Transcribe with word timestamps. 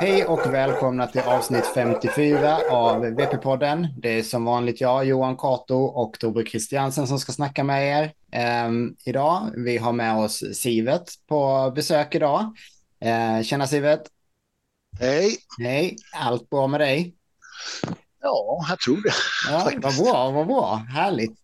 Hej 0.00 0.24
och 0.24 0.54
välkomna 0.54 1.06
till 1.06 1.20
avsnitt 1.20 1.66
54 1.74 2.58
av 2.70 3.04
VP-podden. 3.04 3.86
Det 3.96 4.18
är 4.18 4.22
som 4.22 4.44
vanligt 4.44 4.80
jag, 4.80 5.04
Johan 5.04 5.36
Kato 5.36 5.74
och 5.74 6.18
Torbjörn 6.18 6.46
Christiansen 6.46 7.06
som 7.06 7.18
ska 7.18 7.32
snacka 7.32 7.64
med 7.64 7.88
er 7.88 8.12
eh, 8.32 8.70
idag. 9.04 9.50
Vi 9.56 9.78
har 9.78 9.92
med 9.92 10.16
oss 10.16 10.44
Sivet 10.54 11.08
på 11.28 11.72
besök 11.74 12.14
idag. 12.14 12.56
Eh, 13.00 13.42
tjena 13.42 13.66
Sivet! 13.66 14.02
Hej! 15.00 15.36
Hej! 15.58 15.96
Allt 16.14 16.50
bra 16.50 16.66
med 16.66 16.80
dig? 16.80 17.14
Ja, 18.26 18.66
jag 18.68 18.78
tror 18.78 18.96
det. 18.96 19.12
Ja, 19.50 19.70
vad 19.82 19.96
bra, 19.96 20.30
vad 20.30 20.46
bra. 20.46 20.74
Härligt. 20.74 21.38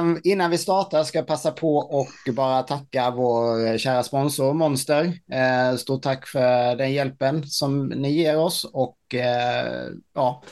Um, 0.00 0.20
innan 0.24 0.50
vi 0.50 0.58
startar 0.58 1.04
ska 1.04 1.18
jag 1.18 1.26
passa 1.26 1.50
på 1.50 1.76
och 1.76 2.34
bara 2.34 2.62
tacka 2.62 3.10
vår 3.10 3.78
kära 3.78 4.02
sponsor 4.02 4.54
Monster. 4.54 5.04
Uh, 5.04 5.76
stort 5.76 6.02
tack 6.02 6.26
för 6.26 6.76
den 6.76 6.92
hjälpen 6.92 7.46
som 7.46 7.86
ni 7.86 8.10
ger 8.10 8.38
oss 8.38 8.64
och 8.72 8.98
uh, 9.14 9.92
ja, 10.14 10.42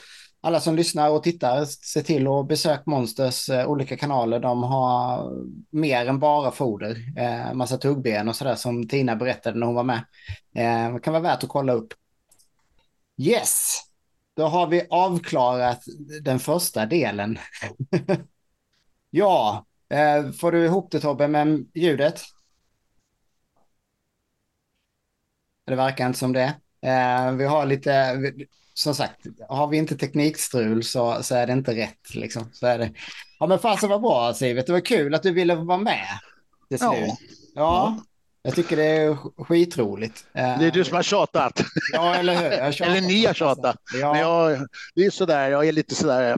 alla 0.41 0.61
som 0.61 0.77
lyssnar 0.77 1.11
och 1.11 1.23
tittar, 1.23 1.65
se 1.65 2.02
till 2.02 2.27
att 2.27 2.49
besöka 2.49 2.83
Monsters 2.87 3.49
uh, 3.49 3.66
olika 3.66 3.97
kanaler. 3.97 4.41
De 4.41 4.63
har 4.63 5.33
mer 5.71 6.07
än 6.07 6.19
bara 6.19 6.51
foder, 6.51 6.97
uh, 7.19 7.55
massa 7.55 7.77
tuggben 7.79 8.29
och 8.29 8.37
sådär 8.37 8.55
som 8.55 8.88
Tina 8.88 9.16
berättade 9.16 9.59
när 9.59 9.66
hon 9.66 9.74
var 9.74 9.85
med. 9.85 10.05
Uh, 10.59 10.95
det 10.95 11.01
kan 11.01 11.13
vara 11.13 11.23
värt 11.23 11.43
att 11.43 11.49
kolla 11.49 11.73
upp. 11.73 11.88
Yes, 13.19 13.83
då 14.37 14.47
har 14.47 14.67
vi 14.67 14.87
avklarat 14.91 15.85
den 16.23 16.39
första 16.39 16.87
delen. 16.87 17.39
ja, 19.11 19.67
eh, 19.89 20.33
får 20.33 20.53
du 20.53 20.65
ihop 20.65 20.91
det 20.91 21.01
Tobbe 21.01 21.29
med 21.29 21.67
ljudet? 21.75 22.23
Det 25.67 25.77
verkar 25.77 26.07
inte 26.07 26.19
som 26.19 26.33
det. 26.33 26.55
Eh, 26.83 27.33
vi 27.33 27.45
har 27.45 27.67
lite, 27.67 28.17
som 28.75 28.95
sagt, 28.95 29.27
har 29.49 29.66
vi 29.66 29.77
inte 29.77 29.97
teknikstrul 29.97 30.85
så, 30.85 31.23
så 31.23 31.35
är 31.35 31.47
det 31.47 31.53
inte 31.53 31.75
rätt. 31.75 32.15
Liksom. 32.15 32.51
Så 32.53 32.66
är 32.66 32.79
det. 32.79 32.93
Ja 33.38 33.47
men 33.47 33.59
fasen 33.59 33.91
vad 33.91 34.01
bra 34.01 34.35
Sivet, 34.35 34.66
det 34.66 34.73
var 34.73 34.80
kul 34.80 35.15
att 35.15 35.23
du 35.23 35.32
ville 35.32 35.55
vara 35.55 35.79
med. 35.79 36.07
Till 36.69 36.79
slut. 36.79 36.91
Ja. 36.91 37.16
ja. 37.55 38.03
Jag 38.47 38.55
tycker 38.55 38.77
det 38.77 38.85
är 38.85 39.16
skitroligt. 39.45 40.27
Det 40.33 40.41
är 40.41 40.71
du 40.71 40.85
som 40.85 40.97
har 40.97 41.02
tjatat. 41.02 41.65
Ja, 41.93 42.15
eller 42.15 42.35
hur? 42.35 42.83
eller 42.83 43.01
ni 43.01 43.27
har 43.27 43.35
tjatat. 43.35 43.77
Ja. 44.01 44.13
Men 44.13 44.21
jag, 44.21 44.66
det 44.95 45.07
är 45.07 45.11
sådär, 45.11 45.49
jag 45.49 45.69
är 45.69 45.73
lite 45.73 45.95
sådär, 45.95 46.37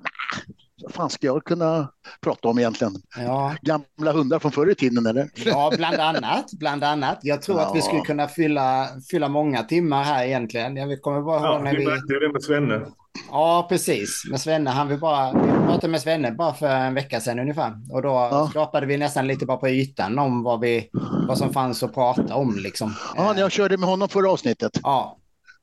vad 0.82 0.94
fan 0.94 1.10
ska 1.10 1.26
jag 1.26 1.44
kunna 1.44 1.88
prata 2.20 2.48
om 2.48 2.58
egentligen? 2.58 2.92
Ja. 3.16 3.54
Gamla 3.62 4.12
hundar 4.12 4.38
från 4.38 4.52
förr 4.52 4.70
i 4.70 4.74
tiden 4.74 5.06
eller? 5.06 5.30
Ja, 5.34 5.72
bland 5.76 5.96
annat. 5.96 6.50
Bland 6.52 6.84
annat. 6.84 7.18
Jag 7.22 7.42
tror 7.42 7.60
ja. 7.60 7.66
att 7.66 7.76
vi 7.76 7.82
skulle 7.82 8.00
kunna 8.00 8.28
fylla, 8.28 8.88
fylla 9.10 9.28
många 9.28 9.62
timmar 9.62 10.04
här 10.04 10.24
egentligen. 10.24 10.76
Jag 10.76 11.02
kommer 11.02 11.22
bara 11.22 11.36
ihåg 11.36 11.46
ja, 11.46 11.62
när 11.62 11.76
vi... 11.76 11.86
märkte 11.86 12.14
det 12.14 12.32
med 12.32 12.42
Svenne. 12.42 12.86
Ja, 13.30 13.66
precis. 13.68 14.22
Med 14.30 14.40
Svenne, 14.40 14.70
han 14.70 14.88
vill 14.88 14.98
bara... 14.98 15.32
Vi 15.32 15.66
pratade 15.66 15.88
med 15.88 16.00
Svenne 16.00 16.32
bara 16.32 16.54
för 16.54 16.68
en 16.68 16.94
vecka 16.94 17.20
sedan 17.20 17.38
ungefär. 17.38 17.72
Och 17.90 18.02
då 18.02 18.08
ja. 18.08 18.46
skrapade 18.50 18.86
vi 18.86 18.96
nästan 18.96 19.26
lite 19.26 19.46
bara 19.46 19.56
på 19.56 19.68
ytan 19.68 20.18
om 20.18 20.42
vad, 20.42 20.60
vi, 20.60 20.90
vad 21.28 21.38
som 21.38 21.52
fanns 21.52 21.82
att 21.82 21.94
prata 21.94 22.34
om. 22.34 22.58
Liksom. 22.58 22.94
Ja, 23.16 23.34
jag 23.36 23.52
körde 23.52 23.76
med 23.76 23.88
honom 23.88 24.08
förra 24.08 24.30
avsnittet. 24.30 24.80
Ja, 24.82 25.18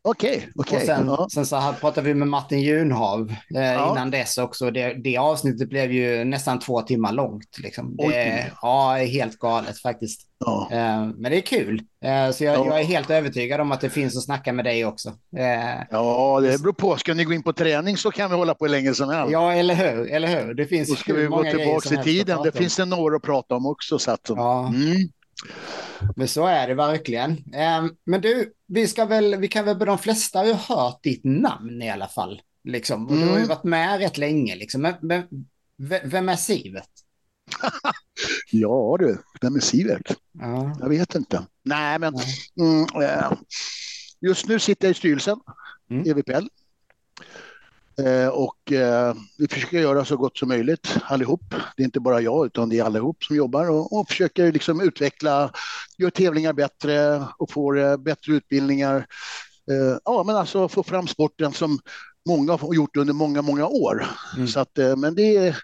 Okej, 0.08 0.50
okay, 0.56 0.76
okay. 0.76 0.86
sen, 0.86 1.08
ja. 1.08 1.28
sen 1.32 1.46
så 1.46 1.74
pratade 1.80 2.08
vi 2.08 2.14
med 2.14 2.28
Martin 2.28 2.62
Junhav 2.62 3.34
eh, 3.56 3.62
ja. 3.62 3.92
innan 3.92 4.12
dess 4.12 4.38
också. 4.38 4.72
Det, 4.72 4.94
det 4.94 5.18
avsnittet 5.18 5.70
blev 5.70 5.92
ju 5.92 6.24
nästan 6.24 6.60
två 6.60 6.82
timmar 6.82 7.12
långt. 7.12 7.58
Liksom. 7.58 7.96
Det, 7.96 8.52
ja, 8.62 8.94
helt 8.94 9.40
galet 9.40 9.82
faktiskt. 9.82 10.22
Ja. 10.46 10.68
Eh, 10.72 11.06
men 11.16 11.24
det 11.32 11.38
är 11.38 11.42
kul. 11.42 11.82
Eh, 12.04 12.32
så 12.32 12.44
jag, 12.44 12.68
jag, 12.68 12.80
är 12.80 12.84
helt 12.84 13.10
övertygad 13.10 13.62
om 13.62 13.72
att 13.72 13.82
det 13.82 13.90
finns 13.90 14.18
att 14.18 14.24
snacka 14.24 14.54
med 14.54 14.66
dig 14.66 14.86
också. 14.86 15.10
Eh, 15.38 15.84
ja, 15.92 16.40
det 16.42 16.62
beror 16.62 16.74
på. 16.74 16.98
Ska 16.98 17.14
ni 17.14 17.24
gå 17.24 17.34
in 17.34 17.44
på 17.44 17.54
träning 17.54 17.98
så 17.98 18.12
kan 18.12 18.30
vi 18.30 18.36
hålla 18.36 18.54
på 18.56 18.68
länge 18.68 18.94
som 18.94 19.10
helst. 19.10 19.32
Ja, 19.32 19.54
eller 19.54 19.76
hur? 19.76 20.12
Eller 20.12 20.28
hur? 20.28 20.54
Det 20.54 20.66
finns 20.66 20.90
Då 20.90 20.96
ska 20.96 21.14
vi 21.14 21.26
gå 21.26 21.44
tillbaka 21.44 22.02
i 22.02 22.04
tiden. 22.04 22.40
Det 22.44 22.52
finns 22.52 22.76
det 22.76 22.86
några 22.86 23.16
att 23.16 23.22
prata 23.22 23.56
om 23.56 23.66
också. 23.66 24.00
Så 24.00 24.12
att, 24.12 24.22
ja. 24.28 24.68
Mm. 24.68 24.96
Men 26.16 26.28
så 26.28 26.46
är 26.46 26.68
det 26.68 26.74
verkligen. 26.74 27.44
Ehm, 27.54 27.90
men 28.06 28.22
du, 28.22 28.54
vi, 28.68 28.88
ska 28.88 29.06
väl, 29.06 29.36
vi 29.36 29.48
kan 29.48 29.66
väl, 29.66 29.80
de 29.80 29.98
flesta 29.98 30.40
har 30.40 30.46
ju 30.46 30.54
hört 30.54 31.04
ditt 31.04 31.24
namn 31.24 31.82
i 31.82 31.90
alla 31.90 32.08
fall. 32.08 32.42
Liksom. 32.64 33.08
Och. 33.08 33.14
Du 33.14 33.22
har 33.22 33.30
ju 33.30 33.36
mm. 33.36 33.48
varit 33.48 33.64
med 33.64 34.00
rätt 34.00 34.18
länge. 34.18 34.56
Liksom. 34.56 34.82
Men, 34.82 34.94
men, 35.02 35.24
vem 36.04 36.30
är 36.30 36.36
Sivet? 36.36 36.90
ja 38.52 38.96
du, 39.00 39.18
vem 39.42 39.56
är 39.56 39.60
Sivet? 39.60 40.18
Ja. 40.40 40.78
Jag 40.80 40.90
vet 40.90 41.16
inte. 41.16 41.46
Nej, 41.64 42.00
men 42.00 42.14
mm, 42.60 43.04
eh, 43.04 43.32
just 44.22 44.48
nu 44.48 44.60
sitter 44.60 44.88
jag 44.88 44.92
i 44.92 44.98
styrelsen, 44.98 45.40
mm. 45.90 46.10
EVPL. 46.10 46.48
Eh, 48.04 48.28
och 48.28 48.72
eh, 48.72 49.16
vi 49.38 49.48
försöker 49.48 49.80
göra 49.80 50.06
så 50.06 50.18
gott 50.18 50.38
som 50.38 50.48
möjligt 50.48 50.98
allihop. 51.04 51.56
Det 51.78 51.84
är 51.84 51.86
inte 51.86 52.00
bara 52.00 52.22
jag 52.22 52.46
utan 52.46 52.70
det 52.70 52.80
är 52.80 52.84
allihop 52.84 53.24
som 53.24 53.36
jobbar 53.36 53.70
och, 53.70 54.00
och 54.00 54.08
försöker 54.08 54.52
liksom 54.52 54.82
utveckla, 54.82 55.52
göra 55.98 56.12
tävlingar 56.12 56.54
bättre 56.54 57.24
och 57.38 57.52
få 57.52 57.76
eh, 57.76 57.98
bättre 57.98 58.34
utbildningar. 58.34 59.06
Ja, 60.06 60.24
men 60.26 60.36
alltså 60.36 60.68
få 60.68 60.84
fram 60.84 61.08
sporten 61.08 61.54
som 61.54 61.80
många 62.28 62.54
har 62.54 62.74
gjort 62.74 62.98
under 62.98 63.14
många, 63.14 63.42
många 63.42 63.68
år. 63.68 64.06
Mm. 64.36 64.48
Så 64.48 64.60
att, 64.60 64.78
men 64.98 65.16
det 65.16 65.38
är 65.38 65.58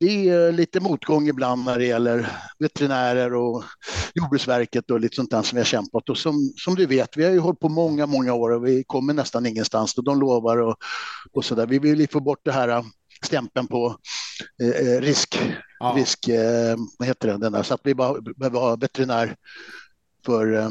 det 0.00 0.28
är 0.28 0.52
lite 0.52 0.80
motgång 0.80 1.28
ibland 1.28 1.64
när 1.64 1.78
det 1.78 1.86
gäller 1.86 2.28
veterinärer 2.58 3.34
och 3.34 3.64
Jordbruksverket 4.14 4.90
och 4.90 5.00
lite 5.00 5.16
sånt 5.16 5.30
där 5.30 5.42
som 5.42 5.56
vi 5.56 5.60
har 5.60 5.66
kämpat. 5.66 6.08
Och 6.08 6.18
som, 6.18 6.52
som 6.56 6.74
du 6.74 6.86
vet, 6.86 7.16
vi 7.16 7.24
har 7.24 7.30
ju 7.30 7.38
hållit 7.38 7.60
på 7.60 7.68
många, 7.68 8.06
många 8.06 8.34
år 8.34 8.50
och 8.50 8.66
vi 8.66 8.84
kommer 8.84 9.14
nästan 9.14 9.46
ingenstans 9.46 9.98
och 9.98 10.04
de 10.04 10.20
lovar 10.20 10.56
och, 10.56 10.76
och 11.32 11.44
så 11.44 11.54
där. 11.54 11.66
Vi 11.66 11.78
vill 11.78 12.08
få 12.08 12.20
bort 12.20 12.40
det 12.42 12.52
här 12.52 12.68
äh, 12.68 12.82
stämpeln 13.22 13.66
på 13.66 13.96
eh, 14.62 14.68
äh, 14.68 15.00
risk, 15.00 15.40
ja. 15.78 15.94
risk 15.96 16.28
eh, 16.28 16.76
vad 16.98 17.08
heter 17.08 17.28
det, 17.28 17.38
den 17.38 17.52
där, 17.52 17.62
så 17.62 17.74
att 17.74 17.80
vi 17.84 17.94
bara 17.94 18.20
behöver 18.20 18.60
ha 18.60 18.76
veterinär 18.76 19.36
för 20.26 20.52
eh, 20.52 20.70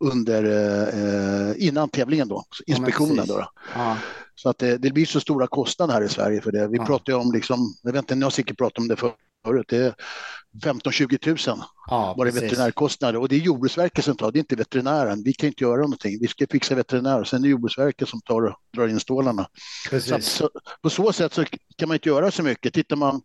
under, 0.00 0.44
eh, 0.44 1.66
innan 1.66 1.88
tävlingen 1.88 2.28
då, 2.28 2.44
inspektionen. 2.66 3.26
Då, 3.26 3.36
då. 3.36 3.48
Ja. 3.74 3.96
Så 4.34 4.48
att 4.48 4.58
det, 4.58 4.78
det, 4.78 4.90
blir 4.90 5.06
så 5.06 5.20
stora 5.20 5.46
kostnader 5.46 5.94
här 5.94 6.02
i 6.02 6.08
Sverige 6.08 6.40
för 6.40 6.52
det. 6.52 6.68
Vi 6.68 6.76
ja. 6.76 6.86
pratar 6.86 7.12
ju 7.12 7.18
om, 7.18 7.32
liksom, 7.32 7.74
jag 7.82 7.92
vet 7.92 7.98
inte, 7.98 8.14
ni 8.14 8.22
har 8.22 8.30
säkert 8.30 8.58
pratat 8.58 8.78
om 8.78 8.88
det 8.88 8.96
förut, 8.96 9.66
det 9.68 9.76
är 9.76 9.94
15-20 10.62 11.48
000 11.48 11.58
ja, 11.86 12.14
var 12.16 12.24
det 12.24 12.30
veterinärkostnader 12.30 13.18
och 13.18 13.28
det 13.28 13.36
är 13.36 13.40
Jordbruksverket 13.40 14.04
som 14.04 14.16
tar, 14.16 14.32
det 14.32 14.38
är 14.38 14.40
inte 14.40 14.56
veterinären. 14.56 15.22
Vi 15.22 15.32
kan 15.32 15.46
inte 15.46 15.64
göra 15.64 15.80
någonting, 15.80 16.18
vi 16.20 16.26
ska 16.26 16.46
fixa 16.50 16.74
veterinär, 16.74 17.24
sen 17.24 17.38
är 17.38 17.42
det 17.42 17.48
Jordbruksverket 17.48 18.08
som 18.08 18.20
tar 18.20 18.42
och 18.42 18.56
drar 18.76 18.88
in 18.88 19.00
stålarna. 19.00 19.46
Så, 20.00 20.20
så 20.20 20.50
på 20.82 20.90
så 20.90 21.12
sätt 21.12 21.32
så 21.32 21.44
kan 21.76 21.88
man 21.88 21.94
inte 21.94 22.08
göra 22.08 22.30
så 22.30 22.42
mycket. 22.42 22.74
Tittar 22.74 22.96
man 22.96 23.22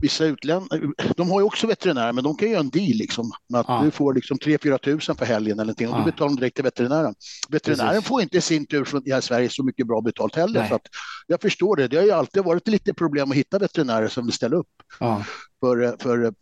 vissa 0.00 0.24
utländska, 0.24 0.78
de 1.16 1.30
har 1.30 1.40
ju 1.40 1.46
också 1.46 1.66
veterinärer, 1.66 2.12
men 2.12 2.24
de 2.24 2.36
kan 2.36 2.50
göra 2.50 2.60
en 2.60 2.70
deal 2.70 2.96
liksom. 2.96 3.32
Att 3.54 3.66
ja. 3.68 3.80
du 3.84 3.90
får 3.90 4.14
liksom 4.14 4.38
3-4 4.38 4.78
tusen 4.78 5.16
för 5.16 5.24
helgen 5.24 5.52
eller 5.52 5.64
någonting 5.64 5.88
och 5.88 5.94
ja. 5.94 5.98
du 5.98 6.04
betalar 6.04 6.28
dem 6.28 6.36
direkt 6.36 6.54
till 6.54 6.64
veterinären. 6.64 7.14
Veterinären 7.48 7.90
Precis. 7.90 8.08
får 8.08 8.22
inte 8.22 8.36
i 8.36 8.40
sin 8.40 8.66
tur 8.66 8.84
från 8.84 9.08
i 9.08 9.22
Sverige 9.22 9.48
så 9.48 9.64
mycket 9.64 9.86
bra 9.86 10.00
betalt 10.00 10.36
heller. 10.36 10.68
Så 10.68 10.74
att 10.74 10.86
jag 11.26 11.40
förstår 11.40 11.76
det. 11.76 11.88
Det 11.88 11.96
har 11.96 12.04
ju 12.04 12.10
alltid 12.10 12.44
varit 12.44 12.68
lite 12.68 12.94
problem 12.94 13.30
att 13.30 13.36
hitta 13.36 13.58
veterinärer 13.58 14.08
som 14.08 14.24
vill 14.24 14.32
ställa 14.34 14.56
upp. 14.56 14.68
Ja. 15.00 15.24
För, 15.60 15.96
för 16.02 16.34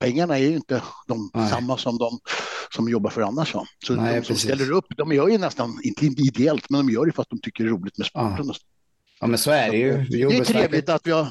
pengarna 0.00 0.38
är 0.38 0.42
ju 0.42 0.56
inte 0.56 0.82
de 1.06 1.30
Nej. 1.34 1.50
samma 1.50 1.76
som 1.76 1.98
de 1.98 2.18
som 2.74 2.88
jobbar 2.88 3.10
för 3.10 3.22
annars. 3.22 3.52
Så 3.52 3.94
Nej, 3.94 4.14
de 4.14 4.24
som 4.24 4.34
precis. 4.34 4.40
ställer 4.40 4.72
upp, 4.72 4.86
de 4.96 5.12
gör 5.12 5.28
ju 5.28 5.38
nästan, 5.38 5.80
inte 5.82 6.06
ideellt, 6.06 6.70
men 6.70 6.86
de 6.86 6.92
gör 6.92 7.06
det 7.06 7.12
för 7.12 7.22
att 7.22 7.30
de 7.30 7.40
tycker 7.40 7.64
det 7.64 7.70
är 7.70 7.72
roligt 7.72 7.98
med 7.98 8.06
sporten. 8.06 8.46
Ja, 8.46 8.54
men 9.20 9.38
så 9.38 9.50
är 9.50 9.70
det 9.70 9.76
ju. 9.76 10.04
Det 10.10 10.22
är 10.22 10.44
trevligt 10.44 10.88
att 10.88 11.06
vi 11.06 11.10
har... 11.10 11.28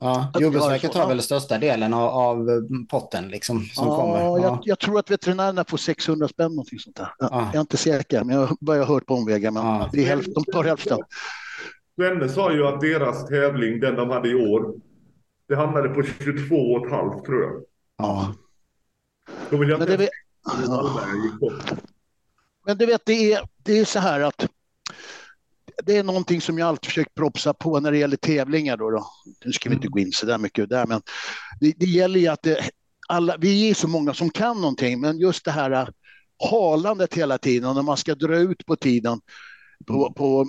Ja, 0.00 0.32
Jordbruksverket 0.38 0.94
har 0.94 1.08
väl 1.08 1.22
största 1.22 1.58
delen 1.58 1.94
av, 1.94 2.08
av 2.08 2.46
potten 2.90 3.28
liksom, 3.28 3.64
som 3.64 3.88
ja, 3.88 3.96
kommer. 3.96 4.20
Ja. 4.20 4.38
Jag, 4.38 4.58
jag, 4.64 4.78
tror 4.78 4.98
att 4.98 5.10
veterinärerna 5.10 5.64
får 5.64 5.76
600 5.76 6.28
spänn, 6.28 6.52
någonting 6.52 6.78
sånt 6.78 6.96
där. 6.96 7.14
Jag, 7.18 7.28
ja. 7.32 7.40
jag 7.44 7.54
är 7.54 7.60
inte 7.60 7.76
säker, 7.76 8.24
men 8.24 8.36
jag 8.36 8.46
har 8.46 8.56
bara 8.60 8.84
hört 8.84 9.06
på 9.06 9.14
omvägar. 9.14 9.50
Men 9.50 9.66
ja. 9.66 9.90
det 9.92 10.02
är 10.02 10.06
hälften, 10.06 10.34
de 10.34 10.52
tar 10.52 10.64
hälften. 10.64 10.98
Svenne 11.96 12.28
sa 12.28 12.52
ju 12.52 12.66
att 12.66 12.80
deras 12.80 13.26
tävling, 13.26 13.80
den 13.80 13.96
de 13.96 14.10
hade 14.10 14.28
i 14.28 14.34
år, 14.34 14.74
det 15.48 15.56
hamnade 15.56 15.88
på 15.88 16.00
22,5 16.00 17.24
tror 17.26 17.42
jag. 17.42 17.62
Ja. 17.98 18.34
Då 19.50 19.56
vill 19.56 19.68
jag 19.68 19.78
men, 19.78 19.88
det 19.88 19.96
vet... 19.96 20.10
men 22.66 22.78
du 22.78 22.86
vet, 22.86 23.02
det 23.06 23.32
är, 23.32 23.40
det 23.62 23.78
är 23.78 23.84
så 23.84 23.98
här 23.98 24.20
att 24.20 24.46
det 25.84 25.96
är 25.96 26.04
någonting 26.04 26.40
som 26.40 26.58
jag 26.58 26.68
alltid 26.68 26.86
försökt 26.86 27.14
propsa 27.14 27.54
på 27.54 27.80
när 27.80 27.92
det 27.92 27.98
gäller 27.98 28.16
tävlingar. 28.16 28.76
Då, 28.76 28.90
då. 28.90 29.06
Nu 29.44 29.52
ska 29.52 29.68
vi 29.68 29.74
inte 29.74 29.86
mm. 29.86 29.92
gå 29.92 29.98
in 29.98 30.12
så 30.12 30.26
där 30.26 30.38
mycket 30.38 30.68
där, 30.68 30.86
men 30.86 31.02
det, 31.60 31.74
det 31.76 31.86
gäller 31.86 32.20
ju 32.20 32.26
att 32.26 32.42
det, 32.42 32.70
alla, 33.08 33.36
vi 33.36 33.70
är 33.70 33.74
så 33.74 33.88
många 33.88 34.14
som 34.14 34.30
kan 34.30 34.60
någonting, 34.60 35.00
men 35.00 35.18
just 35.18 35.44
det 35.44 35.50
här 35.50 35.70
äh, 35.70 35.88
halandet 36.50 37.14
hela 37.14 37.38
tiden, 37.38 37.74
när 37.74 37.82
man 37.82 37.96
ska 37.96 38.14
dra 38.14 38.36
ut 38.36 38.66
på 38.66 38.76
tiden 38.76 39.20
på, 39.86 40.06
mm. 40.06 40.14
på 40.14 40.46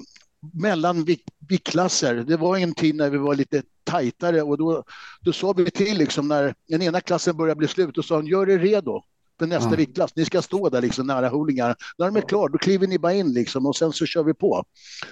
mellan 0.54 1.06
viktklasser. 1.50 2.16
Det 2.16 2.38
var 2.38 2.58
en 2.58 2.74
tid 2.74 2.96
när 2.96 3.10
vi 3.10 3.18
var 3.18 3.36
lite 3.36 3.64
tajtare 3.84 4.42
och 4.42 4.58
då, 4.58 4.84
då 5.22 5.34
sa 5.34 5.54
vi 5.54 5.72
till 5.72 5.98
liksom 5.98 6.28
när 6.28 6.54
den 6.68 6.82
ena 6.82 7.02
klassen 7.02 7.38
började 7.38 7.58
bli 7.58 7.68
slut 7.68 7.98
och 7.98 8.06
sa 8.06 8.24
gör 8.24 8.50
er 8.50 8.60
redo. 8.60 9.04
För 9.40 9.48
nästa 9.48 9.70
ja. 9.70 9.76
viktklass. 9.76 10.16
Ni 10.16 10.26
ska 10.26 10.42
stå 10.42 10.70
där 10.70 10.82
liksom 10.82 11.08
nära 11.08 11.30
holingar. 11.30 11.76
När 11.98 12.06
de 12.06 12.16
är 12.16 12.22
klara, 12.22 12.48
då 12.48 12.58
kliver 12.58 12.88
ni 12.88 13.00
bara 13.00 13.14
in 13.14 13.34
liksom 13.34 13.66
och 13.66 13.76
sen 13.76 13.94
så 13.94 14.06
kör 14.06 14.24
vi 14.24 14.34
på. 14.34 14.64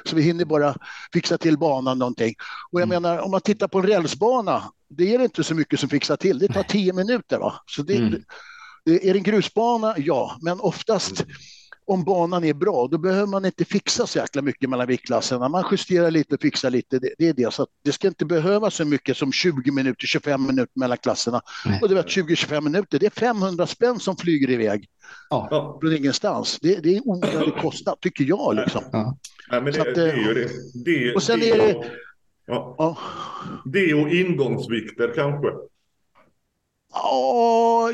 Så 0.05 0.15
vi 0.15 0.21
hinner 0.21 0.45
bara 0.45 0.75
fixa 1.13 1.37
till 1.37 1.57
banan 1.57 1.99
någonting. 1.99 2.35
Och 2.71 2.81
jag 2.81 2.87
mm. 2.87 3.01
menar, 3.03 3.19
om 3.19 3.31
man 3.31 3.41
tittar 3.41 3.67
på 3.67 3.79
en 3.79 3.87
rälsbana, 3.87 4.63
det 4.89 5.15
är 5.15 5.19
inte 5.19 5.43
så 5.43 5.55
mycket 5.55 5.79
som 5.79 5.89
fixar 5.89 6.15
till. 6.15 6.39
Det 6.39 6.47
tar 6.47 6.63
tio 6.63 6.93
minuter. 6.93 7.37
Va? 7.37 7.53
Så 7.65 7.81
det, 7.81 7.97
mm. 7.97 8.23
det, 8.85 9.09
är 9.09 9.13
det 9.13 9.19
en 9.19 9.23
grusbana? 9.23 9.95
Ja, 9.97 10.37
men 10.41 10.59
oftast 10.59 11.21
mm 11.21 11.35
om 11.89 12.03
banan 12.03 12.43
är 12.43 12.53
bra, 12.53 12.87
då 12.91 12.97
behöver 12.97 13.27
man 13.27 13.45
inte 13.45 13.65
fixa 13.65 14.07
så 14.07 14.19
jäkla 14.19 14.41
mycket 14.41 14.69
mellan 14.69 14.87
viktklasserna. 14.87 15.49
Man 15.49 15.63
justerar 15.71 16.11
lite 16.11 16.35
och 16.35 16.41
fixar 16.41 16.69
lite, 16.69 16.99
det, 16.99 17.13
det, 17.17 17.27
är 17.27 17.33
det. 17.33 17.53
Så 17.53 17.67
det 17.83 17.91
ska 17.91 18.07
inte 18.07 18.25
behöva 18.25 18.71
så 18.71 18.85
mycket 18.85 19.17
som 19.17 19.31
20 19.31 19.71
minuter, 19.71 20.07
25 20.07 20.47
minuter 20.47 20.71
mellan 20.75 20.97
klasserna. 20.97 21.41
Nej. 21.65 21.79
Och 21.81 21.89
du 21.89 21.95
vet 21.95 22.05
20-25 22.05 22.61
minuter, 22.61 22.99
det 22.99 23.05
är 23.05 23.09
500 23.09 23.67
spänn 23.67 23.99
som 23.99 24.17
flyger 24.17 24.49
iväg. 24.49 24.85
Ja. 25.29 25.77
Från 25.81 25.95
ingenstans. 25.95 26.59
Det, 26.61 26.75
det 26.75 26.97
är 26.97 27.01
onödig 27.07 27.55
kostnad, 27.61 27.99
tycker 27.99 28.23
jag. 28.23 28.55
Liksom. 28.55 28.83
Ja. 28.91 29.17
Ja, 29.49 29.61
men 29.61 29.73
det, 29.73 29.81
att, 29.81 29.95
det, 29.95 30.11
är 30.11 30.15
ju 30.15 30.33
det. 30.33 30.49
det 30.85 31.15
och 31.15 31.23
sen 31.23 31.39
det, 31.39 31.49
är 31.49 31.57
det... 31.57 31.91
Ja. 32.45 32.75
ja. 32.77 32.97
Det 33.65 33.93
och 33.93 34.09
ingångsvikter 34.09 35.11
kanske. 35.15 35.47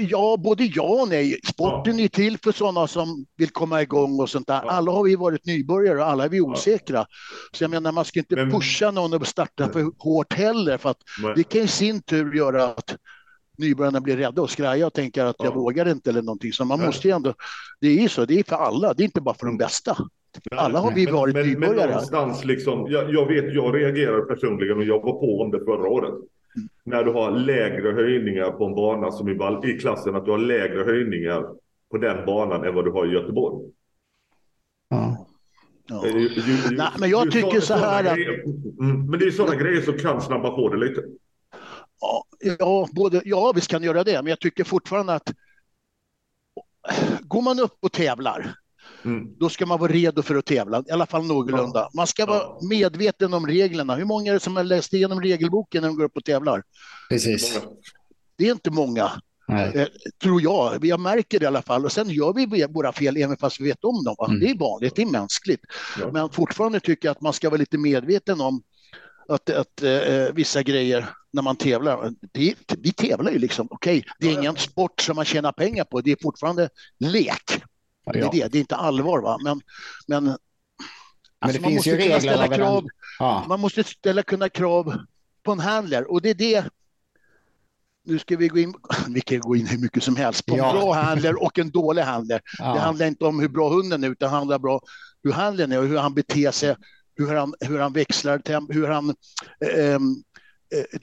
Ja, 0.09 0.37
både 0.39 0.63
ja 0.63 1.01
och 1.01 1.09
nej. 1.09 1.39
Sporten 1.43 1.99
är 1.99 2.07
till 2.07 2.37
för 2.43 2.51
sådana 2.51 2.87
som 2.87 3.25
vill 3.37 3.49
komma 3.49 3.81
igång 3.81 4.19
och 4.19 4.29
sånt 4.29 4.47
där. 4.47 4.61
Alla 4.61 4.91
har 4.91 5.03
vi 5.03 5.15
varit 5.15 5.45
nybörjare 5.45 5.99
och 5.99 6.05
alla 6.05 6.25
är 6.25 6.29
vi 6.29 6.41
osäkra. 6.41 7.05
Så 7.51 7.63
jag 7.63 7.71
menar, 7.71 7.91
man 7.91 8.05
ska 8.05 8.19
inte 8.19 8.35
Men... 8.35 8.51
pusha 8.51 8.91
någon 8.91 9.13
att 9.13 9.27
starta 9.27 9.69
för 9.69 9.91
hårt 9.99 10.33
heller, 10.33 10.77
för 10.77 10.89
att 10.89 10.97
Men... 11.21 11.33
det 11.35 11.43
kan 11.43 11.61
i 11.61 11.67
sin 11.67 12.01
tur 12.01 12.33
göra 12.33 12.63
att 12.63 12.95
nybörjarna 13.57 14.01
blir 14.01 14.17
rädda 14.17 14.41
och 14.41 14.49
skraja 14.49 14.87
och 14.87 14.93
tänker 14.93 15.25
att 15.25 15.35
jag 15.39 15.53
vågar 15.53 15.89
inte 15.89 16.09
eller 16.09 16.21
någonting. 16.21 16.53
Så 16.53 16.65
man 16.65 16.81
måste 16.81 17.07
ju 17.07 17.13
ändå, 17.13 17.33
det 17.81 17.87
är 17.87 18.01
ju 18.01 18.09
så, 18.09 18.25
det 18.25 18.39
är 18.39 18.43
för 18.43 18.55
alla, 18.55 18.93
det 18.93 19.03
är 19.03 19.05
inte 19.05 19.21
bara 19.21 19.35
för 19.35 19.45
de 19.45 19.49
mm. 19.49 19.57
bästa. 19.57 19.97
Alla 20.51 20.79
har 20.79 20.91
vi 20.91 21.05
varit 21.05 21.35
men, 21.35 21.47
nybörjare. 21.47 21.77
Men 21.77 21.89
någonstans 21.89 22.45
liksom, 22.45 22.85
jag, 22.89 23.13
jag 23.13 23.27
vet, 23.27 23.53
jag 23.53 23.75
reagerar 23.75 24.21
personligen 24.21 24.77
och 24.77 24.83
jag 24.83 25.01
var 25.01 25.19
på 25.19 25.41
om 25.41 25.51
det 25.51 25.65
förra 25.65 25.89
året 25.89 26.13
när 26.83 27.03
du 27.03 27.11
har 27.11 27.31
lägre 27.31 27.91
höjningar 27.91 28.51
på 28.51 28.65
en 28.65 28.75
bana 28.75 29.11
som 29.11 29.29
i, 29.29 29.37
i 29.63 29.79
klassen, 29.79 30.15
att 30.15 30.25
du 30.25 30.31
har 30.31 30.37
lägre 30.37 30.83
höjningar 30.83 31.45
på 31.91 31.97
den 31.97 32.25
banan 32.25 32.63
än 32.63 32.75
vad 32.75 32.85
du 32.85 32.91
har 32.91 33.05
i 33.05 33.13
Göteborg. 33.13 33.71
Ja. 34.89 35.27
Ja. 35.87 36.07
Ju, 36.07 36.19
ju, 36.19 36.75
Nej, 36.77 36.87
men 36.99 37.09
jag 37.09 37.31
tycker 37.31 37.59
så, 37.59 37.65
så 37.65 37.73
här 37.73 38.05
att... 38.05 38.17
Mm, 38.79 39.05
men 39.09 39.19
det 39.19 39.25
är 39.25 39.31
sådana 39.31 39.55
grejer 39.55 39.81
som 39.81 39.97
kan 39.97 40.21
snabba 40.21 40.51
på 40.51 40.69
det 40.69 40.77
lite. 40.77 41.03
Ja, 42.59 42.87
både, 42.91 43.21
ja, 43.25 43.51
visst 43.55 43.71
kan 43.71 43.83
göra 43.83 44.03
det, 44.03 44.21
men 44.21 44.29
jag 44.29 44.39
tycker 44.39 44.63
fortfarande 44.63 45.13
att 45.13 45.33
går 47.21 47.41
man 47.41 47.59
upp 47.59 47.77
och 47.79 47.91
tävlar 47.91 48.55
Mm. 49.05 49.35
Då 49.39 49.49
ska 49.49 49.65
man 49.65 49.79
vara 49.79 49.91
redo 49.91 50.21
för 50.21 50.35
att 50.35 50.45
tävla, 50.45 50.83
i 50.87 50.91
alla 50.91 51.05
fall 51.05 51.25
någorlunda. 51.25 51.79
Ja. 51.79 51.89
Man 51.93 52.07
ska 52.07 52.25
vara 52.25 52.67
medveten 52.69 53.33
om 53.33 53.47
reglerna. 53.47 53.95
Hur 53.95 54.05
många 54.05 54.29
är 54.29 54.33
det 54.33 54.39
som 54.39 54.55
har 54.55 54.63
läst 54.63 54.93
igenom 54.93 55.21
regelboken 55.21 55.81
när 55.81 55.89
de 55.89 55.97
går 55.97 56.03
upp 56.03 56.17
och 56.17 56.25
tävlar? 56.25 56.63
Precis. 57.09 57.59
Det 58.37 58.47
är 58.47 58.51
inte 58.51 58.71
många. 58.71 59.11
Eh, 59.49 59.87
tror 60.21 60.41
jag. 60.41 60.85
Jag 60.85 60.99
märker 60.99 61.39
det 61.39 61.43
i 61.43 61.47
alla 61.47 61.61
fall. 61.61 61.85
Och 61.85 61.91
sen 61.91 62.09
gör 62.09 62.33
vi 62.33 62.65
våra 62.65 62.91
fel 62.91 63.17
även 63.17 63.37
fast 63.37 63.59
vi 63.59 63.63
vet 63.63 63.83
om 63.83 64.03
dem. 64.03 64.15
Mm. 64.27 64.39
Det 64.39 64.49
är 64.49 64.57
vanligt, 64.57 64.95
det 64.95 65.01
är 65.01 65.05
mänskligt. 65.05 65.61
Ja. 65.99 66.11
Men 66.11 66.29
fortfarande 66.29 66.79
tycker 66.79 67.07
jag 67.07 67.11
att 67.11 67.21
man 67.21 67.33
ska 67.33 67.49
vara 67.49 67.59
lite 67.59 67.77
medveten 67.77 68.41
om 68.41 68.63
att, 69.27 69.49
att 69.49 69.83
eh, 69.83 70.33
vissa 70.33 70.63
grejer 70.63 71.09
när 71.33 71.41
man 71.41 71.55
tävlar. 71.55 72.11
Det, 72.33 72.55
vi 72.77 72.91
tävlar 72.91 73.31
ju 73.31 73.39
liksom, 73.39 73.67
okej, 73.71 73.97
okay, 73.97 74.11
det 74.19 74.27
är 74.27 74.39
ingen 74.39 74.55
sport 74.55 75.01
som 75.01 75.15
man 75.15 75.25
tjänar 75.25 75.51
pengar 75.51 75.83
på. 75.83 76.01
Det 76.01 76.11
är 76.11 76.17
fortfarande 76.21 76.69
lek. 76.99 77.61
Det 78.13 78.19
är 78.19 78.31
det, 78.31 78.47
det 78.47 78.57
är 78.57 78.59
inte 78.59 78.75
allvar. 78.75 79.21
Va? 79.21 79.37
Men, 79.43 79.61
men, 80.07 80.23
men 80.23 80.37
alltså, 81.39 81.61
det 81.61 81.67
finns 81.67 81.87
ju 81.87 81.97
regler. 81.97 82.55
Krav, 82.55 82.87
ja. 83.19 83.45
Man 83.47 83.59
måste 83.59 83.83
ställa 83.83 84.23
kunna 84.23 84.49
krav 84.49 84.97
på 85.43 85.51
en 85.51 85.59
handler 85.59 86.11
och 86.11 86.21
det 86.21 86.29
är 86.29 86.33
det 86.33 86.65
nu 88.05 88.19
ska 88.19 88.37
vi 88.37 88.47
gå 88.47 88.59
in, 88.59 88.73
vi 89.09 89.21
kan 89.21 89.39
gå 89.39 89.55
in 89.55 89.67
hur 89.67 89.77
mycket 89.77 90.03
som 90.03 90.15
helst, 90.15 90.45
på 90.45 90.53
en 90.53 90.59
ja. 90.59 90.73
bra 90.73 90.93
handler 90.93 91.43
och 91.43 91.59
en 91.59 91.71
dålig 91.71 92.01
handler. 92.01 92.41
Ja. 92.57 92.73
Det 92.73 92.79
handlar 92.79 93.05
inte 93.05 93.25
om 93.25 93.39
hur 93.39 93.47
bra 93.47 93.69
hunden 93.69 94.03
är, 94.03 94.09
utan 94.09 94.29
det 94.29 94.35
handlar 94.35 94.67
om 94.67 94.79
hur 95.23 95.31
handlaren 95.31 95.71
är 95.71 95.79
och 95.79 95.87
hur 95.87 95.97
han 95.97 96.13
beter 96.13 96.51
sig, 96.51 96.75
hur 97.15 97.35
han, 97.35 97.53
hur 97.59 97.79
han 97.79 97.93
växlar, 97.93 98.41
hur 98.73 98.87
han 98.87 99.09
eh, 99.59 99.99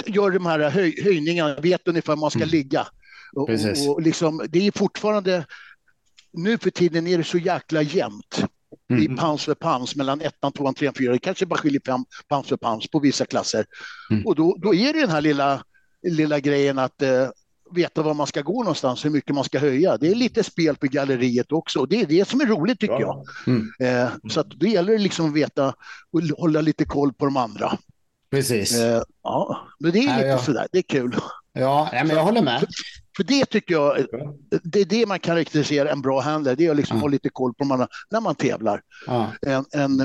gör 0.06 0.30
de 0.30 0.46
här 0.46 0.70
höj, 0.70 1.02
höjningarna, 1.02 1.60
vet 1.60 1.88
ungefär 1.88 2.12
var 2.12 2.20
man 2.20 2.30
ska 2.30 2.38
mm. 2.38 2.50
ligga. 2.50 2.86
Och, 3.32 3.50
och, 3.88 4.02
liksom, 4.02 4.46
det 4.48 4.66
är 4.66 4.78
fortfarande 4.78 5.46
nu 6.32 6.58
för 6.58 6.70
tiden 6.70 7.06
är 7.06 7.18
det 7.18 7.24
så 7.24 7.38
jäkla 7.38 7.82
jämnt 7.82 8.44
mm. 8.90 9.02
i 9.02 9.16
pans 9.16 9.44
för 9.44 9.54
pans 9.54 9.96
mellan 9.96 10.20
ettan, 10.20 10.52
tvåan, 10.52 10.74
trean, 10.74 10.94
fyran. 10.94 11.12
Det 11.12 11.18
kanske 11.18 11.46
bara 11.46 11.58
skiljer 11.58 11.80
fem 11.86 12.04
pans 12.28 12.48
för 12.48 12.56
pans 12.56 12.88
på 12.90 12.98
vissa 12.98 13.26
klasser. 13.26 13.66
Mm. 14.10 14.26
Och 14.26 14.34
då, 14.34 14.56
då 14.62 14.74
är 14.74 14.92
det 14.92 15.00
den 15.00 15.10
här 15.10 15.20
lilla, 15.20 15.64
lilla 16.02 16.40
grejen 16.40 16.78
att 16.78 17.02
eh, 17.02 17.28
veta 17.74 18.02
var 18.02 18.14
man 18.14 18.26
ska 18.26 18.42
gå 18.42 18.62
någonstans, 18.62 19.04
hur 19.04 19.10
mycket 19.10 19.34
man 19.34 19.44
ska 19.44 19.58
höja. 19.58 19.96
Det 19.96 20.08
är 20.08 20.14
lite 20.14 20.44
spel 20.44 20.76
på 20.76 20.86
galleriet 20.86 21.52
också 21.52 21.78
och 21.78 21.88
det 21.88 22.00
är 22.00 22.06
det 22.06 22.28
som 22.28 22.40
är 22.40 22.46
roligt 22.46 22.80
tycker 22.80 23.00
ja. 23.00 23.24
jag. 23.46 23.54
Mm. 23.54 23.70
Eh, 23.80 24.10
så 24.30 24.40
att 24.40 24.50
då 24.50 24.66
gäller 24.66 24.92
det 24.92 24.98
liksom 24.98 25.28
att 25.28 25.34
veta 25.34 25.74
och 26.12 26.22
hålla 26.38 26.60
lite 26.60 26.84
koll 26.84 27.12
på 27.12 27.24
de 27.24 27.36
andra. 27.36 27.78
Precis. 28.30 28.78
Eh, 28.78 29.02
ja, 29.22 29.68
men 29.80 29.92
det 29.92 29.98
är 29.98 30.16
lite 30.16 30.28
ja. 30.28 30.38
sådär, 30.38 30.66
det 30.72 30.78
är 30.78 30.82
kul. 30.82 31.16
Ja, 31.52 31.88
men 31.92 32.08
jag 32.08 32.24
håller 32.24 32.42
med. 32.42 32.66
För 33.16 33.24
det 33.24 33.46
tycker 33.46 33.74
jag, 33.74 34.06
det 34.62 34.80
är 34.80 34.84
det 34.84 35.06
man 35.06 35.18
karaktäriserar 35.18 35.88
en 35.88 36.02
bra 36.02 36.20
handlare, 36.20 36.54
det 36.54 36.66
är 36.66 36.70
att 36.70 36.76
liksom 36.76 36.96
ja. 36.96 37.00
ha 37.00 37.08
lite 37.08 37.28
koll 37.28 37.54
på 37.54 37.64
man, 37.64 37.86
när 38.10 38.20
man 38.20 38.34
tävlar. 38.34 38.80
Ja. 39.06 39.32
En, 39.42 39.64
en, 39.72 40.00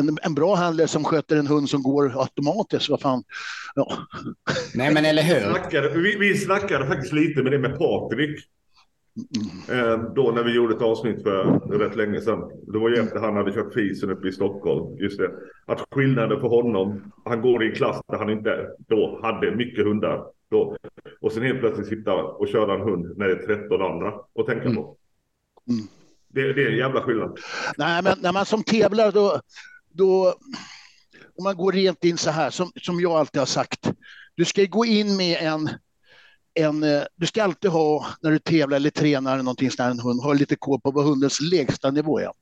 en, 0.00 0.18
en, 0.22 0.34
bra 0.34 0.54
handlare 0.54 0.88
som 0.88 1.04
sköter 1.04 1.36
en 1.36 1.46
hund 1.46 1.70
som 1.70 1.82
går 1.82 2.20
automatiskt, 2.20 2.88
vad 2.88 3.00
fan. 3.00 3.22
Ja. 3.74 3.92
Nej, 4.74 4.94
men 4.94 5.04
eller 5.04 5.22
hur? 5.22 5.34
Vi 5.34 5.42
snackade, 5.42 5.88
vi, 5.88 6.16
vi 6.18 6.38
snackade 6.38 6.86
faktiskt 6.86 7.12
lite 7.12 7.42
med 7.42 7.52
det 7.52 7.58
med 7.58 7.78
Patrik. 7.78 8.40
Mm. 9.68 10.14
Då 10.14 10.30
när 10.30 10.42
vi 10.42 10.54
gjorde 10.54 10.74
ett 10.74 10.82
avsnitt 10.82 11.22
för 11.22 11.44
rätt 11.78 11.96
länge 11.96 12.20
sedan. 12.20 12.50
Det 12.72 12.78
var 12.78 12.88
ju 12.88 12.96
efter 12.96 13.18
han 13.18 13.36
hade 13.36 13.52
kört 13.52 13.74
fisen 13.74 14.10
uppe 14.10 14.28
i 14.28 14.32
Stockholm. 14.32 14.98
Just 14.98 15.18
det. 15.18 15.30
Att 15.66 15.86
skillnaden 15.90 16.40
för 16.40 16.48
honom, 16.48 17.12
han 17.24 17.40
går 17.40 17.64
i 17.64 17.68
en 17.68 17.74
klass 17.74 18.00
där 18.08 18.18
han 18.18 18.30
inte 18.30 18.66
då 18.88 19.20
hade 19.22 19.56
mycket 19.56 19.84
hundar. 19.84 20.24
Då. 20.50 20.76
Och 21.20 21.32
sen 21.32 21.42
helt 21.42 21.60
plötsligt 21.60 21.88
sitta 21.88 22.14
och 22.14 22.48
köra 22.48 22.74
en 22.74 22.80
hund 22.80 23.18
när 23.18 23.28
det 23.28 23.32
är 23.32 23.58
13 23.58 23.82
andra 23.82 24.14
och 24.32 24.46
tänka 24.46 24.64
mm. 24.64 24.76
på. 24.76 24.96
Mm. 25.68 25.86
Det, 26.28 26.52
det, 26.52 26.62
är 26.62 26.70
en 26.70 26.76
jävla 26.76 27.00
skillnad. 27.02 27.38
Nej, 27.76 28.02
men 28.02 28.18
när 28.20 28.32
man 28.32 28.46
som 28.46 28.62
tävlar 28.62 29.12
då, 29.12 29.40
då 29.92 30.34
om 31.38 31.44
man 31.44 31.56
går 31.56 31.72
rent 31.72 32.04
in 32.04 32.18
så 32.18 32.30
här 32.30 32.50
som, 32.50 32.72
som 32.82 33.00
jag 33.00 33.12
alltid 33.12 33.40
har 33.40 33.46
sagt. 33.46 33.92
Du 34.34 34.44
ska 34.44 34.64
gå 34.64 34.84
in 34.84 35.16
med 35.16 35.38
en, 35.40 35.70
en, 36.54 36.80
du 37.16 37.26
ska 37.26 37.42
alltid 37.42 37.70
ha, 37.70 38.06
när 38.20 38.30
du 38.30 38.38
tävlar 38.38 38.76
eller 38.76 38.90
tränar 38.90 39.32
eller 39.32 39.42
någonting 39.42 39.70
sånt 39.70 39.90
en 39.90 40.00
hund, 40.00 40.22
ha 40.22 40.32
lite 40.32 40.56
koll 40.56 40.80
på 40.80 40.90
vad 40.90 41.04
hundens 41.04 41.40
lägsta 41.40 41.90
nivå 41.90 42.18
är. 42.18 42.32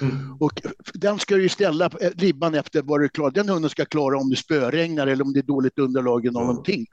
Mm. 0.00 0.36
Och 0.40 0.52
den 0.94 1.18
ska 1.18 1.36
du 1.36 1.48
ställa 1.48 1.84
eh, 1.84 2.10
ribban 2.16 2.54
efter 2.54 2.82
vad 2.82 3.00
du 3.00 3.08
klarar. 3.08 3.30
Den 3.30 3.48
hunden 3.48 3.70
ska 3.70 3.84
klara 3.84 4.18
om 4.18 4.30
det 4.30 4.36
spöregnar 4.36 5.06
eller 5.06 5.24
om 5.24 5.32
det 5.32 5.40
är 5.40 5.42
dåligt 5.42 5.78
underlag 5.78 6.26
eller 6.26 6.40
någonting. 6.40 6.86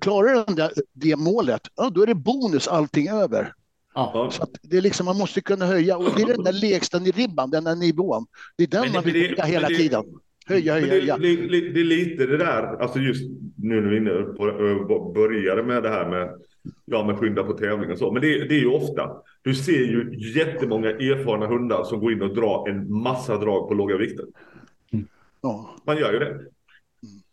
Klarar 0.00 0.44
den 0.46 0.54
det, 0.54 0.70
det 0.92 1.16
målet, 1.16 1.62
ja, 1.76 1.90
då 1.90 2.02
är 2.02 2.06
det 2.06 2.14
bonus 2.14 2.68
allting 2.68 3.08
över. 3.08 3.52
Ja. 3.94 4.30
Så 4.32 4.46
det 4.62 4.76
är 4.76 4.80
liksom, 4.80 5.06
man 5.06 5.18
måste 5.18 5.40
kunna 5.40 5.66
höja 5.66 5.96
och 5.96 6.12
det 6.16 6.22
är 6.22 6.26
den 6.26 6.44
där 6.44 6.52
lägsta 6.52 6.98
ribban, 6.98 7.50
den 7.50 7.64
där 7.64 7.74
nivån. 7.74 8.26
Det 8.56 8.64
är 8.64 8.68
den 8.68 8.80
men, 8.80 8.92
man 8.92 9.04
vill 9.04 9.14
höja 9.14 9.44
hela 9.44 9.68
det, 9.68 9.74
tiden. 9.74 10.04
Höja, 10.46 10.72
höja, 10.72 10.86
höja. 10.86 11.18
Det, 11.18 11.36
det, 11.36 11.70
det, 11.70 11.80
är 11.80 11.84
lite 11.84 12.26
det 12.26 12.36
där, 12.36 12.82
alltså 12.82 12.98
just 12.98 13.30
nu 13.56 13.80
när 13.80 13.90
vi 13.90 13.96
inne 13.96 14.10
på, 14.88 15.12
började 15.14 15.62
med 15.62 15.82
det 15.82 15.88
här 15.88 16.10
med 16.10 16.30
ja, 16.84 17.04
men 17.06 17.16
skynda 17.16 17.42
på 17.42 17.52
tävling 17.52 17.92
och 17.92 17.98
så. 17.98 18.12
Men 18.12 18.22
det, 18.22 18.48
det, 18.48 18.54
är 18.54 18.60
ju 18.60 18.68
ofta, 18.68 19.10
du 19.46 19.54
ser 19.54 19.72
ju 19.84 20.14
jättemånga 20.34 20.90
erfarna 20.90 21.46
hundar 21.46 21.84
som 21.84 22.00
går 22.00 22.12
in 22.12 22.22
och 22.22 22.34
drar 22.34 22.68
en 22.68 22.92
massa 23.02 23.36
drag 23.36 23.68
på 23.68 23.74
låga 23.74 23.96
vikter. 23.96 24.26
Man 25.84 25.96
gör 25.96 26.12
ju 26.12 26.18
det. 26.18 26.38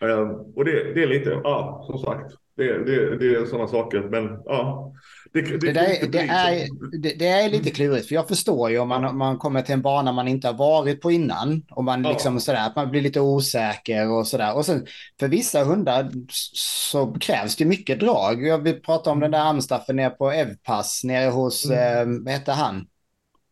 Um, 0.08 0.30
och 0.56 0.66
det, 0.66 0.94
det, 0.94 1.04
är 1.04 1.08
lite, 1.08 1.30
ja, 1.44 1.84
som 1.88 2.00
sagt, 2.00 2.34
det, 2.58 2.78
det, 2.78 3.18
det 3.18 3.36
är 3.36 3.46
sådana 3.46 3.68
saker. 3.68 4.02
Men 4.02 4.40
ja, 4.46 4.94
det, 5.34 5.42
det, 5.42 5.58
det, 5.58 5.72
där, 5.72 6.08
det, 6.08 6.20
är, 6.20 6.68
det, 7.02 7.14
det, 7.14 7.28
är 7.28 7.50
lite 7.50 7.72
klurigt, 7.72 8.08
för 8.08 8.16
jag 8.16 8.28
förstår 8.28 8.70
ju 8.70 8.80
om 8.80 8.90
man, 8.90 9.18
man 9.18 9.38
kommer 9.38 9.62
till 9.62 9.74
en 9.74 9.82
bana 9.82 10.12
man 10.12 10.28
inte 10.28 10.48
har 10.48 10.54
varit 10.54 11.02
på 11.02 11.12
innan 11.12 11.66
och 11.72 11.84
man, 11.84 12.04
liksom 12.04 12.40
sådär, 12.40 12.68
att 12.68 12.76
man 12.76 12.92
blir 12.92 13.02
lite 13.02 13.20
osäker 13.20 14.10
och 14.10 14.28
sådär. 14.28 14.56
Och 14.56 14.66
sen 14.66 14.86
för 15.20 15.28
vissa 15.28 15.64
hundar 15.64 16.12
så 16.54 17.14
krävs 17.14 17.56
det 17.56 17.66
mycket 17.66 18.00
drag. 18.00 18.48
Jag 18.48 18.58
vill 18.58 18.82
prata 18.82 19.10
om 19.10 19.20
den 19.20 19.32
där 19.32 19.40
amstaffen 19.40 19.96
nere 19.96 20.10
på 20.10 20.32
Evpass, 20.32 21.04
nere 21.04 21.30
hos, 21.30 21.66
mm. 21.66 21.80
eh, 21.80 22.24
vad 22.24 22.34
hette 22.34 22.52
han? 22.52 22.88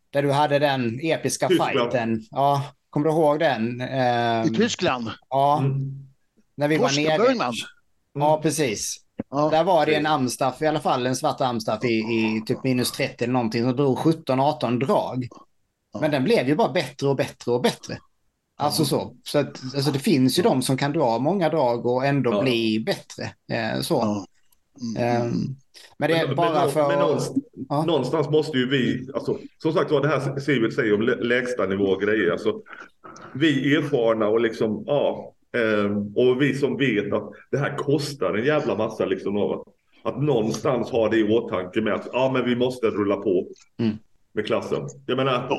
Där 0.10 0.24
du 0.24 0.32
hade 0.32 0.60
den 0.60 1.00
episka 1.04 1.48
Tyskland. 1.48 1.72
fighten. 1.72 2.26
Ja, 2.32 2.66
kommer 2.90 3.06
du 3.06 3.12
ihåg 3.12 3.40
den? 3.40 3.82
Eh, 3.82 4.46
I 4.46 4.50
Tyskland? 4.56 5.10
Ja. 5.30 5.60
Mm. 5.60 6.08
När 6.56 6.68
vi 6.68 6.78
var 6.78 6.92
nere. 6.96 7.54
Ja, 8.14 8.42
precis. 8.42 8.98
Ja, 9.32 9.50
där 9.50 9.64
var 9.64 9.86
det 9.86 9.96
en 9.96 10.06
Amstaff, 10.06 10.62
i 10.62 10.68
alla 10.68 10.80
fall 10.80 11.06
en 11.06 11.16
svart 11.16 11.42
Amstaff 11.42 11.84
i, 11.84 11.98
i 11.98 12.44
typ 12.46 12.64
minus 12.64 12.92
30 12.92 13.24
eller 13.24 13.34
någonting 13.34 13.64
som 13.64 13.76
drog 13.76 13.98
17-18 13.98 14.80
drag. 14.80 15.28
Ja. 15.94 16.00
Men 16.02 16.12
den 16.12 16.24
blev 16.24 16.48
ju 16.48 16.56
bara 16.56 16.72
bättre 16.72 17.08
och 17.08 17.16
bättre 17.16 17.52
och 17.52 17.62
bättre. 17.62 17.98
Alltså 18.58 18.86
så. 18.86 19.16
så 19.24 19.40
att, 19.40 19.62
alltså 19.76 19.92
det 19.92 20.00
finns 20.00 20.40
ju 20.40 20.44
de 20.44 20.62
som 20.62 20.78
kan 20.78 20.94
dra 20.94 21.20
många 21.20 21.50
drag 21.50 21.86
och 21.86 22.06
ändå 22.06 22.34
ja. 22.34 22.42
bli 22.42 22.84
bättre. 22.86 23.24
Eh, 23.52 23.82
så. 23.82 24.26
Mm. 24.98 25.26
Um, 25.26 25.56
men 25.98 26.10
det 26.10 26.18
är 26.18 26.28
men, 26.28 26.36
bara 26.36 26.62
men, 26.62 26.72
för... 26.72 26.88
Men 26.88 27.00
någonstans, 27.00 27.44
ja. 27.70 27.86
någonstans, 27.86 28.30
måste 28.30 28.58
ju 28.58 28.70
vi, 28.70 29.10
alltså, 29.14 29.38
som 29.62 29.74
sagt 29.74 29.92
var 29.92 30.02
det 30.02 30.08
här 30.08 30.40
Sivert 30.40 30.74
säger 30.74 30.94
om 30.94 31.02
lägsta 31.02 31.66
nivå 31.66 31.98
grejer. 31.98 32.32
Alltså, 32.32 32.62
vi 33.34 33.76
erfarna 33.76 34.28
och 34.28 34.40
liksom, 34.40 34.84
ja, 34.88 35.34
och 36.15 36.41
vi 36.41 36.53
som 36.53 36.77
vet 36.77 37.13
att 37.13 37.31
det 37.51 37.58
här 37.58 37.77
kostar 37.77 38.34
en 38.34 38.46
jävla 38.46 38.75
massa 38.75 39.05
liksom. 39.05 39.38
Att, 39.38 39.63
att 40.03 40.22
någonstans 40.22 40.89
ha 40.89 41.10
det 41.10 41.17
i 41.17 41.24
åtanke 41.24 41.81
med 41.81 41.93
att, 41.93 42.08
ja 42.13 42.31
men 42.34 42.46
vi 42.46 42.55
måste 42.55 42.88
rulla 42.88 43.15
på 43.15 43.48
mm. 43.79 43.98
med 44.34 44.46
klassen. 44.46 44.88
Jag 45.05 45.17
menar, 45.17 45.50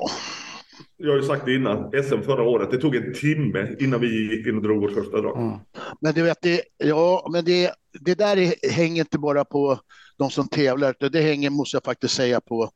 jag 0.97 1.11
har 1.11 1.17
ju 1.17 1.23
sagt 1.23 1.45
det 1.45 1.55
innan, 1.55 1.91
SM 2.03 2.23
förra 2.23 2.43
året, 2.43 2.71
det 2.71 2.79
tog 2.79 2.97
en 2.97 3.15
timme 3.15 3.77
innan 3.81 4.01
vi 4.01 4.37
gick 4.37 4.47
in 4.47 4.57
och 4.57 4.63
drog 4.63 4.81
vårt 4.83 4.95
första 4.95 5.21
drag. 5.21 5.39
Mm. 5.39 5.59
Men 6.01 6.15
du 6.15 6.23
vet, 6.23 6.43
det, 6.43 6.63
ja, 6.79 7.29
men 7.33 7.45
det, 7.45 7.71
det 8.01 8.15
där 8.15 8.69
hänger 8.71 9.03
inte 9.03 9.19
bara 9.19 9.45
på 9.45 9.81
de 10.19 10.31
som 10.31 10.49
tävlar, 10.49 11.11
det 11.11 11.21
hänger, 11.21 11.51
måste 11.51 11.77
jag 11.77 11.85
faktiskt 11.85 12.15
säga, 12.15 12.41
på, 12.41 12.71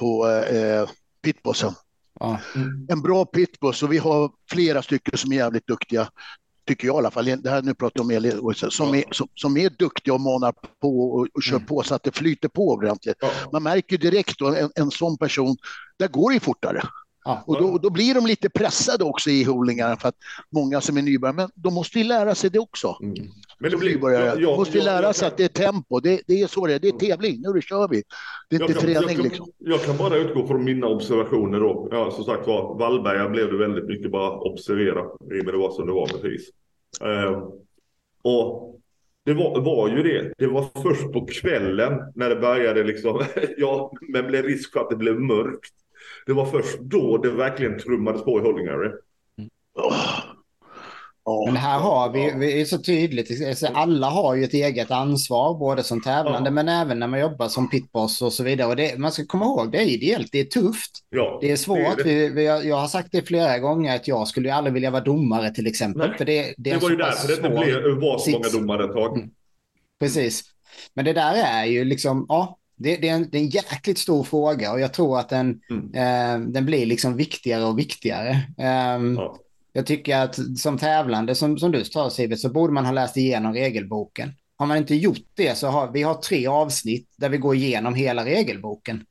på 0.00 0.28
eh, 0.28 0.88
pitbossen. 1.22 1.72
Mm. 2.20 2.86
En 2.90 3.02
bra 3.02 3.24
pitboss 3.24 3.82
och 3.82 3.92
vi 3.92 3.98
har 3.98 4.30
flera 4.50 4.82
stycken 4.82 5.18
som 5.18 5.32
är 5.32 5.36
jävligt 5.36 5.66
duktiga 5.66 6.08
tycker 6.70 6.86
jag 6.86 6.94
i 6.94 6.98
alla 6.98 7.10
fall, 7.10 7.24
det 7.24 7.50
här 7.50 7.62
nu 7.62 7.74
pratar 7.74 8.00
om 8.00 8.10
el, 8.10 8.54
som 8.54 8.94
är, 8.94 9.04
som, 9.10 9.28
som 9.34 9.56
är 9.56 9.70
duktiga 9.78 10.14
och 10.14 10.20
manar 10.20 10.54
på 10.80 11.12
och, 11.12 11.28
och 11.34 11.42
kör 11.42 11.56
mm. 11.56 11.66
på 11.66 11.82
så 11.82 11.94
att 11.94 12.02
det 12.02 12.16
flyter 12.16 12.48
på 12.48 12.68
ordentligt. 12.68 13.16
Ja. 13.20 13.30
Man 13.52 13.62
märker 13.62 13.98
direkt 13.98 14.38
då 14.38 14.54
en, 14.54 14.70
en 14.74 14.90
sån 14.90 15.18
person, 15.18 15.56
där 15.98 16.08
går 16.08 16.32
det 16.32 16.40
fortare. 16.40 16.82
Ja. 17.24 17.42
Och 17.46 17.62
då, 17.62 17.78
då, 17.78 17.90
blir 17.90 18.14
de 18.14 18.26
lite 18.26 18.50
pressade 18.50 19.04
också 19.04 19.30
i 19.30 19.44
holdingarna 19.44 19.96
för 19.96 20.08
att 20.08 20.14
många 20.50 20.80
som 20.80 20.96
är 20.96 21.02
nybörjare, 21.02 21.36
men 21.36 21.50
de 21.54 21.74
måste 21.74 21.98
ju 21.98 22.04
lära 22.04 22.34
sig 22.34 22.50
det 22.50 22.58
också. 22.58 22.98
Mm. 23.02 23.14
Men 23.62 23.70
det 23.70 23.76
blir, 23.76 23.90
nybörjare. 23.90 24.40
de 24.40 24.56
måste 24.56 24.78
ju 24.78 24.84
lära 24.84 25.12
sig 25.12 25.28
att 25.28 25.36
det 25.36 25.44
är 25.44 25.48
tempo, 25.48 26.00
det, 26.00 26.20
det, 26.26 26.42
är 26.42 26.46
så 26.46 26.66
det 26.66 26.74
är, 26.74 26.78
det 26.78 26.88
är 26.88 26.92
tävling, 26.92 27.40
nu 27.40 27.62
kör 27.62 27.88
vi. 27.88 28.02
Det 28.50 28.56
är 28.56 28.60
inte 28.60 28.72
kan, 28.72 28.82
träning 28.82 29.02
jag 29.02 29.16
kan, 29.16 29.22
liksom. 29.24 29.52
Jag 29.58 29.82
kan 29.82 29.96
bara 29.96 30.16
utgå 30.16 30.46
från 30.46 30.64
mina 30.64 30.86
observationer 30.86 31.60
då. 31.60 31.88
Ja, 31.90 32.10
som 32.10 32.24
sagt 32.24 32.46
var, 32.46 32.78
Vallberga 32.78 33.28
blev 33.28 33.52
det 33.52 33.58
väldigt 33.58 33.86
mycket 33.86 34.10
bara 34.10 34.38
observera 34.38 35.04
i 35.34 35.40
det 35.40 35.56
var 35.56 35.70
som 35.70 35.86
det 35.86 35.92
var 35.92 36.06
FIS. 36.06 36.48
Eh, 37.00 37.48
och 38.22 38.80
det 39.24 39.34
var, 39.34 39.60
var 39.60 39.88
ju 39.88 40.02
det. 40.02 40.32
Det 40.38 40.46
var 40.46 40.66
först 40.82 41.12
på 41.12 41.26
kvällen 41.26 42.12
när 42.14 42.28
det 42.28 42.36
började 42.36 42.84
liksom, 42.84 43.22
ja, 43.56 43.92
men 44.08 44.26
blev 44.26 44.44
risk 44.44 44.72
för 44.72 44.80
att 44.80 44.90
det 44.90 44.96
blev 44.96 45.20
mörkt. 45.20 45.74
Det 46.26 46.32
var 46.32 46.46
först 46.46 46.78
då 46.80 47.18
det 47.18 47.30
verkligen 47.30 47.78
trummades 47.78 48.22
på 48.22 48.38
i 48.38 48.42
Holding 48.42 48.68
Area. 48.68 48.92
Men 51.46 51.56
här 51.56 51.78
har 51.78 52.12
vi, 52.12 52.32
vi 52.36 52.60
är 52.60 52.64
så 52.64 52.78
tydligt, 52.78 53.30
alla 53.74 54.10
har 54.10 54.34
ju 54.34 54.44
ett 54.44 54.54
eget 54.54 54.90
ansvar, 54.90 55.58
både 55.58 55.82
som 55.82 56.02
tävlande 56.02 56.48
ja. 56.48 56.50
men 56.50 56.68
även 56.68 56.98
när 56.98 57.06
man 57.06 57.20
jobbar 57.20 57.48
som 57.48 57.70
pitboss 57.70 58.22
och 58.22 58.32
så 58.32 58.44
vidare. 58.44 58.68
Och 58.68 58.76
det, 58.76 58.98
man 58.98 59.12
ska 59.12 59.26
komma 59.26 59.44
ihåg, 59.44 59.72
det 59.72 59.78
är 59.78 59.86
ideellt, 59.86 60.28
det 60.32 60.40
är 60.40 60.44
tufft, 60.44 60.90
ja, 61.10 61.38
det 61.40 61.50
är 61.50 61.56
svårt. 61.56 61.96
Det 61.96 62.02
är 62.02 62.04
det. 62.04 62.28
Vi, 62.28 62.28
vi, 62.28 62.44
jag 62.44 62.76
har 62.76 62.88
sagt 62.88 63.08
det 63.12 63.22
flera 63.22 63.58
gånger 63.58 63.96
att 63.96 64.08
jag 64.08 64.28
skulle 64.28 64.54
aldrig 64.54 64.74
vilja 64.74 64.90
vara 64.90 65.04
domare 65.04 65.50
till 65.50 65.66
exempel. 65.66 66.08
Nej. 66.08 66.18
För 66.18 66.24
det, 66.24 66.54
det, 66.56 66.70
det 66.70 66.76
var 66.76 66.90
ju 66.90 66.96
därför 66.96 67.28
det 67.28 67.34
inte 67.34 67.48
blev, 67.48 68.00
var 68.00 68.18
så 68.18 68.30
många 68.30 68.48
domare 68.48 68.84
ett 68.84 68.92
tag. 68.92 69.16
Mm. 69.16 69.30
Precis. 70.00 70.42
Men 70.94 71.04
det 71.04 71.12
där 71.12 71.34
är 71.34 71.64
ju 71.64 71.84
liksom, 71.84 72.26
ja, 72.28 72.58
det, 72.76 72.96
det, 72.96 73.08
är 73.08 73.14
en, 73.14 73.30
det, 73.30 73.38
är 73.38 73.42
en, 73.42 73.48
jäkligt 73.48 73.98
stor 73.98 74.24
fråga 74.24 74.72
och 74.72 74.80
jag 74.80 74.94
tror 74.94 75.18
att 75.18 75.28
den, 75.28 75.60
mm. 75.70 75.94
eh, 75.94 76.48
den 76.52 76.66
blir 76.66 76.86
liksom 76.86 77.16
viktigare 77.16 77.64
och 77.64 77.78
viktigare. 77.78 78.30
Um, 78.96 79.14
ja. 79.14 79.36
Jag 79.72 79.86
tycker 79.86 80.16
att 80.16 80.58
som 80.58 80.78
tävlande, 80.78 81.34
som, 81.34 81.58
som 81.58 81.72
du 81.72 81.84
sa 81.84 82.10
Sivert, 82.10 82.38
så 82.38 82.48
borde 82.48 82.72
man 82.72 82.84
ha 82.86 82.92
läst 82.92 83.16
igenom 83.16 83.52
regelboken. 83.52 84.32
Har 84.56 84.66
man 84.66 84.76
inte 84.76 84.94
gjort 84.94 85.26
det 85.34 85.58
så 85.58 85.68
har 85.68 85.92
vi 85.92 86.02
har 86.02 86.14
tre 86.14 86.46
avsnitt 86.46 87.08
där 87.16 87.28
vi 87.28 87.38
går 87.38 87.54
igenom 87.54 87.94
hela 87.94 88.24
regelboken. 88.24 89.04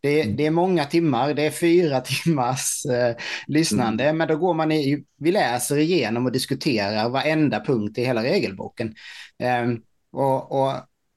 Det, 0.00 0.22
mm. 0.22 0.36
det 0.36 0.46
är 0.46 0.50
många 0.50 0.84
timmar, 0.84 1.34
det 1.34 1.42
är 1.42 1.50
fyra 1.50 2.00
timmars 2.24 2.84
eh, 2.86 3.16
lyssnande, 3.46 4.04
mm. 4.04 4.16
men 4.16 4.28
då 4.28 4.36
går 4.36 4.54
man 4.54 4.72
i, 4.72 5.04
vi 5.18 5.32
läser 5.32 5.78
igenom 5.78 6.26
och 6.26 6.32
diskuterar 6.32 7.08
varenda 7.08 7.60
punkt 7.60 7.98
i 7.98 8.04
hela 8.04 8.22
regelboken. 8.22 8.94
Um, 9.62 9.82
och, 10.12 10.60
och 10.60 10.72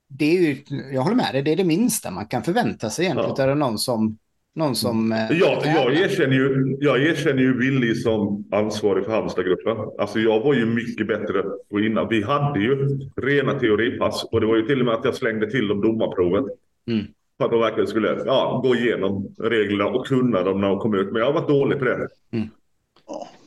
det 0.08 0.26
är 0.26 0.42
ju, 0.42 0.64
jag 0.92 1.02
håller 1.02 1.16
med 1.16 1.34
dig, 1.34 1.42
det 1.42 1.52
är 1.52 1.56
det 1.56 1.64
minsta 1.64 2.12
man 2.12 2.28
kan 2.28 2.44
förvänta 2.44 2.90
sig 2.90 3.06
egentligen 3.06 3.36
ja. 3.38 3.52
av 3.52 3.58
någon 3.58 3.78
som 3.78 4.18
någon 4.60 4.76
som... 4.76 5.12
Mm. 5.12 5.32
Eh, 5.32 5.38
ja, 5.38 5.62
jag, 5.66 5.94
erkänner 5.94 6.36
ju, 6.36 6.78
jag 6.80 7.04
erkänner 7.04 7.42
ju 7.42 7.58
Willy 7.58 7.96
som 7.96 8.48
ansvarig 8.52 9.06
för 9.06 9.12
Halmstadgruppen. 9.12 9.78
Alltså 10.00 10.20
jag 10.20 10.40
var 10.40 10.54
ju 10.54 10.66
mycket 10.66 11.08
bättre 11.08 11.44
på 11.70 11.80
innan. 11.80 12.08
Vi 12.10 12.24
hade 12.24 12.60
ju 12.60 13.00
rena 13.16 13.60
teoripass 13.60 14.24
och 14.32 14.42
det 14.42 14.48
var 14.48 14.56
ju 14.56 14.62
till 14.62 14.80
och 14.80 14.86
med 14.86 14.96
att 14.96 15.06
jag 15.06 15.16
slängde 15.16 15.52
till 15.52 15.68
dem 15.68 15.82
domarprovet. 15.82 16.46
Mm. 16.88 17.06
För 17.38 17.46
att 17.46 17.52
de 17.52 17.60
verkligen 17.60 17.88
skulle 17.88 18.22
ja, 18.26 18.62
gå 18.64 18.76
igenom 18.76 19.36
reglerna 19.40 19.86
och 19.86 20.08
kunna 20.08 20.44
dem 20.44 20.62
när 20.62 20.68
de 20.68 20.80
kom 20.80 20.96
ut. 20.96 21.12
Men 21.12 21.20
jag 21.20 21.26
har 21.26 21.34
varit 21.34 21.48
dålig 21.48 21.80
på 21.80 21.86
det. 21.86 22.08
Mm. 22.32 22.50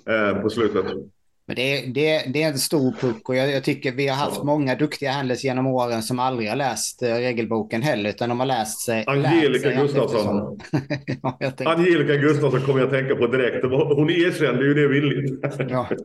Eh, 0.07 0.43
på 0.43 0.51
slutet. 0.51 0.87
Men 1.47 1.57
det, 1.57 1.81
det, 1.87 2.25
det 2.33 2.43
är 2.43 2.49
en 2.49 2.59
stor 2.59 2.93
puck 3.01 3.29
och 3.29 3.37
jag, 3.37 3.51
jag, 3.51 3.65
tycker 3.65 3.93
vi 3.93 4.09
har 4.09 4.17
haft 4.17 4.43
många 4.43 4.75
duktiga 4.75 5.13
handels 5.13 5.45
genom 5.45 5.67
åren 5.67 6.03
som 6.03 6.19
aldrig 6.19 6.49
har 6.49 6.57
läst 6.57 7.03
uh, 7.03 7.09
regelboken 7.09 7.83
heller 7.83 8.11
utan 8.11 8.29
de 8.29 8.41
har 8.41 8.47
läst 8.47 8.81
sig. 8.81 9.05
Angelica 9.07 9.69
sig 9.69 9.77
Gustafsson. 9.77 10.61
ja, 11.23 11.53
Angelica 11.65 12.17
Gustafsson 12.17 12.61
kommer 12.61 12.81
jag 12.81 12.87
att 12.87 12.93
tänka 12.93 13.17
på 13.17 13.27
direkt. 13.27 13.65
Hon 13.97 14.11
erkände 14.11 14.65
ju 14.65 14.75
det 14.75 14.89
villigt. 14.89 15.45
ja. 15.71 15.89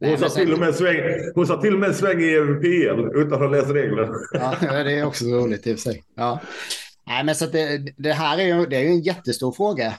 Hon, 0.00 0.18
sa 0.18 0.28
till 0.28 0.52
och 0.52 0.58
med 0.58 0.74
sväng, 0.74 0.96
hon 1.34 1.46
sa 1.46 1.60
till 1.60 1.74
och 1.74 1.80
med 1.80 1.96
sväng 1.96 2.20
i 2.20 2.34
PL 2.60 3.00
utan 3.14 3.32
att 3.32 3.38
ha 3.38 3.48
läst 3.48 3.70
reglerna. 3.70 4.14
ja, 4.32 4.82
det 4.84 4.98
är 4.98 5.06
också 5.06 5.24
roligt 5.24 5.66
i 5.66 5.74
och 5.74 5.78
för 5.78 5.90
sig. 5.90 6.02
Ja. 6.16 6.40
Nej, 7.06 7.24
men 7.24 7.34
så 7.34 7.46
det, 7.46 7.92
det, 7.96 8.12
här 8.12 8.38
är 8.38 8.42
ju, 8.42 8.66
det 8.66 8.76
är 8.76 8.80
ju 8.80 8.88
en 8.88 9.00
jättestor 9.00 9.52
fråga 9.52 9.94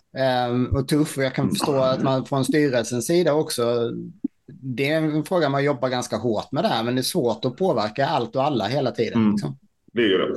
um, 0.49 0.65
och 0.65 0.87
tuff. 0.87 1.17
Och 1.17 1.23
jag 1.23 1.35
kan 1.35 1.49
förstå 1.49 1.75
att 1.75 2.03
man 2.03 2.25
från 2.25 2.45
styrelsens 2.45 3.07
sida 3.07 3.33
också 3.33 3.91
det 4.59 4.89
är 4.89 4.97
en 4.97 5.23
fråga 5.23 5.49
man 5.49 5.63
jobbar 5.63 5.89
ganska 5.89 6.17
hårt 6.17 6.51
med 6.51 6.63
där, 6.63 6.83
men 6.83 6.95
det 6.95 7.01
är 7.01 7.03
svårt 7.03 7.45
att 7.45 7.57
påverka 7.57 8.05
allt 8.05 8.35
och 8.35 8.43
alla 8.43 8.67
hela 8.67 8.91
tiden. 8.91 9.19
Mm. 9.19 9.31
Liksom. 9.31 9.57
Det 9.93 10.01
är 10.01 10.07
ju 10.07 10.17
det. 10.17 10.35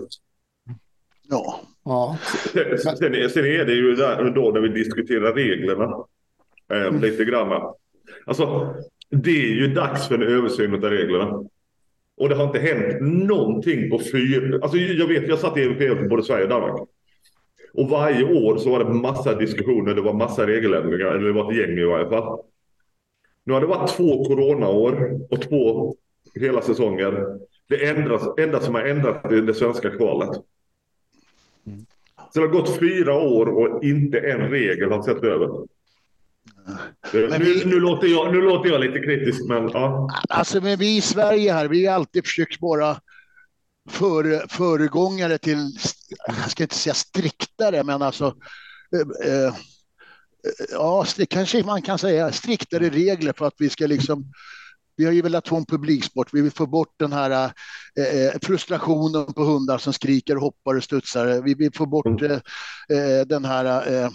Ja. 1.28 1.61
ja. 1.85 2.18
Sen, 2.52 2.97
sen, 2.97 3.44
är 3.44 3.64
det 3.64 3.75
ju 3.75 3.94
där, 3.94 4.30
då 4.30 4.50
när 4.50 4.61
vi 4.61 4.68
diskuterar 4.68 5.35
reglerna 5.35 6.04
eh, 6.73 6.87
mm. 6.87 7.00
lite 7.00 7.25
grann. 7.25 7.75
Alltså, 8.26 8.75
det 9.11 9.30
är 9.30 9.54
ju 9.54 9.75
dags 9.75 10.09
för 10.09 10.14
en 10.14 10.23
översyn 10.23 10.75
av 10.75 10.80
reglerna. 10.80 11.42
Och 12.16 12.28
det 12.28 12.35
har 12.35 12.44
inte 12.44 12.59
hänt 12.59 13.00
någonting 13.28 13.90
på 13.90 14.00
fyra... 14.12 14.59
Alltså 14.62 14.76
jag 14.76 15.06
vet, 15.06 15.28
jag 15.28 15.38
satt 15.38 15.56
i 15.56 15.61
EVPL 15.61 15.99
för 15.99 16.09
både 16.09 16.23
Sverige 16.23 16.44
och 16.44 16.50
Danmark. 16.50 16.88
Och 17.75 17.88
varje 17.88 18.25
år 18.25 18.56
så 18.56 18.71
var 18.71 18.85
det 18.85 18.90
massa 18.90 19.35
diskussioner, 19.35 19.94
det 19.94 20.00
var 20.00 20.12
massa 20.12 20.47
regeländringar, 20.47 21.06
eller 21.06 21.26
det 21.26 21.33
var 21.33 21.52
ett 21.52 21.59
gäng 21.59 21.78
i 21.78 21.85
varje 21.85 22.09
fall. 22.09 22.38
Nu 23.45 23.53
har 23.53 23.61
det 23.61 23.67
varit 23.67 23.97
två 23.97 24.25
coronaår 24.25 25.21
och 25.31 25.43
två 25.43 25.97
hela 26.35 26.63
säsonger. 26.63 27.39
Det 27.69 27.89
ändras, 27.89 28.23
enda 28.39 28.61
som 28.61 28.75
har 28.75 28.83
ändrat 28.83 29.25
är 29.25 29.43
det 29.43 29.55
svenska 29.55 29.91
kvalet. 29.91 30.31
Så 32.33 32.41
det 32.41 32.47
har 32.47 32.53
gått 32.53 32.79
fyra 32.79 33.15
år 33.15 33.47
och 33.47 33.85
inte 33.85 34.19
en 34.19 34.51
regel 34.51 34.93
har 34.93 35.03
sett 35.03 35.25
över. 35.25 35.49
Nu, 37.13 37.27
vi, 37.39 37.65
nu, 37.65 37.81
låter 37.81 38.07
jag, 38.07 38.33
nu 38.33 38.41
låter 38.41 38.71
jag 38.71 38.81
lite 38.81 38.99
kritisk, 38.99 39.49
men 39.49 39.69
ja. 39.69 40.09
Alltså, 40.29 40.61
men 40.61 40.79
vi 40.79 40.97
i 40.97 41.01
Sverige 41.01 41.53
här, 41.53 41.69
vi 41.69 41.87
har 41.87 41.95
alltid 41.95 42.25
försökt 42.25 42.63
vara 42.63 42.97
före, 43.91 44.49
föregångare 44.49 45.39
till, 45.39 45.59
jag 46.27 46.51
ska 46.51 46.63
inte 46.63 46.75
säga 46.75 46.95
striktare, 46.95 47.85
men 47.85 48.03
alltså 48.03 48.35
eh, 49.25 49.33
eh 49.33 49.55
ja, 50.71 51.07
det 51.17 51.27
kanske 51.27 51.63
man 51.63 51.83
kan 51.83 51.99
säga, 51.99 52.33
striktare 52.33 52.91
regler 52.91 53.33
för 53.37 53.47
att 53.47 53.55
vi 53.59 53.71
ska 53.71 53.87
liksom 53.87 54.33
vi 54.97 55.05
har 55.05 55.13
ju 55.13 55.23
velat 55.23 55.49
få 55.49 55.57
en 55.57 55.67
publiksport. 55.67 56.35
Vi 56.35 56.41
vill 56.41 56.53
få 56.53 56.67
bort 56.67 56.95
den 56.97 57.13
här 57.13 57.31
eh, 57.31 58.05
eh 58.05 58.33
frustrationen 58.43 59.33
på 59.33 59.45
hundar 59.45 59.79
som 59.79 59.93
skriker, 59.93 60.37
hoppar 60.37 60.75
och 60.75 60.85
studsar. 60.85 61.43
Vi 61.43 61.55
vill 61.55 61.75
få 61.75 61.87
bort 61.87 62.07
mm. 62.07 62.31
eh, 62.31 62.39
eh, 62.99 63.27
den 63.27 63.45
här 63.45 63.93
eh, 63.93 64.11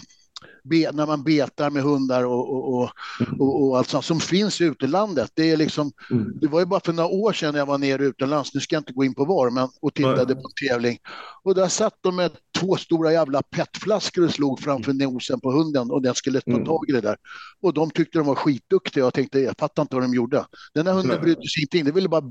be, 0.64 0.92
när 0.92 1.06
man 1.06 1.24
betar 1.24 1.70
med 1.70 1.82
hundar 1.82 2.24
och, 2.24 2.54
och, 2.54 2.74
och, 2.74 2.90
mm. 3.20 3.40
och, 3.40 3.62
och 3.62 3.78
allt 3.78 3.88
sånt 3.88 4.04
som 4.04 4.20
finns 4.20 4.60
i 4.60 4.74
landet. 4.80 5.30
Det, 5.34 5.50
är 5.50 5.56
liksom, 5.56 5.92
mm. 6.10 6.38
det 6.40 6.48
var 6.48 6.60
ju 6.60 6.66
bara 6.66 6.80
för 6.80 6.92
några 6.92 7.08
år 7.08 7.32
sedan 7.32 7.54
jag 7.54 7.66
var 7.66 7.78
nere 7.78 8.04
utomlands, 8.04 8.54
nu 8.54 8.60
ska 8.60 8.76
jag 8.76 8.80
inte 8.80 8.92
gå 8.92 9.04
in 9.04 9.14
på 9.14 9.24
var, 9.24 9.50
men, 9.50 9.68
och 9.80 9.94
tittade 9.94 10.34
på 10.34 10.48
tävling. 10.68 10.98
Och 11.42 11.54
där 11.54 11.68
satt 11.68 11.94
de 12.00 12.16
med 12.16 12.30
två 12.58 12.76
stora 12.76 13.12
jävla 13.12 13.42
petflaskor 13.42 14.24
och 14.24 14.30
slog 14.30 14.60
framför 14.60 14.92
nosen 14.92 15.40
på 15.40 15.52
hunden 15.52 15.90
och 15.90 16.02
den 16.02 16.14
skulle 16.14 16.40
ta 16.40 16.50
mm. 16.50 16.64
tag 16.64 16.88
i 16.88 16.92
det 16.92 17.00
där. 17.00 17.16
Och 17.62 17.74
de 17.74 17.90
tyckte 17.90 18.18
de 18.18 18.26
var 18.26 18.34
skitduktiga 18.34 19.04
och 19.04 19.06
jag 19.06 19.14
tänkte, 19.14 19.40
jag 19.40 19.54
fattar 19.58 19.82
inte 19.82 19.94
vad 19.94 20.04
de 20.04 20.14
gjorde. 20.14 20.44
Den 20.74 20.86
här 20.86 20.94
hunden 20.94 21.20
brydde 21.20 21.48
sig 21.48 21.62
inte 21.62 21.78
in, 21.78 21.84
det 21.84 21.92
ville 21.92 22.08
bara 22.08 22.22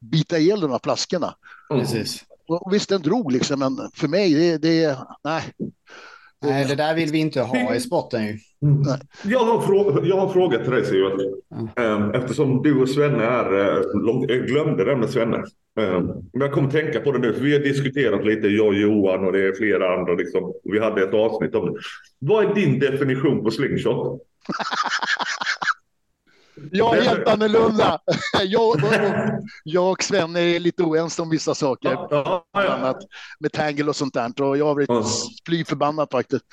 bita 0.00 0.38
ihjäl 0.38 0.60
de 0.60 0.70
här 0.70 0.80
flaskorna. 0.82 1.34
Precis. 1.70 2.24
Och 2.48 2.74
visst, 2.74 2.88
den 2.88 3.02
drog 3.02 3.32
liksom, 3.32 3.58
men 3.58 3.90
för 3.94 4.08
mig, 4.08 4.34
det, 4.34 4.58
det 4.58 4.98
nej. 5.24 5.42
Nej, 6.44 6.66
det 6.68 6.74
där 6.74 6.94
vill 6.94 7.12
vi 7.12 7.18
inte 7.18 7.40
ha 7.40 7.74
i 7.74 7.80
sporten 7.80 8.26
ju. 8.26 8.38
Mm. 8.62 8.82
Jag, 9.24 9.38
har 9.38 9.60
fråga, 9.60 10.06
jag 10.06 10.16
har 10.16 10.28
frågat 10.28 10.62
till 10.62 10.72
dig 10.72 10.84
Sivert. 10.84 11.20
Mm. 11.76 12.10
Eftersom 12.10 12.62
du 12.62 12.82
och 12.82 12.88
Svenne 12.88 13.24
är... 13.24 13.52
Eh, 13.52 13.82
jag 14.28 14.46
glömde 14.46 14.84
det 14.84 14.96
med 14.96 15.10
Svenne. 15.10 15.44
Ehm, 15.80 16.06
men 16.32 16.40
jag 16.40 16.52
kommer 16.52 16.70
tänka 16.70 17.00
på 17.00 17.12
det 17.12 17.18
nu, 17.18 17.32
för 17.32 17.40
vi 17.40 17.52
har 17.52 17.60
diskuterat 17.60 18.26
lite, 18.26 18.48
jag 18.48 18.66
och 18.66 18.74
Johan 18.74 19.24
och 19.24 19.32
det 19.32 19.48
är 19.48 19.52
flera 19.52 19.98
andra. 19.98 20.14
Liksom. 20.14 20.52
Vi 20.64 20.78
hade 20.78 21.02
ett 21.02 21.14
avsnitt 21.14 21.54
om 21.54 21.72
det. 21.72 21.80
Vad 22.18 22.44
är 22.44 22.54
din 22.54 22.78
definition 22.78 23.44
på 23.44 23.50
slingshot? 23.50 24.22
Jag 26.70 26.98
är 26.98 27.02
helt 27.02 27.28
annorlunda. 27.28 27.98
Jag, 28.44 28.80
jag 29.64 29.92
och 29.92 30.02
Sven 30.02 30.36
är 30.36 30.60
lite 30.60 30.82
oense 30.82 31.22
om 31.22 31.30
vissa 31.30 31.54
saker. 31.54 31.90
Ja, 31.90 32.44
ja. 32.52 32.98
Med 33.40 33.52
tangle 33.52 33.84
och 33.84 33.96
sånt 33.96 34.14
där. 34.14 34.42
Och 34.42 34.58
jag 34.58 34.66
har 34.66 34.74
blivit 34.74 35.04
fly 35.46 35.64
förbannad 35.64 36.08
faktiskt. 36.10 36.44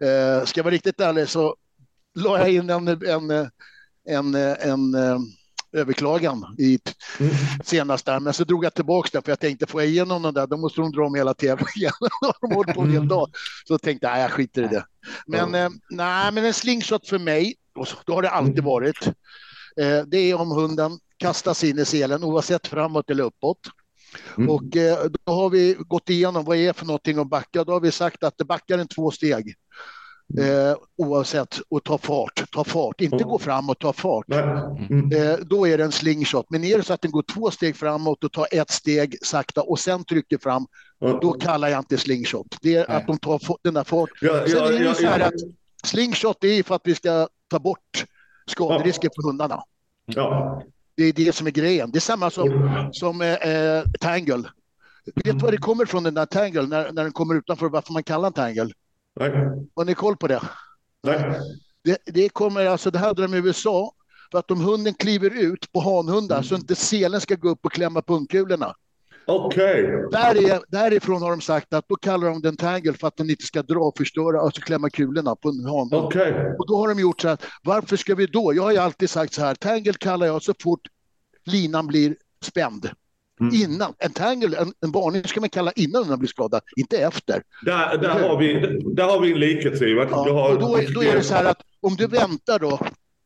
Eh, 0.00 0.44
ska 0.44 0.58
jag 0.58 0.64
vara 0.64 0.74
riktigt 0.74 1.00
ärlig 1.00 1.28
så 1.28 1.56
la 2.14 2.38
jag 2.38 2.52
in 2.52 2.70
en, 2.70 2.88
en, 2.88 3.30
en, 4.06 4.34
en, 4.34 4.34
en 4.34 4.94
överklagan 5.72 6.56
i 6.58 6.78
mm. 7.20 7.34
senast 7.64 8.06
där. 8.06 8.20
Men 8.20 8.32
så 8.32 8.44
drog 8.44 8.64
jag 8.64 8.74
tillbaka 8.74 9.08
det 9.12 9.24
för 9.24 9.32
jag 9.32 9.40
tänkte 9.40 9.66
får 9.66 9.82
jag 9.82 9.90
igenom 9.90 10.22
den 10.22 10.34
där 10.34 10.46
då 10.46 10.56
måste 10.56 10.80
de 10.80 10.92
dra 10.92 11.06
om 11.06 11.14
hela 11.14 11.34
tävlingen. 11.34 11.92
de 12.40 12.54
håller 12.54 12.72
på 12.72 12.80
en 12.80 12.92
hel 12.92 13.08
dag. 13.08 13.30
Så 13.68 13.78
tänkte 13.78 14.06
jag, 14.06 14.20
jag 14.20 14.30
skiter 14.30 14.62
i 14.62 14.66
det. 14.66 14.84
Men, 15.26 15.48
mm. 15.48 15.54
eh, 15.54 15.70
nej, 15.90 16.32
men 16.32 16.44
en 16.44 16.54
slingshot 16.54 17.08
för 17.08 17.18
mig, 17.18 17.54
och 17.74 17.88
så, 17.88 17.96
då 18.06 18.14
har 18.14 18.22
det 18.22 18.30
alltid 18.30 18.58
mm. 18.58 18.64
varit. 18.64 19.08
Eh, 19.76 20.02
det 20.06 20.18
är 20.18 20.34
om 20.34 20.50
hunden 20.50 20.98
kastas 21.16 21.64
in 21.64 21.78
i 21.78 21.84
selen 21.84 22.24
oavsett 22.24 22.66
framåt 22.66 23.10
eller 23.10 23.24
uppåt. 23.24 23.58
Mm. 24.38 24.50
Och 24.50 24.76
eh, 24.76 24.98
då 25.24 25.32
har 25.32 25.50
vi 25.50 25.76
gått 25.78 26.10
igenom 26.10 26.44
vad 26.44 26.56
det 26.56 26.66
är 26.66 26.72
för 26.72 26.86
någonting 26.86 27.18
att 27.18 27.28
backa. 27.30 27.64
Då 27.64 27.72
har 27.72 27.80
vi 27.80 27.90
sagt 27.90 28.24
att 28.24 28.38
det 28.38 28.44
backar 28.44 28.78
en 28.78 28.88
två 28.88 29.10
steg. 29.10 29.54
Eh, 30.38 30.76
oavsett 30.96 31.60
och 31.68 31.84
ta 31.84 31.98
fart, 31.98 32.50
ta 32.52 32.64
fart, 32.64 33.00
inte 33.00 33.16
mm. 33.16 33.28
gå 33.28 33.38
framåt, 33.38 33.80
ta 33.80 33.92
fart. 33.92 34.26
Mm. 34.28 35.12
Eh, 35.12 35.38
då 35.38 35.68
är 35.68 35.78
det 35.78 35.84
en 35.84 35.92
slingshot. 35.92 36.46
Men 36.50 36.64
är 36.64 36.76
det 36.76 36.82
så 36.82 36.92
att 36.92 37.00
den 37.00 37.10
går 37.10 37.24
två 37.34 37.50
steg 37.50 37.76
framåt 37.76 38.24
och 38.24 38.32
tar 38.32 38.46
ett 38.50 38.70
steg 38.70 39.16
sakta 39.22 39.62
och 39.62 39.78
sen 39.78 40.04
trycker 40.04 40.38
fram, 40.38 40.66
mm. 41.04 41.18
då 41.20 41.32
kallar 41.32 41.68
jag 41.68 41.80
inte 41.80 41.98
slingshot. 41.98 42.56
Det 42.62 42.74
är 42.74 42.86
Nej. 42.88 42.96
att 42.96 43.06
de 43.06 43.18
tar 43.18 43.40
den 43.62 43.74
där 43.74 43.84
fart. 43.84 44.10
Ja, 44.20 44.46
ja, 44.46 44.72
ja, 44.72 45.30
slingshot 45.84 46.44
är 46.44 46.62
för 46.62 46.74
att 46.74 46.82
vi 46.84 46.94
ska 46.94 47.28
ta 47.50 47.58
bort 47.58 48.04
skaderisker 48.46 49.10
för 49.14 49.22
hundarna. 49.22 49.62
Ja. 50.06 50.62
Det 50.94 51.04
är 51.04 51.12
det 51.12 51.34
som 51.34 51.46
är 51.46 51.50
grejen. 51.50 51.90
Det 51.90 51.98
är 51.98 52.00
samma 52.00 52.30
som, 52.30 52.90
som 52.92 53.20
eh, 53.20 53.32
eh 53.32 53.84
tangle. 54.00 54.48
Vet 55.04 55.24
du 55.24 55.32
var 55.32 55.50
det 55.50 55.56
kommer 55.56 55.84
från 55.84 56.02
den 56.02 56.14
där 56.14 56.26
tangle, 56.26 56.62
när, 56.62 56.92
när 56.92 57.02
den 57.02 57.12
kommer 57.12 57.34
utanför, 57.34 57.68
varför 57.68 57.92
man 57.92 58.02
kallar 58.02 58.22
den 58.22 58.32
tangle? 58.32 58.72
Nej. 59.20 59.30
Har 59.74 59.84
ni 59.84 59.94
koll 59.94 60.16
på 60.16 60.26
det? 60.26 60.42
Nej. 61.02 61.40
Det, 61.84 61.98
det 62.04 62.28
kommer 62.28 62.66
alltså, 62.66 62.90
det 62.90 62.98
hade 62.98 63.22
de 63.22 63.34
i 63.34 63.38
USA, 63.38 63.92
för 64.30 64.38
att 64.38 64.50
om 64.50 64.60
hunden 64.60 64.94
kliver 64.94 65.30
ut 65.30 65.72
på 65.72 65.80
hanhundar 65.80 66.36
mm. 66.36 66.44
så 66.44 66.54
inte 66.54 66.74
selen 66.74 67.20
ska 67.20 67.34
gå 67.34 67.48
upp 67.48 67.66
och 67.66 67.72
klämma 67.72 68.02
pungkulorna. 68.02 68.74
Okej. 69.26 69.84
Okay. 69.84 70.08
Där 70.10 70.60
därifrån 70.68 71.22
har 71.22 71.30
de 71.30 71.40
sagt 71.40 71.72
att 71.72 71.88
då 71.88 71.96
kallar 71.96 72.28
de 72.28 72.42
den 72.42 72.56
tangle 72.56 72.92
för 72.92 73.08
att 73.08 73.16
den 73.16 73.30
inte 73.30 73.44
ska 73.44 73.62
dra 73.62 73.80
och 73.80 73.96
förstöra, 73.96 74.40
alltså 74.40 74.60
klämma 74.60 74.90
kulorna 74.90 75.36
på 75.36 75.48
en 75.48 75.64
hanhund. 75.64 75.94
Okay. 75.94 76.32
Och 76.58 76.66
då 76.66 76.76
har 76.76 76.88
de 76.88 77.00
gjort 77.00 77.20
så 77.20 77.28
här, 77.28 77.38
varför 77.62 77.96
ska 77.96 78.14
vi 78.14 78.26
då? 78.26 78.54
Jag 78.54 78.62
har 78.62 78.72
ju 78.72 78.78
alltid 78.78 79.10
sagt 79.10 79.32
så 79.32 79.42
här, 79.42 79.54
tangle 79.54 79.92
kallar 79.92 80.26
jag 80.26 80.42
så 80.42 80.54
fort 80.62 80.80
linan 81.44 81.86
blir 81.86 82.16
spänd. 82.44 82.90
Mm. 83.40 83.54
Innan. 83.54 83.94
En 83.98 84.12
tangle, 84.12 84.56
en, 84.58 84.72
en 84.80 84.92
varning 84.92 85.24
ska 85.24 85.40
man 85.40 85.48
kalla 85.48 85.72
innan 85.72 86.08
den 86.08 86.18
blir 86.18 86.28
skadad, 86.28 86.62
inte 86.76 86.98
efter. 86.98 87.42
Där, 87.64 87.98
där, 87.98 88.28
har, 88.28 88.38
vi, 88.38 88.52
där 88.94 89.04
har 89.04 89.20
vi 89.20 89.32
en 89.32 89.38
likhet, 89.38 89.78
Sivert. 89.78 90.08
Ja, 90.10 90.48
och 90.48 90.60
då, 90.60 90.78
då 90.94 91.02
är 91.02 91.16
det 91.16 91.22
så 91.22 91.34
här 91.34 91.44
att 91.44 91.60
om 91.80 91.96
du 91.96 92.06
väntar 92.06 92.58
då, 92.58 92.78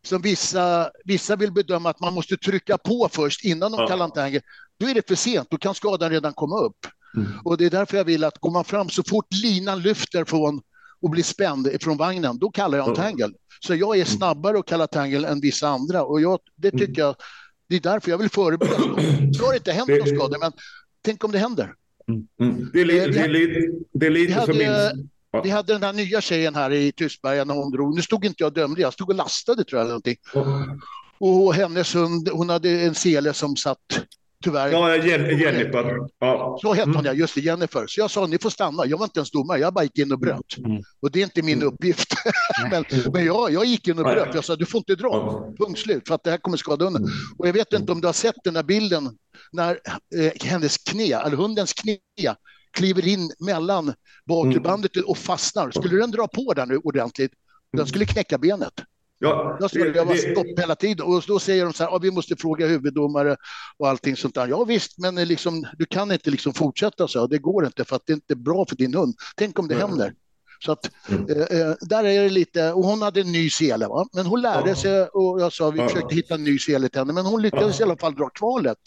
som 0.06 0.23
vissa, 0.23 0.90
vissa 1.04 1.36
vill 1.36 1.52
bedöma 1.52 1.90
att 1.90 2.00
man 2.00 2.14
måste 2.14 2.36
trycka 2.36 2.78
på 2.78 3.08
först 3.12 3.44
innan 3.44 3.73
de 3.73 3.80
ja. 3.80 3.86
kallar 3.86 4.04
en 4.04 4.10
tangle, 4.10 4.40
då 4.80 4.89
är 4.89 4.95
det 4.95 5.08
för 5.08 5.15
sent, 5.15 5.50
då 5.50 5.58
kan 5.58 5.75
skadan 5.75 6.10
redan 6.10 6.32
komma 6.32 6.58
upp. 6.58 6.86
Mm. 7.17 7.28
Och 7.45 7.56
det 7.56 7.67
är 7.67 7.71
därför 7.71 7.97
jag 7.97 8.04
vill 8.04 8.25
att 8.25 8.39
går 8.39 8.50
man 8.50 8.65
fram 8.65 8.89
så 8.89 9.02
fort 9.02 9.26
linan 9.43 9.82
lyfter 9.82 10.25
från 10.25 10.60
och 11.00 11.10
blir 11.10 11.23
spänd 11.23 11.69
från 11.80 11.97
vagnen, 11.97 12.39
då 12.39 12.50
kallar 12.50 12.78
jag 12.78 12.89
en 12.89 12.95
tangle. 12.95 13.30
Så 13.60 13.75
jag 13.75 13.91
är 13.91 14.00
mm. 14.00 14.06
snabbare 14.06 14.58
att 14.58 14.67
kalla 14.67 14.86
tangle 14.86 15.28
än 15.28 15.41
vissa 15.41 15.69
andra 15.69 16.04
och 16.04 16.21
jag, 16.21 16.39
det 16.56 16.71
tycker 16.71 16.84
mm. 16.84 17.06
jag 17.06 17.17
det 17.69 17.76
är 17.76 17.80
därför 17.80 18.10
jag 18.10 18.19
vill 18.19 18.30
förebygga. 18.30 18.76
Det 19.39 19.45
har 19.45 19.54
inte 19.54 19.73
hänt 19.73 19.89
någon 19.89 20.06
skada, 20.06 20.39
men 20.39 20.52
tänk 21.02 21.25
om 21.25 21.32
det 21.32 21.39
händer. 21.39 21.75
Mm. 22.08 22.71
Det 22.73 22.80
är, 22.80 22.84
li, 22.84 22.99
det 22.99 23.21
är, 23.21 23.28
li, 23.28 23.69
det 23.93 24.06
är 24.06 24.10
lite 24.10 24.34
hade, 24.34 24.47
som 24.47 24.58
min... 24.58 25.08
Vi 25.43 25.50
hade 25.50 25.73
den 25.73 25.82
här 25.82 25.93
nya 25.93 26.21
tjejen 26.21 26.54
här 26.54 26.73
i 26.73 26.93
Tystberga 26.93 27.45
när 27.45 27.54
hon 27.54 27.73
drog. 27.73 27.95
Nu 27.95 28.02
stod 28.02 28.25
inte 28.25 28.43
jag 28.43 28.49
och 28.49 28.54
dömde, 28.54 28.80
jag 28.80 28.93
stod 28.93 29.08
och 29.08 29.15
lastade 29.15 29.65
tror 29.65 29.78
jag. 29.78 29.84
Eller 29.84 29.91
någonting. 29.91 30.17
Och 31.19 31.54
hennes 31.54 31.95
hund, 31.95 32.28
hon 32.32 32.49
hade 32.49 32.71
en 32.71 32.95
sele 32.95 33.32
som 33.32 33.56
satt 33.56 34.00
tyvärr. 34.44 34.72
Ja, 34.72 34.96
Jennifer. 34.96 35.99
Ja. 36.18 36.58
Så 36.62 36.75
hette 36.75 36.90
hon 36.90 37.04
ja, 37.04 37.12
just 37.12 37.34
det, 37.34 37.40
Jennifer. 37.40 37.86
Så 37.86 38.00
jag 38.00 38.10
sa, 38.10 38.26
ni 38.26 38.38
får 38.38 38.50
stanna. 38.50 38.86
Jag 38.86 38.99
var 38.99 39.04
inte 39.04 39.18
ens 39.18 39.30
domare, 39.30 39.58
jag 39.58 39.75
bara 39.75 39.84
gick 39.84 39.99
in 39.99 40.12
och 40.12 40.18
bröt. 40.18 40.58
Mm. 40.58 40.82
Och 41.00 41.10
det 41.10 41.20
är 41.20 41.25
inte 41.25 41.42
min 41.42 41.62
uppgift. 41.62 42.14
men 42.70 42.84
men 43.12 43.25
jag, 43.25 43.52
jag 43.52 43.64
gick 43.64 43.88
in 43.88 43.99
och 43.99 44.04
bröt. 44.04 44.34
Jag 44.34 44.44
sa, 44.44 44.56
du 44.56 44.66
får 44.66 44.78
inte 44.78 44.94
dra. 44.94 45.42
Punkt 45.58 45.78
slut, 45.78 46.08
för 46.08 46.14
att 46.14 46.25
det 46.25 46.30
här 46.30 46.38
kommer 46.38 46.56
skada 46.56 46.84
hunden. 46.84 47.04
Och 47.38 47.49
jag 47.49 47.52
vet 47.52 47.72
inte 47.72 47.92
om 47.92 48.00
du 48.00 48.08
har 48.08 48.12
sett 48.12 48.36
den 48.44 48.54
där 48.54 48.62
bilden 48.62 49.10
när 49.52 49.80
eh, 50.16 50.32
hennes 50.49 50.78
knä, 50.78 51.14
eller 51.14 51.36
hundens 51.36 51.72
knä, 51.72 51.99
kliver 52.72 53.08
in 53.08 53.32
mellan 53.38 53.94
bakbandet 54.26 54.96
och 54.96 55.18
fastnar. 55.18 55.70
Skulle 55.70 55.96
den 55.96 56.10
dra 56.10 56.28
på 56.28 56.52
där 56.54 56.66
nu 56.66 56.76
ordentligt, 56.76 57.32
den 57.72 57.86
skulle 57.86 58.04
knäcka 58.04 58.38
benet. 58.38 58.72
Ja, 59.18 59.56
då 59.60 59.68
skulle 59.68 59.96
jag 59.96 60.04
vara 60.04 60.16
stopp 60.16 60.58
hela 60.58 60.74
tiden 60.74 61.06
och 61.06 61.22
då 61.26 61.38
säger 61.38 61.64
de 61.64 61.72
så 61.72 61.84
här, 61.84 61.90
ah, 61.90 61.98
vi 61.98 62.10
måste 62.10 62.36
fråga 62.36 62.66
huvuddomare 62.66 63.36
och 63.78 63.88
allting 63.88 64.16
sånt 64.16 64.34
där. 64.34 64.48
Ja 64.48 64.64
visst, 64.64 64.98
men 64.98 65.14
liksom, 65.14 65.66
du 65.78 65.86
kan 65.86 66.12
inte 66.12 66.30
liksom 66.30 66.54
fortsätta 66.54 67.08
så, 67.08 67.26
det 67.26 67.38
går 67.38 67.66
inte 67.66 67.84
för 67.84 67.96
att 67.96 68.06
det 68.06 68.12
inte 68.12 68.34
är 68.34 68.36
bra 68.36 68.66
för 68.68 68.76
din 68.76 68.94
hund. 68.94 69.14
Tänk 69.36 69.58
om 69.58 69.68
det 69.68 69.74
mm. 69.74 69.88
händer. 69.88 70.12
Så 70.64 70.72
att, 70.72 70.90
mm. 71.08 71.30
eh, 71.30 71.60
eh 71.60 71.74
där 71.80 72.04
är 72.04 72.22
det 72.22 72.28
lite, 72.28 72.72
och 72.72 72.84
hon 72.84 73.02
hade 73.02 73.20
en 73.20 73.32
ny 73.32 73.50
sele, 73.50 73.86
va? 73.86 74.06
men 74.12 74.26
hon 74.26 74.42
lärde 74.42 74.74
sig 74.74 75.04
och 75.04 75.40
jag 75.40 75.52
sa 75.52 75.70
vi 75.70 75.80
försökte 75.80 76.14
hitta 76.14 76.34
en 76.34 76.44
ny 76.44 76.58
sele 76.58 76.88
till 76.88 76.98
henne, 76.98 77.12
men 77.12 77.26
hon 77.26 77.42
lyckades 77.42 77.80
i 77.80 77.82
alla 77.82 77.96
fall 77.96 78.14
dra 78.14 78.28
kvalet. 78.28 78.78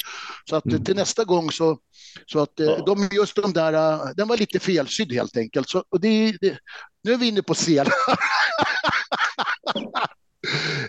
Så 0.49 0.55
att 0.55 0.65
mm. 0.65 0.83
till 0.83 0.95
nästa 0.95 1.23
gång 1.23 1.51
så, 1.51 1.77
så 2.25 2.39
att 2.39 2.59
eh, 2.59 2.77
de, 2.85 3.09
just 3.11 3.35
de 3.35 3.53
där, 3.53 3.73
eh, 3.73 3.99
den 4.15 4.27
var 4.27 4.37
lite 4.37 4.59
felsydd 4.59 5.13
helt 5.13 5.37
enkelt. 5.37 5.69
Så, 5.69 5.83
och 5.89 5.99
det, 5.99 6.37
det, 6.41 6.57
nu 7.03 7.13
är 7.13 7.17
vi 7.17 7.27
inne 7.27 7.41
på 7.41 7.55
selar. 7.55 7.93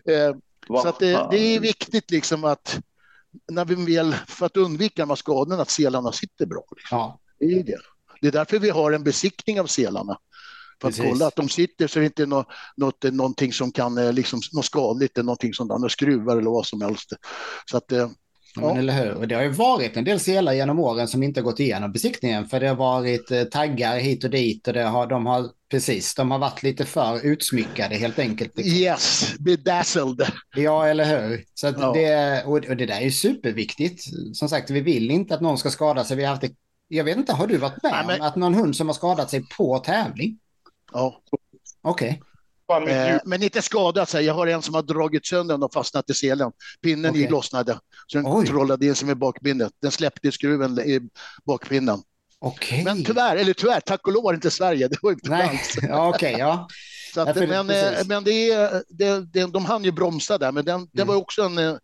Eh, 0.05 0.35
så 0.83 0.88
att 0.88 0.99
det, 0.99 1.27
det, 1.31 1.38
är 1.38 1.61
viktigt 1.61 2.11
liksom 2.11 2.45
att 2.45 2.81
när 3.53 3.64
vi 3.64 3.75
vill, 3.75 4.14
för 4.29 4.47
att 4.47 4.57
undvika 4.57 5.03
de 5.03 5.09
här 5.09 5.16
skadorna, 5.16 5.62
att 5.62 5.71
selarna 5.71 6.12
sitter 6.12 6.47
bra. 6.47 6.64
Liksom. 6.77 6.99
Ja. 6.99 7.21
Det, 7.38 7.45
är 7.45 7.64
det. 7.64 7.79
det 8.21 8.29
är 8.29 8.33
därför 8.33 8.59
vi 8.59 8.71
har 8.71 8.93
en 8.93 9.05
besiktning 9.05 9.61
av 9.61 9.66
selarna. 9.66 10.19
För 10.81 10.88
att 10.88 10.97
Precis. 10.97 11.12
kolla 11.12 11.27
att 11.27 11.37
de 11.37 11.49
sitter 11.49 11.87
så 11.87 11.99
är 11.99 12.01
det 12.01 12.07
inte 12.07 12.27
något, 12.27 12.47
något, 12.77 13.03
någonting 13.03 13.53
som 13.53 13.73
kan, 13.73 13.99
eh, 13.99 14.12
liksom, 14.12 14.40
något 14.53 14.64
skadligt 14.64 15.19
eller 15.19 15.25
någonting 15.25 15.55
sånt, 15.55 15.69
några 15.69 15.88
skruvar 15.88 16.37
eller 16.37 16.51
vad 16.51 16.66
som 16.66 16.81
helst. 16.81 17.12
Så 17.71 17.77
att, 17.77 17.93
eh, 17.93 18.09
Ja. 18.55 18.79
eller 18.79 19.05
hur? 19.05 19.15
Och 19.15 19.29
det 19.29 19.35
har 19.35 19.43
ju 19.43 19.49
varit 19.49 19.97
en 19.97 20.05
del 20.05 20.21
selar 20.21 20.53
genom 20.53 20.79
åren 20.79 21.09
som 21.09 21.23
inte 21.23 21.43
gått 21.43 21.61
igenom 21.61 21.93
besiktningen. 21.93 22.49
För 22.49 22.61
det 22.61 22.69
har 22.69 22.77
varit 22.77 23.31
eh, 23.31 23.45
taggar 23.45 23.99
hit 23.99 24.25
och 24.25 24.31
dit 24.31 24.69
och 24.69 24.75
det 24.75 24.83
har, 24.83 25.07
de 25.07 25.27
har 25.27 25.49
precis, 25.71 26.15
de 26.15 26.31
har 26.31 26.39
varit 26.39 26.63
lite 26.63 26.85
för 26.85 27.27
utsmyckade 27.27 27.97
helt 27.97 28.19
enkelt. 28.19 28.57
Liksom. 28.57 28.77
Yes, 28.77 29.35
bedazzled. 29.39 30.27
Ja, 30.57 30.87
eller 30.87 31.05
hur? 31.05 31.45
Så 31.55 31.67
ja. 31.67 31.93
det, 31.93 32.45
och, 32.45 32.57
och, 32.57 32.77
det 32.77 32.87
där 32.87 32.97
är 32.97 33.05
ju 33.05 33.11
superviktigt. 33.11 34.05
Som 34.37 34.49
sagt, 34.49 34.71
vi 34.71 34.81
vill 34.81 35.11
inte 35.11 35.35
att 35.35 35.41
någon 35.41 35.59
ska 35.59 35.71
skada 35.71 36.05
sig. 36.05 36.17
Vi 36.17 36.25
har 36.25 36.31
haft 36.31 36.43
det, 36.43 36.53
jag 36.89 37.05
vet 37.05 37.17
inte, 37.17 37.33
har 37.33 37.47
du 37.47 37.57
varit 37.57 37.83
med 37.83 37.93
Nej, 37.93 38.05
men... 38.07 38.21
om 38.21 38.27
att 38.27 38.37
någon 38.37 38.55
hund 38.55 38.77
som 38.77 38.89
har 38.89 38.95
skadat 38.95 39.31
sig 39.31 39.43
på 39.57 39.79
tävling? 39.79 40.39
Ja. 40.93 41.21
Okej. 41.83 42.09
Okay. 42.09 42.30
Eh, 42.71 43.19
men 43.25 43.43
inte 43.43 43.63
skadat 43.63 44.09
sig. 44.09 44.25
Jag 44.25 44.35
har 44.35 44.47
en 44.47 44.63
som 44.63 44.75
har 44.75 44.83
dragit 44.83 45.27
sönder 45.27 45.55
den 45.55 45.63
och 45.63 45.73
fastnat 45.73 46.11
i 46.11 46.15
selen. 46.15 46.53
Pinnen 46.83 47.11
okay. 47.11 47.29
lossnade. 47.29 47.79
Så 48.07 48.19
den 48.19 48.27
Oj. 48.27 48.47
trollade 48.47 48.87
in 48.87 48.95
sig 48.95 49.07
med 49.07 49.19
bakbindet. 49.19 49.73
Den 49.83 49.91
släppte 49.91 50.33
skruven 50.33 50.79
i 50.79 51.01
bakpinnen. 51.47 52.03
Okay. 52.41 52.85
Men 52.85 53.05
tyvärr, 53.05 53.37
eller 53.37 53.53
tyvärr, 53.53 53.81
tack 53.81 54.07
och 54.07 54.13
lov 54.13 54.25
var 54.25 54.33
det 54.33 54.37
inte 54.37 54.51
Sverige. 54.51 54.89
Det 54.89 54.97
var 55.03 55.13
inte 55.13 55.31
Nej, 55.31 55.61
ja, 55.83 56.09
okej, 56.09 56.35
okay, 56.35 56.47
ja. 56.47 56.69
Så 57.15 57.21
att, 57.21 57.37
men, 57.37 57.67
men 58.07 58.25
det, 58.25 58.55
det, 58.89 59.33
det, 59.33 59.47
de 59.53 59.65
hann 59.65 59.85
ju 59.85 59.91
bromsa 59.91 60.39
där, 60.39 60.53
men 60.53 60.65
den, 60.65 60.89
det 60.93 61.03
mm. 61.03 61.15
var 61.15 61.21
också 61.21 61.43
en 61.43 61.59
eh, 61.59 61.77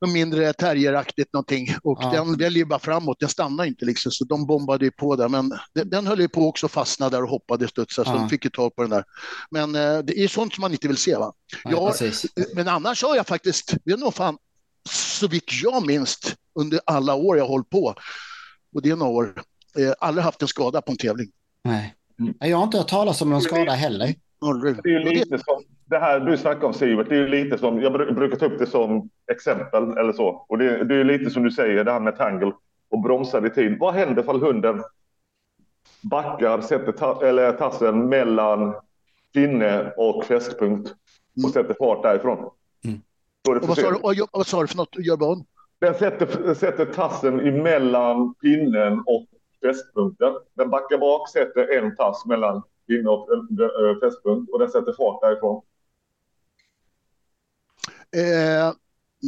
något 0.00 0.12
mindre 0.12 0.52
terrieraktigt 0.52 1.32
någonting 1.32 1.68
och 1.82 1.98
ja. 2.02 2.10
den 2.10 2.36
väljer 2.36 2.64
bara 2.64 2.78
framåt, 2.78 3.20
den 3.20 3.28
stannar 3.28 3.64
inte 3.64 3.84
liksom 3.84 4.12
så 4.12 4.24
de 4.24 4.46
bombade 4.46 4.84
ju 4.84 4.90
på 4.90 5.16
där 5.16 5.28
men 5.28 5.52
den, 5.74 5.90
den 5.90 6.06
höll 6.06 6.20
ju 6.20 6.28
på 6.28 6.48
också 6.48 6.68
fastna 6.68 7.08
där 7.08 7.22
och 7.22 7.28
hoppade 7.28 7.68
studsa 7.68 8.04
så 8.04 8.10
ja. 8.10 8.14
de 8.14 8.28
fick 8.28 8.44
ju 8.44 8.50
tag 8.50 8.76
på 8.76 8.82
den 8.82 8.90
där. 8.90 9.04
Men 9.50 9.74
eh, 9.74 9.98
det 9.98 10.18
är 10.18 10.28
sånt 10.28 10.54
som 10.54 10.62
man 10.62 10.72
inte 10.72 10.88
vill 10.88 10.96
se 10.96 11.16
va. 11.16 11.32
Nej, 11.64 11.74
jag, 11.74 11.94
men 12.54 12.68
annars 12.68 13.02
har 13.02 13.16
jag 13.16 13.26
faktiskt, 13.26 13.72
vet 13.84 14.00
du 14.00 14.10
fan, 14.12 14.38
så 14.88 15.28
vitt 15.28 15.62
jag 15.62 15.86
minns 15.86 16.18
under 16.54 16.80
alla 16.86 17.14
år 17.14 17.36
jag 17.36 17.44
har 17.44 17.48
hållit 17.48 17.70
på. 17.70 17.94
Och 18.74 18.82
det 18.82 18.90
är 18.90 18.96
några 18.96 19.12
år. 19.12 19.42
Eh, 19.78 19.92
aldrig 19.98 20.24
haft 20.24 20.42
en 20.42 20.48
skada 20.48 20.82
på 20.82 20.90
en 20.90 20.98
tävling. 20.98 21.30
Nej. 21.64 21.94
Jag 22.38 22.56
har 22.56 22.64
inte 22.64 22.78
hört 22.78 22.88
talas 22.88 23.22
om 23.22 23.30
någon 23.30 23.42
skada 23.42 23.72
heller. 23.72 24.14
Det 24.82 24.94
är 24.94 25.04
lite 25.04 25.38
som 25.38 25.62
det 25.90 25.98
här 25.98 26.20
du 26.20 26.36
snackar 26.36 26.66
om 26.66 26.74
Sivert, 26.74 27.08
det 27.08 27.16
är 27.16 27.28
lite 27.28 27.58
som, 27.58 27.82
jag 27.82 27.92
brukar 27.92 28.36
ta 28.36 28.46
upp 28.46 28.58
det 28.58 28.66
som 28.66 29.10
exempel 29.32 29.98
eller 29.98 30.12
så. 30.12 30.44
Och 30.48 30.58
det, 30.58 30.84
det 30.84 30.94
är 30.94 31.04
lite 31.04 31.30
som 31.30 31.42
du 31.42 31.50
säger, 31.50 31.84
det 31.84 31.92
här 31.92 32.00
med 32.00 32.16
tangle 32.16 32.52
och 32.90 33.02
bromsar 33.02 33.46
i 33.46 33.50
tid. 33.50 33.76
Vad 33.80 33.94
händer 33.94 34.22
ifall 34.22 34.40
hunden 34.40 34.82
backar, 36.02 36.60
sätter 36.60 36.92
ta 36.92 37.26
eller 37.26 37.52
tassen 37.52 38.08
mellan 38.08 38.74
pinne 39.34 39.92
och 39.96 40.24
fästpunkt 40.24 40.90
och 40.90 41.38
mm. 41.38 41.50
sätter 41.52 41.74
fart 41.74 42.02
därifrån? 42.02 42.50
Mm. 42.84 43.00
Och 43.48 43.68
vad, 43.68 43.78
sa 43.78 43.90
du, 43.90 44.26
vad 44.32 44.46
sa 44.46 44.60
du 44.60 44.66
för 44.66 44.76
något? 44.76 44.96
Gör 44.98 45.16
vad? 45.16 45.44
Den 45.78 45.94
sätter, 45.94 46.54
sätter 46.54 46.84
tassen 46.84 47.40
emellan 47.40 48.34
pinnen 48.34 48.98
och 49.06 49.26
fästpunkten. 49.64 50.32
Den 50.54 50.70
backar 50.70 50.98
bak, 50.98 51.28
sätter 51.28 51.78
en 51.78 51.96
tass 51.96 52.26
mellan 52.26 52.62
äh, 52.94 54.00
fästpunkt 54.00 54.52
och 54.52 54.58
den 54.58 54.70
sätter 54.70 54.92
fart 54.92 55.20
därifrån. 55.20 55.62
Eh, 58.16 58.72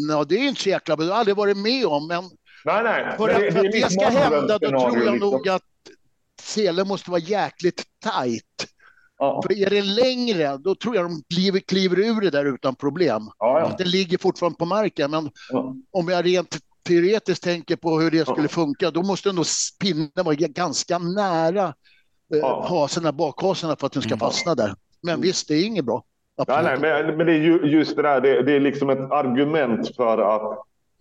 no, 0.08 0.24
det 0.24 0.34
är 0.34 0.48
inte 0.48 0.62
så 0.62 0.68
jäkla 0.68 0.96
bra, 0.96 1.04
det 1.04 1.10
har 1.10 1.16
jag 1.16 1.20
aldrig 1.20 1.36
varit 1.36 1.56
med 1.56 1.86
om. 1.86 2.06
Men 2.06 2.24
nej, 2.64 2.82
nej. 2.82 3.16
för, 3.16 3.28
att, 3.28 3.38
det, 3.38 3.48
att 3.48 3.72
det 3.72 3.92
ska 3.92 4.08
hända 4.08 4.58
då 4.58 4.68
tror 4.68 4.82
jag 4.82 5.12
liksom. 5.12 5.18
nog 5.18 5.48
att 5.48 5.62
selen 6.40 6.88
måste 6.88 7.10
vara 7.10 7.20
jäkligt 7.20 7.84
tajt. 8.00 8.66
Ja. 9.18 9.42
För 9.42 9.52
är 9.52 9.70
det 9.70 9.82
längre, 9.82 10.56
då 10.56 10.74
tror 10.74 10.96
jag 10.96 11.04
de 11.04 11.22
kliver, 11.34 11.60
kliver 11.60 11.98
ur 11.98 12.20
det 12.20 12.30
där 12.30 12.44
utan 12.44 12.74
problem. 12.74 13.22
Ja, 13.38 13.60
ja. 13.60 13.66
Att 13.66 13.78
den 13.78 13.90
ligger 13.90 14.18
fortfarande 14.18 14.58
på 14.58 14.64
marken. 14.64 15.10
Men 15.10 15.30
om 15.90 16.08
jag 16.08 16.26
rent 16.26 16.58
teoretiskt 16.82 17.44
tänker 17.44 17.76
på 17.76 18.00
hur 18.00 18.10
det 18.10 18.28
skulle 18.28 18.48
funka, 18.48 18.90
då 18.90 19.02
måste 19.02 19.32
nog 19.32 19.46
pinnen 19.80 20.10
vara 20.14 20.34
ganska 20.34 20.98
nära 20.98 21.74
eh, 22.32 22.68
hasorna, 22.68 23.12
bakhasorna 23.12 23.76
för 23.76 23.86
att 23.86 23.92
den 23.92 24.02
ska 24.02 24.10
mm. 24.10 24.18
fastna 24.18 24.54
där. 24.54 24.74
Men 25.02 25.20
visst, 25.20 25.48
det 25.48 25.54
är 25.54 25.66
inget 25.66 25.84
bra. 25.84 26.04
Nej, 26.48 26.62
nej, 26.62 26.78
men, 26.80 27.16
men 27.16 27.26
det 27.26 27.32
är 27.32 27.38
ju, 27.38 27.66
just 27.66 27.96
det 27.96 28.02
där, 28.02 28.20
det, 28.20 28.42
det, 28.42 28.52
är 28.52 28.60
liksom 28.60 28.90
ett 28.90 29.10
argument 29.10 29.96
för 29.96 30.18
att 30.18 30.58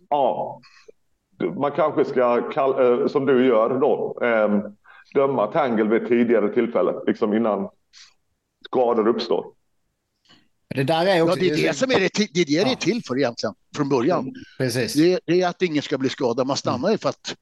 ja, 0.08 0.60
man 1.56 1.72
kanske 1.72 2.04
ska, 2.04 2.50
kall, 2.50 3.00
eh, 3.00 3.08
som 3.08 3.26
du 3.26 3.46
gör 3.46 3.80
då, 3.80 4.18
eh, 4.22 4.70
döma 5.14 5.46
Tangle 5.46 5.84
vid 5.98 6.08
tidigare 6.08 6.54
tillfälle, 6.54 6.92
liksom 7.06 7.34
innan 7.34 7.68
skador 8.64 9.08
uppstår. 9.08 9.46
Det 10.74 10.84
där 10.84 11.06
är 11.06 11.22
också... 11.22 11.38
Ja, 11.38 11.40
det 11.40 11.50
är 11.50 11.68
det 11.68 11.74
som 11.74 11.90
är 11.90 12.00
det, 12.00 12.08
det, 12.16 12.40
är, 12.40 12.46
det 12.46 12.52
ja. 12.52 12.70
är 12.70 12.74
till 12.74 13.02
för 13.04 13.18
egentligen, 13.18 13.54
från 13.76 13.88
början. 13.88 14.34
Precis. 14.58 14.94
Det, 14.94 15.20
det 15.26 15.42
är 15.42 15.48
att 15.48 15.62
ingen 15.62 15.82
ska 15.82 15.98
bli 15.98 16.08
skadad, 16.08 16.46
man 16.46 16.56
stannar 16.56 16.90
ju 16.90 16.98
för 16.98 17.08
att 17.08 17.36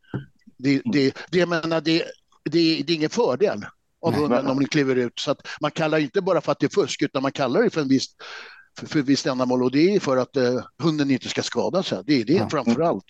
det, 0.58 0.82
det, 0.84 1.16
det, 1.30 1.46
menar, 1.46 1.80
det, 1.80 2.04
det, 2.44 2.82
det 2.82 2.92
är 2.92 2.96
ingen 2.96 3.10
fördel 3.10 3.64
av 4.02 4.14
hunden 4.14 4.46
om 4.46 4.58
den 4.58 4.68
kliver 4.68 4.96
ut. 4.96 5.18
Så 5.18 5.30
att 5.30 5.38
man 5.60 5.70
kallar 5.70 5.98
inte 5.98 6.20
bara 6.20 6.40
för 6.40 6.52
att 6.52 6.58
det 6.58 6.66
är 6.66 6.82
fusk, 6.82 7.02
utan 7.02 7.22
man 7.22 7.32
kallar 7.32 7.62
det 7.62 7.70
för 7.70 7.80
en 7.80 7.88
viss 7.88 8.06
för, 8.78 8.86
för 8.86 8.98
ett 8.98 9.06
visst 9.06 9.26
ändamål 9.26 9.62
och 9.62 9.70
det 9.70 9.94
är 9.94 10.00
för 10.00 10.16
att 10.16 10.36
uh, 10.36 10.60
hunden 10.82 11.10
inte 11.10 11.28
ska 11.28 11.42
skada 11.42 11.82
sig. 11.82 12.02
Det 12.06 12.20
är 12.20 12.24
det 12.24 12.32
ja. 12.32 12.48
framför 12.48 12.82
allt. 12.82 13.04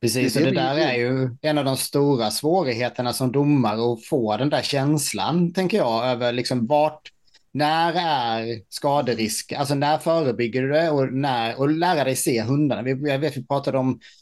Precis, 0.00 0.34
det, 0.34 0.40
det, 0.40 0.50
det 0.50 0.54
där 0.54 0.76
är 0.76 0.94
ju 0.94 1.36
en 1.42 1.58
av 1.58 1.64
de 1.64 1.76
stora 1.76 2.30
svårigheterna 2.30 3.12
som 3.12 3.32
domare 3.32 3.92
att 3.92 4.04
få 4.04 4.36
den 4.36 4.50
där 4.50 4.62
känslan, 4.62 5.52
tänker 5.52 5.76
jag, 5.76 6.06
över 6.06 6.32
liksom 6.32 6.66
vart, 6.66 7.12
när 7.52 7.92
är 7.92 8.62
skaderisk, 8.68 9.52
alltså 9.52 9.74
när 9.74 9.98
förebygger 9.98 10.62
du 10.62 10.68
det 10.68 10.90
och 10.90 11.12
när, 11.12 11.58
och 11.58 11.70
lära 11.70 12.04
dig 12.04 12.16
se 12.16 12.42
hundarna. 12.42 12.88
Jag 12.88 13.18
vet 13.18 13.36
vi 13.36 13.46
pratade 13.46 13.78
om 13.78 14.00
Eh, 14.00 14.21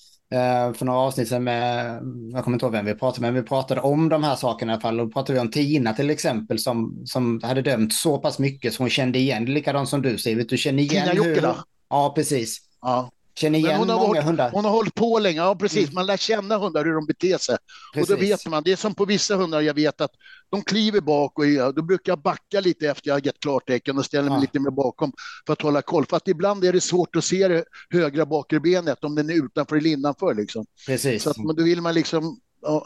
för 0.74 0.84
några 0.84 0.98
avsnitt 0.98 1.28
sedan 1.28 1.44
med, 1.44 2.00
jag 2.32 2.44
kommer 2.44 2.54
inte 2.54 2.66
ihåg 2.66 2.72
vem 2.72 2.84
vi 2.84 2.94
pratade 2.94 3.20
med, 3.20 3.32
men 3.32 3.42
vi 3.42 3.48
pratade 3.48 3.80
om 3.80 4.08
de 4.08 4.24
här 4.24 4.36
sakerna 4.36 4.72
i 4.72 4.74
alla 4.74 4.80
fall. 4.80 4.96
Då 4.96 5.08
pratade 5.08 5.32
vi 5.32 5.40
om 5.40 5.50
Tina 5.50 5.92
till 5.92 6.10
exempel 6.10 6.58
som, 6.58 7.02
som 7.04 7.40
hade 7.42 7.62
dömt 7.62 7.92
så 7.92 8.18
pass 8.18 8.38
mycket 8.38 8.74
så 8.74 8.82
hon 8.82 8.90
kände 8.90 9.18
igen, 9.18 9.44
likadant 9.44 9.88
som 9.88 10.02
du 10.02 10.18
Siewert, 10.18 10.48
du 10.48 10.56
känner 10.56 10.82
igen 10.82 11.08
Tina 11.08 11.14
Jokela. 11.14 11.64
Ja, 11.90 12.12
precis. 12.14 12.58
Ja. 12.82 13.10
Känner 13.34 13.58
igen 13.58 13.78
hon 13.78 13.88
har 13.88 13.96
många 13.96 14.06
hållit, 14.06 14.24
hundar. 14.24 14.50
Hon 14.50 14.64
har 14.64 14.72
hållit 14.72 14.94
på 14.94 15.18
länge, 15.18 15.38
ja 15.38 15.56
precis. 15.56 15.84
Mm. 15.84 15.94
Man 15.94 16.06
lär 16.06 16.16
känna 16.16 16.58
hundar 16.58 16.84
hur 16.84 16.94
de 16.94 17.06
beter 17.06 17.38
sig. 17.38 17.56
Precis. 17.94 18.10
Och 18.10 18.16
då 18.16 18.20
vet 18.20 18.46
man, 18.46 18.62
det 18.62 18.72
är 18.72 18.76
som 18.76 18.94
på 18.94 19.04
vissa 19.04 19.36
hundar 19.36 19.60
jag 19.60 19.74
vet 19.74 20.00
att 20.00 20.10
de 20.50 20.62
kliver 20.62 21.00
bak 21.00 21.38
och 21.38 21.74
då 21.74 21.82
brukar 21.82 22.12
jag 22.12 22.22
backa 22.22 22.60
lite 22.60 22.88
efter 22.88 23.08
jag 23.08 23.14
har 23.14 23.26
gett 23.26 23.40
klartecken 23.40 23.98
och 23.98 24.04
ställa 24.04 24.28
mig 24.28 24.34
ja. 24.36 24.40
lite 24.40 24.60
mer 24.60 24.70
bakom 24.70 25.12
för 25.46 25.52
att 25.52 25.62
hålla 25.62 25.82
koll. 25.82 26.06
För 26.06 26.16
att 26.16 26.28
ibland 26.28 26.64
är 26.64 26.72
det 26.72 26.80
svårt 26.80 27.16
att 27.16 27.24
se 27.24 27.48
det 27.48 27.64
högra 27.90 28.26
bakre 28.26 28.60
benet 28.60 29.04
om 29.04 29.14
den 29.14 29.30
är 29.30 29.34
utanför 29.44 29.76
eller 29.76 29.90
innanför. 29.90 30.34
Liksom. 30.34 30.66
Precis. 30.86 31.22
Så 31.22 31.30
att, 31.30 31.36
då 31.36 31.64
vill 31.64 31.80
man 31.80 31.94
liksom 31.94 32.40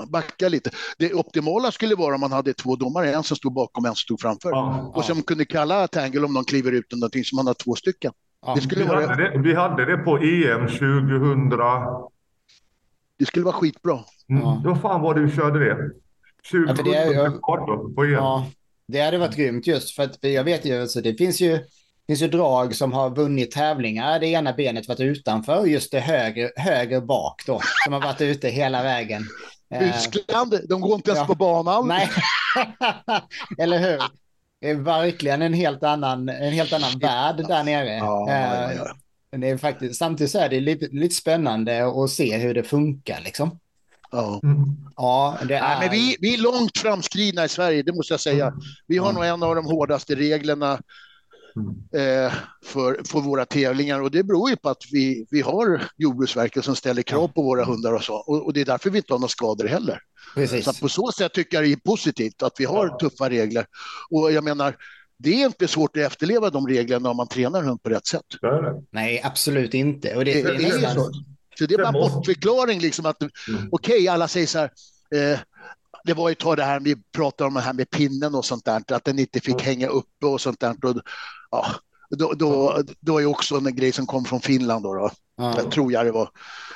backa 0.09 0.49
lite. 0.49 0.71
Det 0.99 1.15
optimala 1.15 1.73
skulle 1.73 1.95
vara 1.95 2.15
om 2.15 2.21
man 2.21 2.33
hade 2.33 2.55
två 2.55 2.77
domare, 2.77 3.15
en 3.15 3.23
som 3.23 3.37
stod 3.37 3.53
bakom 3.53 3.85
och 3.85 3.89
en 3.89 3.95
som 3.95 4.01
stod 4.01 4.21
framför. 4.21 4.51
Ja, 4.51 4.93
och 4.95 5.05
som 5.05 5.23
kunde 5.23 5.45
kalla 5.45 5.89
tangle 5.89 6.21
om 6.21 6.33
någon 6.33 6.45
kliver 6.45 6.73
ut 6.73 6.93
eller 6.93 7.01
någonting, 7.01 7.25
så 7.25 7.37
man 7.37 7.47
har 7.47 7.55
två 7.55 7.75
stycken. 7.75 8.13
Ja, 8.47 8.57
vi, 8.77 8.83
vara... 8.83 9.07
hade 9.07 9.23
det, 9.23 9.39
vi 9.39 9.55
hade 9.55 9.85
det 9.85 9.97
på 9.97 10.19
EM 10.19 10.67
2000. 10.67 11.49
Det 13.19 13.27
skulle 13.27 13.45
vara 13.45 13.55
skitbra. 13.55 13.99
Mm. 14.29 14.43
Ja. 14.43 14.63
Vad 14.65 14.81
fan 14.81 15.01
var 15.01 15.15
det 15.15 15.21
vi 15.21 15.31
körde 15.33 15.59
det? 15.59 15.91
2018 16.51 17.13
ja, 17.49 17.95
på 17.97 18.05
EM. 18.05 18.13
Ja, 18.13 18.47
det 18.89 19.01
hade 19.01 19.19
varit 19.19 19.37
grymt 19.37 19.67
just 19.67 19.97
för 19.97 20.03
att 20.03 20.19
jag 20.21 20.45
vet 20.45 20.65
ju, 20.65 20.81
alltså, 20.81 21.01
det 21.01 21.15
finns 21.15 21.41
ju 21.41 21.59
finns 22.07 22.23
ju 22.23 22.29
drag 22.29 22.75
som 22.75 22.93
har 22.93 23.11
vunnit 23.11 23.51
tävlingar. 23.51 24.21
Det 24.21 24.27
ena 24.27 24.53
benet 24.53 24.89
varit 24.89 25.01
utanför 25.01 25.59
och 25.59 25.69
just 25.69 25.93
det 25.93 26.01
höger, 26.01 26.53
höger 26.57 27.01
bak 27.01 27.43
då. 27.47 27.61
Som 27.85 27.93
har 27.93 28.01
varit 28.01 28.21
ute 28.21 28.49
hela 28.49 28.83
vägen. 28.83 29.23
Tyskland, 29.79 30.61
de 30.69 30.81
går 30.81 30.95
inte 30.95 31.11
ens 31.11 31.21
ja. 31.21 31.27
på 31.27 31.35
banan. 31.35 31.89
Nej, 31.89 32.11
eller 33.59 33.79
hur? 33.79 34.03
Det 34.65 34.71
är 34.71 34.75
verkligen 34.75 35.43
en 35.43 35.53
helt 35.53 35.83
annan, 35.83 36.29
en 36.29 36.53
helt 36.53 36.73
annan 36.73 36.99
värld 36.99 37.37
där 37.49 37.65
nere. 37.65 37.97
Ja, 37.97 38.27
ja, 38.29 38.73
ja. 38.73 38.97
Eh, 39.33 39.41
det 39.41 39.51
är 39.51 39.59
faktiskt, 39.59 39.99
samtidigt 39.99 40.31
så 40.31 40.39
är 40.39 40.49
det 40.49 40.61
lite, 40.61 40.89
lite 40.93 41.15
spännande 41.15 41.87
att 42.05 42.11
se 42.11 42.37
hur 42.37 42.55
det 42.55 42.63
funkar 42.63 43.21
liksom. 43.25 43.59
Ja. 44.13 44.41
Mm. 44.43 44.77
ja 44.97 45.39
det 45.49 45.55
är... 45.55 45.61
Nej, 45.61 45.77
men 45.81 45.91
vi, 45.91 46.17
vi 46.21 46.35
är 46.35 46.39
långt 46.39 46.79
framskridna 46.79 47.45
i 47.45 47.49
Sverige, 47.49 47.83
det 47.83 47.93
måste 47.93 48.13
jag 48.13 48.21
säga. 48.21 48.55
Vi 48.87 48.99
har 48.99 49.11
mm. 49.11 49.15
nog 49.15 49.25
en 49.25 49.43
av 49.43 49.55
de 49.55 49.67
hårdaste 49.67 50.15
reglerna. 50.15 50.81
Eh, 51.95 52.33
för, 52.65 53.01
för 53.05 53.21
våra 53.21 53.45
tävlingar 53.45 54.01
och 54.01 54.11
det 54.11 54.23
beror 54.23 54.51
ju 54.51 54.57
på 54.57 54.69
att 54.69 54.83
vi, 54.93 55.27
vi 55.31 55.41
har 55.41 55.83
Jordbruksverket 55.97 56.65
som 56.65 56.77
ställer 56.77 57.03
krav 57.03 57.29
på 57.29 57.43
våra 57.43 57.65
hundar 57.65 57.93
och 57.93 58.03
så 58.03 58.15
och, 58.15 58.47
och 58.47 58.53
det 58.53 58.61
är 58.61 58.65
därför 58.65 58.91
vi 58.91 58.99
inte 58.99 59.13
har 59.13 59.19
några 59.19 59.29
skador 59.29 59.67
heller. 59.67 60.01
Precis. 60.35 60.65
Så 60.65 60.75
på 60.75 60.89
så 60.89 61.13
sätt 61.13 61.33
tycker 61.33 61.57
jag 61.57 61.65
det 61.65 61.73
är 61.73 61.77
positivt 61.77 62.43
att 62.43 62.53
vi 62.59 62.65
har 62.65 62.99
tuffa 62.99 63.31
regler 63.31 63.67
och 64.11 64.33
jag 64.33 64.45
menar 64.45 64.77
det 65.19 65.43
är 65.43 65.47
inte 65.47 65.69
svårt 65.69 65.97
att 65.97 66.03
efterleva 66.03 66.51
de 66.51 66.67
reglerna 66.67 67.11
om 67.11 67.17
man 67.17 67.29
tränar 67.29 67.63
hund 67.63 67.83
på 67.83 67.91
rätt 67.91 68.07
sätt. 68.07 68.25
Nej, 68.91 69.21
absolut 69.25 69.75
inte. 69.75 70.17
Och 70.17 70.25
det, 70.25 70.43
det, 70.43 70.59
det 70.59 70.65
är 70.65 70.95
så. 70.95 71.11
så 71.59 71.67
det 71.67 71.75
är 71.75 71.79
bara 71.79 71.89
en 71.89 71.93
bortförklaring 71.93 72.81
liksom 72.81 73.07
att 73.07 73.23
mm. 73.23 73.33
okej, 73.73 73.95
okay, 73.95 74.09
alla 74.09 74.29
säger 74.29 74.47
så 74.47 74.59
här. 74.59 74.71
Eh, 75.15 75.39
det 76.05 76.15
var 76.15 76.29
ju 76.29 76.35
ta 76.35 76.57
det 76.57 76.65
här, 76.65 76.81
vi 76.81 76.97
pratade 77.13 77.49
om 77.49 77.55
det 77.55 77.61
här 77.61 77.73
med 77.73 77.91
pinnen 77.91 78.35
och 78.35 78.45
sånt 78.45 78.65
där, 78.65 78.83
att 78.89 79.05
den 79.05 79.19
inte 79.19 79.41
fick 79.41 79.55
mm. 79.55 79.65
hänga 79.65 79.89
uppe 79.89 80.27
och 80.27 80.41
sånt 80.41 80.61
där. 80.61 80.85
Och, 80.85 80.97
ja, 81.51 81.67
då, 82.11 82.33
då, 82.33 82.83
då 83.01 83.19
är 83.19 83.27
också 83.27 83.57
en 83.57 83.77
grej 83.77 83.93
som 83.93 84.07
kom 84.07 84.25
från 84.25 84.41
Finland 84.41 84.85
då, 84.85 84.95
då. 84.95 85.11
Mm. 85.43 85.71
tror 85.71 85.93
jag 85.93 86.07
det 86.07 86.13
var. 86.13 86.31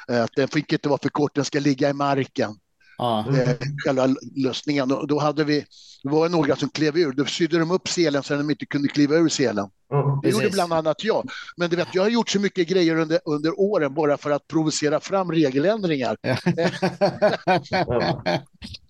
Eh, 0.08 0.24
att 0.24 0.32
den 0.36 0.48
fick 0.48 0.72
inte 0.72 0.88
vara 0.88 0.98
för 1.02 1.08
kort, 1.08 1.34
den 1.34 1.44
ska 1.44 1.60
ligga 1.60 1.90
i 1.90 1.92
marken. 1.92 2.56
Mm. 2.98 3.56
Själva 3.84 4.08
lösningen. 4.36 4.88
Då, 4.88 5.02
då 5.06 5.18
hade 5.18 5.44
vi, 5.44 5.64
det 6.02 6.08
var 6.08 6.28
några 6.28 6.56
som 6.56 6.68
klev 6.68 6.98
ur, 6.98 7.12
då 7.12 7.24
sydde 7.24 7.58
de 7.58 7.70
upp 7.70 7.88
selen 7.88 8.22
så 8.22 8.34
att 8.34 8.40
de 8.40 8.50
inte 8.50 8.66
kunde 8.66 8.88
kliva 8.88 9.16
ur 9.16 9.28
selen. 9.28 9.70
Mm, 9.92 10.20
det 10.22 10.28
gjorde 10.28 10.50
bland 10.50 10.72
annat 10.72 11.04
jag. 11.04 11.30
Men 11.56 11.70
du 11.70 11.76
vet, 11.76 11.88
jag 11.92 12.02
har 12.02 12.10
gjort 12.10 12.30
så 12.30 12.40
mycket 12.40 12.68
grejer 12.68 12.96
under, 12.96 13.20
under 13.24 13.60
åren 13.60 13.94
bara 13.94 14.16
för 14.16 14.30
att 14.30 14.48
provocera 14.48 15.00
fram 15.00 15.32
regeländringar. 15.32 16.16
Ja. 16.20 16.36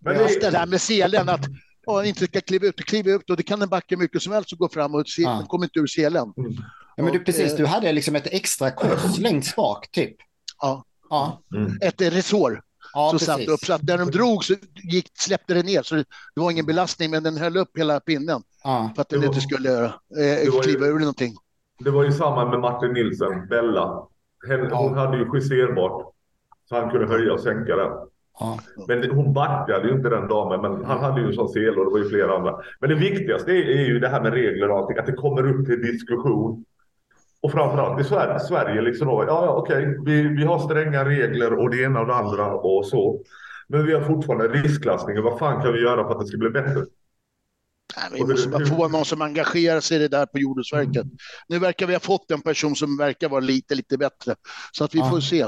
Men 0.00 0.18
det... 0.18 0.40
det 0.40 0.50
där 0.50 0.66
med 0.66 0.80
selen, 0.80 1.28
att 1.28 1.44
ja, 1.86 2.04
inte 2.04 2.24
ska 2.24 2.40
kliva 2.40 2.66
ut, 2.66 2.84
kliva 2.84 3.10
ut 3.10 3.30
och 3.30 3.36
det 3.36 3.42
kan 3.42 3.60
den 3.60 3.68
backa 3.68 3.96
mycket 3.96 4.22
som 4.22 4.32
helst 4.32 4.52
och 4.52 4.58
gå 4.58 4.68
fram 4.68 4.94
och 4.94 5.08
se, 5.08 5.22
ja. 5.22 5.46
kommer 5.48 5.64
inte 5.64 5.78
ur 5.78 5.86
selen. 5.86 6.32
Mm. 6.36 6.52
Ja, 6.96 7.04
men 7.04 7.12
du, 7.12 7.24
precis, 7.24 7.56
du 7.56 7.66
hade 7.66 7.92
liksom 7.92 8.16
ett 8.16 8.26
extra 8.26 8.70
kors 8.70 9.18
längst 9.18 9.56
bak 9.56 9.90
typ. 9.90 10.16
Ja, 10.60 10.84
ja. 11.10 11.42
Mm. 11.54 11.78
ett 11.82 12.00
resår. 12.00 12.62
Ja, 12.98 13.10
så 13.12 13.18
satt 13.18 13.48
upp 13.48 13.60
så 13.60 13.72
att 13.72 13.82
när 13.82 13.98
de 13.98 14.10
drog 14.10 14.44
så 14.44 14.54
gick, 14.92 15.06
släppte 15.14 15.54
det 15.54 15.62
ner 15.62 15.82
så 15.82 15.94
det, 15.94 16.04
det 16.34 16.40
var 16.40 16.50
ingen 16.50 16.66
belastning 16.66 17.10
men 17.10 17.22
den 17.22 17.36
höll 17.36 17.56
upp 17.56 17.78
hela 17.78 18.00
pinnen 18.00 18.42
ja. 18.64 18.90
för 18.94 19.02
att 19.02 19.08
den 19.08 19.20
var, 19.20 19.26
inte 19.26 19.40
skulle 19.40 19.84
eh, 19.84 20.60
kliva 20.62 20.86
ur 20.86 20.98
någonting. 20.98 21.34
Det 21.84 21.90
var 21.90 22.04
ju 22.04 22.12
samma 22.12 22.50
med 22.50 22.60
Martin 22.60 22.92
Nilsen, 22.92 23.48
Bella. 23.48 24.06
Henne, 24.48 24.68
ja. 24.70 24.76
Hon 24.76 24.98
hade 24.98 25.16
ju 25.16 25.30
justerbart 25.34 26.14
så 26.68 26.76
han 26.76 26.90
kunde 26.90 27.06
höja 27.06 27.32
och 27.32 27.40
sänka 27.40 27.76
den. 27.76 27.90
Ja. 28.40 28.58
Men 28.88 29.10
hon 29.10 29.32
backade 29.32 29.88
ju 29.88 29.94
inte 29.94 30.08
den 30.08 30.28
damen, 30.28 30.60
men 30.60 30.84
han 30.84 30.98
hade 30.98 31.20
ju 31.20 31.26
en 31.26 31.34
sån 31.34 31.48
sel 31.48 31.78
och 31.78 31.84
det 31.84 31.90
var 31.90 31.98
ju 31.98 32.08
flera 32.08 32.36
andra. 32.36 32.54
Men 32.80 32.90
det 32.90 32.96
viktigaste 32.96 33.50
är, 33.50 33.68
är 33.68 33.84
ju 33.84 33.98
det 33.98 34.08
här 34.08 34.22
med 34.22 34.32
regler 34.32 34.70
och 34.70 34.78
allting, 34.78 34.98
att 34.98 35.06
det 35.06 35.12
kommer 35.12 35.50
upp 35.50 35.66
till 35.66 35.82
diskussion. 35.82 36.64
Och 37.40 37.52
framförallt 37.52 38.00
i 38.00 38.04
Sverige, 38.04 38.40
Sverige 38.40 38.82
liksom 38.82 39.06
då, 39.06 39.24
ja, 39.28 39.44
ja 39.44 39.52
okej, 39.52 39.98
vi, 40.04 40.22
vi 40.22 40.44
har 40.44 40.58
stränga 40.58 41.04
regler 41.04 41.52
och 41.52 41.70
det 41.70 41.82
ena 41.82 42.00
och 42.00 42.06
det 42.06 42.14
andra 42.14 42.54
och 42.54 42.86
så. 42.86 43.20
Men 43.68 43.86
vi 43.86 43.92
har 43.94 44.02
fortfarande 44.02 44.48
riskklassning. 44.48 45.22
Vad 45.22 45.38
fan 45.38 45.62
kan 45.62 45.72
vi 45.72 45.80
göra 45.80 46.04
för 46.04 46.14
att 46.14 46.20
det 46.20 46.26
ska 46.26 46.36
bli 46.36 46.50
bättre? 46.50 46.84
Nej, 47.96 48.10
vi 48.12 48.24
måste 48.24 48.48
bara 48.48 48.66
få 48.66 48.88
någon 48.88 49.04
som 49.04 49.22
engagerar 49.22 49.80
sig 49.80 49.96
i 49.96 50.00
det 50.00 50.08
där 50.08 50.26
på 50.26 50.38
Jordbruksverket. 50.38 51.02
Mm. 51.02 51.16
Nu 51.48 51.58
verkar 51.58 51.86
vi 51.86 51.92
ha 51.92 52.00
fått 52.00 52.30
en 52.30 52.40
person 52.40 52.76
som 52.76 52.96
verkar 52.96 53.28
vara 53.28 53.40
lite, 53.40 53.74
lite 53.74 53.98
bättre. 53.98 54.34
Så 54.72 54.84
att 54.84 54.94
vi 54.94 54.98
ja. 54.98 55.10
får 55.10 55.20
se. 55.20 55.46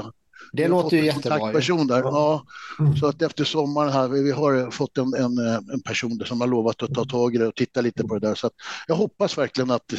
Det 0.53 0.67
låter 0.67 0.97
ju 0.97 1.05
jättebra. 1.05 1.51
Person 1.51 1.87
där. 1.87 1.99
Ja. 1.99 2.43
Mm. 2.79 2.97
Så 2.97 3.07
att 3.07 3.21
efter 3.21 3.43
sommaren 3.43 3.93
här, 3.93 4.07
vi 4.07 4.31
har 4.31 4.71
fått 4.71 4.97
en, 4.97 5.13
en, 5.13 5.37
en 5.73 5.81
person 5.81 6.17
där 6.17 6.25
som 6.25 6.41
har 6.41 6.47
lovat 6.47 6.83
att 6.83 6.93
ta 6.93 7.05
tag 7.05 7.35
i 7.35 7.37
det 7.37 7.47
och 7.47 7.55
titta 7.55 7.81
lite 7.81 8.03
på 8.03 8.19
det 8.19 8.27
där. 8.27 8.35
Så 8.35 8.47
att 8.47 8.53
jag 8.87 8.95
hoppas 8.95 9.37
verkligen 9.37 9.71
att 9.71 9.93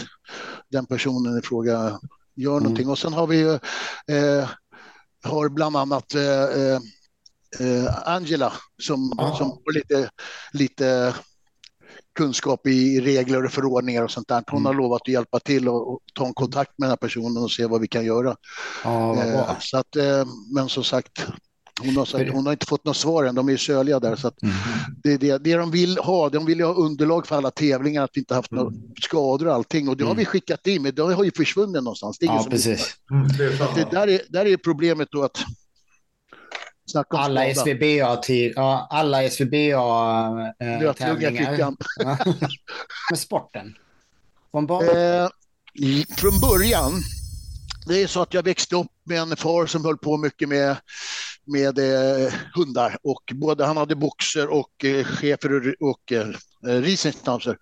den 0.70 0.86
personen 0.86 1.38
i 1.38 1.42
fråga 1.42 2.00
gör 2.34 2.52
mm. 2.52 2.62
någonting. 2.62 2.88
Och 2.88 2.98
sen 2.98 3.12
har 3.12 3.26
vi 3.26 3.42
eh, 3.42 4.48
har 5.24 5.48
bland 5.48 5.76
annat 5.76 6.14
eh, 6.14 6.42
eh, 6.42 6.80
eh 7.60 8.08
Angela 8.08 8.52
som, 8.82 9.12
ah. 9.18 9.36
som 9.36 9.50
har 9.50 9.72
lite, 9.72 10.10
lite 10.52 11.14
kunskap 12.14 12.66
i 12.66 13.00
regler 13.00 13.44
och 13.44 13.52
förordningar 13.52 14.02
och 14.02 14.10
sånt 14.10 14.28
där. 14.28 14.44
Hon 14.46 14.60
mm. 14.60 14.66
har 14.66 14.74
lovat 14.74 15.02
att 15.02 15.08
hjälpa 15.08 15.40
till 15.40 15.68
och, 15.68 15.92
och, 15.92 16.00
ta 16.14 16.26
en 16.26 16.34
kontakt 16.34 16.78
med 16.78 16.86
den 16.86 16.90
här 16.90 16.96
personen 16.96 17.42
och 17.42 17.50
se 17.50 17.66
vad 17.66 17.80
vi 17.80 17.88
kan 17.88 18.04
göra. 18.04 18.36
Ja, 18.84 19.24
eh, 19.24 19.58
så 19.60 19.78
att, 19.78 19.96
eh, 19.96 20.24
men 20.54 20.68
som 20.68 20.84
sagt, 20.84 21.26
hon 21.80 21.96
har, 21.96 22.04
sagt, 22.04 22.30
hon 22.32 22.46
har 22.46 22.52
inte 22.52 22.66
fått 22.66 22.84
något 22.84 22.96
svar 22.96 23.24
än, 23.24 23.34
de 23.34 23.48
är 23.48 23.56
söliga 23.56 24.00
där. 24.00 24.16
Så 24.16 24.28
att 24.28 24.42
mm. 24.42 24.54
det, 25.02 25.16
det, 25.16 25.38
det 25.38 25.56
de 25.56 25.70
vill 25.70 25.98
ha, 25.98 26.28
de 26.28 26.46
vill 26.46 26.60
ha 26.60 26.74
underlag 26.74 27.26
för 27.26 27.36
alla 27.36 27.50
tävlingar, 27.50 28.04
att 28.04 28.10
vi 28.14 28.20
inte 28.20 28.34
haft 28.34 28.50
några 28.50 28.68
mm. 28.68 28.82
skador 29.02 29.46
och 29.46 29.54
allting. 29.54 29.88
Och 29.88 29.96
det 29.96 30.04
har 30.04 30.14
vi 30.14 30.22
mm. 30.22 30.30
skickat 30.30 30.66
in, 30.66 30.82
men 30.82 30.94
det 30.94 31.02
har 31.02 31.24
ju 31.24 31.32
försvunnit 31.36 31.82
någonstans. 31.82 32.18
Det 32.18 32.26
är 32.26 32.30
ja, 32.30 32.46
precis. 32.50 32.94
Mm, 33.10 33.28
det, 33.28 33.74
det 33.74 33.90
där, 33.90 34.08
är, 34.08 34.20
där 34.28 34.46
är 34.46 34.56
problemet 34.56 35.08
då 35.10 35.22
att 35.22 35.38
alla 37.08 37.54
SVBA-tävlingar. 37.54 38.52
Ja, 38.56 38.86
alla 38.90 39.30
SVBA-tävlingar. 39.30 41.60
Eh, 41.60 41.76
med 43.10 43.18
sporten? 43.18 43.74
Från, 44.50 44.70
eh, 44.70 45.28
från 46.16 46.40
början, 46.40 46.92
det 47.86 48.02
är 48.02 48.06
så 48.06 48.22
att 48.22 48.34
jag 48.34 48.42
växte 48.42 48.76
upp 48.76 48.86
med 49.04 49.18
en 49.18 49.36
far 49.36 49.66
som 49.66 49.84
höll 49.84 49.98
på 49.98 50.16
mycket 50.16 50.48
med, 50.48 50.76
med 51.44 51.78
eh, 51.78 52.32
hundar. 52.54 52.96
Och 53.02 53.22
både 53.34 53.64
han 53.64 53.76
hade 53.76 53.94
boxer 53.94 54.48
och 54.48 54.84
eh, 54.84 55.04
chefer 55.04 55.52
och, 55.52 55.90
och 55.90 56.12
eh, 56.12 56.26
Riesenschnauzer. 56.62 57.58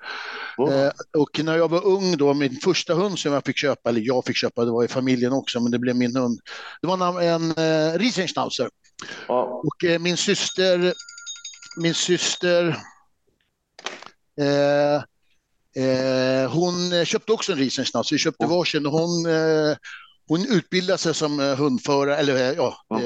Oh. 0.57 0.75
Eh, 0.75 0.93
och 1.19 1.41
när 1.45 1.57
jag 1.57 1.69
var 1.69 1.87
ung 1.87 2.17
då, 2.17 2.35
min 2.35 2.57
första 2.57 2.95
hund 2.95 3.19
som 3.19 3.33
jag 3.33 3.45
fick 3.45 3.59
köpa, 3.59 3.89
eller 3.91 4.01
jag 4.01 4.25
fick 4.25 4.37
köpa, 4.37 4.65
det 4.65 4.71
var 4.71 4.85
i 4.85 4.89
familjen 4.89 5.33
också, 5.33 5.61
men 5.61 5.73
det 5.73 5.79
blev 5.79 5.97
min 5.97 6.17
hund. 6.17 6.41
Det 6.83 6.89
var 6.89 7.21
en, 7.21 7.43
en 7.43 7.51
eh, 7.51 7.99
Riesenschnauzer. 7.99 8.71
Ja. 9.29 9.63
Och 9.65 9.85
eh, 9.85 9.99
min 9.99 10.17
syster, 10.17 10.95
min 11.77 11.95
syster, 11.95 12.77
eh, 14.41 14.95
eh, 15.85 16.51
hon 16.51 17.05
köpte 17.05 17.33
också 17.33 17.53
en 17.53 17.59
Riesenschnauzer. 17.59 18.15
Vi 18.15 18.19
köpte 18.19 18.47
varsin 18.47 18.87
och 18.87 18.93
hon, 18.93 19.27
eh, 19.27 19.77
hon 20.29 20.47
utbildade 20.49 20.99
sig 20.99 21.15
som 21.15 21.41
eh, 21.41 21.57
hundförare, 21.57 22.17
eller 22.17 22.35
eh, 22.35 22.57
ja, 22.57 22.77
ja. 22.89 23.01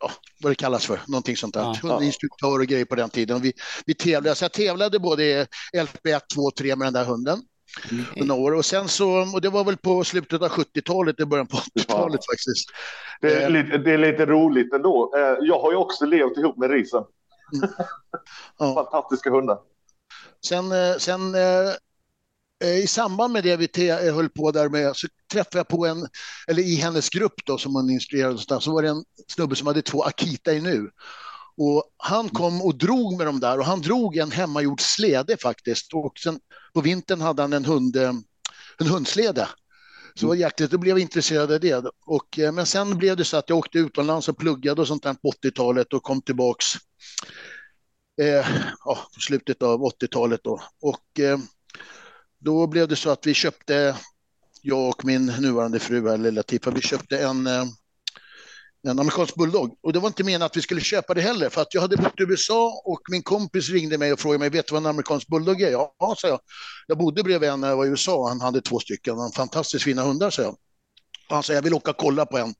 Ja, 0.00 0.10
vad 0.42 0.52
det 0.52 0.56
kallas 0.56 0.86
för, 0.86 1.00
någonting 1.06 1.36
sånt 1.36 1.54
där. 1.54 1.78
Ja. 1.82 2.02
Instruktör 2.02 2.58
och 2.58 2.66
grejer 2.66 2.84
på 2.84 2.94
den 2.94 3.10
tiden. 3.10 3.40
Vi, 3.40 3.52
vi 3.86 3.94
tävlade, 3.94 4.34
så 4.34 4.44
jag 4.44 4.52
tävlade 4.52 4.98
både 4.98 5.24
i 5.24 5.46
LP1, 5.76 6.20
2 6.34 6.50
3 6.50 6.76
med 6.76 6.86
den 6.86 6.94
där 6.94 7.04
hunden. 7.04 7.42
Mm. 8.16 8.30
År. 8.30 8.54
Och 8.54 8.64
sen 8.64 8.88
så, 8.88 9.10
och 9.34 9.40
det 9.40 9.48
var 9.48 9.64
väl 9.64 9.76
på 9.76 10.04
slutet 10.04 10.42
av 10.42 10.48
70-talet, 10.48 11.20
i 11.20 11.24
början 11.24 11.46
på 11.46 11.56
80-talet 11.56 12.20
ja. 12.26 12.32
faktiskt. 12.32 12.70
Det 13.20 13.34
är, 13.34 13.42
eh. 13.42 13.50
lite, 13.50 13.78
det 13.78 13.92
är 13.92 13.98
lite 13.98 14.26
roligt 14.26 14.72
ändå. 14.72 15.12
Eh, 15.16 15.36
jag 15.40 15.60
har 15.60 15.70
ju 15.70 15.76
också 15.76 16.06
levt 16.06 16.38
ihop 16.38 16.56
med 16.56 16.70
Risen. 16.70 17.04
Mm. 17.54 17.70
Ja. 18.58 18.74
Fantastiska 18.92 19.30
hundar. 19.30 19.58
Sen, 20.44 20.72
eh, 20.72 20.96
sen 20.98 21.34
Eh, 22.64 22.78
i 22.78 22.86
samband 22.86 23.32
med 23.32 23.44
det 23.44 23.56
vi 23.56 23.88
eh, 23.88 24.14
höll 24.14 24.28
på 24.28 24.50
där 24.50 24.68
med 24.68 24.96
så 24.96 25.08
träffade 25.32 25.58
jag 25.58 25.68
på 25.68 25.86
en, 25.86 26.08
eller 26.46 26.62
i 26.62 26.74
hennes 26.74 27.10
grupp 27.10 27.46
då 27.46 27.58
som 27.58 27.74
hon 27.74 27.90
instruerade, 27.90 28.38
så 28.38 28.72
var 28.72 28.82
det 28.82 28.88
en 28.88 29.04
snubbe 29.28 29.56
som 29.56 29.66
hade 29.66 29.82
två 29.82 30.02
Akita 30.02 30.52
i 30.52 30.60
nu. 30.60 30.90
Och 31.56 31.84
han 31.96 32.28
kom 32.28 32.62
och 32.62 32.78
drog 32.78 33.16
med 33.16 33.26
dem 33.26 33.40
där 33.40 33.58
och 33.58 33.64
han 33.64 33.80
drog 33.80 34.16
en 34.16 34.30
hemmagjord 34.30 34.80
slede 34.80 35.36
faktiskt. 35.36 35.94
Och 35.94 36.18
sen 36.18 36.40
på 36.74 36.80
vintern 36.80 37.20
hade 37.20 37.42
han 37.42 37.52
en, 37.52 37.64
hund, 37.64 37.96
eh, 37.96 38.12
en 38.78 38.86
hundslede. 38.86 39.48
Så 40.14 40.20
det 40.20 40.26
var 40.26 40.34
jäkligt, 40.34 40.70
då 40.70 40.78
blev 40.78 40.90
jag 40.90 41.02
intresserad 41.02 41.52
av 41.52 41.60
det. 41.60 41.84
Och, 42.06 42.38
men 42.52 42.66
sen 42.66 42.98
blev 42.98 43.16
det 43.16 43.24
så 43.24 43.36
att 43.36 43.48
jag 43.48 43.58
åkte 43.58 43.78
utomlands 43.78 44.28
och 44.28 44.38
pluggade 44.38 44.80
och 44.80 44.88
sånt 44.88 45.02
där 45.02 45.14
på 45.14 45.30
80-talet 45.30 45.92
och 45.92 46.02
kom 46.02 46.22
tillbaks 46.22 46.74
eh, 48.20 48.46
ja, 48.84 48.98
slutet 49.20 49.62
av 49.62 49.80
80-talet 49.80 50.40
då. 50.44 50.62
Och 50.80 51.20
eh, 51.20 51.38
då 52.38 52.66
blev 52.66 52.88
det 52.88 52.96
så 52.96 53.10
att 53.10 53.26
vi 53.26 53.34
köpte, 53.34 53.96
jag 54.62 54.88
och 54.88 55.04
min 55.04 55.26
nuvarande 55.26 55.78
fru, 55.78 56.16
Lilla 56.16 56.30
Latifa, 56.30 56.70
vi 56.70 56.80
köpte 56.80 57.18
en 57.18 57.46
eh, 57.46 57.64
en 58.82 58.98
amerikansk 58.98 59.34
bulldog. 59.34 59.78
Och 59.82 59.92
det 59.92 59.98
var 59.98 60.08
inte 60.08 60.24
meningen 60.24 60.42
att 60.42 60.56
vi 60.56 60.62
skulle 60.62 60.80
köpa 60.80 61.14
det 61.14 61.20
heller, 61.20 61.48
för 61.48 61.62
att 61.62 61.74
jag 61.74 61.80
hade 61.80 61.96
bott 61.96 62.20
i 62.20 62.22
USA 62.22 62.82
och 62.84 63.00
min 63.10 63.22
kompis 63.22 63.70
ringde 63.70 63.98
mig 63.98 64.12
och 64.12 64.20
frågade 64.20 64.38
mig, 64.38 64.50
vet 64.50 64.66
du 64.66 64.72
vad 64.72 64.82
en 64.82 64.86
amerikansk 64.86 65.28
bulldog 65.28 65.60
är? 65.60 65.70
Ja, 65.70 65.94
sa 66.18 66.28
jag. 66.28 66.40
Jag 66.86 66.98
bodde 66.98 67.22
bredvid 67.22 67.48
en 67.48 67.60
när 67.60 67.68
jag 67.68 67.76
var 67.76 67.86
i 67.86 67.88
USA, 67.88 68.28
han 68.28 68.40
hade 68.40 68.60
två 68.60 68.78
stycken, 68.78 69.14
fantastiskt 69.36 69.84
fina 69.84 70.02
hundar, 70.02 70.30
sa 70.30 70.42
jag. 70.42 70.56
Han 71.28 71.42
sa, 71.42 71.52
jag 71.52 71.62
vill 71.62 71.74
åka 71.74 71.90
och 71.90 71.96
kolla 71.96 72.26
på 72.26 72.38
en 72.38 72.54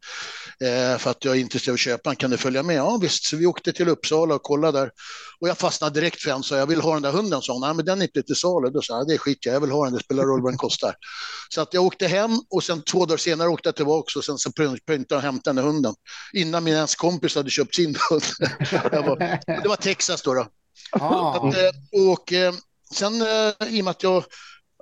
eh, 0.65 0.99
för 0.99 1.11
att 1.11 1.25
jag 1.25 1.37
är 1.37 1.41
intresserad 1.41 1.73
av 1.73 1.75
att 1.75 1.81
köpa 1.81 2.11
en. 2.11 2.17
Kan 2.17 2.31
du 2.31 2.37
följa 2.37 2.63
med? 2.63 2.77
Ja 2.77 2.99
visst, 3.03 3.25
så 3.25 3.37
vi 3.37 3.47
åkte 3.47 3.73
till 3.73 3.89
Uppsala 3.89 4.35
och 4.35 4.43
kollade 4.43 4.79
där. 4.79 4.91
Och 5.41 5.49
jag 5.49 5.59
fastnade 5.59 6.01
direkt 6.01 6.23
för 6.23 6.31
en, 6.31 6.43
så 6.43 6.55
jag 6.55 6.67
vill 6.67 6.81
ha 6.81 6.93
den 6.93 7.03
där 7.03 7.13
hunden, 7.13 7.43
sa 7.43 7.59
Nej, 7.59 7.75
men 7.75 7.85
den 7.85 7.99
är 7.99 8.05
inte 8.05 8.23
till 8.23 8.37
salu. 8.37 8.71
Då 8.71 8.83
sa 8.83 8.99
jag, 8.99 9.09
det 9.09 9.15
är 9.15 9.19
skit, 9.19 9.47
jag 9.47 9.61
vill 9.61 9.71
ha 9.71 9.85
den, 9.85 9.95
det 9.95 10.01
spelar 10.01 10.25
roll 10.25 10.43
vad 10.43 10.53
den 10.53 10.59
kostar. 10.59 10.95
Så 11.55 11.61
att 11.61 11.75
jag 11.75 11.85
åkte 11.85 12.07
hem 12.07 12.31
och 12.51 12.65
sen 12.65 12.83
två 12.83 13.07
dagar 13.07 13.17
senare 13.17 13.49
åkte 13.49 13.69
jag 13.69 13.77
tillbaka 13.77 14.19
och 14.19 14.25
sen 14.25 14.39
så 14.39 14.53
pyntade 14.53 15.05
jag 15.09 15.17
och 15.17 15.23
hämtade 15.23 15.55
den 15.55 15.57
där 15.57 15.73
hunden. 15.73 15.95
Innan 16.33 16.65
min 16.65 16.75
ens 16.75 16.95
kompis 16.95 17.35
hade 17.35 17.51
köpt 17.51 17.75
sin 17.75 17.97
hund. 18.11 18.23
det 19.63 19.69
var 19.69 19.77
Texas 19.77 20.23
då. 20.23 20.35
då. 20.35 20.47
Ah. 20.91 21.37
Att, 21.37 21.57
eh, 21.57 22.11
och 22.11 22.33
eh, 22.33 22.55
sen 22.95 23.23
eh, 23.23 23.69
i 23.69 23.81
och 23.81 23.85
med 23.85 23.91
att 23.91 24.03
jag 24.03 24.25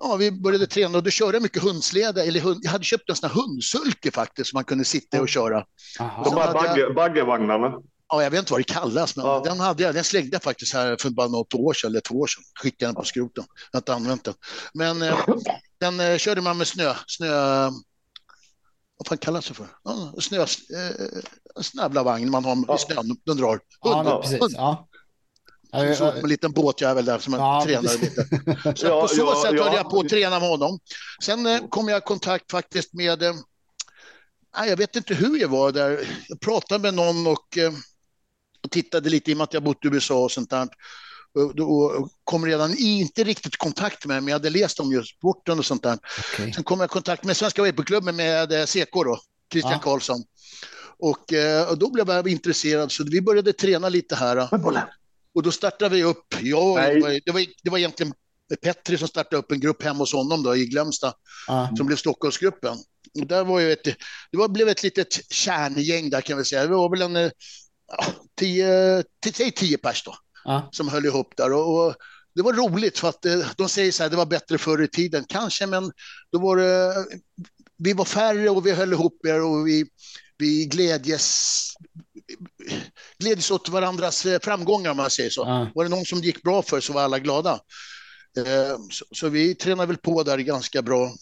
ja, 0.00 0.16
vi 0.16 0.30
började 0.30 0.66
träna 0.66 0.98
och 0.98 1.04
då 1.04 1.11
körde 1.11 1.37
jag 1.37 1.42
mycket 1.42 1.62
hundsleda. 1.62 2.24
Eller 2.24 2.40
hund, 2.40 2.61
jag 2.62 2.70
hade 2.70 2.85
köpt 2.85 3.11
en 3.11 3.16
sån 3.16 3.30
här 3.30 3.37
hundsulke 3.37 4.11
faktiskt 4.11 4.50
som 4.50 4.56
man 4.56 4.64
kunde 4.64 4.85
sitta 4.85 5.20
och 5.20 5.28
köra. 5.28 5.64
De 5.98 6.37
här 6.37 6.52
bagge, 6.52 6.90
baggevagnarna? 6.94 7.72
Ja, 8.09 8.22
jag 8.22 8.30
vet 8.30 8.38
inte 8.40 8.52
vad 8.52 8.61
det 8.61 8.64
kallas, 8.64 9.16
men 9.16 9.26
ja. 9.26 9.42
den, 9.44 9.61
hade 9.61 9.82
jag, 9.82 9.94
den 9.94 10.04
slängde 10.04 10.30
jag 10.32 10.42
faktiskt 10.42 10.74
här 10.74 10.96
för 11.00 11.11
bara 11.11 11.28
något 11.28 11.54
år 11.54 11.72
sedan, 11.72 11.90
eller 11.90 12.00
två 12.00 12.14
år 12.14 12.26
sedan. 12.26 12.42
Skickade 12.62 12.88
den 12.88 12.94
på 12.94 13.04
skroten. 13.04 13.44
Jag 13.72 13.76
har 13.76 13.80
inte 13.80 13.94
använt 13.94 14.24
den. 14.24 14.35
Men 14.74 15.02
eh, 15.02 15.18
den 15.80 16.00
eh, 16.00 16.16
körde 16.18 16.40
man 16.40 16.59
med 16.59 16.66
snö, 16.66 16.94
snö, 17.06 17.28
vad 18.98 19.06
fan 19.09 19.18
kallas 19.18 19.48
det 19.48 19.54
för? 19.54 19.66
Ja, 19.85 20.14
snö, 20.20 20.40
eh, 20.40 21.22
snabblavagn 21.61 22.30
man 22.30 22.44
har 22.44 22.74
i 22.74 22.78
snön, 22.78 23.16
den 23.24 23.37
drar. 23.37 23.61
Hund, 23.80 24.09
ja, 24.09 24.20
precis. 24.22 24.40
Hund. 24.40 24.54
Ja. 24.56 24.88
Som 25.70 25.94
såg 25.94 25.96
som 25.96 26.24
en 26.24 26.29
liten 26.29 26.52
båtjävel 26.52 27.05
där 27.05 27.18
som 27.18 27.33
ja, 27.33 27.62
tränade 27.66 27.96
lite. 27.96 28.26
Så 28.76 28.87
ja, 28.87 29.00
på 29.02 29.09
så 29.09 29.16
ja, 29.20 29.42
sätt 29.42 29.55
ja. 29.57 29.64
höll 29.64 29.74
jag 29.74 29.90
på 29.90 30.00
att 30.00 30.09
träna 30.09 30.40
med 30.40 30.48
honom. 30.48 30.79
Sen 31.22 31.46
eh, 31.46 31.68
kom 31.68 31.88
jag 31.88 31.98
i 31.98 32.00
kontakt 32.00 32.50
faktiskt 32.50 32.94
med, 32.94 33.22
eh, 33.22 33.35
jag 34.66 34.76
vet 34.76 34.96
inte 34.96 35.14
hur 35.14 35.40
jag 35.40 35.48
var 35.48 35.72
där, 35.72 36.09
jag 36.29 36.40
pratade 36.40 36.83
med 36.83 36.94
någon 36.94 37.26
och, 37.26 37.59
eh, 37.59 37.72
tittade 38.70 39.11
lite 39.11 39.31
i 39.31 39.35
och 39.35 39.38
med 39.38 39.44
att 39.44 39.55
jag 39.55 39.62
bott 39.62 39.85
i 39.85 39.88
USA 39.88 40.24
och 40.24 40.33
sånt 40.33 40.50
där. 40.50 40.68
Och, 41.35 41.61
och 41.61 42.11
kom 42.24 42.46
redan 42.46 42.72
i, 42.72 43.00
inte 43.00 43.24
riktigt 43.24 43.57
kontakt 43.57 44.07
med 44.07 44.22
men 44.22 44.29
jag 44.29 44.35
hade 44.35 44.50
läst 44.50 44.81
om 44.81 44.92
just 44.92 45.16
sporten 45.16 45.59
och 45.59 45.64
sånt 45.64 45.83
där. 45.83 45.98
Okay. 46.35 46.52
Sen 46.52 46.64
kom 46.64 46.81
jag 46.81 46.87
i 46.87 46.88
kontakt 46.88 47.24
med 47.24 47.37
Svenska 47.37 47.62
Weipoklubben 47.62 48.16
med 48.16 48.52
eh, 48.52 48.66
CK 48.66 48.92
då, 48.92 49.18
Christian 49.52 49.72
ja. 49.72 49.79
Karlsson. 49.79 50.24
Och, 50.98 51.33
eh, 51.33 51.68
och, 51.70 51.79
då 51.79 51.90
blev 51.90 52.09
jag 52.09 52.29
intresserad 52.29 52.92
så 52.92 53.05
vi 53.05 53.20
började 53.20 53.52
träna 53.52 53.88
lite 53.88 54.16
här. 54.16 54.48
Och 55.37 55.42
då 55.42 55.53
startade 55.53 55.96
vi 55.96 56.05
upp, 56.05 56.35
ja, 56.40 56.90
det, 56.92 57.01
var, 57.01 57.20
det, 57.25 57.33
var, 57.33 57.46
det 57.62 57.70
var 57.70 57.79
egentligen 57.79 58.12
Petri 58.62 58.99
som 58.99 59.09
startade 59.09 59.37
upp 59.37 59.53
en 59.53 59.61
grupp 59.61 59.83
hemma 59.83 59.99
hos 59.99 60.12
honom 60.12 60.42
då, 60.42 60.57
i 60.57 60.66
Glömsta, 60.66 61.14
mm. 61.49 61.77
som 61.77 61.87
blev 61.87 61.96
Stockholmsgruppen. 61.96 62.77
Och 63.20 63.27
där 63.27 63.44
var 63.44 63.61
ju 63.61 63.72
ett, 63.72 63.85
det 64.31 64.38
var, 64.38 64.49
blev 64.49 64.68
ett 64.68 64.83
litet 64.83 65.33
kärngäng 65.33 66.11
där 66.11 66.20
kan 66.20 66.38
vi 66.38 66.44
säga. 66.44 66.62
Det 66.62 66.68
var 66.68 66.90
väl 66.90 67.03
en 67.03 67.31
ja, 67.88 68.05
tio, 68.38 69.03
tio, 69.22 69.51
tio 69.51 69.79
pers 69.79 70.05
då, 70.05 70.16
mm. 70.53 70.62
som 70.70 70.88
höll 70.88 71.07
ihop 71.07 71.37
där. 71.37 71.53
Och, 71.53 71.87
och, 71.87 71.94
det 72.35 72.42
var 72.42 72.53
roligt 72.53 72.99
för 72.99 73.09
att 73.09 73.25
eh, 73.25 73.46
de 73.57 73.68
säger 73.68 73.92
så 73.92 74.03
här, 74.03 74.11
det 74.11 74.16
var 74.16 74.27
bättre 74.27 74.59
förr 74.59 74.83
i 74.83 74.88
tiden, 74.88 75.25
kanske, 75.29 75.66
men 75.66 75.92
då 76.33 76.38
var 76.38 76.57
det, 76.57 76.94
vi 77.77 77.92
var 77.92 78.05
färre 78.05 78.51
och 78.51 78.66
vi 78.66 78.72
höll 78.72 78.92
ihop 78.92 79.27
er 79.27 79.42
och 79.42 79.66
vi, 79.66 79.87
vi 80.38 80.66
glädjes, 80.66 81.66
glädjes 83.18 83.50
åt 83.50 83.68
varandras 83.68 84.26
eh, 84.26 84.40
framgångar 84.42 84.90
om 84.90 84.96
man 84.96 85.10
säger 85.10 85.30
så. 85.30 85.40
Ja. 85.40 85.70
Var 85.74 85.84
det 85.84 85.90
någon 85.90 86.04
som 86.04 86.18
gick 86.18 86.42
bra 86.42 86.62
för 86.62 86.80
så 86.80 86.92
var 86.92 87.02
alla 87.02 87.18
glada. 87.18 87.60
Eh, 88.38 88.78
så, 88.90 89.04
så 89.10 89.28
vi 89.28 89.54
tränar 89.54 89.86
väl 89.86 89.96
på 89.96 90.22
där 90.22 90.38
ganska 90.38 90.82
bra. 90.82 91.12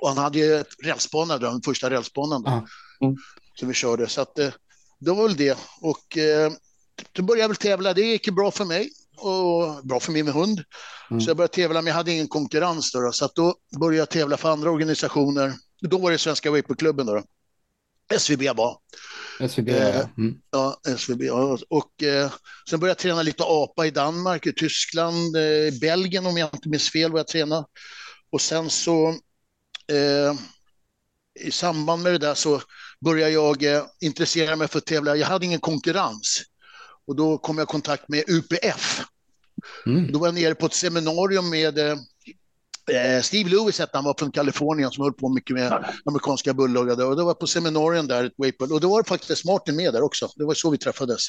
Och 0.00 0.08
han 0.08 0.18
hade 0.18 0.38
ju 0.38 0.64
rälsbana, 0.84 1.38
den 1.38 1.62
första 1.62 1.90
rälsbanan. 1.90 2.46
Mm. 2.46 3.16
Som 3.54 3.68
vi 3.68 3.74
körde. 3.74 4.08
Så 4.08 4.20
att, 4.20 4.38
eh, 4.38 4.52
det 4.98 5.10
var 5.10 5.22
väl 5.22 5.36
det. 5.36 5.58
Och 5.80 6.18
eh, 6.18 6.52
då 7.12 7.22
började 7.22 7.40
jag 7.40 7.48
väl 7.48 7.56
tävla. 7.56 7.94
Det 7.94 8.02
gick 8.02 8.26
ju 8.26 8.32
bra 8.32 8.50
för 8.50 8.64
mig 8.64 8.90
och 9.16 9.86
bra 9.86 10.00
för 10.00 10.12
min 10.12 10.28
hund. 10.28 10.64
Mm. 11.10 11.20
Så 11.20 11.30
jag 11.30 11.36
började 11.36 11.54
tävla, 11.54 11.82
men 11.82 11.86
jag 11.86 11.94
hade 11.94 12.12
ingen 12.12 12.28
konkurrens 12.28 12.92
då. 12.92 13.00
då 13.00 13.12
så 13.12 13.28
då 13.34 13.54
började 13.80 13.96
jag 13.96 14.10
tävla 14.10 14.36
för 14.36 14.50
andra 14.50 14.70
organisationer. 14.70 15.52
Då 15.80 15.98
var 15.98 16.10
det 16.10 16.18
Svenska 16.18 16.50
Vaporklubben 16.50 17.06
då. 17.06 17.14
då. 17.14 17.22
SVB 18.18 18.56
var. 18.56 18.78
SVB, 19.40 19.68
eh, 19.68 20.08
mm. 20.18 20.34
ja. 20.50 20.80
SVB, 20.96 21.22
ja. 21.22 21.58
Och 21.68 22.02
eh, 22.02 22.32
sen 22.70 22.80
började 22.80 22.90
jag 22.90 22.98
träna 22.98 23.22
lite 23.22 23.42
apa 23.46 23.86
i 23.86 23.90
Danmark, 23.90 24.46
i 24.46 24.52
Tyskland, 24.52 25.36
eh, 25.36 25.80
Belgien 25.80 26.26
om 26.26 26.36
jag 26.36 26.50
inte 26.54 26.68
minns 26.68 26.90
fel 26.90 27.12
var 27.12 27.18
jag 27.18 27.28
träna. 27.28 27.66
Och 28.32 28.40
sen 28.40 28.70
så 28.70 29.08
eh, 29.92 30.34
i 31.40 31.50
samband 31.50 32.02
med 32.02 32.12
det 32.12 32.18
där 32.18 32.34
så 32.34 32.62
började 33.04 33.32
jag 33.32 33.62
eh, 33.62 33.84
intressera 34.00 34.56
mig 34.56 34.68
för 34.68 34.78
att 34.78 34.86
tävla. 34.86 35.16
Jag 35.16 35.26
hade 35.26 35.46
ingen 35.46 35.60
konkurrens. 35.60 36.42
Och 37.06 37.16
då 37.16 37.38
kom 37.38 37.58
jag 37.58 37.64
i 37.64 37.72
kontakt 37.72 38.08
med 38.08 38.24
UPF. 38.28 39.02
Mm. 39.86 40.12
Då 40.12 40.18
var 40.18 40.26
jag 40.26 40.34
nere 40.34 40.54
på 40.54 40.66
ett 40.66 40.74
seminarium 40.74 41.50
med 41.50 41.78
eh 41.78 41.96
Steve 43.22 43.50
Lewis, 43.50 43.78
hette 43.78 43.96
han 43.96 44.04
var 44.04 44.14
från 44.18 44.32
Kalifornien 44.32 44.90
som 44.90 45.04
höll 45.04 45.12
på 45.12 45.28
mycket 45.28 45.56
med 45.56 45.84
amerikanska 46.04 46.54
bullar. 46.54 46.80
Och 46.80 47.16
det 47.16 47.24
var 47.24 47.34
på 47.34 47.46
seminarium 47.46 48.06
där, 48.06 48.24
ett 48.24 48.32
Waple. 48.36 48.74
Och 48.74 48.80
då 48.80 48.88
var 48.88 49.02
faktiskt 49.02 49.44
Martin 49.44 49.76
med 49.76 49.92
där 49.92 50.02
också. 50.02 50.28
Det 50.36 50.44
var 50.44 50.54
så 50.54 50.70
vi 50.70 50.78
träffades. 50.78 51.22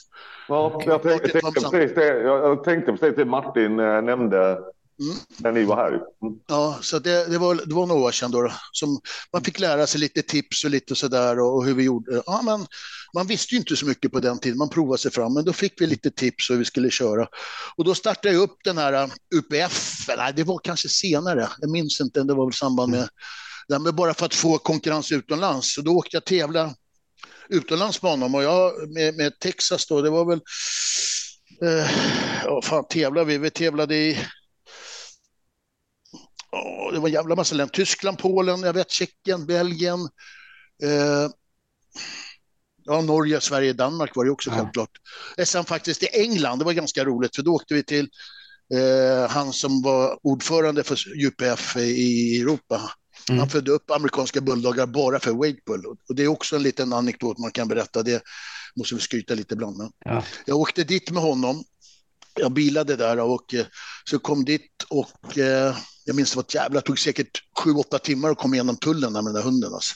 Ja, 0.47 0.81
jag, 0.85 1.03
tänkte, 1.03 1.29
jag, 1.33 1.43
tänkte, 1.43 1.69
precis 1.71 1.95
det, 1.95 2.21
jag 2.21 2.63
tänkte 2.63 2.91
precis 2.91 3.15
det 3.15 3.25
Martin 3.25 3.79
äh, 3.79 4.01
nämnde 4.01 4.59
Mm. 4.99 5.17
När 5.37 5.51
ni 5.51 5.63
var 5.63 5.75
här. 5.75 5.89
Mm. 5.89 6.39
Ja, 6.47 6.79
så 6.81 6.99
det, 6.99 7.27
det, 7.27 7.37
var, 7.37 7.55
det 7.55 7.73
var 7.73 7.85
några 7.85 8.01
år 8.01 8.11
sedan 8.11 8.31
då, 8.31 8.51
som 8.71 8.99
man 9.33 9.43
fick 9.43 9.59
lära 9.59 9.87
sig 9.87 9.99
lite 9.99 10.21
tips 10.21 10.63
och 10.63 10.69
lite 10.69 10.95
sådär 10.95 11.39
och, 11.39 11.55
och 11.55 11.65
hur 11.65 11.73
vi 11.73 11.83
gjorde. 11.83 12.23
Ja, 12.25 12.41
men, 12.41 12.67
man 13.13 13.27
visste 13.27 13.55
ju 13.55 13.59
inte 13.59 13.75
så 13.75 13.85
mycket 13.85 14.11
på 14.11 14.19
den 14.19 14.39
tiden, 14.39 14.57
man 14.57 14.69
provade 14.69 14.97
sig 14.97 15.11
fram, 15.11 15.33
men 15.33 15.45
då 15.45 15.53
fick 15.53 15.81
vi 15.81 15.87
lite 15.87 16.11
tips 16.11 16.49
hur 16.49 16.57
vi 16.57 16.65
skulle 16.65 16.89
köra. 16.89 17.27
Och 17.75 17.83
då 17.83 17.95
startade 17.95 18.33
jag 18.33 18.43
upp 18.43 18.57
den 18.63 18.77
här 18.77 19.03
uh, 19.03 19.11
UPF, 19.35 20.07
nej 20.17 20.33
det 20.35 20.43
var 20.43 20.59
kanske 20.63 20.89
senare, 20.89 21.49
jag 21.59 21.69
minns 21.69 22.01
inte, 22.01 22.23
det 22.23 22.33
var 22.33 22.45
väl 22.45 22.53
samband 22.53 22.91
med, 22.91 23.09
mm. 23.69 23.83
men 23.83 23.95
bara 23.95 24.13
för 24.13 24.25
att 24.25 24.35
få 24.35 24.57
konkurrens 24.57 25.11
utomlands. 25.11 25.73
Så 25.73 25.81
då 25.81 25.91
åkte 25.91 26.15
jag 26.15 26.25
tävla 26.25 26.75
utomlands 27.49 28.01
med 28.01 28.11
honom 28.11 28.35
och 28.35 28.43
jag 28.43 28.89
med, 28.89 29.15
med 29.15 29.39
Texas 29.39 29.87
då, 29.87 30.01
det 30.01 30.09
var 30.09 30.25
väl, 30.25 30.41
eh, 31.63 31.91
ja 32.43 32.61
fan 32.61 32.85
tävlade 32.89 33.25
vi, 33.25 33.37
vi 33.37 33.49
tävlade 33.49 33.95
i 33.95 34.17
det 36.93 36.99
var 36.99 37.07
en 37.07 37.13
jävla 37.13 37.35
massa 37.35 37.55
länder. 37.55 37.73
Tyskland, 37.73 38.17
Polen, 38.17 38.61
jag 38.61 38.73
vet 38.73 38.91
Tjeckien, 38.91 39.45
Belgien. 39.45 39.99
Eh, 40.83 41.29
ja, 42.83 43.01
Norge, 43.01 43.41
Sverige, 43.41 43.73
Danmark 43.73 44.15
var 44.15 44.25
det 44.25 44.31
också 44.31 44.49
ja. 44.49 44.55
självklart. 44.55 44.91
Sen 45.45 45.65
faktiskt 45.65 46.03
i 46.03 46.07
England, 46.13 46.59
det 46.59 46.65
var 46.65 46.73
ganska 46.73 47.05
roligt 47.05 47.35
för 47.35 47.43
då 47.43 47.53
åkte 47.53 47.73
vi 47.73 47.83
till 47.83 48.09
eh, 48.73 49.29
han 49.29 49.53
som 49.53 49.81
var 49.81 50.19
ordförande 50.23 50.83
för 50.83 50.97
UPF 51.25 51.77
i 51.77 52.41
Europa. 52.41 52.91
Mm. 53.29 53.39
Han 53.39 53.49
födde 53.49 53.71
upp 53.71 53.91
amerikanska 53.91 54.41
bulldoggar 54.41 54.85
bara 54.85 55.19
för 55.19 55.31
Wakebull. 55.31 55.85
Och 55.85 56.15
det 56.15 56.23
är 56.23 56.27
också 56.27 56.55
en 56.55 56.63
liten 56.63 56.93
anekdot 56.93 57.37
man 57.37 57.51
kan 57.51 57.67
berätta. 57.67 58.03
Det 58.03 58.21
måste 58.75 58.95
vi 58.95 59.01
skryta 59.01 59.33
lite 59.33 59.53
ibland 59.53 59.77
med. 59.77 59.91
Ja. 60.05 60.23
Jag 60.45 60.57
åkte 60.57 60.83
dit 60.83 61.11
med 61.11 61.23
honom. 61.23 61.63
Jag 62.35 62.51
bilade 62.51 62.95
där 62.95 63.19
och 63.19 63.53
eh, 63.53 63.65
så 64.09 64.19
kom 64.19 64.45
dit 64.45 64.85
och 64.89 65.37
eh, 65.37 65.75
jag 66.05 66.15
minns 66.15 66.31
det 66.31 66.35
var 66.35 66.43
ett 66.43 66.55
jävla, 66.55 66.79
det 66.79 66.85
tog 66.85 66.99
säkert 66.99 67.43
sju, 67.59 67.71
åtta 67.71 67.99
timmar 67.99 68.29
att 68.29 68.37
komma 68.37 68.55
igenom 68.55 68.77
tullen 68.77 69.13
med 69.13 69.23
den 69.23 69.33
där 69.33 69.41
hunden. 69.41 69.73
Alltså. 69.73 69.95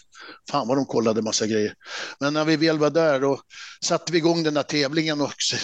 Fan 0.49 0.67
vad 0.67 0.77
de 0.77 0.85
kollade 0.85 1.21
massa 1.21 1.47
grejer. 1.47 1.73
Men 2.19 2.33
när 2.33 2.45
vi 2.45 2.57
väl 2.57 2.79
var 2.79 2.89
där 2.89 3.23
och 3.23 3.41
satte 3.85 4.11
vi 4.11 4.17
igång 4.17 4.43
den 4.43 4.53
där 4.53 4.63
tävlingen 4.63 5.21
också. 5.21 5.55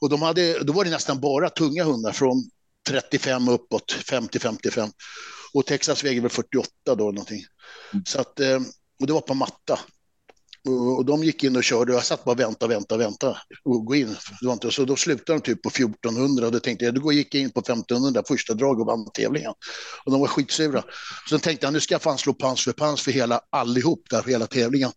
Och 0.00 0.08
de 0.08 0.22
hade, 0.22 0.64
då 0.64 0.72
var 0.72 0.84
det 0.84 0.90
nästan 0.90 1.20
bara 1.20 1.50
tunga 1.50 1.84
hundar 1.84 2.12
från 2.12 2.50
35 2.88 3.48
uppåt, 3.48 3.96
50-55. 4.04 4.90
Och 5.52 5.66
Texas 5.66 6.04
väger 6.04 6.20
väl 6.20 6.30
48 6.30 6.70
då 6.84 6.94
någonting. 6.94 7.44
Så 8.06 8.20
att, 8.20 8.40
eh, 8.40 8.60
och 9.00 9.06
det 9.06 9.12
var 9.12 9.20
på 9.20 9.34
matta. 9.34 9.78
Och 10.68 11.04
de 11.04 11.24
gick 11.24 11.44
in 11.44 11.56
och 11.56 11.64
körde 11.64 11.92
och 11.92 11.98
jag 11.98 12.04
satt 12.04 12.24
bara 12.24 12.32
och 12.32 12.40
väntade, 12.40 12.74
väntade, 12.74 13.04
väntade 13.04 13.36
och 13.64 13.84
gå 13.84 13.94
in. 13.94 14.16
Så 14.70 14.84
då 14.84 14.96
slutade 14.96 15.38
de 15.38 15.42
typ 15.42 15.62
på 15.62 15.68
1400 15.68 16.46
och 16.46 16.52
då 16.52 16.60
tänkte 16.60 16.84
jag, 16.84 16.94
då 16.94 17.12
gick 17.12 17.34
jag 17.34 17.42
in 17.42 17.50
på 17.50 17.60
1500 17.60 18.22
första 18.28 18.54
drag 18.54 18.80
och 18.80 18.86
vann 18.86 19.10
tävlingen. 19.14 19.52
Och 20.04 20.12
de 20.12 20.20
var 20.20 20.26
skitsura. 20.26 20.82
Sen 21.30 21.40
tänkte 21.40 21.66
jag, 21.66 21.72
nu 21.72 21.80
ska 21.80 21.94
jag 21.94 22.02
fan 22.02 22.18
slå 22.18 22.32
pans 22.32 22.64
för 22.64 22.72
pans 22.72 23.02
för 23.02 23.12
hela 23.12 23.40
allihop 23.50 24.02
där, 24.10 24.22
för 24.22 24.30
hela 24.30 24.46
tävlingen. 24.46 24.90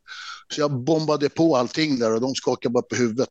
Så 0.54 0.62
jag 0.62 0.84
bombade 0.84 1.30
på 1.30 1.58
allting 1.58 2.00
där 2.00 2.14
och 2.14 2.22
de 2.22 2.36
skakade 2.36 2.74
bara 2.74 2.84
på 2.84 2.96
huvudet. 2.96 3.30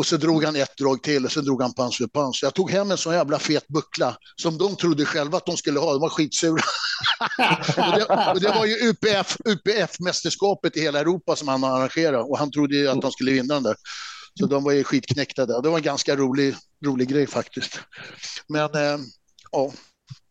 Och 0.00 0.06
så 0.06 0.16
drog 0.16 0.44
han 0.44 0.56
ett 0.56 0.76
drag 0.76 1.02
till 1.02 1.24
och 1.24 1.32
så 1.32 1.40
drog 1.40 1.62
han 1.62 1.72
pans 1.72 1.96
för 1.96 2.06
pans. 2.06 2.42
Jag 2.42 2.54
tog 2.54 2.70
hem 2.70 2.90
en 2.90 2.96
sån 2.96 3.14
jävla 3.14 3.38
fet 3.38 3.68
buckla 3.68 4.16
som 4.36 4.58
de 4.58 4.76
trodde 4.76 5.04
själva 5.04 5.36
att 5.36 5.46
de 5.46 5.56
skulle 5.56 5.80
ha. 5.80 5.92
De 5.92 6.00
var 6.00 6.08
skitsura. 6.08 6.52
och, 7.76 7.98
det, 7.98 8.30
och 8.32 8.40
det 8.40 8.48
var 8.48 8.66
ju 8.66 8.74
UPF, 8.74 9.36
UPF-mästerskapet 9.44 10.76
i 10.76 10.80
hela 10.80 11.00
Europa 11.00 11.36
som 11.36 11.48
han 11.48 11.64
arrangerade 11.64 12.18
och 12.18 12.38
han 12.38 12.50
trodde 12.50 12.76
ju 12.76 12.88
att 12.88 13.02
han 13.02 13.12
skulle 13.12 13.32
vinna 13.32 13.54
den 13.54 13.62
där. 13.62 13.76
Så 14.40 14.46
de 14.46 14.64
var 14.64 14.72
ju 14.72 14.84
skitknäckta 14.84 15.46
där. 15.46 15.62
Det 15.62 15.68
var 15.68 15.76
en 15.76 15.82
ganska 15.82 16.16
rolig, 16.16 16.54
rolig 16.86 17.08
grej 17.08 17.26
faktiskt. 17.26 17.80
Men 18.48 18.74
eh, 18.74 18.98
ja. 19.52 19.72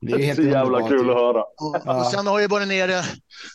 Det 0.01 0.11
är 0.11 0.17
helt 0.17 0.35
så 0.35 0.43
jävla 0.43 0.87
kul 0.87 1.09
att 1.09 1.15
höra. 1.15 1.41
Och, 1.41 1.99
och 1.99 2.11
sen 2.11 2.27
har 2.27 2.39
jag 2.39 2.49
varit 2.49 2.67
nere, 2.67 3.03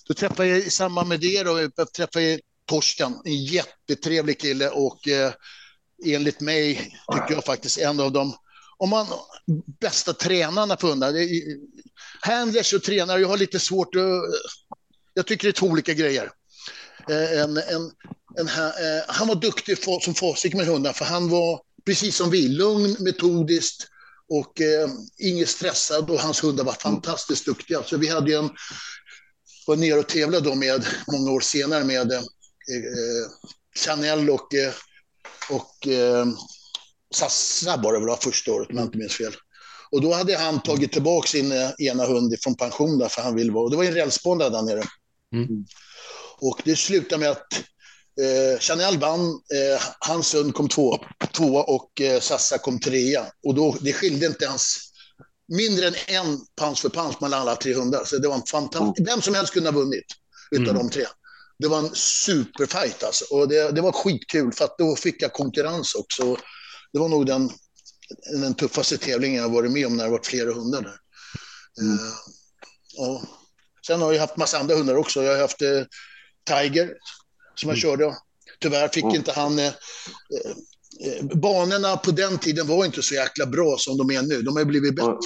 då 0.09 0.15
träffade 0.15 0.49
jag 0.49 0.59
i 0.59 0.71
samband 0.71 1.09
med 1.09 1.21
det 1.21 1.43
då, 1.43 1.85
träffade 1.97 2.31
jag 2.31 2.41
Torskan, 2.69 3.23
en 3.25 3.45
jättetrevlig 3.45 4.41
kille 4.41 4.69
och 4.69 5.09
eh, 5.09 5.33
enligt 6.05 6.41
mig, 6.41 6.75
tycker 7.13 7.35
jag 7.35 7.45
faktiskt, 7.45 7.79
en 7.79 8.01
av 8.01 8.13
de 8.13 8.35
om 8.77 8.91
man, 8.91 9.07
bästa 9.81 10.13
tränarna 10.13 10.77
på 10.77 10.87
hundar. 10.87 11.15
Handlers 12.21 12.73
och 12.73 12.83
tränare, 12.83 13.21
jag 13.21 13.29
har 13.29 13.37
lite 13.37 13.59
svårt 13.59 13.95
att... 13.95 14.03
Jag 15.15 15.27
tycker 15.27 15.45
det 15.45 15.51
är 15.51 15.53
två 15.53 15.67
olika 15.67 15.95
grejer. 15.95 16.31
Eh, 17.11 17.41
en, 17.41 17.57
en, 17.57 17.93
en, 18.39 18.49
eh, 18.49 19.05
han 19.09 19.29
var 19.29 19.35
duktig 19.35 19.79
som 20.03 20.15
fasik 20.15 20.55
med 20.55 20.67
hundar, 20.67 20.93
för 20.93 21.05
han 21.05 21.29
var 21.29 21.61
precis 21.87 22.17
som 22.17 22.31
vi, 22.31 22.49
lugn, 22.49 22.97
metodiskt 23.01 23.87
och 24.29 24.61
eh, 24.61 24.89
inget 25.19 25.49
stressad 25.49 26.11
och 26.11 26.21
hans 26.21 26.45
hundar 26.45 26.65
var 26.65 26.73
fantastiskt 26.73 27.47
duktiga. 27.47 27.83
Så 27.83 27.97
vi 27.97 28.09
hade 28.09 28.35
en, 28.35 28.51
var 29.67 29.77
nere 29.77 29.99
och 29.99 30.09
tävlade 30.09 30.51
då 30.51 30.55
med, 30.55 30.87
många 31.13 31.31
år 31.31 31.41
senare 31.41 31.85
med 31.85 32.13
eh, 32.13 32.19
eh 32.19 33.29
Chanel 33.77 34.31
och 34.31 34.55
eh, 34.55 34.73
och 35.51 35.89
eh, 35.89 36.27
Sassa 37.15 37.77
var 37.77 37.93
det 37.93 38.07
väl 38.07 38.17
första 38.17 38.53
året 38.53 38.71
om 38.71 38.77
jag 38.77 38.87
inte 38.87 38.99
minns 38.99 39.17
fel. 39.17 39.35
Och 39.91 40.01
då 40.01 40.13
hade 40.13 40.37
han 40.37 40.63
tagit 40.63 40.93
tillbaka 40.93 41.29
sin 41.29 41.53
eh, 41.53 41.71
ena 41.79 42.07
hund 42.07 42.35
från 42.41 42.57
pension 42.57 42.99
där, 42.99 43.09
för 43.09 43.23
han 43.23 43.35
ville 43.35 43.53
vara, 43.53 43.65
och 43.65 43.71
det 43.71 43.77
var 43.77 43.85
en 43.85 43.95
rälsbana 43.95 44.49
där 44.49 44.63
nere. 44.63 44.83
Mm. 45.35 45.65
Och 46.41 46.61
det 46.65 46.77
slutade 46.77 47.21
med 47.21 47.31
att 47.31 47.53
eh, 48.21 48.61
Chanel 48.61 48.99
vann, 48.99 49.21
eh, 49.31 49.83
hans 49.99 50.35
hund 50.35 50.55
kom 50.55 50.69
två, 50.69 50.99
tvåa 51.33 51.63
och 51.63 52.01
eh, 52.01 52.21
Sassa 52.21 52.59
kom 52.59 52.81
trea. 52.81 53.27
Och 53.47 53.55
då, 53.55 53.77
det 53.81 53.93
skilde 53.93 54.27
inte 54.27 54.45
ens 54.45 54.77
mindre 55.49 55.87
än 55.87 55.95
en 56.07 56.39
pans 56.57 56.81
för 56.81 56.89
pans 56.89 57.21
mellan 57.21 57.41
alla 57.41 57.57
tre 57.57 57.75
hundar. 57.75 58.05
Så 58.05 58.19
det 58.19 58.29
var 58.29 58.35
en 58.35 58.47
fantastisk, 58.47 58.99
mm. 58.99 59.15
vem 59.15 59.23
som 59.23 59.35
helst 59.35 59.53
kunde 59.53 59.71
ha 59.71 59.79
vunnit 59.79 60.07
utav 60.51 60.69
mm. 60.69 60.79
de 60.79 60.91
tre 60.91 61.07
det 61.59 61.69
var 61.69 61.79
en 61.79 61.95
superfight 61.95 63.03
alltså. 63.03 63.25
Och 63.35 63.49
det, 63.49 63.71
det 63.71 63.81
var 63.81 63.93
skitkul 63.93 64.53
för 64.53 64.65
att 64.65 64.79
då 64.79 64.97
fick 64.97 65.23
jag 65.23 65.33
konkurrens 65.33 65.95
också. 65.95 66.37
Det 66.93 66.99
var 66.99 67.09
nog 67.09 67.27
den, 67.27 67.51
den 68.41 68.55
tuffaste 68.55 68.99
tävlingen 68.99 69.43
jag 69.43 69.49
varit 69.49 69.73
med 69.73 69.87
om 69.87 69.97
när 69.97 70.05
det 70.05 70.11
varit 70.11 70.27
flera 70.27 70.53
hundar 70.53 70.83
där. 70.83 70.97
Mm. 71.81 71.93
Uh, 71.93 72.13
ja. 72.97 73.23
Sen 73.87 74.03
har 74.03 74.13
jag 74.13 74.21
haft 74.21 74.37
massa 74.37 74.59
andra 74.59 74.77
hundar 74.77 74.97
också. 74.97 75.23
Jag 75.23 75.33
har 75.33 75.41
haft 75.41 75.63
eh, 75.63 75.83
Tiger 76.49 76.93
som 77.55 77.69
jag 77.71 77.79
mm. 77.79 77.81
körde. 77.81 78.17
Tyvärr 78.61 78.89
fick 78.89 79.05
mm. 79.05 79.17
inte 79.17 79.33
han... 79.33 79.59
Eh, 79.59 79.67
eh, 79.67 81.25
banorna 81.25 81.97
på 81.97 82.11
den 82.11 82.39
tiden 82.39 82.67
var 82.67 82.85
inte 82.85 83.03
så 83.03 83.15
jäkla 83.15 83.47
bra 83.47 83.77
som 83.79 83.99
de 83.99 84.11
är 84.11 84.23
nu. 84.23 84.43
De 84.43 84.57
har 84.57 84.65
blivit 84.65 84.97
bättre. 84.97 85.19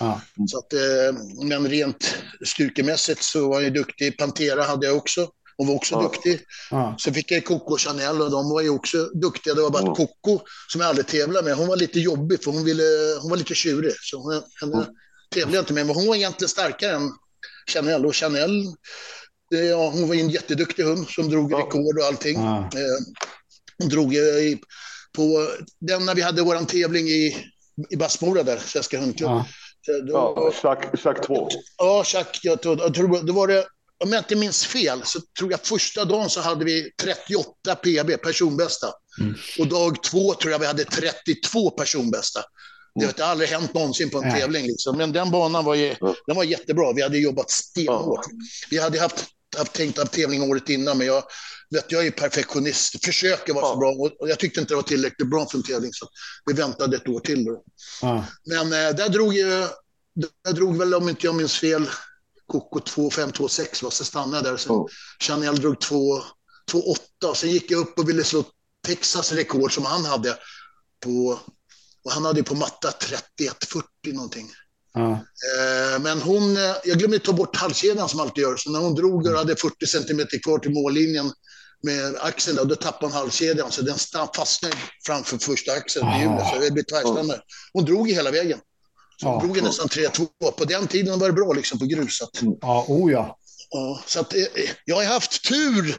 Mm. 0.00 0.48
Så 0.48 0.58
att, 0.58 0.72
eh, 0.72 1.22
men 1.42 1.68
rent 1.68 2.16
styrkemässigt 2.46 3.22
så 3.22 3.48
var 3.48 3.60
jag 3.60 3.74
duktig. 3.74 4.18
Pantera 4.18 4.62
hade 4.62 4.86
jag 4.86 4.96
också. 4.96 5.28
Hon 5.60 5.66
var 5.66 5.74
också 5.74 5.94
ja. 5.94 6.02
duktig. 6.02 6.40
Ja. 6.70 6.94
Så 6.98 7.12
fick 7.12 7.30
jag 7.30 7.44
Coco 7.44 7.72
och 7.72 7.80
Chanel 7.80 8.22
och 8.22 8.30
de 8.30 8.50
var 8.50 8.60
ju 8.60 8.70
också 8.70 9.04
duktiga. 9.04 9.54
Det 9.54 9.62
var 9.62 9.70
bara 9.70 9.82
ja. 9.86 9.94
Coco 9.94 10.40
som 10.68 10.80
jag 10.80 10.88
aldrig 10.88 11.06
tävlade 11.06 11.44
med. 11.44 11.56
Hon 11.56 11.68
var 11.68 11.76
lite 11.76 12.00
jobbig 12.00 12.44
för 12.44 12.50
hon, 12.50 12.64
ville, 12.64 12.82
hon 13.20 13.30
var 13.30 13.36
lite 13.36 13.54
tjurig. 13.54 13.92
Så 14.00 14.22
hon, 14.22 14.32
henne 14.32 14.86
ja. 14.86 14.86
tävlade 15.34 15.56
jag 15.56 15.62
inte 15.62 15.72
med. 15.72 15.86
Men 15.86 15.96
hon 15.96 16.06
var 16.06 16.14
egentligen 16.14 16.48
starkare 16.48 16.96
än 16.96 17.10
Chanel. 17.66 18.06
Och 18.06 18.16
Chanel, 18.16 18.64
ja, 19.50 19.90
hon 19.90 20.08
var 20.08 20.14
en 20.14 20.30
jätteduktig 20.30 20.82
hund 20.82 21.08
som 21.08 21.30
drog 21.30 21.54
rekord 21.54 21.98
och 21.98 22.04
allting. 22.04 22.36
Eh, 22.36 22.70
hon 23.78 23.88
drog 23.88 24.14
i, 24.14 24.60
på 25.12 25.48
den 25.80 26.06
när 26.06 26.14
vi 26.14 26.22
hade 26.22 26.42
vår 26.42 26.64
tävling 26.64 27.06
i, 27.06 27.36
i 27.90 27.96
Bassmora 27.96 28.42
där, 28.42 28.58
Svenska 28.58 29.00
hundklubb. 29.00 29.42
Då, 29.86 30.12
ja, 30.12 30.52
Chack 30.96 31.26
2. 31.26 31.48
Ja, 31.78 32.04
Chack. 32.04 32.40
Jag 32.42 32.62
tror, 32.62 32.80
jag 32.80 32.94
tror, 32.94 33.26
då 33.26 33.32
var 33.32 33.46
det, 33.46 33.64
om 34.04 34.12
jag 34.12 34.20
inte 34.20 34.36
minns 34.36 34.66
fel, 34.66 35.02
så 35.04 35.20
tror 35.38 35.50
jag 35.50 35.60
första 35.60 36.04
dagen 36.04 36.30
så 36.30 36.40
hade 36.40 36.64
vi 36.64 36.90
38 37.02 37.74
PB, 37.74 38.22
personbästa. 38.22 38.92
Mm. 39.20 39.34
Och 39.58 39.66
dag 39.66 40.02
två 40.02 40.34
tror 40.34 40.52
jag 40.52 40.58
vi 40.58 40.66
hade 40.66 40.84
32 40.84 41.70
personbästa. 41.70 42.40
Det 42.94 43.20
har 43.20 43.30
aldrig 43.30 43.48
hänt 43.48 43.74
någonsin 43.74 44.10
på 44.10 44.18
en 44.18 44.28
Nej. 44.28 44.40
tävling. 44.40 44.66
Liksom. 44.66 44.96
Men 44.96 45.12
den 45.12 45.30
banan 45.30 45.64
var, 45.64 45.74
ju, 45.74 45.94
den 46.26 46.36
var 46.36 46.44
jättebra. 46.44 46.92
Vi 46.92 47.02
hade 47.02 47.18
jobbat 47.18 47.50
stenhårt. 47.50 48.26
Vi 48.70 48.78
hade 48.78 49.00
haft, 49.00 49.26
haft 49.56 49.72
tänkt 49.72 49.98
att 49.98 50.12
tävling 50.12 50.42
året 50.42 50.68
innan, 50.68 50.98
men 50.98 51.06
jag, 51.06 51.22
vet, 51.70 51.92
jag 51.92 52.06
är 52.06 52.10
perfektionist. 52.10 53.04
Försöker 53.04 53.54
vara 53.54 53.66
så 53.66 53.76
bra. 53.76 53.90
Och 54.20 54.28
jag 54.28 54.38
tyckte 54.38 54.60
inte 54.60 54.72
det 54.72 54.76
var 54.76 54.82
tillräckligt 54.82 55.30
bra 55.30 55.46
för 55.46 55.58
en 55.58 55.64
tävling, 55.64 55.92
så 55.92 56.08
vi 56.46 56.52
väntade 56.52 56.96
ett 56.96 57.08
år 57.08 57.20
till. 57.20 57.44
Då. 57.44 57.62
Ja. 58.02 58.24
Men 58.44 58.72
äh, 58.72 58.96
där 58.96 59.08
drog 59.08 59.34
jag, 59.34 59.68
där 60.44 60.52
drog 60.52 60.78
väl, 60.78 60.94
om 60.94 61.08
inte 61.08 61.26
jag 61.26 61.34
minns 61.34 61.58
fel, 61.58 61.88
Coco 62.50 62.80
2,526, 62.80 63.90
så 63.90 64.04
stannade 64.04 64.36
jag 64.36 64.44
där. 64.44 64.56
Sen 64.56 64.72
oh. 64.72 64.86
Chanel 65.20 65.56
drog 65.56 65.74
2,8. 65.74 67.34
Sen 67.34 67.50
gick 67.50 67.70
jag 67.70 67.80
upp 67.80 67.98
och 67.98 68.08
ville 68.08 68.24
slå 68.24 68.44
Texas 68.86 69.32
rekord 69.32 69.74
som 69.74 69.84
han 69.84 70.04
hade 70.04 70.36
på 71.04 71.38
och 72.04 72.12
han 72.12 72.24
hade 72.24 72.42
på 72.42 72.54
matta 72.54 72.90
31-40 72.90 74.14
någonting. 74.14 74.50
Eh, 74.96 76.00
men 76.00 76.20
hon, 76.22 76.56
eh, 76.56 76.76
jag 76.84 76.98
glömde 76.98 77.18
ta 77.18 77.32
bort 77.32 77.56
halskedjan 77.56 78.08
som 78.08 78.20
alltid 78.20 78.42
gör. 78.42 78.56
Så 78.56 78.70
när 78.70 78.80
hon 78.80 78.94
drog 78.94 79.26
och 79.26 79.38
hade 79.38 79.56
40 79.56 79.86
centimeter 79.86 80.38
kvar 80.38 80.58
till 80.58 80.72
mållinjen 80.72 81.32
med 81.82 82.16
axeln, 82.20 82.56
där, 82.56 82.64
då 82.64 82.74
tappade 82.74 83.06
hon 83.06 83.12
halskedjan. 83.12 83.70
Så 83.70 83.82
den 83.82 83.98
fastnade 84.36 84.76
framför 85.06 85.38
första 85.38 85.72
axeln 85.72 86.08
i 86.08 86.20
hjulet. 86.20 86.46
Så 86.54 86.60
det 86.60 86.70
blev 86.70 86.84
tvärstående. 86.84 87.40
Hon 87.72 87.84
drog 87.84 88.10
hela 88.10 88.30
vägen. 88.30 88.58
Så 89.20 89.26
ja. 89.26 89.40
drog 89.44 89.62
nästan 89.62 89.88
3-2. 89.88 90.28
På 90.56 90.64
den 90.64 90.86
tiden 90.86 91.18
var 91.18 91.26
det 91.26 91.32
bra 91.32 91.52
liksom 91.52 91.78
på 91.78 91.84
grusat. 91.84 92.30
Ja, 92.60 92.84
oh 92.88 93.12
ja. 93.12 93.36
Ja, 93.70 94.02
så 94.06 94.20
att, 94.20 94.34
eh, 94.34 94.42
jag 94.84 94.96
har 94.96 95.04
haft 95.04 95.48
tur 95.48 95.96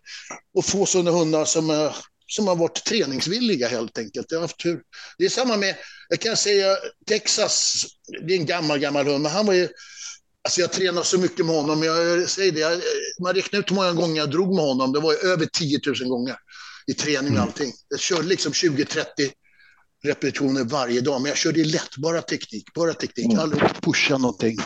att 0.59 0.65
få 0.65 0.86
sådana 0.86 1.11
hundar 1.11 1.45
som 1.45 1.91
som 2.32 2.47
har 2.47 2.55
varit 2.55 2.86
träningsvilliga 2.86 3.67
helt 3.67 3.97
enkelt. 3.97 4.26
Jag 4.30 4.38
har 4.38 4.41
haft 4.41 4.59
tur. 4.59 4.82
Det 5.17 5.26
är 5.26 5.30
samma 5.30 5.57
med, 5.57 5.76
jag 6.09 6.19
kan 6.19 6.38
säga 6.38 6.78
Texas, 7.07 7.86
det 8.28 8.34
är 8.34 8.38
en 8.38 8.45
gammal, 8.45 8.80
gammal 8.80 9.07
hund, 9.07 9.24
men 9.24 9.32
han 9.32 9.45
var 9.45 9.53
ju, 9.53 9.69
alltså 10.43 10.61
jag 10.61 10.72
tränar 10.72 11.03
så 11.03 11.17
mycket 11.17 11.45
med 11.45 11.55
honom, 11.55 11.84
jag 11.84 12.30
säger 12.30 12.51
det, 12.51 12.59
jag, 12.59 12.82
man 13.22 13.34
räknar 13.34 13.59
ut 13.59 13.72
hur 13.72 13.76
många 13.76 13.93
gånger 13.93 14.17
jag 14.17 14.32
drog 14.32 14.55
med 14.55 14.65
honom, 14.65 14.93
det 14.93 14.99
var 14.99 15.26
över 15.26 15.45
10 15.45 15.80
000 15.86 16.09
gånger 16.09 16.36
i 16.88 16.93
träning 16.93 17.19
och 17.19 17.28
mm. 17.28 17.41
allting. 17.41 17.74
Jag 17.88 17.99
körde 17.99 18.28
liksom 18.28 18.51
20-30 18.51 19.05
repetitioner 20.03 20.63
varje 20.63 21.01
dag, 21.01 21.21
men 21.21 21.29
jag 21.29 21.37
körde 21.37 21.63
lätt, 21.63 21.97
bara 21.97 22.21
teknik, 22.21 22.73
bara 22.73 22.93
teknik, 22.93 23.25
mm. 23.25 23.39
aldrig 23.39 23.61
pusha 23.81 24.17
någonting. 24.17 24.57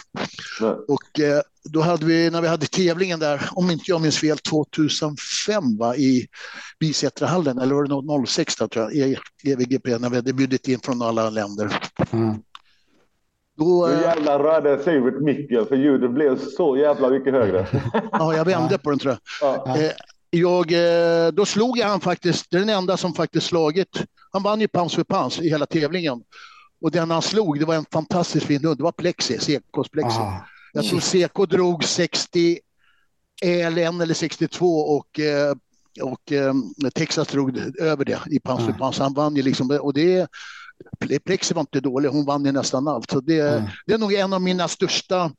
Nej. 0.61 0.75
Och 0.87 1.19
eh, 1.19 1.41
då 1.63 1.81
hade 1.81 2.05
vi, 2.05 2.29
när 2.29 2.41
vi 2.41 2.47
hade 2.47 2.65
tävlingen 2.65 3.19
där, 3.19 3.49
om 3.51 3.71
inte 3.71 3.83
jag 3.87 4.01
minns 4.01 4.17
fel, 4.17 4.37
2005 4.37 5.77
va, 5.77 5.95
i 5.95 6.27
Bisätrahallen, 6.79 7.57
eller 7.57 7.75
var 7.75 8.21
det 8.21 8.27
06 8.27 8.55
tror 8.55 8.69
jag, 8.73 8.93
i 8.93 9.17
EVGP, 9.43 9.97
när 9.97 10.09
vi 10.09 10.15
hade 10.15 10.33
bjudit 10.33 10.67
in 10.67 10.79
från 10.79 11.01
alla 11.01 11.29
länder. 11.29 11.79
Mm. 12.11 12.35
Då, 13.57 13.87
nu 13.87 14.01
jävlar 14.01 14.39
rörde 14.39 14.83
Sivert 14.83 15.21
micken 15.21 15.65
för 15.65 15.75
ljudet 15.75 16.11
blev 16.11 16.39
så 16.57 16.77
jävla 16.77 17.09
mycket 17.09 17.33
högre. 17.33 17.67
ja, 18.11 18.35
jag 18.35 18.45
vände 18.45 18.77
på 18.77 18.89
den 18.89 18.99
tror 18.99 19.17
jag. 19.41 19.51
Ja. 19.65 19.77
Eh, 19.77 19.91
jag, 20.29 20.71
eh, 20.71 21.31
då 21.31 21.45
slog 21.45 21.77
jag 21.77 21.87
han 21.87 22.01
faktiskt, 22.01 22.51
det 22.51 22.57
är 22.57 22.59
den 22.59 22.69
enda 22.69 22.97
som 22.97 23.13
faktiskt 23.13 23.47
slagit. 23.47 24.03
Han 24.35 24.43
vann 24.43 24.61
ju 24.61 24.67
pans 24.67 24.95
för 24.95 25.03
pans 25.03 25.39
i 25.39 25.49
hela 25.49 25.65
tävlingen. 25.65 26.23
Och 26.81 26.91
den 26.91 27.11
han 27.11 27.21
slog, 27.21 27.59
det 27.59 27.65
var 27.65 27.75
en 27.75 27.85
fantastiskt 27.91 28.45
fin 28.45 28.65
hund. 28.65 28.77
Det 28.77 28.83
var 28.83 28.91
Plexi, 28.91 29.39
Sekos 29.39 29.89
Plexi. 29.89 30.19
Ah. 30.19 30.45
Jag 30.73 30.85
tror 30.85 30.99
Seko 30.99 31.45
drog 31.45 31.83
60 31.83 32.59
ELN 33.41 34.01
eller 34.01 34.13
62 34.13 34.79
och, 34.79 35.19
eh, 35.19 35.55
och 36.01 36.31
eh, 36.31 36.53
Texas 36.93 37.27
drog 37.27 37.57
över 37.79 38.05
det 38.05 38.19
i 38.31 38.39
pans 38.39 38.65
för 38.65 38.73
pans. 38.73 38.99
Han 38.99 39.13
vann 39.13 39.35
ju 39.35 39.41
liksom, 39.41 39.79
och 39.81 39.93
det 39.93 40.27
Plexi 41.25 41.53
var 41.53 41.61
inte 41.61 41.79
dålig, 41.79 42.09
hon 42.09 42.25
vann 42.25 42.45
ju 42.45 42.51
nästan 42.51 42.87
allt. 42.87 43.11
Så 43.11 43.19
det, 43.19 43.39
mm. 43.39 43.69
det 43.85 43.93
är 43.93 43.97
nog 43.97 44.13
en 44.13 44.33
av 44.33 44.41
mina 44.41 44.67
största 44.67 45.31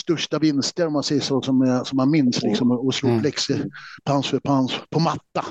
största 0.00 0.38
vinster 0.38 0.86
om 0.86 0.92
man 0.92 1.02
säger 1.02 1.20
så 1.20 1.42
som, 1.42 1.82
som 1.84 1.96
man 1.96 2.10
minns 2.10 2.42
liksom 2.42 2.70
och 2.70 2.94
slå 2.94 3.08
mm. 3.08 3.20
plexi 3.20 3.64
pans 4.04 4.26
för 4.26 4.38
pans 4.38 4.72
på 4.90 5.00
matta. 5.00 5.44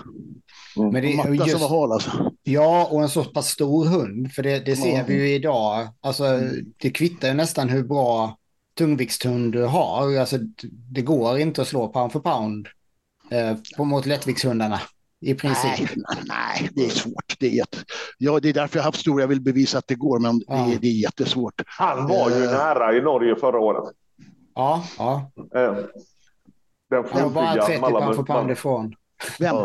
Mm. 0.77 0.93
Men 0.93 1.01
det, 1.01 1.13
är 1.13 1.17
matta 1.17 1.29
just, 1.29 1.51
som 1.51 1.61
var 1.61 1.69
hal 1.69 1.91
alltså. 1.91 2.31
Ja, 2.43 2.87
och 2.91 3.01
en 3.01 3.09
så 3.09 3.23
pass 3.23 3.49
stor 3.49 3.85
hund, 3.85 4.31
för 4.31 4.43
det, 4.43 4.59
det 4.59 4.75
ser 4.75 4.93
mm. 4.93 5.05
vi 5.05 5.13
ju 5.13 5.35
idag. 5.35 5.87
Alltså, 6.01 6.23
det 6.77 6.89
kvittar 6.89 7.27
ju 7.27 7.33
nästan 7.33 7.69
hur 7.69 7.83
bra 7.83 8.37
tungviktshund 8.77 9.53
du 9.53 9.63
har. 9.63 10.17
Alltså, 10.17 10.37
det 10.91 11.01
går 11.01 11.37
inte 11.37 11.61
att 11.61 11.67
slå 11.67 11.87
pound 11.87 12.11
för 12.11 12.19
pound 12.19 12.67
eh, 13.31 13.85
mot 13.85 14.05
lättviktshundarna. 14.05 14.79
I 15.21 15.33
princip. 15.33 15.89
Nej, 15.95 16.23
nej, 16.25 16.69
det 16.71 16.85
är 16.85 16.89
svårt. 16.89 17.35
Det 17.39 17.47
är, 17.47 17.51
jätte... 17.51 17.77
ja, 18.17 18.39
det 18.39 18.49
är 18.49 18.53
därför 18.53 18.77
jag 18.77 18.83
har 18.83 18.87
haft 18.87 18.99
stor. 18.99 19.21
Jag 19.21 19.27
vill 19.27 19.41
bevisa 19.41 19.77
att 19.77 19.87
det 19.87 19.95
går, 19.95 20.19
men 20.19 20.41
ja. 20.47 20.55
det, 20.55 20.73
är, 20.73 20.79
det 20.79 20.87
är 20.87 21.01
jättesvårt. 21.01 21.61
Han 21.65 22.07
var 22.07 22.29
ju 22.29 22.35
uh, 22.35 22.51
nära 22.51 22.97
i 22.97 23.01
Norge 23.01 23.35
förra 23.35 23.59
året. 23.59 23.95
Ja, 24.55 24.85
ja. 24.97 25.31
Eh, 25.55 25.75
den 26.89 27.03
var 27.13 27.29
bara 27.29 27.65
30 27.65 27.81
pound 27.81 28.15
för 28.15 28.23
pound 28.23 28.51
ifrån. 28.51 28.95
Vem? 29.39 29.55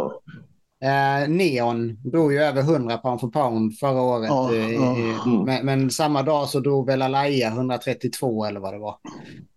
Eh, 0.83 1.28
Neon 1.28 1.99
drog 2.03 2.33
ju 2.33 2.39
över 2.39 2.61
100 2.62 2.99
pound 2.99 3.20
för 3.20 3.28
pound 3.28 3.78
förra 3.78 4.03
året. 4.03 4.28
Ja, 4.28 4.55
eh. 4.55 5.26
Mm. 5.26 5.45
Men, 5.45 5.66
men, 5.66 5.91
samma 5.91 6.22
dag 6.22 6.49
så 6.49 6.61
drog 6.61 6.87
väl 6.87 7.03
Alaya 7.03 7.49
132 7.49 8.45
eller 8.45 8.61
vad 8.61 8.74
det 8.74 8.78
var. 8.78 8.99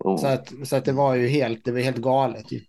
Mm. 0.05 0.17
Så, 0.17 0.27
att, 0.27 0.53
så 0.63 0.75
att 0.75 0.85
det 0.85 0.91
var 0.91 1.15
ju 1.15 1.27
helt, 1.27 1.65
det 1.65 1.71
var 1.71 1.79
helt 1.79 1.97
galet. 1.97 2.51
Ju. 2.51 2.61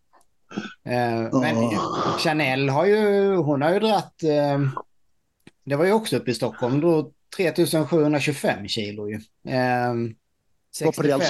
Eh, 0.84 1.40
men 1.40 1.70
Chanel 2.18 2.68
har 2.68 2.86
ju, 2.86 3.34
hon 3.36 3.62
har 3.62 3.72
ju 3.72 3.78
dratt, 3.80 4.22
eh, 4.22 4.60
det 5.64 5.76
var 5.76 5.84
ju 5.84 5.92
också 5.92 6.16
uppe 6.16 6.30
i 6.30 6.34
Stockholm, 6.34 6.80
då 6.80 7.10
3725 7.36 8.68
kilo 8.68 9.08
ju. 9.08 9.20
Eh, 9.48 9.94
65. 10.76 11.20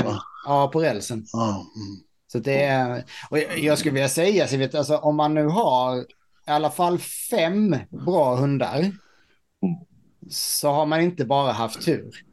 Ja, 0.47 0.71
på 0.73 0.81
rälsen. 0.81 1.27
Ja. 1.33 1.49
Mm. 1.51 2.05
Så 2.33 2.39
det 2.39 2.63
är, 2.63 3.05
och 3.31 3.39
jag 3.39 3.79
skulle 3.79 3.95
vilja 3.95 4.09
säga, 4.09 4.47
så 4.49 4.57
vet, 4.57 4.75
alltså, 4.75 4.97
om 4.97 5.17
man 5.17 5.35
nu 5.35 5.47
har 5.47 6.05
i 6.47 6.51
alla 6.51 6.71
fall 6.71 6.99
fem 6.99 7.77
bra 7.91 8.37
hundar 8.37 8.93
så 10.31 10.71
har 10.71 10.87
man 10.87 11.01
inte 11.01 11.25
bara 11.25 11.53
haft 11.53 11.85
tur. 11.85 12.25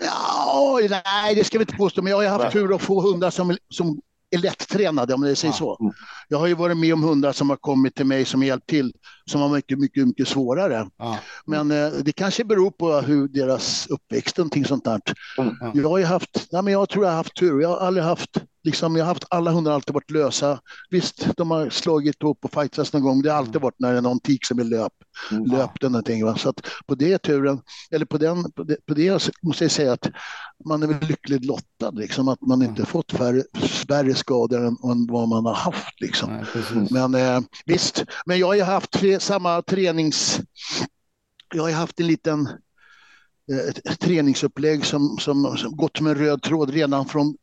ja, 0.00 0.80
nej, 1.04 1.34
det 1.34 1.44
ska 1.44 1.58
vi 1.58 1.62
inte 1.62 1.76
påstå, 1.76 2.02
men 2.02 2.10
jag 2.10 2.30
har 2.30 2.38
haft 2.38 2.52
tur 2.52 2.74
att 2.74 2.82
få 2.82 3.00
hundar 3.00 3.30
som, 3.30 3.56
som 3.68 4.00
är 4.30 4.38
lättränade 4.38 5.14
om 5.14 5.20
det 5.20 5.36
säger 5.36 5.54
så. 5.54 5.76
Mm. 5.80 5.92
Jag 6.28 6.38
har 6.38 6.46
ju 6.46 6.54
varit 6.54 6.76
med 6.76 6.94
om 6.94 7.02
hundar 7.02 7.32
som 7.32 7.50
har 7.50 7.56
kommit 7.56 7.94
till 7.94 8.06
mig 8.06 8.24
som 8.24 8.42
hjälpt 8.42 8.66
till 8.66 8.92
som 9.30 9.40
var 9.40 9.48
mycket, 9.48 9.78
mycket, 9.78 10.06
mycket 10.06 10.28
svårare. 10.28 10.88
Ja. 10.96 11.18
Men 11.46 11.70
eh, 11.70 11.90
det 11.90 12.12
kanske 12.12 12.44
beror 12.44 12.70
på 12.70 12.92
hur 12.92 13.28
deras 13.28 13.86
uppväxt 13.86 14.38
och 14.38 14.66
sånt 14.66 14.84
där. 14.84 15.00
Mm. 15.38 15.54
Jag 15.74 15.88
har 15.88 15.98
ju 15.98 16.04
haft, 16.04 16.48
nej, 16.52 16.62
men 16.62 16.72
jag 16.72 16.88
tror 16.88 17.04
jag 17.04 17.10
har 17.10 17.16
haft 17.16 17.36
tur. 17.36 17.60
Jag 17.60 17.68
har 17.68 17.76
aldrig 17.76 18.04
haft 18.04 18.42
liksom, 18.68 18.96
jag 18.96 19.04
har 19.04 19.08
haft 19.08 19.24
alla 19.30 19.50
hundar 19.50 19.72
alltid 19.72 19.94
varit 19.94 20.10
lösa. 20.10 20.60
Visst, 20.90 21.28
de 21.36 21.50
har 21.50 21.70
slagit 21.70 22.22
upp 22.22 22.44
och 22.44 22.52
fightats 22.52 22.92
någon 22.92 23.02
gång. 23.02 23.22
Det 23.22 23.30
har 23.30 23.38
alltid 23.38 23.56
mm. 23.56 23.62
varit 23.62 23.78
när 23.78 23.92
det 23.92 23.98
är 23.98 24.02
någon 24.02 24.20
tik 24.20 24.46
som 24.46 24.58
är 24.58 24.64
löp, 24.64 24.92
mm. 25.30 25.44
löpt 25.44 25.82
eller 25.82 25.90
någonting. 25.90 26.24
Va? 26.24 26.36
Så 26.36 26.52
på 26.86 26.94
det 26.94 27.18
turen, 27.18 27.60
eller 27.90 28.06
på, 28.06 28.18
den, 28.18 28.52
på, 28.52 28.62
det, 28.62 28.86
på 28.86 28.94
det 28.94 29.30
måste 29.42 29.64
jag 29.64 29.70
säga 29.70 29.92
att 29.92 30.10
man 30.64 30.82
är 30.82 30.86
väl 30.86 31.08
lyckligt 31.08 31.44
lottad, 31.44 31.90
liksom, 31.90 32.28
att 32.28 32.40
man 32.40 32.62
inte 32.62 32.84
fått 32.84 33.12
färre, 33.12 33.42
färre 33.88 34.14
skador 34.14 34.58
än, 34.58 34.76
än 34.90 35.06
vad 35.06 35.28
man 35.28 35.46
har 35.46 35.54
haft. 35.54 36.00
Liksom. 36.00 36.44
Nej, 36.90 36.90
men 36.90 37.14
eh, 37.14 37.40
visst, 37.66 38.04
men 38.26 38.38
jag 38.38 38.46
har 38.46 38.54
ju 38.54 38.62
haft 38.62 38.90
tre, 38.90 39.20
samma 39.20 39.62
tränings... 39.62 40.40
Jag 41.54 41.62
har 41.62 41.70
haft 41.70 42.00
en 42.00 42.06
liten 42.06 42.48
eh, 43.52 43.94
träningsupplägg 44.00 44.84
som, 44.84 45.18
som, 45.18 45.56
som 45.56 45.76
gått 45.76 46.00
med 46.00 46.18
röd 46.18 46.42
tråd 46.42 46.70
redan 46.70 47.06
från 47.06 47.36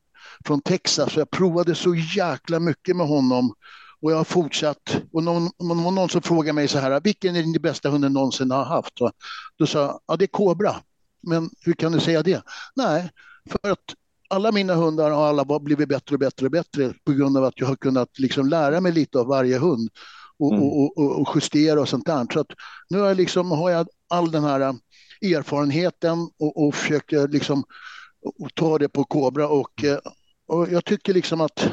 från 0.46 0.62
Texas. 0.62 1.16
Jag 1.16 1.30
provade 1.30 1.76
så 1.76 1.96
jäkla 1.96 2.60
mycket 2.60 2.96
med 2.96 3.08
honom 3.08 3.54
och 4.02 4.12
jag 4.12 4.18
har 4.18 4.24
fortsatt. 4.24 5.02
Och 5.12 5.24
någon, 5.24 5.50
någon, 5.60 5.96
någon 5.96 6.10
som 6.10 6.22
frågar 6.22 6.54
mig 6.54 6.68
så 6.68 6.80
här, 6.80 7.02
vilken 7.04 7.36
är 7.36 7.42
din 7.42 7.62
bästa 7.62 7.90
hund 7.90 8.04
du 8.04 8.10
någonsin 8.10 8.52
har 8.52 8.66
haft? 8.66 9.02
Och 9.02 9.12
då 9.58 9.68
sa 9.68 9.80
jag, 9.80 10.00
ja 10.08 10.16
det 10.16 10.26
är 10.26 10.28
Kobra. 10.28 10.76
Men 11.24 11.50
hur 11.62 11.74
kan 11.74 11.92
du 11.92 12.00
säga 12.00 12.24
det? 12.24 12.44
Nej, 12.76 13.10
för 13.50 13.72
att 13.72 13.94
alla 14.30 14.52
mina 14.52 14.76
hundar 14.76 15.12
har 15.12 15.28
alla 15.28 15.60
blivit 15.60 15.90
bättre 15.90 16.16
och 16.16 16.20
bättre 16.20 16.46
och 16.46 16.52
bättre 16.52 16.94
på 17.06 17.12
grund 17.12 17.38
av 17.38 17.44
att 17.44 17.60
jag 17.60 17.68
har 17.68 17.76
kunnat 17.76 18.20
liksom 18.20 18.50
lära 18.50 18.82
mig 18.82 18.92
lite 18.92 19.20
av 19.20 19.28
varje 19.28 19.58
hund 19.58 19.90
och, 20.40 20.54
mm. 20.54 20.64
och, 20.64 20.98
och, 20.98 21.22
och 21.22 21.36
justera 21.36 21.82
och 21.82 21.90
sånt 21.90 22.06
där. 22.06 22.28
Så 22.34 22.40
att 22.40 22.52
nu 22.90 23.00
har 23.00 23.08
jag, 23.08 23.18
liksom, 23.18 23.52
har 23.52 23.70
jag 23.70 23.88
all 24.10 24.32
den 24.32 24.44
här 24.44 24.76
erfarenheten 25.22 26.20
och, 26.40 26.68
och 26.68 26.76
försöker 26.76 27.28
liksom 27.28 27.64
ta 28.54 28.78
det 28.78 28.90
på 28.90 29.04
Kobra 29.04 29.48
och 29.48 29.84
och 30.48 30.72
jag 30.72 30.86
tycker 30.86 31.14
liksom 31.14 31.42
att, 31.42 31.68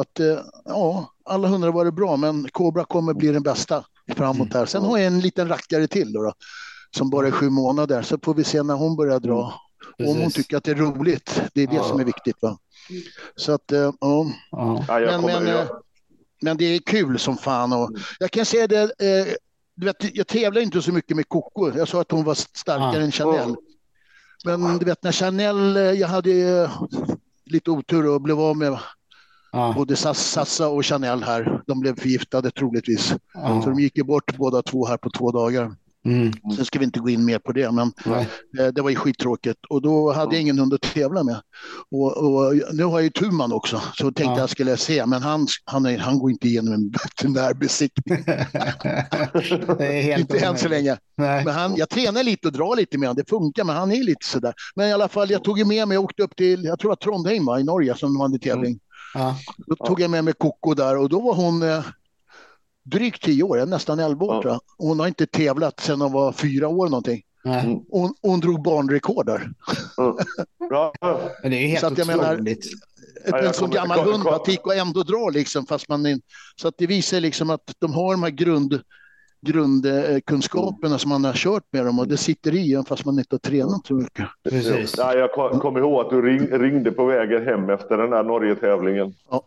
att 0.00 0.20
eh, 0.20 0.38
ja, 0.64 1.12
alla 1.24 1.48
hundar 1.48 1.68
har 1.68 1.74
varit 1.74 1.94
bra, 1.94 2.16
men 2.16 2.48
Cobra 2.52 2.84
kommer 2.84 3.14
bli 3.14 3.28
den 3.28 3.42
bästa 3.42 3.84
framåt 4.16 4.54
här. 4.54 4.66
Sen 4.66 4.82
har 4.82 4.98
jag 4.98 5.06
en 5.06 5.20
liten 5.20 5.48
rackare 5.48 5.86
till 5.86 6.12
då, 6.12 6.22
då 6.22 6.32
som 6.90 7.10
bara 7.10 7.26
är 7.26 7.30
sju 7.30 7.50
månader, 7.50 8.02
så 8.02 8.18
får 8.22 8.34
vi 8.34 8.44
se 8.44 8.62
när 8.62 8.74
hon 8.74 8.96
börjar 8.96 9.20
dra 9.20 9.54
Precis. 9.98 10.14
Om 10.14 10.20
hon 10.22 10.30
tycker 10.30 10.56
att 10.56 10.64
det 10.64 10.70
är 10.70 10.74
roligt. 10.74 11.42
Det 11.54 11.62
är 11.62 11.66
det 11.66 11.76
ja. 11.76 11.84
som 11.84 12.00
är 12.00 12.04
viktigt. 12.04 12.36
Va? 12.42 12.58
Så 13.36 13.52
att, 13.52 13.72
uh, 13.72 13.78
ja. 14.00 14.32
ja. 14.50 14.84
Men, 14.88 15.22
men, 15.22 15.46
jag... 15.46 15.68
men 16.42 16.56
det 16.56 16.64
är 16.64 16.78
kul 16.78 17.18
som 17.18 17.36
fan. 17.36 17.72
Och 17.72 17.90
jag 18.18 18.30
kan 18.30 18.44
säga 18.44 18.66
det, 18.66 18.82
eh, 18.82 19.34
du 19.74 19.86
vet, 19.86 20.16
jag 20.16 20.26
tävlar 20.26 20.60
inte 20.60 20.82
så 20.82 20.92
mycket 20.92 21.16
med 21.16 21.28
Coco. 21.28 21.72
Jag 21.76 21.88
sa 21.88 22.00
att 22.00 22.10
hon 22.10 22.24
var 22.24 22.34
starkare 22.34 23.02
än 23.02 23.12
Chanel. 23.12 23.54
Men 24.44 24.78
du 24.78 24.84
vet 24.84 25.02
när 25.02 25.12
Chanel, 25.12 25.76
jag 25.98 26.08
hade 26.08 26.70
lite 27.52 27.70
otur 27.70 28.06
och 28.06 28.20
blev 28.20 28.40
av 28.40 28.56
med 28.56 28.78
Ja. 29.52 29.72
Både 29.76 29.96
Sassa 29.96 30.68
och 30.68 30.86
Chanel 30.86 31.22
här, 31.22 31.62
de 31.66 31.80
blev 31.80 32.00
förgiftade 32.00 32.50
troligtvis. 32.50 33.14
Ja. 33.34 33.62
Så 33.62 33.70
de 33.70 33.80
gick 33.80 33.96
ju 33.96 34.04
bort 34.04 34.36
båda 34.36 34.62
två 34.62 34.86
här 34.86 34.96
på 34.96 35.10
två 35.10 35.30
dagar. 35.30 35.76
Mm. 36.08 36.32
Sen 36.56 36.64
ska 36.64 36.78
vi 36.78 36.84
inte 36.84 37.00
gå 37.00 37.08
in 37.08 37.24
mer 37.24 37.38
på 37.38 37.52
det, 37.52 37.72
men. 37.72 37.92
Eh, 38.58 38.66
det 38.74 38.82
var 38.82 38.90
ju 38.90 38.96
skittråkigt. 38.96 39.58
Och 39.68 39.82
då 39.82 40.12
hade 40.12 40.34
jag 40.34 40.42
ingen 40.42 40.58
hund 40.58 40.74
att 40.74 40.80
tävla 40.80 41.24
med. 41.24 41.40
Och, 41.90 42.16
och 42.16 42.54
nu 42.72 42.84
har 42.84 42.92
jag 42.92 43.02
ju 43.02 43.10
Tuman 43.10 43.52
också, 43.52 43.82
så 43.94 44.04
tänkte 44.04 44.24
ja. 44.24 44.38
jag 44.38 44.50
skulle 44.50 44.76
se, 44.76 45.06
men 45.06 45.22
han, 45.22 45.46
han, 45.64 45.86
är, 45.86 45.98
han 45.98 46.18
går 46.18 46.30
inte 46.30 46.48
igenom 46.48 46.72
en 46.72 46.90
veterinärbesiktning. 46.90 48.18
inte 50.18 50.38
än 50.38 50.58
så 50.58 50.68
länge. 50.68 50.96
Nej. 51.16 51.44
Men 51.44 51.54
han, 51.54 51.76
jag 51.76 51.88
tränar 51.88 52.22
lite 52.22 52.48
och 52.48 52.52
drar 52.52 52.76
lite 52.76 52.98
med 52.98 53.08
honom, 53.08 53.22
det 53.24 53.30
funkar, 53.30 53.64
men 53.64 53.76
han 53.76 53.92
är 53.92 54.02
lite 54.02 54.26
sådär. 54.26 54.54
Men 54.74 54.88
i 54.88 54.92
alla 54.92 55.08
fall, 55.08 55.30
jag 55.30 55.44
tog 55.44 55.66
med 55.66 55.88
mig 55.88 55.98
och 55.98 56.04
åkte 56.04 56.22
upp 56.22 56.36
till, 56.36 56.64
jag 56.64 56.78
tror 56.78 56.92
att 56.92 57.00
Trondheim 57.00 57.44
var, 57.44 57.58
i 57.58 57.64
Norge, 57.64 57.94
som 57.94 58.14
de 58.14 58.20
hade 58.20 58.38
tävling. 58.38 58.70
Mm. 58.70 58.80
Ja. 59.14 59.36
Då 59.66 59.86
tog 59.86 60.00
jag 60.00 60.10
med 60.10 60.24
mig 60.24 60.34
Coco 60.38 60.74
där 60.74 60.96
och 60.96 61.08
då 61.08 61.20
var 61.20 61.34
hon 61.34 61.62
eh, 61.62 61.84
drygt 62.90 63.22
tio 63.22 63.42
år, 63.42 63.66
nästan 63.66 63.98
elva 63.98 64.26
år 64.26 64.34
ja. 64.34 64.42
tror 64.42 64.52
jag. 64.52 64.60
Hon 64.86 65.00
har 65.00 65.06
inte 65.06 65.26
tävlat 65.26 65.80
sedan 65.80 66.00
hon 66.00 66.12
var 66.12 66.32
fyra 66.32 66.68
år 66.68 66.88
någonting. 66.88 67.22
Mm. 67.44 67.80
Hon, 67.90 68.14
hon 68.22 68.40
drog 68.40 68.62
barnrekord 68.62 69.26
där. 69.26 69.50
Mm. 69.98 70.16
Ja. 70.70 70.92
det 71.42 71.48
är 71.48 71.68
helt 71.68 71.80
så 71.80 71.86
att 71.86 71.98
jag 71.98 72.08
otroligt. 72.08 72.66
Menar, 73.26 73.46
en 73.46 73.54
sån 73.54 73.70
gammal 73.70 73.98
hund 73.98 74.24
gick 74.46 74.66
och 74.66 74.74
ändå 74.74 75.02
dra 75.02 75.28
liksom 75.28 75.66
fast 75.66 75.88
man 75.88 76.20
så 76.56 76.68
att 76.68 76.74
det 76.78 76.86
visar 76.86 77.20
liksom 77.20 77.50
att 77.50 77.74
de 77.78 77.92
har 77.92 78.12
de 78.12 78.22
här 78.22 78.30
grund 78.30 78.80
grundkunskaperna 79.40 80.98
som 80.98 81.08
man 81.08 81.24
har 81.24 81.32
kört 81.32 81.64
med 81.70 81.84
dem 81.86 81.98
och 81.98 82.08
det 82.08 82.16
sitter 82.16 82.54
i 82.54 82.74
en 82.74 82.84
fast 82.84 83.04
man 83.04 83.18
inte 83.18 83.34
har 83.34 83.38
tränat 83.38 83.86
så 83.86 83.94
mycket. 83.94 84.26
Precis. 84.50 84.94
Ja, 84.96 85.14
jag 85.14 85.32
kommer 85.32 85.60
kom 85.60 85.76
ihåg 85.76 86.04
att 86.04 86.10
du 86.10 86.22
ring, 86.22 86.46
ringde 86.46 86.92
på 86.92 87.04
vägen 87.04 87.44
hem 87.44 87.70
efter 87.70 87.98
den 87.98 88.10
där 88.10 88.22
Norge-tävlingen. 88.22 89.14
Ja. 89.30 89.44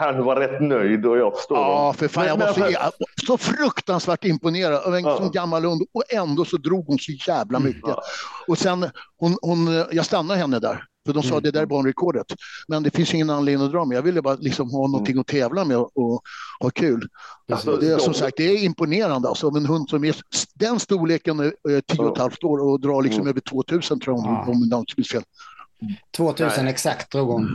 Han 0.00 0.24
var 0.24 0.36
rätt 0.36 0.60
nöjd 0.60 1.06
och 1.06 1.18
jag 1.18 1.36
förstår 1.36 1.58
Ja, 1.58 1.92
för 1.92 2.08
fan, 2.08 2.26
jag 2.26 2.36
var 2.36 2.52
så, 2.52 2.90
så 3.26 3.38
fruktansvärt 3.38 4.24
imponerad 4.24 4.82
av 4.84 4.94
en 4.94 5.04
ja. 5.04 5.16
sån 5.16 5.30
gammal 5.30 5.64
hund 5.64 5.82
och 5.94 6.02
ändå 6.12 6.44
så 6.44 6.56
drog 6.56 6.86
hon 6.86 6.98
så 6.98 7.12
jävla 7.12 7.58
mycket. 7.58 7.82
Ja. 7.82 8.02
Och 8.48 8.58
sen, 8.58 8.90
hon, 9.16 9.36
hon, 9.42 9.84
jag 9.92 10.06
stannade 10.06 10.40
henne 10.40 10.58
där 10.58 10.84
för 11.06 11.14
de 11.14 11.22
sa 11.22 11.34
mm. 11.34 11.42
det 11.42 11.50
där 11.50 11.62
är 11.62 11.66
banrekordet. 11.66 12.26
Men 12.68 12.82
det 12.82 12.90
finns 12.90 13.14
ingen 13.14 13.30
anledning 13.30 13.66
att 13.66 13.72
dra 13.72 13.84
med. 13.84 13.96
Jag 13.96 14.02
ville 14.02 14.22
bara 14.22 14.34
liksom 14.34 14.70
ha 14.70 14.86
någonting 14.86 15.12
mm. 15.12 15.20
att 15.20 15.26
tävla 15.26 15.64
med 15.64 15.76
och, 15.76 15.96
och 15.96 16.22
ha 16.60 16.70
kul. 16.70 17.08
Alltså, 17.52 17.76
det 17.76 17.92
är, 17.92 17.98
som 17.98 18.14
sagt, 18.14 18.36
det 18.36 18.50
är 18.50 18.64
imponerande. 18.64 19.28
Alltså, 19.28 19.48
en 19.48 19.66
hund 19.66 19.88
som 19.88 20.04
är 20.04 20.16
den 20.54 20.80
storleken, 20.80 21.40
är 21.40 21.80
tio 21.80 22.02
och 22.02 22.12
ett 22.16 22.22
halvt 22.22 22.44
år 22.44 22.58
och 22.58 22.80
drar 22.80 23.02
liksom 23.02 23.20
mm. 23.20 23.30
över 23.30 23.40
2000 23.40 24.00
tror 24.00 24.16
jag, 24.16 24.48
om 24.48 24.68
jag 24.70 24.80
inte 24.80 24.94
minns 24.96 25.08
fel. 25.08 25.22
2000 26.16 26.68
exakt 26.68 27.12
drog 27.12 27.28
hon. 27.28 27.48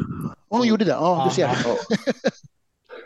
Hon 0.50 0.68
gjorde 0.68 0.86
det, 0.86 0.92
ja 0.92 1.26
du 1.30 1.36
ser. 1.36 1.50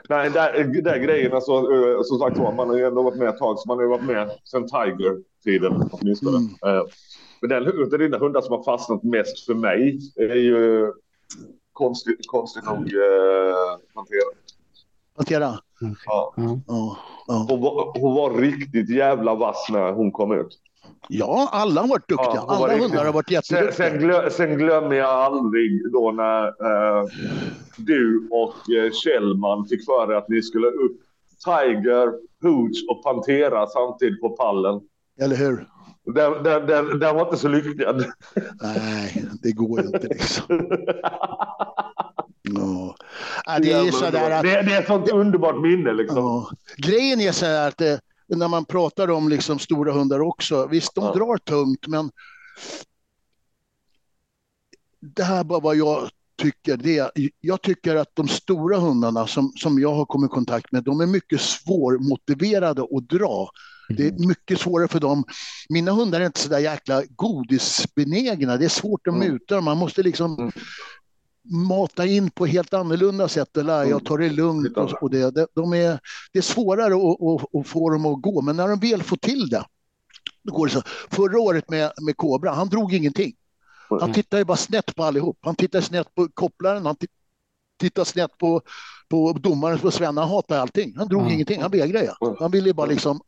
Nej, 0.10 0.30
där, 0.30 0.82
där 0.82 0.98
grejen, 0.98 1.34
alltså, 1.34 1.52
eh, 1.52 2.02
som 2.04 2.20
sagt 2.20 2.38
var, 2.38 2.54
man 2.54 2.70
har 2.70 2.78
ju 2.78 2.86
ändå 2.86 3.04
varit 3.04 3.18
med 3.18 3.30
ett 3.30 3.38
tag, 3.38 3.60
så 3.60 3.68
man 3.68 3.78
har 3.78 3.84
ju 3.84 3.90
varit 3.90 4.06
med 4.06 4.32
sedan 4.44 4.68
Tiger-tiden 4.68 5.90
åtminstone. 5.92 6.38
Mm. 6.38 6.78
Eh, 6.78 6.84
men 7.42 7.50
den, 7.50 7.64
den 7.90 8.14
hundar 8.14 8.42
som 8.42 8.56
har 8.56 8.64
fastnat 8.64 9.04
mest 9.04 9.46
för 9.46 9.54
mig 9.54 10.00
är 10.16 10.36
ju 10.36 10.94
konstigt, 11.74 12.28
konstigt 12.28 12.66
nog 12.66 12.78
eh, 12.78 13.78
Pantera. 13.94 14.30
Pantera? 15.16 15.60
Ja. 16.06 16.34
Mm. 16.38 16.62
Hon, 17.28 17.62
var, 17.62 18.00
hon 18.00 18.16
var 18.16 18.34
riktigt 18.42 18.90
jävla 18.90 19.36
vass 19.36 19.68
när 19.72 19.92
hon 19.92 20.12
kom 20.12 20.32
ut. 20.32 20.60
Ja, 21.08 21.50
alla 21.52 21.82
har 21.82 21.88
varit 21.88 22.10
duktiga. 22.10 22.32
Ja, 22.36 22.46
alla 22.48 22.68
riktigt. 22.68 22.84
hundar 22.84 23.06
har 23.06 23.14
varit 23.14 23.32
jätteduktiga. 23.32 23.72
Sen, 23.72 23.92
sen, 23.92 24.00
glö, 24.00 24.30
sen 24.30 24.58
glömmer 24.58 24.96
jag 24.96 25.10
aldrig 25.10 25.92
då 25.92 26.12
när 26.12 26.46
eh, 26.48 27.06
du 27.78 28.28
och 28.32 28.72
eh, 28.72 28.92
Kjellman 28.92 29.68
fick 29.68 29.86
för 29.86 30.14
att 30.14 30.30
ni 30.30 30.42
skulle 30.42 30.68
upp 30.68 30.98
Tiger, 31.46 32.08
Hooch 32.42 32.86
och 32.90 33.04
Pantera 33.04 33.68
samtidigt 33.68 34.22
på 34.22 34.30
pallen. 34.30 34.82
Eller 35.22 35.36
hur? 35.36 35.68
Den, 36.06 36.44
den, 36.44 36.68
den, 36.68 37.00
den 37.00 37.16
var 37.16 37.26
inte 37.26 37.38
så 37.38 37.48
lyckad. 37.48 38.06
Nej, 38.62 39.26
det 39.44 39.52
går 39.52 39.80
inte 39.80 40.08
liksom. 40.08 40.70
No. 42.50 42.96
Ja, 43.46 43.60
det, 43.60 43.72
är 43.72 43.92
så 43.92 44.06
att... 44.06 44.12
det, 44.14 44.20
det, 44.44 44.52
är 44.52 44.82
ett 44.82 44.88
sånt 44.88 45.12
underbart 45.12 45.62
minne. 45.62 45.94
Liksom. 45.94 46.18
Ja. 46.18 46.50
Grejen 46.78 47.22
är 47.22 47.32
så 47.32 47.46
här 47.46 47.68
att 47.68 47.82
eh, 47.82 47.96
när 48.30 48.48
man 48.48 48.66
pratar 48.66 49.10
om 49.10 49.30
liksom 49.30 49.60
stora 49.60 49.94
hundar 49.94 50.20
också, 50.20 50.68
visst 50.68 50.96
de 50.96 51.18
drar 51.18 51.38
tungt 51.38 51.88
men 51.88 52.12
det 55.02 55.24
här 55.24 55.44
bara 55.44 55.60
vad 55.60 55.76
jag 55.76 56.10
tycker. 56.40 56.78
Det, 56.78 57.12
jag 57.42 57.62
tycker 57.62 57.96
att 57.96 58.16
de 58.16 58.28
stora 58.28 58.78
hundarna 58.78 59.28
som, 59.28 59.52
som 59.56 59.80
jag 59.80 59.94
har 59.94 60.06
kommit 60.06 60.32
i 60.32 60.34
kontakt 60.34 60.72
med, 60.72 60.84
de 60.84 61.02
är 61.02 61.06
mycket 61.06 61.42
svårmotiverade 61.42 62.82
att 62.82 63.10
dra. 63.10 63.50
Det 63.90 64.04
är 64.04 64.12
mm. 64.12 64.28
mycket 64.28 64.60
svårare 64.60 64.88
för 64.88 65.00
dem. 65.00 65.24
Mina 65.70 65.92
hundar 65.92 66.22
är 66.22 66.26
inte 66.26 66.40
så 66.40 66.50
där 66.50 66.60
jäkla 66.60 67.04
godisbenägna. 67.10 68.58
Det 68.58 68.66
är 68.66 68.70
svårt 68.70 69.08
att 69.08 69.14
mm. 69.14 69.32
muta 69.32 69.56
dem. 69.56 69.66
Man 69.66 69.78
måste 69.78 70.04
liksom 70.04 70.40
mm. 70.40 70.52
Mata 71.50 72.06
in 72.06 72.32
på 72.32 72.46
helt 72.46 72.74
annorlunda 72.74 73.28
sätt. 73.28 73.58
Eller 73.58 73.84
jag 73.84 74.06
tar 74.06 74.18
det 74.18 74.30
lugnt. 74.30 74.78
Och, 74.78 75.04
och 75.04 75.10
det, 75.10 75.48
de 75.56 75.74
är, 75.74 76.00
det 76.34 76.40
är 76.40 76.44
svårare 76.44 76.96
att, 76.96 77.22
att, 77.22 77.56
att, 77.56 77.68
få 77.68 77.90
dem 77.90 78.06
att 78.06 78.22
gå. 78.22 78.42
Men 78.42 78.56
när 78.56 78.68
de 78.68 78.80
väl 78.80 79.04
får 79.04 79.18
till 79.18 79.50
det, 79.50 79.64
då 80.44 80.54
går 80.54 80.68
det 80.68 80.74
så. 80.74 80.82
Förra 81.12 81.40
året 81.40 81.70
med, 81.70 81.92
med 82.02 82.18
Kobra, 82.18 82.52
han 82.52 82.70
drog 82.70 82.94
ingenting. 82.94 83.34
Han 83.90 84.14
tittade 84.14 84.46
bara 84.46 84.58
snett 84.58 84.96
på 84.96 85.04
allihop. 85.04 85.38
Han 85.42 85.56
tittade 85.56 85.84
snett 85.84 86.16
på 86.16 86.28
kopplaren, 86.34 86.86
han 86.86 86.96
tittade 87.80 88.06
snett 88.06 88.38
på, 88.38 88.62
på 89.10 89.34
domaren, 89.34 89.80
på 89.80 89.92
Sven. 89.92 90.18
Han 90.18 90.30
hatade 90.30 90.62
allting. 90.62 90.94
Han 90.98 91.08
drog 91.08 91.22
mm. 91.22 91.34
ingenting, 91.34 91.62
han 91.62 91.72
vägrade. 91.72 92.16
Han 92.40 92.52
ville 92.52 92.74
bara 92.74 92.88
liksom 92.88 93.22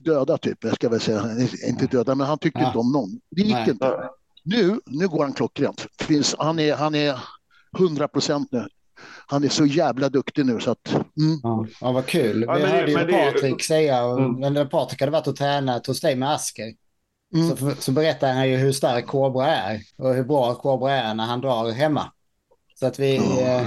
döda 0.00 0.38
typ, 0.38 0.64
jag 0.64 0.74
ska 0.74 0.88
väl 0.88 1.00
säga. 1.00 1.24
Inte 1.68 1.86
döda, 1.86 2.14
men 2.14 2.26
han 2.26 2.38
tyckte 2.38 2.60
ja. 2.60 2.66
inte 2.66 2.78
om 2.78 2.92
någon. 2.92 3.20
Det 3.30 3.42
gick 3.42 3.54
Nej. 3.54 3.70
inte. 3.70 4.08
Nu, 4.48 4.80
nu 4.86 5.08
går 5.08 5.22
han 5.24 5.32
klockrent. 5.32 5.86
Finns, 6.00 6.34
han, 6.38 6.58
är, 6.58 6.74
han 6.74 6.94
är 6.94 7.20
100 7.78 8.08
procent 8.08 8.48
nu. 8.52 8.66
Han 9.26 9.44
är 9.44 9.48
så 9.48 9.66
jävla 9.66 10.08
duktig 10.08 10.46
nu 10.46 10.60
så 10.60 10.70
att... 10.70 10.94
Mm. 10.94 11.40
Ja, 11.42 11.66
ja, 11.80 11.92
vad 11.92 12.06
kul. 12.06 12.38
Vi 12.40 12.46
ja, 12.46 12.66
hörde 12.66 12.90
ju 12.90 12.98
Patrik 12.98 13.64
säga, 13.64 13.98
mm. 13.98 14.54
när 14.54 14.64
Patrik 14.64 15.00
hade 15.00 15.12
varit 15.12 15.26
och 15.26 15.36
tränat 15.36 15.86
hos 15.86 16.00
dig 16.00 16.16
med 16.16 16.32
Asker. 16.34 16.74
Mm. 17.34 17.56
Så, 17.56 17.70
så 17.78 17.92
berättar 17.92 18.32
han 18.32 18.48
ju 18.48 18.56
hur 18.56 18.72
stark 18.72 19.06
Kobra 19.06 19.46
är 19.46 19.80
och 19.96 20.14
hur 20.14 20.24
bra 20.24 20.54
Kobra 20.54 20.92
är 20.92 21.14
när 21.14 21.24
han 21.24 21.40
drar 21.40 21.70
hemma. 21.70 22.12
Så 22.80 22.86
att 22.86 22.98
vi, 22.98 23.16
mm. 23.16 23.66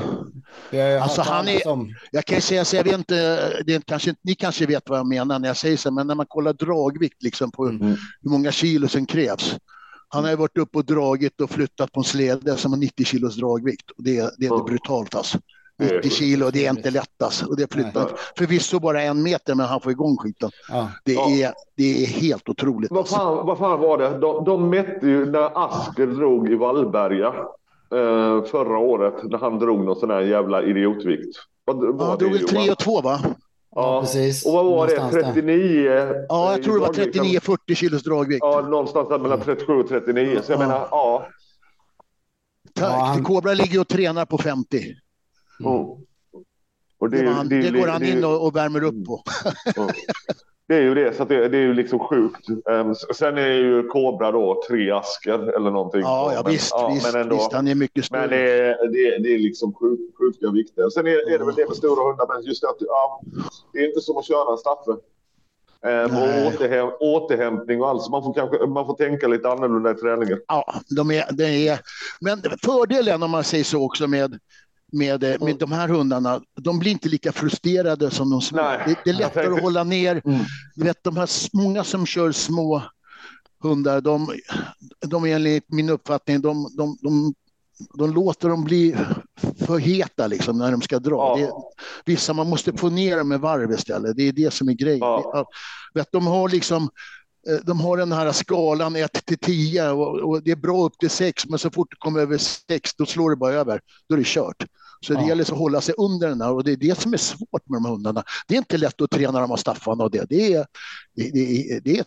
vi 0.72 0.82
alltså 0.82 1.22
han 1.22 1.48
är, 1.48 1.68
om... 1.68 1.96
Jag 2.12 2.26
kan 2.26 2.42
säga 2.42 2.66
så 2.66 2.76
jag 2.76 2.84
vet 2.84 2.98
inte, 2.98 3.50
det 3.66 3.86
kanske, 3.86 4.16
ni 4.22 4.36
kanske 4.36 4.66
vet 4.66 4.90
vad 4.90 5.00
jag 5.00 5.08
menar 5.08 5.40
när 5.40 5.48
jag 5.48 5.58
säger 5.58 5.78
så, 5.78 5.92
men 5.92 6.08
när 6.08 6.16
man 6.16 6.26
kollar 6.26 6.54
dragvikt 6.54 7.24
liksom 7.24 7.52
på 7.52 7.66
mm. 7.66 7.96
hur 8.22 8.30
många 8.30 8.52
kilo 8.52 8.88
som 8.88 9.06
krävs. 9.06 9.56
Han 10.12 10.24
har 10.24 10.32
ju 10.32 10.38
varit 10.38 10.58
uppe 10.58 10.78
och 10.78 10.86
dragit 10.86 11.42
och 11.42 11.50
flyttat 11.50 11.92
på 11.92 12.00
en 12.00 12.04
släde 12.04 12.58
som 12.58 12.72
har 12.72 12.80
90 12.80 13.06
kilos 13.06 13.36
dragvikt. 13.36 13.92
Och 13.92 14.04
det, 14.04 14.34
det 14.38 14.46
är 14.46 14.54
mm. 14.54 14.66
brutalt 14.66 15.16
alltså. 15.16 15.38
90 15.82 16.10
kilo, 16.10 16.50
det 16.50 16.66
är 16.66 16.70
inte 16.70 16.92
lätt 16.92 17.22
alltså. 17.22 17.46
Och 17.46 17.58
det 17.58 17.74
flyttar 17.74 18.12
förvisso 18.38 18.80
bara 18.80 19.02
en 19.02 19.24
meter, 19.24 19.56
men 19.56 19.66
han 19.66 19.82
får 19.82 19.92
igång 19.92 20.18
skiten. 20.18 20.50
Ja. 20.70 20.90
Det, 21.06 21.16
är, 21.16 21.54
det 21.78 22.04
är 22.04 22.08
helt 22.08 22.50
otroligt. 22.50 22.92
Vad 22.92 23.08
fan, 23.08 23.46
vad 23.46 23.58
fan 23.58 23.80
var 23.80 23.98
det? 23.98 24.18
De, 24.18 24.46
de 24.46 24.70
mätte 24.70 25.08
ju 25.08 25.26
när 25.26 25.66
Asker 25.66 26.08
drog 26.08 26.52
i 26.52 26.56
Vallberga 26.56 27.28
eh, 27.92 28.44
förra 28.44 28.78
året 28.78 29.24
när 29.24 29.38
han 29.38 29.60
drog 29.60 29.86
någon 29.86 29.96
sån 29.96 30.10
här 30.10 30.22
jävla 30.22 30.64
idiotvikt. 30.64 31.38
Vad, 31.66 32.00
ja, 32.00 32.06
han 32.06 32.18
drog 32.18 32.32
väl 32.32 32.48
3 32.48 32.72
och 32.72 32.78
2 32.78 33.02
va? 33.02 33.20
Ja, 33.76 34.02
precis. 34.02 34.46
Och 34.46 34.54
vad 34.54 34.66
var 34.66 34.88
det? 34.88 35.24
39? 35.24 36.26
Ja, 36.30 36.52
jag 36.52 36.64
tror 36.64 36.74
det 36.74 36.80
var 36.80 36.94
39-40 36.94 37.76
kilos 37.76 38.04
dragvikt. 38.04 38.40
Ja, 38.42 38.62
någonstans 38.62 39.10
där 39.10 39.20
mellan 39.20 39.42
37 39.42 39.74
och 39.74 39.90
39. 39.90 40.40
Så 40.44 40.52
jag 40.52 40.62
ja. 40.62 40.68
menar, 40.68 40.88
ja. 40.92 41.28
Tack. 42.74 43.24
Kobra 43.24 43.54
ligger 43.54 43.80
och 43.80 43.88
tränar 43.88 44.26
på 44.26 44.38
50. 44.38 44.96
Mm. 45.60 45.72
Och 47.00 47.10
det, 47.10 47.22
det, 47.22 47.30
han, 47.30 47.50
det, 47.50 47.62
det 47.62 47.80
går 47.80 47.88
han 47.88 48.04
in 48.04 48.24
och, 48.24 48.46
och 48.46 48.56
värmer 48.56 48.84
upp 48.84 49.06
på. 49.06 49.24
Det 50.72 50.78
är 50.78 50.82
ju 50.82 50.94
det, 50.94 51.14
så 51.14 51.26
det, 51.26 51.48
det, 51.48 51.58
är 51.58 51.62
ju 51.62 51.74
liksom 51.74 52.00
sjukt. 52.00 52.50
Um, 52.50 52.96
sen 52.96 53.38
är 53.38 53.48
ju 53.48 53.88
Kobra 53.88 54.32
då 54.32 54.64
tre 54.68 54.92
asker 54.92 55.56
eller 55.56 55.72
någonting. 55.72 56.02
Ja, 56.02 56.34
ja 56.34 56.42
men, 56.44 56.52
visst, 56.52 56.72
ja, 56.72 56.92
visst, 56.94 57.14
men 57.14 57.22
ändå, 57.22 57.36
visst, 57.36 57.54
han 57.54 57.68
är 57.68 57.76
mycket 57.76 58.06
större. 58.06 58.20
Men 58.22 58.30
det 58.30 58.52
är, 58.52 58.88
det, 58.88 59.24
det 59.24 59.36
är 59.36 59.40
liksom 59.40 59.74
sjuk, 59.74 60.00
sjuka 60.20 60.52
vikter. 60.52 60.90
Sen 60.90 61.08
är, 61.08 61.34
är 61.34 61.40
det 61.40 61.46
väl 61.46 61.56
det 61.56 61.68
med 61.68 61.78
stora 61.78 62.10
hundar, 62.10 62.28
men 62.36 62.44
just 62.44 62.64
att 62.64 62.76
ja, 62.80 63.22
det 63.74 63.80
är 63.80 63.88
inte 63.88 64.02
som 64.02 64.18
att 64.18 64.26
köra 64.26 64.52
en 64.52 64.58
Staffe. 64.58 64.92
Eh, 65.86 66.04
och 66.04 66.48
återhäm 66.48 66.90
återhämtning 67.00 67.82
och 67.82 67.90
allt. 67.90 68.04
Så 68.04 68.12
man 68.12 68.24
får, 68.24 68.34
kanske, 68.34 68.66
man 68.68 68.86
får 68.86 68.94
tänka 68.94 69.28
lite 69.28 69.50
annorlunda 69.50 69.92
i 69.92 69.96
träningen. 69.96 70.40
Ja, 70.48 70.74
de 70.90 71.12
är, 71.12 71.26
det 71.32 71.68
är, 71.68 71.80
men 72.22 72.42
fördelen 72.64 73.24
om 73.24 73.32
man 73.32 73.44
säger 73.44 73.64
så 73.64 73.86
också 73.86 74.08
med 74.08 74.40
med, 74.92 75.22
med 75.22 75.42
mm. 75.42 75.58
de 75.58 75.72
här 75.72 75.88
hundarna, 75.88 76.42
de 76.62 76.80
blir 76.80 76.92
inte 76.92 77.10
lika 77.10 77.32
frustrerade 77.32 78.12
som 78.12 78.30
de 78.30 78.42
små. 78.42 78.62
Det, 78.62 78.96
det, 79.04 79.10
är 79.10 79.14
lättare 79.14 79.48
att 79.48 79.62
hålla 79.62 79.84
ner. 79.84 80.22
Mm. 80.26 80.40
vet, 80.76 81.04
de 81.04 81.18
här, 81.18 81.30
många 81.54 81.84
som 81.84 82.06
kör 82.06 82.32
små 82.32 82.84
hundar, 83.64 84.02
de, 84.02 84.28
de 85.08 85.26
är 85.26 85.36
enligt 85.36 85.72
min 85.72 85.90
uppfattning, 85.90 86.42
de, 86.42 86.68
de, 86.78 86.98
de, 87.02 87.34
de 87.94 88.14
låter 88.14 88.50
dem 88.50 88.64
bli 88.64 88.96
för 89.58 89.78
heta 89.78 90.28
liksom, 90.28 90.58
när 90.58 90.72
de 90.72 90.82
ska 90.82 91.00
dra. 91.00 91.40
Ja. 91.40 91.72
Det, 92.06 92.12
vissa, 92.12 92.34
man 92.34 92.50
måste 92.50 92.78
få 92.78 92.90
ner 92.90 93.18
dem 93.18 93.28
med 93.28 93.40
varv 93.40 93.72
istället. 93.72 94.18
Det 94.18 94.24
är 94.28 94.32
det 94.32 94.54
som 94.54 94.70
är 94.70 94.74
grejen. 94.74 95.00
Ja. 95.00 95.46
vet, 95.94 96.12
de 96.12 96.28
har 96.28 96.50
liksom 96.50 96.90
eh, 97.48 97.66
de 97.66 97.80
har 97.80 97.98
den 97.98 98.12
här 98.12 98.32
skalan 98.32 98.96
1 98.96 99.26
till 99.26 99.38
10 99.38 99.92
och, 99.92 100.20
och, 100.20 100.44
det 100.44 100.52
är 100.52 100.56
bra 100.56 100.86
upp 100.86 100.98
till 101.00 101.10
6 101.10 101.48
men 101.48 101.60
så 101.60 101.72
fort 101.72 101.88
det 101.92 101.98
kommer 102.00 102.20
över 102.20 102.38
6 102.38 102.96
då 102.98 103.06
slår 103.06 103.30
det 103.30 103.36
bara 103.36 103.54
över. 103.54 103.82
Då 104.10 104.16
är 104.16 104.20
det 104.20 104.28
kört. 104.28 104.66
Så 105.06 105.14
det 105.14 105.26
gäller 105.26 105.44
att 105.44 105.50
hålla 105.50 105.82
sig 105.82 105.96
under 105.98 106.28
den 106.28 106.42
här 106.42 106.54
och 106.54 106.64
det 106.64 106.72
är 106.72 106.78
det 106.78 107.00
som 107.00 107.14
är 107.14 107.18
svårt 107.18 107.70
med 107.70 107.78
de 107.78 107.86
här 107.86 107.92
hundarna. 107.92 108.24
Det 108.48 108.54
är 108.56 108.58
inte 108.58 108.78
lätt 108.78 109.02
att 109.02 109.10
träna 109.10 109.42
dem 109.42 109.52
av 109.52 109.56
Staffan 109.56 110.02
och 110.02 110.12
det. 110.12 110.26
Det 110.30 110.54
är, 110.54 110.66
det, 111.16 111.32
det, 111.34 111.80
det 111.84 112.00
är, 112.00 112.06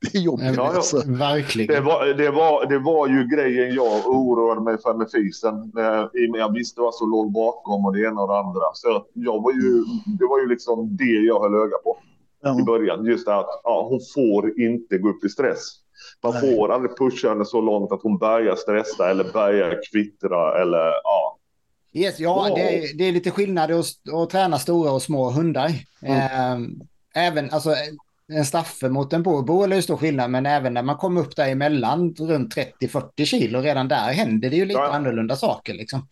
det 0.00 0.18
är 0.18 0.22
jobbigt. 0.22 0.56
Ja, 0.56 0.74
alltså. 0.76 1.02
Verkligen. 1.06 1.74
Det 1.74 1.80
var, 1.80 2.06
det, 2.06 2.30
var, 2.30 2.66
det 2.66 2.78
var 2.78 3.08
ju 3.08 3.28
grejen 3.36 3.74
jag 3.74 4.06
oroade 4.06 4.60
mig 4.60 4.78
för 4.82 4.94
med 4.94 5.10
fisen. 5.10 5.54
I 6.14 6.26
och 6.26 6.30
med 6.30 6.40
jag 6.40 6.52
visste 6.52 6.80
vad 6.80 6.94
som 6.94 7.10
låg 7.10 7.32
bakom 7.32 7.84
och 7.84 7.92
det 7.92 8.00
ena 8.00 8.20
och 8.20 8.28
det 8.28 8.38
andra. 8.38 8.64
Så 8.74 9.04
jag 9.14 9.42
var 9.42 9.52
ju, 9.52 9.84
det 10.18 10.26
var 10.26 10.40
ju 10.40 10.48
liksom 10.48 10.96
det 10.96 11.04
jag 11.04 11.40
höll 11.40 11.54
öga 11.54 11.78
på 11.84 11.98
ja. 12.42 12.60
i 12.60 12.62
början. 12.62 13.06
Just 13.06 13.26
det 13.26 13.36
att 13.36 13.60
ja, 13.64 13.86
hon 13.90 14.00
får 14.14 14.60
inte 14.60 14.98
gå 14.98 15.08
upp 15.08 15.24
i 15.24 15.28
stress. 15.28 15.76
Man 16.22 16.32
Nej. 16.32 16.56
får 16.56 16.72
aldrig 16.72 16.96
pusha 16.96 17.28
henne 17.28 17.44
så 17.44 17.60
långt 17.60 17.92
att 17.92 18.02
hon 18.02 18.18
börjar 18.18 18.56
stressa 18.56 19.10
eller 19.10 19.32
börjar 19.32 19.80
kvittra 19.92 20.62
eller 20.62 20.92
ja, 21.04 21.36
Yes, 21.92 22.20
ja, 22.20 22.34
wow. 22.34 22.56
det, 22.56 22.98
det, 22.98 23.04
är 23.04 23.12
lite 23.12 23.30
skillnad 23.30 23.70
att, 23.70 23.86
att 24.14 24.30
träna 24.30 24.58
stora 24.58 24.92
och 24.92 25.02
små 25.02 25.30
hundar. 25.30 25.72
Mm. 26.02 26.80
även 27.14 27.50
alltså, 27.50 27.74
en 28.32 28.44
staffe 28.44 28.88
mot 28.88 29.12
en 29.12 29.22
bo, 29.22 29.62
är 29.62 29.80
stor 29.80 29.96
skillnad, 29.96 30.30
men 30.30 30.46
även 30.46 30.74
när 30.74 30.82
man 30.82 30.96
kommer 30.96 31.20
upp 31.20 31.36
däremellan 31.36 32.14
runt 32.18 32.56
30-40 32.56 33.24
kilo, 33.24 33.60
redan 33.60 33.88
där 33.88 34.12
händer 34.12 34.50
det 34.50 34.56
ju 34.56 34.64
lite 34.64 34.80
ja. 34.80 34.92
annorlunda 34.92 35.36
saker. 35.36 35.74
Liksom. 35.74 36.06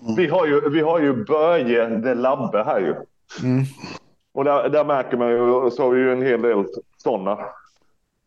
Mm. 0.00 0.14
Vi 0.14 0.26
har 0.26 0.46
ju, 0.46 0.70
vi 0.70 0.80
har 0.80 1.00
ju 1.00 1.24
Börje 1.24 1.88
de 1.88 2.14
Labbe 2.14 2.64
här 2.64 2.80
ju. 2.80 2.94
Mm. 3.48 3.64
Och 4.32 4.44
där, 4.44 4.68
där 4.68 4.84
märker 4.84 5.16
man 5.16 5.30
ju, 5.30 5.70
så 5.70 5.82
har 5.82 5.90
vi 5.90 6.00
ju 6.00 6.12
en 6.12 6.22
hel 6.22 6.42
del 6.42 6.64
sådana 6.96 7.38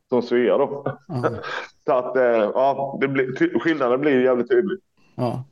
som 0.10 0.22
Svea 0.22 0.58
då. 0.58 0.98
Mm. 1.10 1.36
så 1.86 1.94
att, 1.94 2.16
eh, 2.16 2.52
ja, 2.54 2.98
det 3.02 3.08
blir, 3.08 3.60
skillnaden 3.60 4.02
blir 4.02 4.24
jävligt 4.24 4.50
tydlig. 4.50 4.80
Ja. 5.16 5.44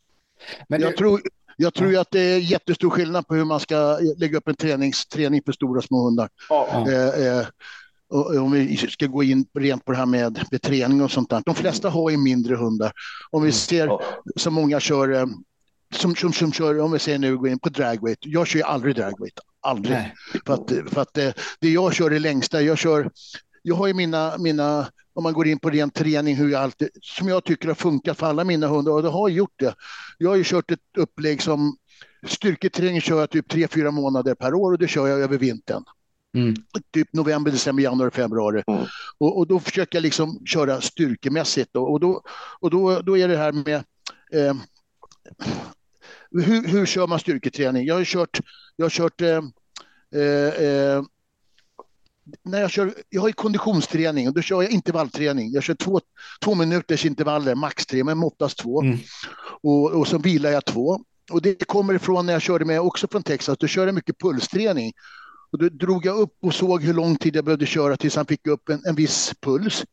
Men 0.67 0.81
jag, 0.81 0.91
det... 0.91 0.97
tror, 0.97 1.21
jag 1.58 1.74
tror 1.74 1.91
ju 1.91 1.97
att 1.97 2.12
det 2.12 2.20
är 2.20 2.39
jättestor 2.39 2.89
skillnad 2.89 3.28
på 3.28 3.36
hur 3.36 3.45
man 3.45 3.60
ska 3.60 3.99
lägga 4.18 4.38
upp 4.38 4.47
en 4.47 4.55
träningsträning 4.55 5.41
för 5.45 5.51
stora 5.51 5.82
små 5.82 6.03
hundar. 6.03 6.30
Ja. 6.49 6.86
Eh, 6.89 7.28
eh, 7.28 7.45
om 8.43 8.51
vi 8.51 8.78
ska 8.78 9.05
gå 9.05 9.24
in 9.24 9.45
rent 9.60 9.86
på 9.86 9.91
det 9.91 9.97
här 9.97 10.05
med, 10.05 10.45
med 10.51 10.62
träning 10.62 11.01
och 11.01 11.12
sånt 11.12 11.30
där. 11.30 11.41
De 11.45 11.55
flesta 11.55 11.89
har 11.89 12.10
ju 12.10 12.18
mindre 12.18 12.55
hundar. 12.55 12.91
Om 13.30 13.43
vi 13.43 13.51
ser 13.51 13.88
ja. 13.88 14.01
så 14.36 14.51
många 14.51 14.80
kör, 14.80 15.14
eh, 15.14 15.26
som, 15.93 16.16
som, 16.16 16.34
som 16.34 16.51
kör, 16.51 16.80
om 16.80 16.91
vi 16.91 16.99
säger 16.99 17.20
nu, 17.20 17.38
gå 17.38 17.47
in 17.47 17.60
på 17.60 17.70
dragweight. 17.70 18.20
Jag 18.22 18.47
kör 18.47 18.60
ju 18.60 18.64
aldrig 18.64 18.95
dragweight. 18.95 19.39
Aldrig. 19.62 19.97
Nej. 19.97 20.14
För 20.45 20.53
att, 20.53 20.93
för 20.93 21.01
att 21.01 21.14
det, 21.14 21.34
det 21.60 21.70
jag 21.70 21.93
kör 21.93 22.10
det 22.10 22.20
längsta, 22.20 22.62
jag 22.62 22.78
kör 22.78 23.12
jag 23.68 23.76
har 23.76 23.88
ju 23.88 23.93
mina, 23.93 24.38
mina, 24.38 24.88
om 25.13 25.24
man 25.24 25.34
går 25.34 25.47
in 25.47 25.59
på 25.59 25.70
ren 25.70 25.89
träning, 25.89 26.36
hur 26.36 26.49
jag 26.49 26.61
alltid, 26.61 26.89
som 27.01 27.28
jag 27.28 27.43
tycker 27.43 27.68
har 27.68 27.76
funkat 27.76 28.18
för 28.18 28.28
alla 28.28 28.43
mina 28.43 28.68
hundar 28.68 28.91
och 28.91 29.03
det 29.03 29.09
har 29.09 29.30
gjort 29.30 29.59
det. 29.59 29.76
Jag 30.18 30.30
har 30.30 30.36
ju 30.36 30.43
kört 30.43 30.72
ett 30.72 30.80
upplägg 30.97 31.41
som 31.41 31.78
styrketräning 32.28 33.01
kör 33.01 33.20
jag 33.20 33.30
typ 33.30 33.49
tre 33.49 33.68
fyra 33.68 33.91
månader 33.91 34.36
per 34.36 34.53
år 34.53 34.72
och 34.72 34.80
det 34.80 34.88
kör 34.88 35.07
jag 35.07 35.20
över 35.20 35.38
vintern. 35.38 35.84
Mm. 36.36 36.55
Typ 36.93 37.13
november, 37.13 37.51
december, 37.51 37.84
januari, 37.84 38.11
februari. 38.11 38.63
Mm. 38.68 38.86
Och, 39.18 39.38
och, 39.38 39.47
då 39.47 39.59
försöker 39.59 39.97
jag 39.97 40.03
liksom 40.03 40.45
köra 40.45 40.82
styrkemässigt 40.82 41.76
och, 41.76 41.91
och, 41.91 41.99
då, 41.99 42.22
och 42.59 42.70
då, 42.70 43.01
då 43.01 43.18
är 43.18 43.28
det 43.28 43.38
här 43.38 43.51
med 43.51 43.84
eh, 44.34 44.55
hur, 46.32 46.68
hur 46.68 46.86
kör 46.86 47.07
man 47.07 47.20
styrketräning? 47.20 47.86
Jag 47.86 47.95
har 47.95 48.03
kört, 48.03 48.39
jag 48.76 48.86
har 48.86 48.89
kört 48.89 49.22
eh, 49.22 49.41
eh, 50.22 50.63
eh 50.65 51.03
när 52.43 52.61
jag 52.61 52.71
kör, 52.71 52.93
jag 53.09 53.21
har 53.21 53.28
ju 53.28 53.34
konditionsträning 53.34 54.28
och 54.28 54.34
då 54.34 54.41
kör 54.41 54.61
jag 54.61 54.71
intervallträning. 54.71 55.51
Jag 55.51 55.63
kör 55.63 55.73
två, 55.73 56.01
två 56.43 56.55
minuters 56.55 57.05
intervaller, 57.05 57.55
max 57.55 57.86
tre, 57.86 58.03
men 58.03 58.23
oftast 58.23 58.57
två. 58.57 58.82
Mm. 58.82 58.97
Och, 59.63 59.91
och 59.91 60.07
så 60.07 60.17
vilar 60.17 60.49
jag 60.49 60.65
två. 60.65 60.99
Och 61.32 61.41
det 61.41 61.67
kommer 61.67 61.93
ifrån 61.93 62.25
när 62.25 62.34
jag 62.34 62.41
körde 62.41 62.65
med, 62.65 62.82
också 62.82 63.07
från 63.11 63.23
Texas, 63.23 63.57
då 63.57 63.67
körde 63.67 63.88
jag 63.88 63.95
mycket 63.95 64.19
pulsträning. 64.19 64.93
Och 65.51 65.57
då 65.57 65.69
drog 65.69 66.05
jag 66.05 66.19
upp 66.19 66.34
och 66.41 66.53
såg 66.53 66.84
hur 66.84 66.93
lång 66.93 67.15
tid 67.15 67.36
jag 67.36 67.45
behövde 67.45 67.65
köra 67.65 67.97
tills 67.97 68.15
han 68.15 68.25
fick 68.25 68.47
upp 68.47 68.69
en, 68.69 68.82
en 68.86 68.95
viss 68.95 69.34
puls. 69.41 69.86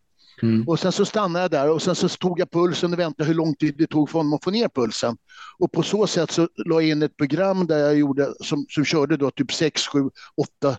Mm. 0.43 0.69
Och 0.69 0.81
sen 0.81 0.93
så 0.93 1.05
stannade 1.05 1.45
jag 1.45 1.51
där 1.51 1.71
och 1.71 1.83
sen 1.83 1.95
så 1.95 2.09
tog 2.09 2.41
jag 2.41 2.51
pulsen 2.51 2.93
och 2.93 2.99
väntade 2.99 3.29
hur 3.29 3.35
lång 3.35 3.55
tid 3.55 3.75
det 3.79 3.87
tog 3.87 4.11
för 4.11 4.19
honom 4.19 4.33
att 4.33 4.45
få 4.45 4.51
ner 4.51 4.69
pulsen. 4.69 5.17
Och 5.59 5.73
på 5.73 5.83
så 5.83 6.07
sätt 6.07 6.31
så 6.31 6.49
la 6.67 6.81
jag 6.81 6.91
in 6.91 7.03
ett 7.03 7.17
program 7.17 7.67
där 7.67 7.79
jag 7.79 7.97
gjorde, 7.97 8.35
som, 8.41 8.67
som 8.69 8.85
körde 8.85 9.17
då 9.17 9.31
typ 9.31 9.53
6, 9.53 9.87
7, 9.87 10.11
8 10.37 10.77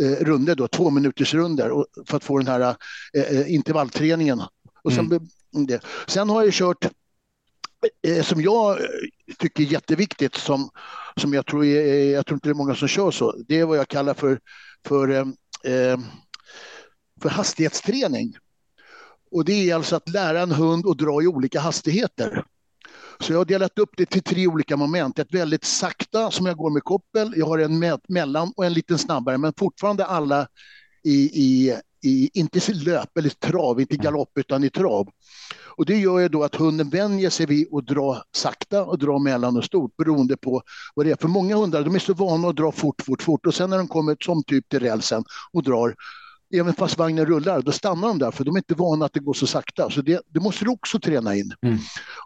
eh, 0.00 0.24
runder, 0.24 0.54
då, 0.54 0.68
två 0.68 0.90
minuters 0.90 1.34
runder 1.34 1.84
för 2.06 2.16
att 2.16 2.24
få 2.24 2.38
den 2.38 2.46
här 2.46 2.76
eh, 3.14 3.22
eh 3.22 3.54
intervallträningen. 3.54 4.42
Och 4.84 4.92
sen, 4.92 5.06
mm. 5.06 5.66
det. 5.66 5.80
sen 6.06 6.30
har 6.30 6.44
jag 6.44 6.52
kört 6.52 6.88
eh, 8.06 8.22
som 8.22 8.40
jag 8.40 8.80
eh, 8.80 8.86
tycker 9.38 9.62
är 9.62 9.66
jätteviktigt, 9.66 10.34
som, 10.34 10.70
som 11.16 11.34
jag, 11.34 11.46
tror 11.46 11.64
är, 11.64 12.12
jag 12.12 12.26
tror 12.26 12.36
inte 12.36 12.48
det 12.48 12.52
är 12.52 12.54
många 12.54 12.74
som 12.74 12.88
kör 12.88 13.10
så, 13.10 13.36
det 13.48 13.60
är 13.60 13.64
vad 13.64 13.78
jag 13.78 13.88
kallar 13.88 14.14
för, 14.14 14.40
för, 14.86 15.08
eh, 15.08 15.98
för 17.22 17.28
hastighetsträning. 17.28 18.36
Och 19.30 19.44
det 19.44 19.70
är 19.70 19.74
alltså 19.74 19.96
att 19.96 20.08
lära 20.08 20.40
en 20.40 20.52
hund 20.52 20.86
att 20.86 20.98
dra 20.98 21.22
i 21.22 21.26
olika 21.26 21.60
hastigheter. 21.60 22.44
Så 23.20 23.32
jag 23.32 23.38
har 23.40 23.44
delat 23.44 23.78
upp 23.78 23.90
det 23.96 24.06
till 24.06 24.22
tre 24.22 24.46
olika 24.46 24.76
moment. 24.76 25.18
Ett 25.18 25.34
väldigt 25.34 25.64
sakta 25.64 26.30
som 26.30 26.46
jag 26.46 26.56
går 26.56 26.70
med 26.70 26.84
koppel, 26.84 27.32
jag 27.36 27.46
har 27.46 27.58
en 27.58 27.78
me 27.78 27.96
mellan 28.08 28.52
och 28.56 28.66
en 28.66 28.72
lite 28.72 28.98
snabbare, 28.98 29.38
men 29.38 29.52
fortfarande 29.58 30.06
alla 30.06 30.46
i, 31.04 31.14
i, 31.14 31.74
i 32.02 32.30
inte 32.34 32.70
i 32.70 32.74
löp 32.74 33.18
eller 33.18 33.30
trav, 33.30 33.80
inte 33.80 33.94
mm. 33.94 34.04
galopp 34.04 34.30
utan 34.34 34.64
i 34.64 34.70
trav. 34.70 35.08
Och 35.76 35.86
det 35.86 35.96
gör 35.96 36.18
ju 36.18 36.28
då 36.28 36.44
att 36.44 36.54
hunden 36.54 36.90
vänjer 36.90 37.30
sig 37.30 37.46
vid 37.46 37.74
att 37.74 37.86
dra 37.86 38.22
sakta 38.36 38.84
och 38.84 38.98
dra 38.98 39.18
mellan 39.18 39.56
och 39.56 39.64
stort 39.64 39.96
beroende 39.96 40.36
på 40.36 40.62
vad 40.94 41.06
det 41.06 41.12
är. 41.12 41.16
För 41.16 41.28
många 41.28 41.56
hundar 41.56 41.82
de 41.82 41.94
är 41.94 41.98
så 41.98 42.14
vana 42.14 42.48
att 42.48 42.56
dra 42.56 42.72
fort, 42.72 43.02
fort, 43.02 43.22
fort 43.22 43.46
och 43.46 43.54
sen 43.54 43.70
när 43.70 43.78
de 43.78 43.88
kommer 43.88 44.16
som 44.20 44.44
typ 44.44 44.68
till 44.68 44.80
rälsen 44.80 45.24
och 45.52 45.62
drar 45.62 45.94
även 46.58 46.74
fast 46.74 46.98
vagnen 46.98 47.26
rullar, 47.26 47.62
då 47.62 47.72
stannar 47.72 48.08
de 48.08 48.18
där 48.18 48.30
för 48.30 48.44
de 48.44 48.54
är 48.54 48.58
inte 48.58 48.74
vana 48.74 49.04
att 49.04 49.12
det 49.12 49.20
går 49.20 49.34
så 49.34 49.46
sakta. 49.46 49.90
Så 49.90 50.02
det, 50.02 50.22
det 50.28 50.40
måste 50.40 50.64
du 50.64 50.70
också 50.70 51.00
träna 51.00 51.34
in. 51.34 51.52
Mm. 51.62 51.78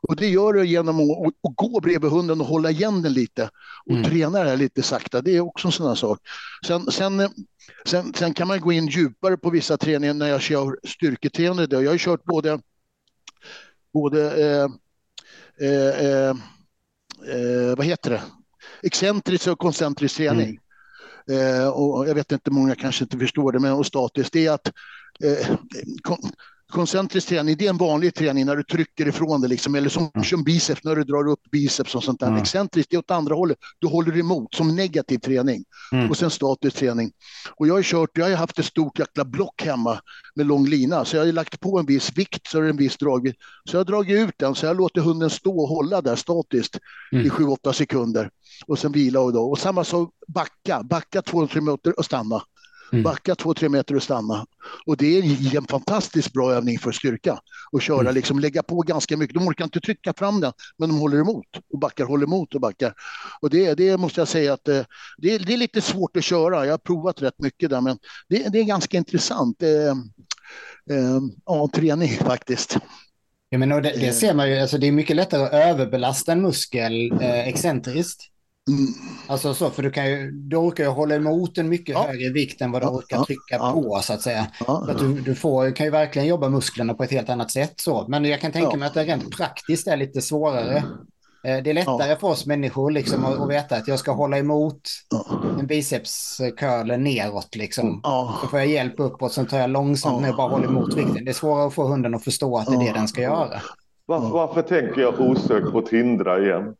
Och 0.02 0.16
det 0.16 0.28
gör 0.28 0.52
du 0.52 0.66
genom 0.66 1.00
att, 1.00 1.26
att, 1.26 1.56
gå 1.56 1.80
bredvid 1.80 2.10
hunden 2.10 2.40
och 2.40 2.46
hålla 2.46 2.70
igen 2.70 3.02
den 3.02 3.12
lite 3.12 3.50
och 3.84 3.92
mm. 3.92 4.04
träna 4.04 4.44
det 4.44 4.50
här 4.50 4.56
lite 4.56 4.82
sakta. 4.82 5.22
Det 5.22 5.36
är 5.36 5.40
också 5.40 5.68
en 5.68 5.72
sån 5.72 5.88
här 5.88 5.94
sak. 5.94 6.18
Sen, 6.66 6.90
sen, 6.90 7.30
sen, 7.86 8.14
sen, 8.14 8.34
kan 8.34 8.48
man 8.48 8.60
gå 8.60 8.72
in 8.72 8.86
djupare 8.86 9.36
på 9.36 9.50
vissa 9.50 9.76
träningar 9.76 10.14
när 10.14 10.28
jag 10.28 10.40
kör 10.40 10.78
styrketräning. 10.84 11.66
Jag 11.70 11.90
har 11.90 11.98
kört 11.98 12.24
både, 12.24 12.60
både 13.92 14.44
eh, 14.44 14.70
eh, 15.68 16.06
eh, 16.06 16.28
eh 17.28 17.76
vad 17.76 17.86
heter 17.86 18.10
det? 18.10 18.22
excentrisk 18.82 19.46
och 19.46 19.58
koncentrisk 19.58 20.16
träning. 20.16 20.48
Mm. 20.48 20.60
Eh, 21.30 21.68
och 21.68 22.08
jag 22.08 22.14
vet 22.14 22.32
inte, 22.32 22.50
många 22.50 22.74
kanske 22.74 23.04
inte 23.04 23.18
förstår 23.18 23.52
det, 23.52 23.58
men 23.58 23.72
och 23.72 23.86
statiskt, 23.86 24.32
det 24.32 24.46
är 24.46 24.52
att 24.52 24.72
eh, 25.24 25.56
koncentrisk 26.72 27.28
träning, 27.28 27.56
det 27.56 27.66
är 27.66 27.70
en 27.70 27.76
vanlig 27.76 28.14
träning 28.14 28.46
när 28.46 28.56
du 28.56 28.62
trycker 28.62 29.08
ifrån 29.08 29.40
det, 29.40 29.48
liksom, 29.48 29.74
eller 29.74 29.88
som, 29.88 30.10
som 30.24 30.44
biceps, 30.44 30.84
när 30.84 30.96
du 30.96 31.04
drar 31.04 31.28
upp 31.28 31.40
biceps 31.50 31.94
och 31.94 32.04
sånt 32.04 32.20
där. 32.20 32.26
Mm. 32.26 32.40
Excentriskt, 32.40 32.90
det 32.90 32.96
är 32.96 32.98
åt 32.98 33.10
andra 33.10 33.34
hållet. 33.34 33.58
Du 33.78 33.86
håller 33.86 34.18
emot 34.18 34.54
som 34.54 34.76
negativ 34.76 35.18
träning. 35.18 35.64
Mm. 35.92 36.10
Och 36.10 36.16
sen 36.16 36.30
statisk 36.30 36.76
träning. 36.76 37.12
Och 37.56 37.68
jag 37.68 37.74
har 37.74 37.82
kört, 37.82 38.10
jag 38.14 38.28
har 38.28 38.36
haft 38.36 38.58
ett 38.58 38.66
stort 38.66 38.98
jäkla 38.98 39.24
block 39.24 39.62
hemma 39.62 40.00
med 40.34 40.46
lång 40.46 40.66
lina, 40.66 41.04
så 41.04 41.16
jag 41.16 41.24
har 41.24 41.32
lagt 41.32 41.60
på 41.60 41.78
en 41.78 41.86
viss 41.86 42.12
vikt, 42.16 42.46
så 42.46 42.58
är 42.58 42.62
det 42.62 42.70
en 42.70 42.76
viss 42.76 42.96
dragvikt. 42.96 43.38
Så 43.64 43.76
jag 43.76 43.80
har 43.80 43.84
dragit 43.84 44.28
ut 44.28 44.34
den, 44.36 44.54
så 44.54 44.66
jag 44.66 44.76
låter 44.76 45.00
hunden 45.00 45.30
stå 45.30 45.58
och 45.58 45.68
hålla 45.68 46.00
där 46.00 46.16
statiskt 46.16 46.78
mm. 47.12 47.26
i 47.26 47.28
7-8 47.28 47.72
sekunder. 47.72 48.30
Och 48.66 48.78
sen 48.78 48.92
vila 48.92 49.20
och 49.20 49.32
då. 49.32 49.50
Och 49.50 49.58
samma 49.58 49.84
sak 49.84 50.10
backa, 50.28 50.82
backa 50.82 51.20
2-3 51.20 51.60
minuter 51.60 51.98
och 51.98 52.04
stanna. 52.04 52.42
Mm. 52.92 53.02
Backa 53.02 53.34
två, 53.34 53.54
tre 53.54 53.68
meter 53.68 53.96
och 53.96 54.02
stanna. 54.02 54.46
Och 54.86 54.96
det 54.96 55.18
är 55.18 55.56
en 55.56 55.66
fantastiskt 55.66 56.32
bra 56.32 56.52
övning 56.52 56.78
för 56.78 56.92
styrka. 56.92 57.40
Och 57.72 57.82
köra, 57.82 58.00
mm. 58.00 58.14
liksom 58.14 58.38
lägga 58.38 58.62
på 58.62 58.80
ganska 58.80 59.16
mycket. 59.16 59.34
De 59.34 59.48
orkar 59.48 59.64
inte 59.64 59.80
trycka 59.80 60.14
fram 60.16 60.40
den, 60.40 60.52
men 60.78 60.88
de 60.88 60.98
håller 60.98 61.20
emot 61.20 61.46
och 61.72 61.78
backar, 61.78 62.04
håller 62.04 62.26
emot 62.26 62.54
och 62.54 62.60
backar. 62.60 62.94
Och 63.40 63.50
det, 63.50 63.74
det 63.74 63.96
måste 63.96 64.20
jag 64.20 64.28
säga 64.28 64.52
att 64.52 64.68
eh, 64.68 64.82
det, 65.18 65.34
är, 65.34 65.38
det 65.38 65.52
är 65.52 65.56
lite 65.56 65.80
svårt 65.80 66.16
att 66.16 66.24
köra. 66.24 66.66
Jag 66.66 66.72
har 66.72 66.78
provat 66.78 67.22
rätt 67.22 67.38
mycket 67.38 67.70
där, 67.70 67.80
men 67.80 67.98
det, 68.28 68.48
det 68.52 68.58
är 68.58 68.64
ganska 68.64 68.96
intressant. 68.96 69.62
Eh, 69.62 69.90
eh, 70.96 71.20
ja, 71.44 71.68
träning 71.74 72.10
faktiskt. 72.10 72.78
Ja, 73.50 73.58
men 73.58 73.68
det, 73.68 73.80
det, 73.80 74.06
eh. 74.06 74.12
ser 74.12 74.34
man 74.34 74.50
ju, 74.50 74.58
alltså 74.58 74.78
det 74.78 74.86
är 74.86 74.92
mycket 74.92 75.16
lättare 75.16 75.42
att 75.42 75.52
överbelasta 75.52 76.32
en 76.32 76.42
muskel 76.42 77.12
eh, 77.12 77.48
excentriskt. 77.48 78.30
Mm. 78.68 78.92
Alltså 79.26 79.54
så, 79.54 79.70
för 79.70 79.82
du 79.82 79.90
kan 79.90 80.10
ju, 80.10 80.30
du 80.30 80.56
orkar 80.56 80.84
ju 80.84 80.90
hålla 80.90 81.14
emot 81.14 81.58
en 81.58 81.68
mycket 81.68 81.94
ja. 81.94 82.06
högre 82.06 82.32
vikt 82.32 82.60
än 82.60 82.72
vad 82.72 82.82
du 82.82 82.86
ja, 82.86 82.90
orkar 82.90 83.24
trycka 83.24 83.56
ja, 83.56 83.72
på 83.72 84.00
så 84.02 84.12
att 84.12 84.22
säga. 84.22 84.46
Så 84.66 84.90
att 84.90 84.98
du, 84.98 85.20
du 85.20 85.34
får, 85.34 85.76
kan 85.76 85.86
ju 85.86 85.90
verkligen 85.90 86.28
jobba 86.28 86.48
musklerna 86.48 86.94
på 86.94 87.04
ett 87.04 87.10
helt 87.10 87.28
annat 87.28 87.50
sätt 87.50 87.74
så. 87.76 88.04
Men 88.08 88.24
jag 88.24 88.40
kan 88.40 88.52
tänka 88.52 88.76
mig 88.76 88.86
att 88.86 88.94
det 88.94 89.04
rent 89.04 89.36
praktiskt 89.36 89.88
är 89.88 89.96
lite 89.96 90.22
svårare. 90.22 90.76
Eh, 91.44 91.62
det 91.62 91.70
är 91.70 91.74
lättare 91.74 92.16
för 92.16 92.28
oss 92.28 92.46
människor 92.46 92.90
liksom 92.90 93.24
att, 93.24 93.40
att 93.40 93.50
veta 93.50 93.76
att 93.76 93.88
jag 93.88 93.98
ska 93.98 94.12
hålla 94.12 94.38
emot 94.38 94.80
en 95.58 95.66
bicepscurl 95.66 96.98
neråt 96.98 97.56
liksom. 97.56 98.00
Så 98.40 98.46
får 98.46 98.58
jag 98.58 98.68
hjälp 98.68 98.94
uppåt, 98.96 99.32
sen 99.32 99.46
tar 99.46 99.58
jag 99.58 99.70
långsamt 99.70 100.22
ner 100.22 100.30
och 100.30 100.36
bara 100.36 100.48
håller 100.48 100.66
emot 100.66 100.94
vikten. 100.94 101.24
Det 101.24 101.30
är 101.30 101.34
svårare 101.34 101.66
att 101.66 101.74
få 101.74 101.84
hunden 101.84 102.14
att 102.14 102.24
förstå 102.24 102.58
att 102.58 102.66
det 102.66 102.74
är 102.74 102.78
det 102.78 102.92
den 102.92 103.08
ska 103.08 103.20
göra. 103.20 103.62
Var, 104.06 104.30
varför 104.30 104.62
tänker 104.62 105.00
jag 105.00 105.20
osökt 105.20 105.72
på 105.72 105.82
Tindra 105.82 106.40
igen? 106.40 106.74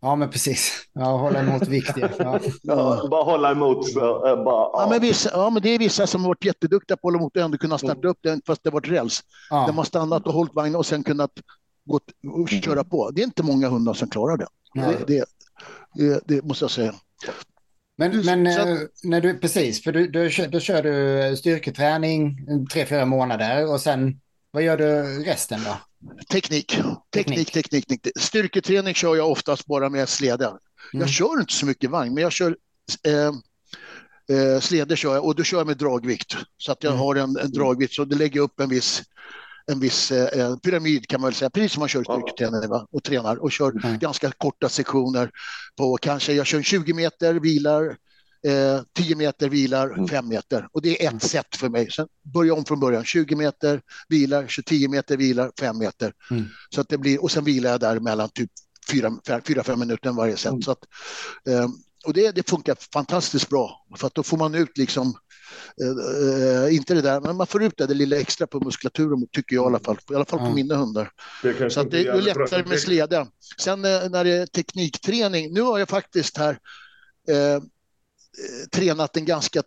Ja, 0.00 0.16
men 0.16 0.30
precis. 0.30 0.72
Ja, 0.92 1.16
hålla 1.16 1.40
emot 1.40 1.68
viktiga. 1.68 2.10
Ja. 2.18 2.40
ja. 2.62 3.08
bara 3.10 3.24
hålla 3.24 3.50
emot. 3.50 3.90
Så, 3.90 4.26
äh, 4.28 4.44
bara, 4.44 4.70
ja. 4.72 4.86
men 4.90 5.00
vissa, 5.00 5.30
ja, 5.32 5.50
men 5.50 5.62
det 5.62 5.68
är 5.68 5.78
vissa 5.78 6.06
som 6.06 6.20
har 6.20 6.28
varit 6.28 6.44
jätteduktiga 6.44 6.96
på 6.96 7.08
att 7.08 7.12
hålla 7.12 7.18
emot 7.18 7.36
och 7.36 7.42
ändå 7.42 7.58
kunna 7.58 7.78
starta 7.78 7.98
mm. 7.98 8.10
upp 8.10 8.18
den 8.22 8.42
fast 8.46 8.64
det 8.64 8.70
varit 8.70 8.88
räls. 8.88 9.20
Ja. 9.50 9.64
De 9.66 9.78
har 9.78 9.84
stannat 9.84 10.26
och 10.26 10.32
hållit 10.32 10.54
vagnen 10.54 10.76
och 10.76 10.86
sen 10.86 11.04
kunnat 11.04 11.30
gå 11.84 12.00
och 12.32 12.48
köra 12.48 12.84
på. 12.84 13.10
Det 13.10 13.20
är 13.20 13.24
inte 13.24 13.42
många 13.42 13.68
hundar 13.68 13.94
som 13.94 14.08
klarar 14.08 14.36
det. 14.36 14.46
Det, 14.74 15.06
det, 15.06 15.24
det, 15.94 16.20
det, 16.24 16.44
måste 16.44 16.64
jag 16.64 16.70
säga. 16.70 16.94
Men, 17.98 18.26
men 18.26 18.52
så, 18.52 18.60
eh, 18.60 18.78
när 19.02 19.20
du, 19.20 19.38
precis, 19.38 19.84
för 19.84 19.92
du, 19.92 20.08
du, 20.08 20.28
då 20.48 20.60
kör 20.60 20.82
du 20.82 21.36
styrketräning 21.36 22.36
tre, 22.72 22.86
fyra 22.86 23.04
månader 23.04 23.72
och 23.72 23.80
sen 23.80 24.20
vad 24.50 24.62
gör 24.62 24.76
du 24.76 25.24
resten 25.24 25.60
då? 25.64 25.76
Teknik. 26.30 26.80
Teknik, 27.14 27.52
teknik, 27.52 27.86
teknik. 27.86 28.16
Styrketräning 28.18 28.94
kör 28.94 29.16
jag 29.16 29.30
oftast 29.30 29.66
bara 29.66 29.88
med 29.88 30.08
släde. 30.08 30.44
Mm. 30.44 30.58
Jag 30.92 31.08
kör 31.08 31.40
inte 31.40 31.52
så 31.52 31.66
mycket 31.66 31.90
vagn, 31.90 32.14
men 32.14 32.22
jag 32.22 32.32
kör 32.32 32.56
eh, 33.06 33.32
eh, 34.36 34.60
släde 34.60 34.96
kör 34.96 35.14
jag 35.14 35.24
och 35.24 35.34
då 35.34 35.42
kör 35.42 35.58
jag 35.58 35.66
med 35.66 35.76
dragvikt. 35.76 36.36
Så 36.56 36.72
att 36.72 36.82
jag 36.82 36.90
mm. 36.90 37.00
har 37.00 37.14
en, 37.14 37.36
en 37.36 37.52
dragvikt, 37.52 37.94
så 37.94 38.04
det 38.04 38.16
lägger 38.16 38.40
upp 38.40 38.60
en 38.60 38.68
viss 38.68 39.02
en 39.66 39.80
viss 39.80 40.12
eh, 40.12 40.56
pyramid 40.56 41.08
kan 41.08 41.20
man 41.20 41.30
väl 41.30 41.34
säga, 41.34 41.50
precis 41.50 41.72
som 41.72 41.80
man 41.80 41.88
kör 41.88 42.04
styrketräning 42.04 42.70
va? 42.70 42.86
och 42.90 43.04
tränar 43.04 43.36
och 43.36 43.52
kör 43.52 43.86
mm. 43.86 43.98
ganska 43.98 44.30
korta 44.30 44.68
sektioner 44.68 45.30
på 45.76 45.96
kanske, 45.96 46.32
jag 46.32 46.46
kör 46.46 46.62
20 46.62 46.92
meter, 46.92 47.34
vilar, 47.34 47.96
eh, 48.46 48.82
10 48.92 49.16
meter, 49.16 49.48
vilar, 49.48 49.88
5 49.88 50.08
mm. 50.10 50.28
meter. 50.28 50.68
Och 50.72 50.82
det 50.82 50.90
är 50.90 51.06
ett 51.06 51.10
mm. 51.10 51.20
sätt 51.20 51.56
för 51.56 51.68
mig. 51.68 51.90
Sen 51.90 52.08
börja 52.22 52.54
om 52.54 52.64
från 52.64 52.80
början, 52.80 53.04
20 53.04 53.36
meter, 53.36 53.80
vilar, 54.08 54.62
10 54.66 54.88
meter, 54.88 55.16
vilar, 55.16 55.52
5 55.60 55.78
meter. 55.78 56.12
Mm. 56.30 56.44
Så 56.74 56.80
att 56.80 56.88
det 56.88 56.98
blir, 56.98 57.22
och 57.22 57.30
sen 57.30 57.44
vilar 57.44 57.70
jag 57.70 57.80
där 57.80 58.00
mellan 58.00 58.28
typ 58.28 58.50
4-5 58.92 59.76
minuter 59.76 60.12
varje 60.12 60.36
sätt. 60.36 60.50
Mm. 60.50 60.62
Så 60.62 60.70
att, 60.70 60.84
eh, 61.48 61.68
och 62.04 62.12
det, 62.12 62.30
det 62.30 62.50
funkar 62.50 62.76
fantastiskt 62.92 63.48
bra, 63.48 63.86
för 63.96 64.06
att 64.06 64.14
då 64.14 64.22
får 64.22 64.36
man 64.36 64.54
ut 64.54 64.78
liksom 64.78 65.14
Uh, 65.82 66.74
inte 66.74 66.94
det 66.94 67.02
där, 67.02 67.20
men 67.20 67.36
man 67.36 67.46
får 67.46 67.62
ut 67.62 67.76
det, 67.76 67.86
det 67.86 67.94
lilla 67.94 68.16
extra 68.16 68.46
på 68.46 68.60
muskulaturen 68.60 69.26
tycker 69.32 69.56
jag 69.56 69.64
i 69.64 69.66
alla 69.66 69.78
fall, 69.78 69.98
i 70.10 70.14
alla 70.14 70.24
fall 70.24 70.38
på 70.38 70.44
mm. 70.44 70.54
mina 70.54 70.76
hundar. 70.76 71.10
Det 71.42 71.70
så 71.70 71.82
det 71.82 72.06
är 72.06 72.20
lättare 72.20 72.64
med 72.64 72.80
släde. 72.80 73.26
Sen 73.58 73.84
uh, 73.84 74.08
när 74.10 74.24
det 74.24 74.30
är 74.30 74.46
teknikträning, 74.46 75.52
nu 75.52 75.60
har 75.60 75.78
jag 75.78 75.88
faktiskt 75.88 76.36
här 76.36 76.52
uh, 77.30 77.62
tränat 78.72 79.16
en 79.16 79.24
ganska, 79.24 79.62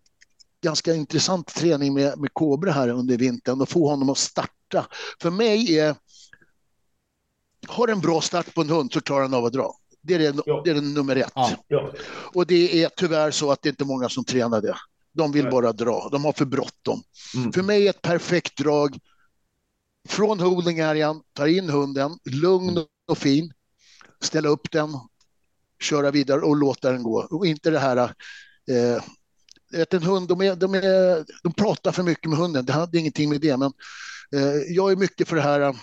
ganska 0.63 0.93
intressant 0.93 1.47
träning 1.47 1.93
med, 1.93 2.20
med 2.20 2.34
Kobra 2.34 2.72
här 2.72 2.89
under 2.89 3.17
vintern 3.17 3.61
och 3.61 3.70
få 3.70 3.89
honom 3.89 4.09
att 4.09 4.17
starta. 4.17 4.88
För 5.22 5.32
mig 5.32 5.78
är, 5.78 5.95
har 7.67 7.88
en 7.88 7.99
bra 7.99 8.22
start 8.22 8.53
på 8.53 8.61
en 8.61 8.70
hund 8.70 8.93
så 8.93 9.01
klarar 9.01 9.22
han 9.22 9.34
av 9.34 9.45
att 9.45 9.53
dra. 9.53 9.76
Det 10.01 10.13
är, 10.13 10.20
det, 10.20 10.41
ja. 10.45 10.61
det 10.65 10.70
är 10.70 10.76
det 10.76 10.82
nummer 10.82 11.15
ett. 11.15 11.32
Ja. 11.67 11.91
Och 12.34 12.47
det 12.47 12.84
är 12.84 12.89
tyvärr 12.97 13.32
så 13.32 13.51
att 13.51 13.61
det 13.61 13.70
inte 13.70 13.84
är 13.84 13.86
många 13.86 14.09
som 14.09 14.26
tränar 14.26 14.61
det. 14.61 14.76
De 15.11 15.32
vill 15.32 15.49
bara 15.49 15.74
dra, 15.74 16.09
de 16.11 16.26
har 16.26 16.34
för 16.34 16.45
bråttom. 16.45 17.03
Mm. 17.36 17.51
För 17.51 17.61
mig 17.61 17.86
är 17.86 17.89
ett 17.89 18.01
perfekt 18.01 18.57
drag 18.57 18.97
från 20.07 20.39
holding 20.39 20.80
arean, 20.82 21.22
tar 21.34 21.47
in 21.47 21.70
hunden, 21.70 22.20
lugn 22.26 22.70
mm. 22.70 22.84
och 23.07 23.17
fin, 23.17 23.53
ställa 24.22 24.49
upp 24.49 24.72
den, 24.72 24.89
köra 25.82 26.11
vidare 26.11 26.41
och 26.41 26.55
låta 26.55 26.91
den 26.91 27.03
gå. 27.03 27.28
Och 27.32 27.45
inte 27.45 27.70
det 27.70 27.80
här 27.80 28.13
eh, 28.70 29.03
en 29.91 30.03
hund, 30.03 30.28
de, 30.28 30.41
är, 30.41 30.55
de, 30.55 30.74
är, 30.74 31.26
de 31.43 31.53
pratar 31.53 31.91
för 31.91 32.03
mycket 32.03 32.30
med 32.30 32.39
hunden, 32.39 32.65
det 32.65 32.74
hade 32.74 32.97
ingenting 32.97 33.30
med 33.30 33.41
det, 33.41 33.57
men 33.57 33.72
eh, 34.36 34.55
jag 34.67 34.91
är 34.91 34.95
mycket 34.95 35.28
för 35.28 35.36
det 35.36 35.41
här 35.41 35.76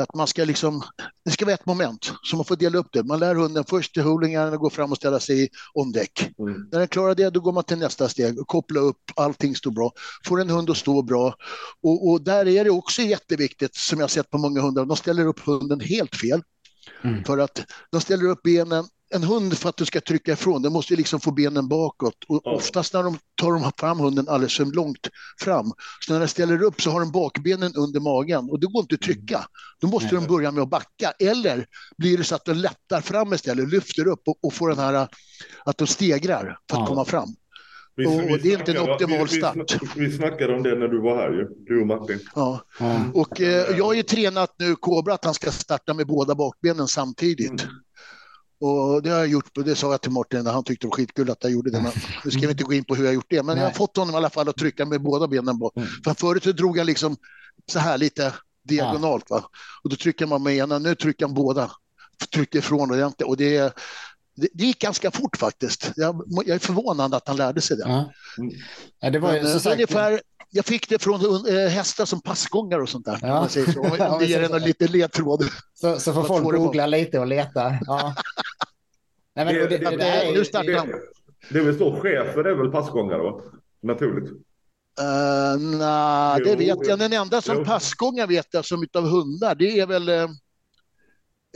att 0.00 0.14
man 0.14 0.26
ska 0.26 0.44
liksom, 0.44 0.82
det 1.24 1.30
ska 1.30 1.44
vara 1.44 1.54
ett 1.54 1.66
moment, 1.66 2.12
så 2.22 2.36
man 2.36 2.44
får 2.44 2.56
dela 2.56 2.78
upp 2.78 2.92
det. 2.92 3.02
Man 3.02 3.18
lär 3.18 3.34
hunden 3.34 3.64
först 3.64 3.94
till 3.94 4.02
holdingen 4.02 4.52
och 4.52 4.60
gå 4.60 4.70
fram 4.70 4.90
och 4.92 4.96
ställa 4.96 5.20
sig 5.20 5.48
om 5.72 5.92
däck. 5.92 6.30
Mm. 6.38 6.68
När 6.72 6.78
den 6.78 6.88
klarar 6.88 7.14
det, 7.14 7.30
då 7.30 7.40
går 7.40 7.52
man 7.52 7.64
till 7.64 7.78
nästa 7.78 8.08
steg 8.08 8.40
och 8.40 8.48
koppla 8.48 8.80
upp, 8.80 8.96
allting 9.16 9.56
står 9.56 9.70
bra. 9.70 9.92
Får 10.26 10.40
en 10.40 10.50
hund 10.50 10.70
att 10.70 10.76
stå 10.76 11.02
bra. 11.02 11.34
Och, 11.82 12.10
och 12.10 12.22
där 12.22 12.48
är 12.48 12.64
det 12.64 12.70
också 12.70 13.02
jätteviktigt, 13.02 13.74
som 13.74 14.00
jag 14.00 14.10
sett 14.10 14.30
på 14.30 14.38
många 14.38 14.60
hundar, 14.60 14.84
de 14.84 14.96
ställer 14.96 15.26
upp 15.26 15.40
hunden 15.40 15.80
helt 15.80 16.16
fel. 16.16 16.42
Mm. 17.04 17.24
För 17.24 17.38
att 17.38 17.64
de 17.90 18.00
ställer 18.00 18.24
upp 18.24 18.42
benen 18.42 18.84
en 19.14 19.22
hund 19.22 19.58
för 19.58 19.68
att 19.68 19.76
du 19.76 19.84
ska 19.84 20.00
trycka 20.00 20.32
ifrån, 20.32 20.62
den 20.62 20.72
måste 20.72 20.92
ju 20.92 20.96
liksom 20.96 21.20
få 21.20 21.30
benen 21.30 21.68
bakåt. 21.68 22.24
Och 22.28 22.40
ja. 22.44 22.54
oftast 22.54 22.94
när 22.94 23.02
de 23.02 23.18
tar 23.34 23.52
de 23.52 23.72
fram 23.78 24.00
hunden 24.00 24.28
alldeles 24.28 24.56
för 24.56 24.64
långt 24.64 25.08
fram, 25.40 25.72
så 26.00 26.12
när 26.12 26.18
den 26.18 26.28
ställer 26.28 26.62
upp 26.62 26.82
så 26.82 26.90
har 26.90 27.00
den 27.00 27.12
bakbenen 27.12 27.72
under 27.76 28.00
magen 28.00 28.50
och 28.50 28.60
det 28.60 28.66
går 28.66 28.80
inte 28.82 28.94
att 28.94 29.00
trycka. 29.00 29.46
Då 29.80 29.86
måste 29.86 30.14
Nej. 30.14 30.24
de 30.24 30.34
börja 30.34 30.50
med 30.50 30.62
att 30.62 30.70
backa. 30.70 31.12
Eller 31.18 31.66
blir 31.98 32.18
det 32.18 32.24
så 32.24 32.34
att 32.34 32.44
de 32.44 32.52
lättar 32.52 33.00
fram 33.00 33.32
istället, 33.32 33.68
lyfter 33.68 34.08
upp 34.08 34.22
och, 34.26 34.44
och 34.44 34.52
får 34.52 34.68
den 34.68 34.78
här 34.78 35.08
att 35.64 35.78
de 35.78 35.86
stegrar 35.86 36.58
för 36.70 36.76
att 36.76 36.80
ja. 36.80 36.86
komma 36.86 37.04
fram. 37.04 37.28
Vi, 37.96 38.06
och 38.06 38.20
vi 38.20 38.38
det 38.42 38.52
är 38.52 38.58
inte 38.58 38.72
en 38.72 38.90
optimal 38.90 39.28
start. 39.28 39.82
Vi, 39.96 40.06
vi 40.06 40.16
snackade 40.16 40.54
om 40.54 40.62
det 40.62 40.74
när 40.74 40.88
du 40.88 41.00
var 41.00 41.16
här, 41.16 41.30
ju, 41.30 41.48
du 41.66 41.80
och 41.80 41.86
Martin. 41.86 42.18
Ja. 42.34 42.60
Mm. 42.80 43.10
Och 43.14 43.40
eh, 43.40 43.78
jag 43.78 43.84
har 43.84 43.94
ju 43.94 44.02
tränat 44.02 44.54
nu 44.58 44.74
Kobra 44.74 45.14
att 45.14 45.24
han 45.24 45.34
ska 45.34 45.50
starta 45.50 45.94
med 45.94 46.06
båda 46.06 46.34
bakbenen 46.34 46.88
samtidigt. 46.88 47.62
Mm. 47.62 47.74
Och 48.64 49.02
det 49.02 49.10
har 49.10 49.18
jag 49.18 49.28
gjort, 49.28 49.58
och 49.58 49.64
det 49.64 49.74
sa 49.74 49.90
jag 49.90 50.00
till 50.00 50.10
Martin 50.10 50.44
när 50.44 50.52
han 50.52 50.64
tyckte 50.64 50.86
det 50.86 50.88
var 50.88 50.96
skitkul 50.96 51.30
att 51.30 51.38
jag 51.40 51.52
gjorde 51.52 51.70
det. 51.70 51.80
Men 51.80 51.92
nu 52.24 52.30
ska 52.30 52.40
vi 52.40 52.50
inte 52.50 52.64
gå 52.64 52.72
in 52.72 52.84
på 52.84 52.94
hur 52.94 53.04
jag 53.04 53.14
gjort 53.14 53.26
det, 53.28 53.42
men 53.42 53.56
Nej. 53.56 53.64
jag 53.64 53.70
har 53.70 53.74
fått 53.74 53.96
honom 53.96 54.14
i 54.14 54.16
alla 54.16 54.30
fall 54.30 54.48
att 54.48 54.56
trycka 54.56 54.86
med 54.86 55.02
båda 55.02 55.28
benen. 55.28 55.58
På. 55.58 55.72
Mm. 55.76 55.88
För 56.04 56.14
förut 56.14 56.44
så 56.44 56.52
drog 56.52 56.78
jag 56.78 56.86
liksom 56.86 57.16
så 57.72 57.78
här 57.78 57.98
lite 57.98 58.34
diagonalt. 58.64 59.30
Va? 59.30 59.44
Och 59.82 59.90
då 59.90 59.96
trycker 59.96 60.26
man 60.26 60.42
med 60.42 60.56
ena, 60.56 60.78
nu 60.78 60.94
trycker 60.94 61.26
han 61.26 61.34
båda. 61.34 61.70
Trycker 62.34 62.58
ifrån 62.58 62.90
ordentligt. 62.90 63.28
Och 63.28 63.36
det, 63.36 63.74
det, 64.34 64.48
det 64.54 64.64
gick 64.64 64.78
ganska 64.78 65.10
fort 65.10 65.36
faktiskt. 65.36 65.92
Jag, 65.96 66.24
jag, 66.28 66.48
är 66.48 66.58
förvånad 66.58 67.14
att 67.14 67.28
han 67.28 67.36
lärde 67.36 67.60
sig 67.60 67.76
det. 67.76 67.84
Ja. 67.86 68.12
Ja, 69.00 69.10
det 69.10 69.18
var 69.18 69.34
ju, 69.34 69.42
men, 69.42 69.60
sagt... 69.60 69.74
ungefär, 69.74 70.20
jag 70.50 70.64
fick 70.64 70.88
det 70.88 71.02
från 71.02 71.46
äh, 71.48 71.68
hästar 71.68 72.04
som 72.04 72.20
passgångar 72.20 72.78
och 72.78 72.88
sånt 72.88 73.04
där. 73.04 73.18
Ja. 73.22 73.28
Man 73.28 73.48
säger 73.48 73.72
så. 73.72 73.80
Om 74.12 74.18
det 74.18 74.26
ger 74.26 74.54
en 74.54 74.62
lite 74.62 74.88
ledtråd. 74.88 75.44
Så, 75.74 76.00
så 76.00 76.12
får 76.12 76.24
folk 76.24 76.44
googla 76.44 76.86
lite 76.86 77.18
och 77.18 77.26
leta. 77.26 77.78
Ja. 77.86 78.14
Nej, 79.34 79.44
men, 79.44 79.54
det, 79.54 79.68
det, 79.68 79.78
det, 79.78 79.96
det, 79.96 80.32
nu 80.34 80.44
startar 80.44 80.72
han. 80.72 80.88
Det 81.50 81.58
är 81.58 81.62
väl 81.62 81.78
så 81.78 82.00
chefer 82.00 82.44
är 82.44 82.54
väl 82.54 82.70
passgångare, 82.70 83.22
va? 83.22 83.40
Naturligt. 83.82 84.30
Uh, 85.00 85.78
Nej, 85.78 86.40
det 86.44 86.56
vet 86.56 86.86
jag. 86.88 86.98
Den 86.98 87.12
enda 87.12 87.42
som 87.42 87.64
passgångar 87.64 88.26
vet 88.26 88.46
jag 88.50 88.64
som 88.64 88.82
utav 88.82 89.04
hundar, 89.08 89.54
det 89.54 89.80
är 89.80 89.86
väl... 89.86 90.08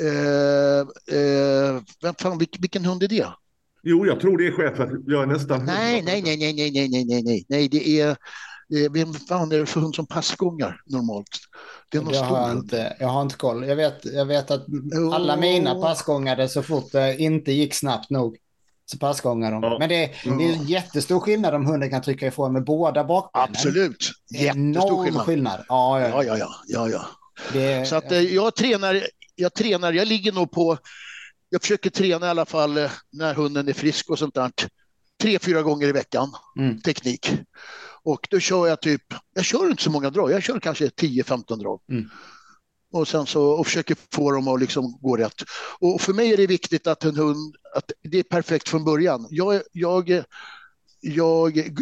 Uh, 0.02 0.80
uh, 1.16 1.82
vem 2.02 2.14
fan, 2.14 2.38
vilken, 2.38 2.60
vilken 2.60 2.84
hund 2.84 3.02
är 3.02 3.08
det? 3.08 3.28
Jo, 3.82 4.06
jag 4.06 4.20
tror 4.20 4.38
det 4.38 4.46
är 4.46 4.52
chefen. 4.52 5.04
Jag 5.06 5.22
är 5.22 5.26
nästan... 5.26 5.64
Nej, 5.64 6.02
nej, 6.02 6.22
nej, 6.22 6.36
nej, 6.36 6.52
nej, 6.54 6.88
nej, 6.88 7.04
nej, 7.04 7.22
nej, 7.22 7.44
nej, 7.48 7.68
det 7.68 8.00
är... 8.00 8.16
Vem 8.90 9.14
fan 9.14 9.52
är 9.52 9.58
det 9.58 9.66
för 9.66 9.80
hund 9.80 9.94
som 9.94 10.06
passgångar 10.06 10.80
normalt? 10.86 11.28
Det 11.90 11.98
är 11.98 12.02
någon 12.02 12.14
jag, 12.14 12.22
har 12.22 12.52
inte, 12.52 12.96
jag 13.00 13.08
har 13.08 13.22
inte 13.22 13.36
koll. 13.36 13.68
Jag 13.68 13.76
vet, 13.76 14.04
jag 14.04 14.26
vet 14.26 14.50
att 14.50 14.66
alla 15.12 15.36
mina 15.36 15.74
passgångare 15.74 16.48
så 16.48 16.62
fort 16.62 16.92
det 16.92 17.16
inte 17.16 17.52
gick 17.52 17.74
snabbt 17.74 18.10
nog 18.10 18.36
så 18.86 18.98
passgångar 18.98 19.52
de. 19.52 19.62
Ja. 19.62 19.78
Men 19.78 19.88
det, 19.88 20.10
det 20.24 20.44
är 20.44 20.52
en 20.52 20.66
jättestor 20.66 21.20
skillnad 21.20 21.54
om 21.54 21.66
hunden 21.66 21.90
kan 21.90 22.02
trycka 22.02 22.26
ifrån 22.26 22.52
med 22.52 22.64
båda 22.64 23.04
bakbenen. 23.04 23.48
Absolut. 23.50 24.12
Jättestor 24.30 25.04
skillnad. 25.04 25.26
skillnad. 25.26 25.64
Ja, 25.68 26.00
ja, 26.00 26.24
ja. 26.24 26.36
ja, 26.36 26.48
ja, 26.68 26.88
ja. 26.88 27.06
Det, 27.52 27.88
så 27.88 27.96
att, 27.96 28.12
eh, 28.12 28.20
jag, 28.20 28.54
tränar, 28.54 29.06
jag 29.36 29.54
tränar, 29.54 29.92
jag 29.92 30.08
ligger 30.08 30.32
nog 30.32 30.50
på, 30.50 30.78
jag 31.48 31.62
försöker 31.62 31.90
träna 31.90 32.26
i 32.26 32.30
alla 32.30 32.46
fall 32.46 32.76
eh, 32.76 32.90
när 33.12 33.34
hunden 33.34 33.68
är 33.68 33.72
frisk 33.72 34.10
och 34.10 34.18
sånt 34.18 34.34
där 34.34 34.50
tre, 35.20 35.38
fyra 35.38 35.62
gånger 35.62 35.88
i 35.88 35.92
veckan, 35.92 36.32
mm. 36.58 36.80
teknik. 36.80 37.32
Och 38.02 38.26
då 38.30 38.40
kör 38.40 38.66
jag 38.66 38.80
typ, 38.80 39.02
jag 39.34 39.44
kör 39.44 39.70
inte 39.70 39.82
så 39.82 39.90
många 39.90 40.10
drag, 40.10 40.30
jag 40.30 40.42
kör 40.42 40.60
kanske 40.60 40.86
10-15 40.86 41.56
drag. 41.56 41.80
Mm. 41.90 42.10
Och 42.92 43.08
sen 43.08 43.26
så 43.26 43.42
och 43.42 43.66
försöker 43.66 43.96
få 44.12 44.30
dem 44.32 44.48
att 44.48 44.60
liksom 44.60 44.98
gå 45.02 45.16
rätt. 45.16 45.42
Och 45.78 46.00
för 46.00 46.12
mig 46.12 46.32
är 46.32 46.36
det 46.36 46.46
viktigt 46.46 46.86
att 46.86 47.04
en 47.04 47.16
hund, 47.16 47.56
att 47.74 47.92
det 48.02 48.18
är 48.18 48.22
perfekt 48.22 48.68
från 48.68 48.84
början. 48.84 49.26
Jag, 49.30 49.62
jag, 49.72 50.22
jag 51.00 51.72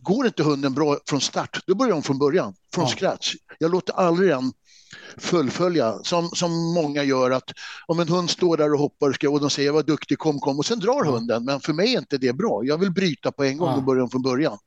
går 0.00 0.26
inte 0.26 0.42
hunden 0.42 0.74
bra 0.74 0.98
från 1.06 1.20
start, 1.20 1.60
då 1.66 1.74
börjar 1.74 1.92
de 1.92 2.02
från 2.02 2.18
början, 2.18 2.54
från 2.74 2.84
ja. 2.84 2.90
scratch. 2.90 3.34
Jag 3.58 3.70
låter 3.70 3.92
aldrig 3.92 4.30
den 4.30 4.52
fullfölja, 5.16 5.98
som, 6.02 6.28
som 6.28 6.74
många 6.74 7.02
gör 7.02 7.30
att 7.30 7.50
om 7.86 8.00
en 8.00 8.08
hund 8.08 8.30
står 8.30 8.56
där 8.56 8.72
och 8.72 8.78
hoppar 8.78 9.28
och 9.28 9.40
de 9.40 9.50
säger 9.50 9.72
vad 9.72 9.86
duktig, 9.86 10.18
kom, 10.18 10.40
kom 10.40 10.58
och 10.58 10.66
sen 10.66 10.80
drar 10.80 11.04
hunden. 11.04 11.44
Men 11.44 11.60
för 11.60 11.72
mig 11.72 11.94
är 11.94 11.98
inte 11.98 12.18
det 12.18 12.32
bra. 12.32 12.60
Jag 12.64 12.78
vill 12.78 12.92
bryta 12.92 13.32
på 13.32 13.44
en 13.44 13.58
gång 13.58 13.74
och 13.74 13.82
börja 13.82 14.08
från 14.08 14.22
början. 14.22 14.58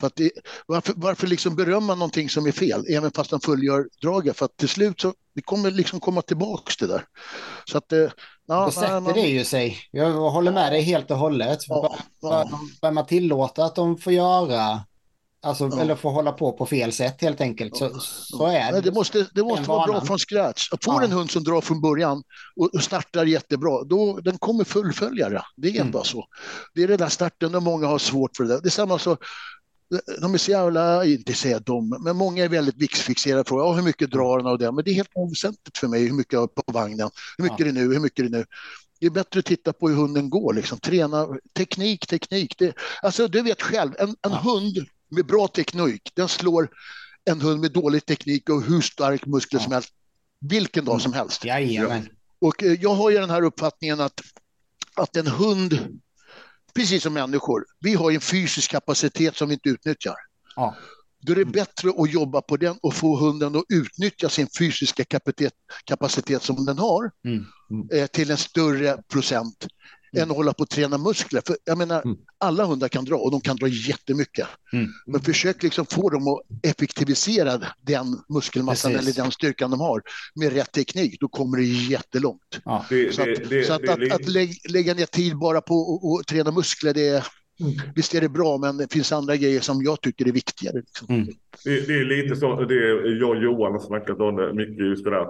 För 0.00 0.06
att 0.06 0.16
det, 0.16 0.30
varför 0.66 0.94
varför 0.96 1.26
liksom 1.26 1.56
berömma 1.56 1.94
någonting 1.94 2.28
som 2.28 2.46
är 2.46 2.52
fel, 2.52 2.84
även 2.88 3.10
fast 3.10 3.30
de 3.30 3.40
fullgör 3.40 3.88
draget? 4.02 4.36
För 4.36 4.44
att 4.44 4.56
till 4.56 4.68
slut 4.68 5.00
så 5.00 5.14
det 5.34 5.42
kommer 5.42 5.70
liksom 5.70 6.00
komma 6.00 6.22
tillbaks 6.22 6.76
det 6.76 6.86
där. 6.86 7.04
Så 7.64 7.78
att, 7.78 7.92
eh, 7.92 8.08
ja, 8.46 8.64
Då 8.64 8.70
sätter 8.70 9.00
man... 9.00 9.12
det 9.12 9.20
ju 9.20 9.44
sig. 9.44 9.78
Jag 9.90 10.12
håller 10.12 10.52
med 10.52 10.72
dig 10.72 10.82
helt 10.82 11.10
och 11.10 11.18
hållet. 11.18 11.58
Ja, 11.68 11.96
ja. 12.20 12.50
Bör 12.82 12.90
man 12.90 13.06
tillåta 13.06 13.64
att 13.64 13.74
de 13.74 13.98
får 13.98 14.12
göra 14.12 14.80
Alltså, 15.44 15.68
ja. 15.72 15.80
Eller 15.80 15.94
få 15.96 16.10
hålla 16.10 16.32
på 16.32 16.52
på 16.52 16.66
fel 16.66 16.92
sätt 16.92 17.20
helt 17.20 17.40
enkelt. 17.40 17.76
Så, 17.76 18.00
så 18.00 18.46
är 18.46 18.72
det. 18.72 18.80
Det 18.80 18.92
måste, 18.92 19.26
det 19.34 19.42
måste 19.42 19.68
vara 19.68 19.86
bra 19.86 20.04
från 20.04 20.18
scratch. 20.18 20.68
Får 20.84 20.94
ja. 20.94 21.04
en 21.04 21.12
hund 21.12 21.30
som 21.30 21.44
drar 21.44 21.60
från 21.60 21.80
början 21.80 22.22
och 22.56 22.82
startar 22.82 23.24
jättebra, 23.24 23.84
då 23.84 24.20
den 24.20 24.38
kommer 24.38 24.64
fullfölja 24.64 25.28
det. 25.28 25.42
Det 25.56 25.68
är 25.68 25.80
mm. 25.80 25.92
bara 25.92 26.04
så. 26.04 26.26
Det 26.74 26.82
är 26.82 26.88
den 26.88 26.98
där 26.98 27.08
starten 27.08 27.54
och 27.54 27.62
många 27.62 27.86
har 27.86 27.98
svårt 27.98 28.36
för 28.36 28.44
det. 28.44 28.60
Det 28.60 28.68
är 28.68 28.70
samma 28.70 28.98
så, 28.98 29.16
de 30.20 30.34
är 30.34 30.38
så 30.38 30.50
jävla, 30.50 31.04
inte 31.04 31.32
säga 31.32 31.58
de, 31.58 31.98
men 32.04 32.16
många 32.16 32.44
är 32.44 32.48
väldigt 32.48 32.76
VIX-fixerade 32.76 33.44
frågor. 33.44 33.64
Ja, 33.64 33.72
hur 33.72 33.82
mycket 33.82 34.10
drar 34.10 34.38
den 34.38 34.46
och 34.46 34.58
det? 34.58 34.72
Men 34.72 34.84
det 34.84 34.90
är 34.90 34.94
helt 34.94 35.12
oväsentligt 35.14 35.78
för 35.78 35.88
mig 35.88 36.04
hur 36.06 36.14
mycket 36.14 36.32
jag 36.32 36.40
har 36.40 36.46
på 36.46 36.62
vagnen. 36.72 37.10
Hur 37.36 37.44
mycket 37.44 37.60
ja. 37.60 37.66
är 37.66 37.72
det 37.72 37.80
nu? 37.80 37.92
Hur 37.94 38.00
mycket 38.00 38.18
är 38.18 38.22
det 38.22 38.38
nu? 38.38 38.44
Det 39.00 39.06
är 39.06 39.10
bättre 39.10 39.38
att 39.38 39.46
titta 39.46 39.72
på 39.72 39.88
hur 39.88 39.96
hunden 39.96 40.30
går, 40.30 40.54
liksom. 40.54 40.78
träna 40.78 41.28
teknik, 41.56 42.06
teknik. 42.06 42.54
Det, 42.58 42.74
alltså 43.02 43.28
du 43.28 43.42
vet 43.42 43.62
själv, 43.62 43.92
en, 43.98 44.08
en 44.08 44.16
ja. 44.22 44.40
hund 44.44 44.86
med 45.12 45.26
bra 45.26 45.48
teknik, 45.48 46.12
den 46.14 46.28
slår 46.28 46.68
en 47.24 47.40
hund 47.40 47.60
med 47.60 47.72
dålig 47.72 48.06
teknik 48.06 48.48
och 48.48 48.62
hur 48.62 48.80
stark 48.80 49.26
muskler 49.26 49.60
ja. 49.60 49.64
som 49.64 49.72
helst, 49.72 49.90
vilken 50.40 50.84
dag 50.84 51.00
som 51.00 51.12
helst. 51.12 51.44
Jajamän. 51.44 52.08
Och 52.40 52.62
eh, 52.62 52.72
jag 52.72 52.94
har 52.94 53.10
ju 53.10 53.18
den 53.18 53.30
här 53.30 53.42
uppfattningen 53.42 54.00
att, 54.00 54.20
att 54.94 55.16
en 55.16 55.26
hund, 55.26 56.00
precis 56.74 57.02
som 57.02 57.12
människor, 57.12 57.64
vi 57.80 57.94
har 57.94 58.10
en 58.10 58.20
fysisk 58.20 58.70
kapacitet 58.70 59.36
som 59.36 59.48
vi 59.48 59.54
inte 59.54 59.68
utnyttjar. 59.68 60.16
Ja. 60.56 60.76
Då 61.20 61.32
är 61.32 61.36
det 61.36 61.44
bättre 61.44 61.90
att 61.98 62.12
jobba 62.12 62.42
på 62.42 62.56
den 62.56 62.78
och 62.82 62.94
få 62.94 63.16
hunden 63.16 63.56
att 63.56 63.64
utnyttja 63.68 64.28
sin 64.28 64.48
fysiska 64.58 65.04
kapacitet, 65.04 65.52
kapacitet 65.84 66.42
som 66.42 66.64
den 66.64 66.78
har 66.78 67.10
mm. 67.24 67.44
Mm. 67.70 67.88
Eh, 67.92 68.06
till 68.06 68.30
en 68.30 68.36
större 68.36 69.02
procent 69.02 69.62
mm. 69.62 69.70
Än 70.16 70.30
att 70.30 70.36
hålla 70.36 70.52
på 70.52 70.62
och 70.62 70.68
träna 70.68 70.98
muskler. 70.98 71.42
För 71.46 71.56
jag 71.64 71.78
menar, 71.78 72.02
mm. 72.02 72.16
alla 72.38 72.64
hundar 72.64 72.88
kan 72.88 73.04
dra 73.04 73.16
och 73.16 73.30
de 73.30 73.40
kan 73.40 73.56
dra 73.56 73.68
jättemycket. 73.68 74.48
Mm. 74.72 74.88
Men 75.06 75.20
försök 75.20 75.62
liksom 75.62 75.86
få 75.86 76.10
dem 76.10 76.28
att 76.28 76.40
effektivisera 76.62 77.62
den 77.80 78.06
muskelmassan 78.28 78.92
Precis. 78.92 79.16
eller 79.16 79.24
den 79.24 79.32
styrkan 79.32 79.70
de 79.70 79.80
har 79.80 80.02
med 80.34 80.52
rätt 80.52 80.72
teknik. 80.72 81.20
Då 81.20 81.28
kommer 81.28 81.56
det 81.58 81.64
jättelångt. 81.64 82.60
Ja. 82.64 82.86
Det, 82.88 83.14
så 83.14 83.22
att, 83.22 83.48
det, 83.48 83.66
så 83.66 83.72
att, 83.72 83.88
att, 83.88 84.12
att 84.12 84.28
lägga 84.70 84.94
ner 84.94 85.06
tid 85.06 85.38
bara 85.38 85.60
på 85.60 86.00
att 86.20 86.26
träna 86.26 86.50
muskler, 86.50 86.94
det 86.94 87.08
är 87.08 87.26
Mm. 87.60 87.74
Visst 87.94 88.14
är 88.14 88.20
det 88.20 88.28
bra, 88.28 88.58
men 88.58 88.76
det 88.76 88.92
finns 88.92 89.12
andra 89.12 89.36
grejer 89.36 89.60
som 89.60 89.82
jag 89.82 90.00
tycker 90.00 90.28
är 90.28 90.32
viktigare. 90.32 90.76
Liksom. 90.76 91.06
Mm. 91.14 91.26
Det, 91.64 91.86
det, 91.86 91.94
är 91.94 92.04
lite 92.04 92.36
så, 92.36 92.64
det 92.64 92.74
är 92.74 93.20
jag 93.20 93.30
och 93.30 93.42
Johan 93.42 93.72
har 93.72 93.78
snackat 93.78 94.20
om 94.20 94.36
det 94.36 94.54
mycket 94.54 94.86
just 94.86 95.04
det 95.04 95.10
där. 95.10 95.26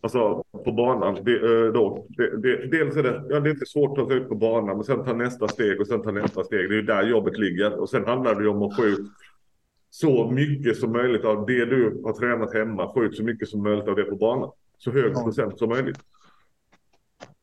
Alltså 0.00 0.44
på 0.64 0.72
banan. 0.72 1.24
Det, 1.24 1.34
eh, 1.34 1.72
då, 1.72 2.06
det, 2.08 2.42
det, 2.42 2.66
dels 2.66 2.96
är 2.96 3.02
det, 3.02 3.22
ja, 3.28 3.40
det 3.40 3.48
är 3.48 3.52
inte 3.52 3.66
svårt 3.66 3.98
att 3.98 4.04
ta 4.04 4.10
sig 4.10 4.16
ut 4.16 4.28
på 4.28 4.34
banan, 4.34 4.76
men 4.76 4.84
sen 4.84 5.04
ta 5.04 5.12
nästa 5.12 5.48
steg 5.48 5.80
och 5.80 5.86
sen 5.86 6.02
ta 6.02 6.10
nästa 6.10 6.44
steg. 6.44 6.68
Det 6.68 6.74
är 6.74 6.76
ju 6.76 6.82
där 6.82 7.02
jobbet 7.02 7.38
ligger. 7.38 7.80
Och 7.80 7.88
sen 7.88 8.04
handlar 8.04 8.34
det 8.34 8.42
ju 8.42 8.48
om 8.48 8.62
att 8.62 8.76
få 8.76 8.84
ut 8.84 9.06
så 9.90 10.30
mycket 10.30 10.76
som 10.76 10.92
möjligt 10.92 11.24
av 11.24 11.46
det 11.46 11.64
du 11.64 12.02
har 12.04 12.12
tränat 12.12 12.54
hemma. 12.54 12.92
Få 12.92 13.04
ut 13.04 13.16
så 13.16 13.22
mycket 13.22 13.48
som 13.48 13.62
möjligt 13.62 13.88
av 13.88 13.96
det 13.96 14.04
på 14.04 14.16
banan. 14.16 14.50
Så 14.78 14.90
hög 14.90 15.14
procent 15.14 15.58
som 15.58 15.68
möjligt. 15.68 15.98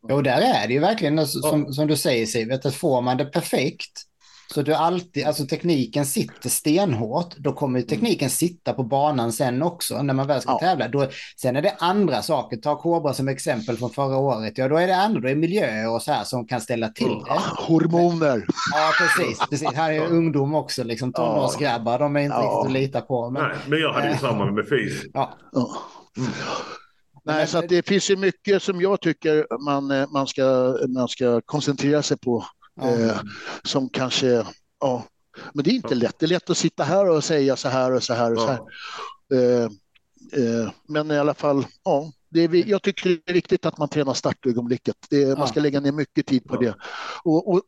Jo, 0.09 0.21
där 0.21 0.41
är 0.41 0.67
det 0.67 0.73
ju 0.73 0.79
verkligen 0.79 1.27
som, 1.27 1.73
som 1.73 1.87
du 1.87 1.95
säger 1.97 2.25
Sivet, 2.25 2.65
att 2.65 2.75
får 2.75 3.01
man 3.01 3.17
det 3.17 3.25
perfekt 3.25 3.91
så 4.53 4.61
du 4.61 4.73
alltid, 4.73 5.25
alltså 5.25 5.45
tekniken 5.45 6.05
sitter 6.05 6.49
stenhårt, 6.49 7.35
då 7.37 7.53
kommer 7.53 7.81
tekniken 7.81 8.29
sitta 8.29 8.73
på 8.73 8.83
banan 8.83 9.31
sen 9.31 9.63
också 9.63 10.01
när 10.01 10.13
man 10.13 10.27
väl 10.27 10.41
ska 10.41 10.51
ja. 10.51 10.59
tävla. 10.59 10.87
Då, 10.87 11.07
sen 11.35 11.55
är 11.55 11.61
det 11.61 11.75
andra 11.79 12.21
saker, 12.21 12.57
ta 12.57 12.75
Kobra 12.75 13.13
som 13.13 13.27
exempel 13.27 13.77
från 13.77 13.89
förra 13.89 14.17
året, 14.17 14.57
ja 14.57 14.67
då 14.67 14.77
är 14.77 14.87
det 14.87 14.95
andra, 14.95 15.19
då 15.19 15.27
är 15.27 15.35
miljöer 15.35 15.89
och 15.89 16.01
så 16.01 16.11
här 16.11 16.23
som 16.23 16.47
kan 16.47 16.61
ställa 16.61 16.89
till 16.89 17.07
det. 17.07 17.39
Hormoner. 17.67 18.45
Ja, 18.73 18.91
precis. 18.99 19.39
precis. 19.49 19.73
Här 19.73 19.91
är 19.91 20.07
ungdom 20.07 20.55
också, 20.55 20.83
liksom 20.83 21.13
tonårsgrabbar, 21.13 21.99
de 21.99 22.15
är 22.15 22.19
inte 22.19 22.35
ja. 22.35 22.41
riktigt 22.41 22.65
att 22.65 22.71
lita 22.71 23.01
på. 23.01 23.29
Men, 23.29 23.43
Nej, 23.43 23.57
men 23.67 23.79
jag 23.79 23.93
hade 23.93 24.07
ju 24.07 24.13
äh, 24.13 24.19
samma 24.19 24.51
med 24.51 24.67
FIS. 24.67 25.03
Ja. 25.13 25.37
Mm. 25.55 26.29
Nej, 27.25 27.47
så 27.47 27.61
det 27.61 27.87
finns 27.87 28.11
ju 28.11 28.17
mycket 28.17 28.63
som 28.63 28.81
jag 28.81 29.01
tycker 29.01 29.63
man, 29.65 29.91
eh, 29.91 30.07
man, 30.13 30.27
ska, 30.27 30.77
man 30.87 31.07
ska 31.07 31.41
koncentrera 31.45 32.01
sig 32.01 32.17
på. 32.17 32.45
Eh, 32.81 33.21
som 33.63 33.89
kanske, 33.89 34.45
ja, 34.79 35.05
men 35.53 35.63
det 35.63 35.69
är 35.69 35.75
inte 35.75 35.95
lätt. 35.95 36.19
Det 36.19 36.25
är 36.25 36.27
lätt 36.27 36.49
att 36.49 36.57
sitta 36.57 36.83
här 36.83 37.09
och 37.09 37.23
säga 37.23 37.55
så 37.55 37.69
här 37.69 37.91
och 37.91 38.03
så 38.03 38.13
här 38.13 38.33
och 38.33 38.39
så 38.39 38.47
här. 38.47 38.59
Eh, 39.33 39.63
eh, 40.43 40.71
men 40.87 41.11
i 41.11 41.17
alla 41.17 41.33
fall, 41.33 41.65
ja, 41.83 42.11
det 42.37 42.59
är, 42.59 42.69
jag 42.69 42.81
tycker 42.81 43.09
det 43.09 43.31
är 43.31 43.33
viktigt 43.33 43.65
att 43.65 43.77
man 43.77 43.89
tränar 43.89 44.13
startögonblicket. 44.13 44.95
Det, 45.09 45.19
ja. 45.19 45.37
Man 45.37 45.47
ska 45.47 45.59
lägga 45.59 45.79
ner 45.79 45.91
mycket 45.91 46.25
tid 46.25 46.43
på 46.43 46.57
det. 46.57 46.75
Och, 47.23 47.53
och 47.53 47.61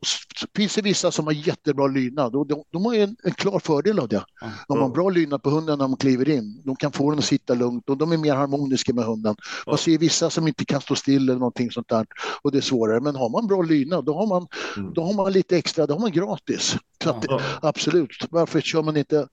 finns 0.56 0.76
det 0.76 0.82
vissa 0.82 1.12
som 1.12 1.26
har 1.26 1.34
jättebra 1.34 1.88
lydnad 1.88 2.36
och 2.36 2.48
de, 2.48 2.64
de 2.72 2.86
har 2.86 2.96
en, 2.96 3.16
en, 3.24 3.34
klar 3.34 3.60
fördel 3.60 4.00
av 4.00 4.08
det. 4.08 4.24
De 4.68 4.82
har 4.82 4.90
bra 4.90 5.10
lydnad 5.10 5.44
på 5.44 5.50
hunden 5.50 5.78
när 5.78 5.86
de 5.86 5.98
kliver 5.98 6.30
in. 6.30 6.62
De 6.66 6.76
kan 6.76 6.92
få 6.92 7.10
den 7.10 7.20
att 7.20 7.26
sitta 7.26 7.54
lugnt 7.54 7.90
och 7.90 7.98
de 7.98 8.12
är 8.12 8.18
mer 8.18 8.36
harmoniska 8.36 8.94
med 8.94 9.06
hunden. 9.06 9.36
Man 9.68 9.78
ser 9.78 9.98
vissa 9.98 10.30
som 10.30 10.48
inte 10.48 10.66
kan 10.66 10.82
stå 10.82 10.96
still 10.96 11.30
eller 11.30 11.40
någonting 11.40 11.72
sånt 11.72 11.90
där 11.90 12.06
och 12.42 12.52
det 12.52 12.58
är 12.58 12.62
svårare. 12.62 13.00
Men 13.00 13.16
har 13.16 13.30
man 13.30 13.48
bra 13.48 13.62
lydnad 13.62 14.06
då 14.06 14.14
har 14.14 14.28
man, 14.28 14.48
mm. 14.78 14.94
då 14.94 15.04
har 15.04 15.14
man 15.14 15.32
lite 15.32 15.58
extra, 15.58 15.88
då 15.88 15.94
har 15.94 16.02
man 16.02 16.12
gratis. 16.12 16.76
Så 17.04 17.10
att, 17.10 17.26
absolut, 17.62 18.28
varför 18.30 18.62
kör 18.62 18.84
man 18.84 18.98
inte 18.98 19.28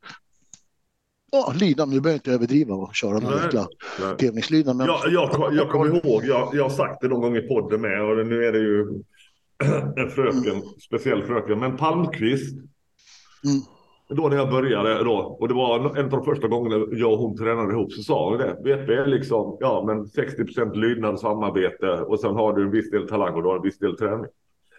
Ja, 1.33 1.53
linan, 1.61 1.91
nu 1.91 2.01
behöver 2.01 2.11
jag 2.11 2.17
inte 2.17 2.33
överdriva 2.33 2.75
och 2.75 2.95
köra 2.95 3.19
några 3.19 3.43
jäkla 3.43 3.67
tävlingslinan. 4.19 4.77
Men... 4.77 4.87
Ja, 4.87 5.01
jag, 5.07 5.55
jag 5.55 5.71
kommer 5.71 5.87
ihåg, 5.87 6.25
jag, 6.25 6.51
jag 6.55 6.63
har 6.63 6.71
sagt 6.71 7.01
det 7.01 7.09
någon 7.09 7.21
gång 7.21 7.37
i 7.37 7.49
podden 7.49 7.81
med 7.81 8.03
och 8.03 8.27
nu 8.27 8.45
är 8.45 8.53
det 8.53 8.59
ju 8.59 9.03
en 9.97 10.11
fröken, 10.11 10.53
mm. 10.53 10.63
speciell 10.87 11.23
fröken, 11.23 11.59
men 11.59 11.77
Palmqvist. 11.77 12.57
Mm. 13.45 13.61
Då 14.09 14.29
när 14.29 14.37
jag 14.37 14.51
började 14.51 15.05
då, 15.05 15.37
och 15.41 15.49
det 15.49 15.55
var 15.55 15.99
en 15.99 16.05
av 16.05 16.11
de 16.11 16.25
första 16.25 16.49
gångerna 16.49 16.87
jag 16.91 17.13
och 17.13 17.19
hon 17.19 17.37
tränade 17.37 17.73
ihop, 17.73 17.93
så 17.93 18.03
sa 18.03 18.31
hon 18.31 18.39
det. 18.39 18.57
VP 18.65 18.93
är 18.93 19.07
liksom, 19.07 19.57
ja 19.61 19.85
men 19.87 20.05
60% 20.05 20.75
lydnad 20.75 21.13
och 21.13 21.21
samarbete 21.21 21.87
och 21.87 22.21
sen 22.21 22.35
har 22.35 22.53
du 22.53 22.63
en 22.63 22.71
viss 22.71 22.91
del 22.91 23.09
talang 23.09 23.35
och 23.35 23.43
du 23.43 23.49
har 23.49 23.57
en 23.57 23.63
viss 23.63 23.79
del 23.79 23.97
träning. 23.97 24.27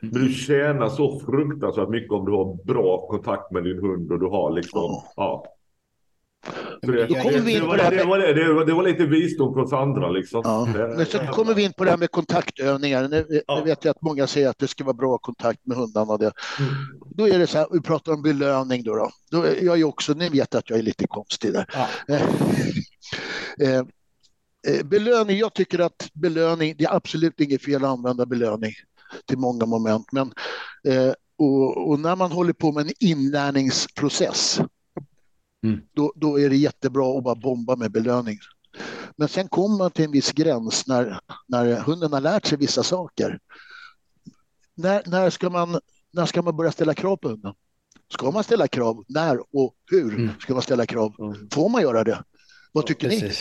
Mm. 0.01 0.13
Men 0.13 0.21
du 0.21 0.29
tjänar 0.29 0.89
så 0.89 1.19
fruktansvärt 1.19 1.89
mycket 1.89 2.11
om 2.11 2.25
du 2.25 2.31
har 2.31 2.65
bra 2.65 3.07
kontakt 3.07 3.51
med 3.51 3.63
din 3.63 3.79
hund 3.79 4.11
och 4.11 4.19
du 4.19 4.25
har 4.25 4.51
liksom, 4.51 4.81
oh. 4.81 5.03
ja. 5.15 5.45
Det, 6.81 6.91
det, 6.91 7.05
det, 7.05 8.65
det, 8.65 8.73
var 8.73 8.83
lite 8.83 9.05
visdom 9.05 9.53
från 9.53 9.67
Sandra. 9.67 10.09
Liksom. 10.09 10.41
Ja. 10.43 10.67
Men 10.97 11.05
så 11.05 11.19
kommer 11.19 11.53
vi 11.53 11.63
in 11.63 11.73
på 11.73 11.83
det 11.83 11.89
här 11.89 11.97
med 11.97 12.11
kontaktövningar. 12.11 13.07
Nu, 13.07 13.41
ja. 13.47 13.63
vet 13.65 13.85
jag 13.85 13.91
att 13.91 14.01
många 14.01 14.27
säger 14.27 14.49
att 14.49 14.57
det 14.57 14.67
ska 14.67 14.83
vara 14.83 14.93
bra 14.93 15.17
kontakt 15.17 15.65
med 15.65 15.77
hundarna. 15.77 16.17
Det. 16.17 16.31
Mm. 16.59 16.73
Då 17.15 17.27
är 17.27 17.39
det 17.39 17.47
så 17.47 17.57
här, 17.57 17.67
vi 17.71 17.81
pratar 17.81 18.13
om 18.13 18.21
belöning. 18.21 18.83
Då, 18.83 18.95
då. 18.95 19.11
då 19.31 19.45
jag 19.61 19.79
är 19.79 19.83
också, 19.83 20.13
ni 20.13 20.29
vet 20.29 20.55
att 20.55 20.69
jag 20.69 20.79
är 20.79 20.83
lite 20.83 21.07
konstig 21.07 21.53
där. 21.53 21.65
Ja. 21.73 22.17
Eh, 23.61 23.77
eh, 24.67 24.83
belöning, 24.85 25.37
jag 25.37 25.53
tycker 25.53 25.79
att 25.79 26.09
belöning, 26.13 26.75
det 26.77 26.85
är 26.85 26.95
absolut 26.95 27.41
inget 27.41 27.63
fel 27.63 27.83
att 27.83 27.89
använda 27.89 28.25
belöning 28.25 28.71
till 29.25 29.37
många 29.37 29.65
moment. 29.65 30.11
Men, 30.11 30.33
eh, 30.87 31.13
och, 31.37 31.89
och 31.89 31.99
när 31.99 32.15
man 32.15 32.31
håller 32.31 32.53
på 32.53 32.71
med 32.71 32.85
en 32.85 32.93
inlärningsprocess 32.99 34.61
Mm. 35.63 35.81
Då, 35.93 36.13
då 36.15 36.39
är 36.39 36.49
det 36.49 36.55
jättebra 36.55 37.17
att 37.17 37.23
bara 37.23 37.35
bomba 37.35 37.75
med 37.75 37.91
belöning. 37.91 38.37
Men 39.15 39.27
sen 39.27 39.47
kommer 39.47 39.77
man 39.77 39.91
till 39.91 40.05
en 40.05 40.11
viss 40.11 40.31
gräns 40.31 40.87
när, 40.87 41.19
när 41.47 41.79
hunden 41.79 42.13
har 42.13 42.21
lärt 42.21 42.45
sig 42.45 42.57
vissa 42.57 42.83
saker. 42.83 43.39
När, 44.75 45.01
när, 45.05 45.29
ska 45.29 45.49
man, 45.49 45.79
när 46.11 46.25
ska 46.25 46.41
man 46.41 46.57
börja 46.57 46.71
ställa 46.71 46.93
krav 46.93 47.17
på 47.17 47.29
hunden? 47.29 47.53
Ska 48.13 48.31
man 48.31 48.43
ställa 48.43 48.67
krav? 48.67 49.03
När 49.07 49.39
och 49.39 49.75
hur 49.91 50.15
mm. 50.15 50.29
ska 50.39 50.53
man 50.53 50.61
ställa 50.61 50.85
krav? 50.85 51.15
Mm. 51.19 51.49
Får 51.51 51.69
man 51.69 51.81
göra 51.81 52.03
det? 52.03 52.23
Vad 52.71 52.85
tycker 52.85 53.11
ja, 53.11 53.19
ni? 53.21 53.33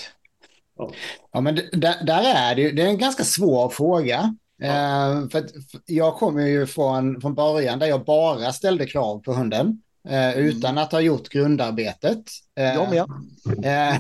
Ja, 1.33 1.41
men 1.41 1.55
där, 1.55 2.05
där 2.07 2.23
är 2.37 2.55
det, 2.55 2.71
det 2.71 2.83
är 2.83 2.87
en 2.87 2.99
ganska 2.99 3.25
svår 3.25 3.69
fråga. 3.69 4.37
Eh, 4.63 5.29
för, 5.29 5.71
för 5.71 5.81
jag 5.87 6.17
kommer 6.17 6.47
ju 6.47 6.67
från, 6.67 7.21
från 7.21 7.35
början 7.35 7.79
där 7.79 7.87
jag 7.87 8.05
bara 8.05 8.53
ställde 8.53 8.87
krav 8.87 9.19
på 9.19 9.33
hunden. 9.33 9.83
Eh, 10.09 10.37
mm. 10.37 10.47
utan 10.47 10.79
att 10.79 10.93
ha 10.93 11.01
gjort 11.01 11.29
grundarbetet. 11.29 12.23
Eh, 12.57 12.65
jag 12.65 12.91
med. 12.91 13.07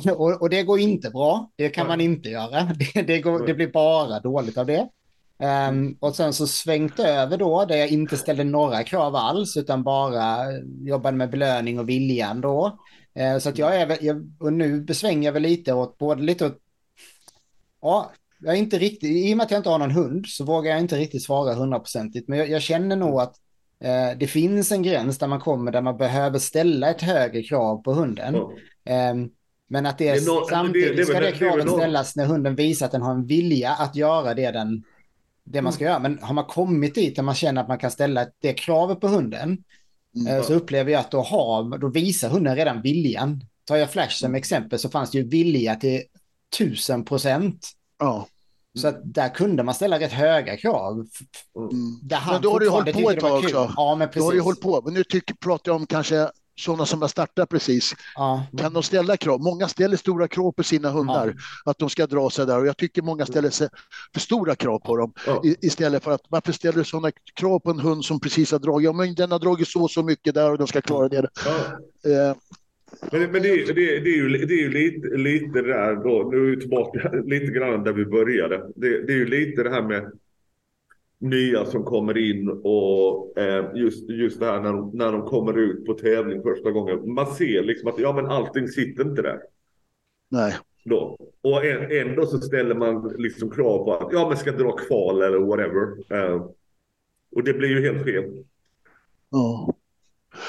Eh, 0.04 0.12
och, 0.12 0.42
och, 0.42 0.50
det 0.50 0.62
går 0.62 0.78
inte 0.78 1.11
bra. 1.11 1.50
Det 1.57 1.68
kan 1.68 1.86
man 1.86 2.00
inte 2.00 2.28
göra. 2.28 2.62
Det, 2.94 3.02
det, 3.02 3.20
går, 3.20 3.46
det 3.46 3.54
blir 3.54 3.72
bara 3.72 4.20
dåligt 4.20 4.59
av 4.59 4.66
det. 4.66 4.88
Um, 5.38 5.96
och 6.00 6.16
sen 6.16 6.32
så 6.32 6.46
svängt 6.46 6.98
över 6.98 7.36
då, 7.36 7.64
där 7.64 7.76
jag 7.76 7.88
inte 7.88 8.16
ställde 8.16 8.44
några 8.44 8.84
krav 8.84 9.16
alls, 9.16 9.57
utan 9.57 9.82
bara 9.82 10.38
jobbade 10.84 11.16
med 11.16 11.30
belöning 11.30 11.78
och 11.78 11.88
viljan 11.88 12.40
då. 12.40 12.78
Uh, 13.20 13.38
så 13.38 13.48
att 13.48 13.59
jag 13.59 13.76
är 13.76 14.04
jag, 14.04 14.30
och 14.40 14.52
nu 14.52 14.80
besvänger 14.80 15.28
jag 15.28 15.32
väl 15.32 15.42
lite 15.42 15.72
åt, 15.72 15.98
både 15.98 16.22
lite 16.22 16.46
åt, 16.46 16.59
ja, 17.82 18.12
jag 18.40 18.54
är 18.54 18.59
inte 18.59 18.78
riktigt, 18.78 19.11
i 19.11 19.32
och 19.32 19.36
med 19.36 19.44
att 19.44 19.50
jag 19.50 19.59
inte 19.59 19.70
har 19.70 19.78
någon 19.78 19.90
hund 19.90 20.26
så 20.26 20.44
vågar 20.44 20.70
jag 20.70 20.80
inte 20.80 20.96
riktigt 20.96 21.24
svara 21.24 21.54
hundraprocentigt, 21.54 22.28
men 22.28 22.38
jag, 22.38 22.48
jag, 22.50 22.62
känner 22.62 22.96
nog 22.96 23.20
att 23.20 23.36
det 24.18 24.27
finns 24.27 24.72
en 24.72 24.83
gräns 24.83 25.18
där 25.18 25.27
man 25.27 25.41
kommer 25.41 25.72
där 25.72 25.83
man 25.83 25.97
behöver 25.97 26.39
ställa 26.39 26.91
ett 26.91 27.03
högre 27.03 27.43
krav 27.43 27.83
på 27.83 27.93
hunden. 27.93 28.37
Mm. 28.85 29.31
Men 29.68 29.87
att 29.87 29.99
det, 29.99 30.12
det 30.12 30.27
no 30.27 30.47
samtidigt 30.51 30.97
det, 30.97 31.03
det, 31.03 31.07
ska 31.07 31.20
det 31.20 31.33
kravet 31.33 31.70
ställas 31.70 32.16
när 32.16 32.27
hunden 32.27 32.55
visar 32.55 32.87
att 32.87 32.93
den 32.93 33.03
har 33.03 33.14
en 33.14 33.27
vilja 33.27 33.70
att 33.70 33.97
göra 33.97 34.35
det 34.35 34.51
den 34.51 34.85
det 35.47 35.62
man 35.62 35.72
ska 35.72 35.85
mm. 35.85 35.91
göra. 35.91 36.03
Men 36.03 36.18
har 36.22 36.35
man 36.35 36.45
kommit 36.45 36.95
dit 36.95 37.16
där 37.16 37.22
man 37.22 37.35
känner 37.35 37.62
att 37.62 37.68
man 37.68 37.79
kan 37.79 37.91
ställa 37.91 38.27
det 38.43 38.53
kravet 38.53 39.01
på 39.01 39.09
hunden 39.09 39.59
mm. 40.16 40.37
Eh, 40.37 40.43
så 40.43 40.55
upplever 40.55 40.93
jag 40.93 41.01
att 41.01 41.11
då, 41.11 41.20
har, 41.20 41.79
då 41.79 41.89
visar 41.89 42.29
hunden 42.29 42.57
redan 42.57 42.83
viljan. 42.83 43.41
Tar 43.64 43.77
jag 43.77 43.91
Flash 43.91 44.16
som 44.16 44.27
mm. 44.27 44.39
exempel 44.39 44.79
så 44.79 44.89
fanns 44.89 45.11
det 45.11 45.18
ju 45.18 45.29
vilja 45.29 45.74
till 45.74 46.03
tusen 46.59 47.05
procent. 47.05 47.70
Ja. 47.99 48.29
Så 48.77 48.89
att 48.89 49.14
där 49.14 49.29
kunde 49.29 49.62
man 49.62 49.74
ställa 49.74 50.01
rätt 50.01 50.12
höga 50.12 50.57
krav. 50.57 50.93
Mm. 50.93 52.01
men 52.31 52.43
då 52.43 52.51
har 52.51 52.61
du 52.61 52.68
hållit 52.68 53.03
på 53.03 53.11
ett 53.11 53.20
tag 53.20 53.39
också. 53.39 53.72
Ja, 53.77 53.95
men 53.95 54.09
precis. 54.09 54.22
Då 54.22 54.27
har 54.27 54.33
du 54.33 54.41
hållit 54.41 54.61
på. 54.61 54.83
Men 54.85 54.95
nu 54.95 55.05
tycker, 55.05 55.35
pratar 55.35 55.72
jag 55.72 55.77
om 55.77 55.87
kanske 55.87 56.31
sådana 56.61 56.87
som 56.87 57.01
har 57.01 57.09
startat 57.09 57.49
precis, 57.49 57.95
ja. 58.14 58.47
kan 58.59 58.72
de 58.72 58.83
ställa 58.83 59.16
krav? 59.16 59.41
Många 59.41 59.68
ställer 59.68 59.97
stora 59.97 60.29
krav 60.29 60.53
på 60.53 60.62
sina 60.62 60.91
hundar, 60.91 61.35
ja. 61.37 61.70
att 61.70 61.79
de 61.79 61.91
ska 61.91 62.07
dra 62.07 62.31
sig 62.31 62.47
där 62.47 62.59
och 62.59 62.66
jag 62.66 62.77
tycker 62.77 63.03
många 63.03 63.27
ställer 63.27 63.51
för 64.12 64.20
stora 64.20 64.57
krav 64.57 64.79
på 64.79 64.97
dem 64.97 65.12
ja. 65.27 65.43
istället 65.45 66.05
för 66.05 66.11
att 66.11 66.22
varför 66.29 66.53
ställer 66.53 66.79
du 66.79 66.85
sådana 66.85 67.11
krav 67.35 67.59
på 67.59 67.70
en 67.70 67.81
hund 67.81 68.05
som 68.05 68.20
precis 68.20 68.53
har 68.53 68.59
dragit? 68.59 68.85
Ja, 68.85 68.93
men 68.93 69.14
den 69.14 69.33
har 69.33 69.39
dragit 69.39 69.68
så 69.68 69.89
så 69.89 70.03
mycket 70.03 70.35
där 70.35 70.51
och 70.51 70.59
de 70.59 70.66
ska 70.66 70.81
klara 70.81 71.09
det. 71.09 71.18
Eh. 71.18 72.35
Men, 73.12 73.32
men 73.32 73.43
det, 73.43 73.66
det, 73.66 73.72
det, 73.74 74.11
är 74.11 74.16
ju, 74.16 74.28
det 74.28 74.55
är 74.55 74.62
ju 74.62 74.70
lite, 74.70 75.09
lite 75.09 75.62
det 75.62 75.68
där 75.68 75.95
då, 75.95 76.28
nu 76.32 76.37
är 76.37 76.51
vi 76.51 76.61
tillbaka 76.61 77.12
lite 77.24 77.47
grann 77.47 77.84
där 77.84 77.93
vi 77.93 78.05
började. 78.05 78.72
Det, 78.76 79.03
det 79.07 79.12
är 79.12 79.16
ju 79.16 79.26
lite 79.26 79.62
det 79.62 79.70
här 79.70 79.82
med 79.82 80.12
nya 81.18 81.64
som 81.64 81.84
kommer 81.84 82.18
in 82.18 82.49
och 82.49 83.39
eh, 83.39 83.70
just, 83.74 84.11
just 84.11 84.41
det 84.41 84.47
här 84.47 84.61
när 84.61 84.72
de, 84.72 84.91
när 84.95 85.12
de 85.12 85.22
kommer 85.22 85.59
ut 85.59 85.87
på 85.87 85.95
tävling 85.95 86.43
första 86.43 86.70
gången. 86.70 87.14
Man 87.14 87.26
ser 87.26 87.62
liksom 87.62 87.89
att 87.89 87.99
ja, 87.99 88.12
men 88.12 88.26
allting 88.26 88.68
sitter 88.68 89.03
inte 89.03 89.22
där. 89.22 89.41
Nej. 90.28 90.57
Då. 90.84 91.16
Och 91.41 91.64
ändå 91.64 92.26
så 92.26 92.39
ställer 92.39 92.74
man 92.74 93.14
liksom 93.18 93.51
krav 93.51 93.84
på 93.84 93.95
att 93.95 94.12
ja, 94.12 94.28
men 94.28 94.37
ska 94.37 94.53
dra 94.53 94.72
kval 94.72 95.22
eller 95.22 95.39
whatever. 95.39 96.14
Eh, 96.14 96.47
och 97.37 97.45
det 97.45 97.53
blir 97.53 97.68
ju 97.68 97.80
helt 97.80 98.05
fel. 98.05 98.45
Ja. 99.30 99.74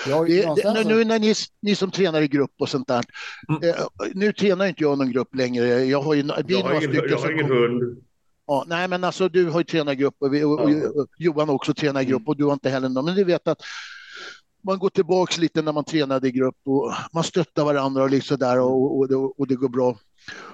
Det, 0.05 0.63
det, 0.73 0.83
nu 0.83 1.05
när 1.05 1.19
ni, 1.19 1.33
ni 1.61 1.75
som 1.75 1.91
tränar 1.91 2.21
i 2.21 2.27
grupp 2.27 2.51
och 2.59 2.69
sånt 2.69 2.87
där. 2.87 3.03
Mm. 3.49 3.69
Eh, 3.69 3.75
nu 4.13 4.33
tränar 4.33 4.65
inte 4.65 4.83
jag 4.83 4.97
någon 4.97 5.11
grupp 5.11 5.35
längre. 5.35 5.85
Jag 5.85 6.01
har 6.01 6.13
ju, 6.13 6.21
jag 6.47 6.61
har 6.61 6.83
ingen, 6.83 7.09
jag 7.09 7.17
har 7.17 7.31
ingen 7.31 7.45
hund. 7.45 8.03
Ja, 8.47 8.63
nej, 8.67 8.87
men 8.87 9.03
alltså 9.03 9.29
du 9.29 9.49
har 9.49 9.59
ju 9.59 9.63
tränargrupp 9.63 10.15
och, 10.19 10.33
vi, 10.33 10.43
och, 10.43 10.59
och 10.59 11.07
Johan 11.17 11.49
också 11.49 11.73
tränargrupp 11.73 12.19
mm. 12.19 12.27
och 12.27 12.37
du 12.37 12.45
har 12.45 12.53
inte 12.53 12.69
heller 12.69 12.89
någon. 12.89 13.05
Men 13.05 13.15
du 13.15 13.23
vet 13.23 13.47
att 13.47 13.61
man 14.63 14.79
går 14.79 14.89
tillbaks 14.89 15.37
lite 15.37 15.61
när 15.61 15.71
man 15.71 15.83
tränade 15.83 16.27
i 16.27 16.31
grupp 16.31 16.57
och 16.65 16.93
man 17.13 17.23
stöttar 17.23 17.65
varandra 17.65 18.03
och 18.03 18.09
liksom 18.09 18.37
där 18.37 18.59
och, 18.59 18.97
och, 18.97 19.11
och, 19.11 19.39
och 19.39 19.47
det 19.47 19.55
går 19.55 19.69
bra. 19.69 19.97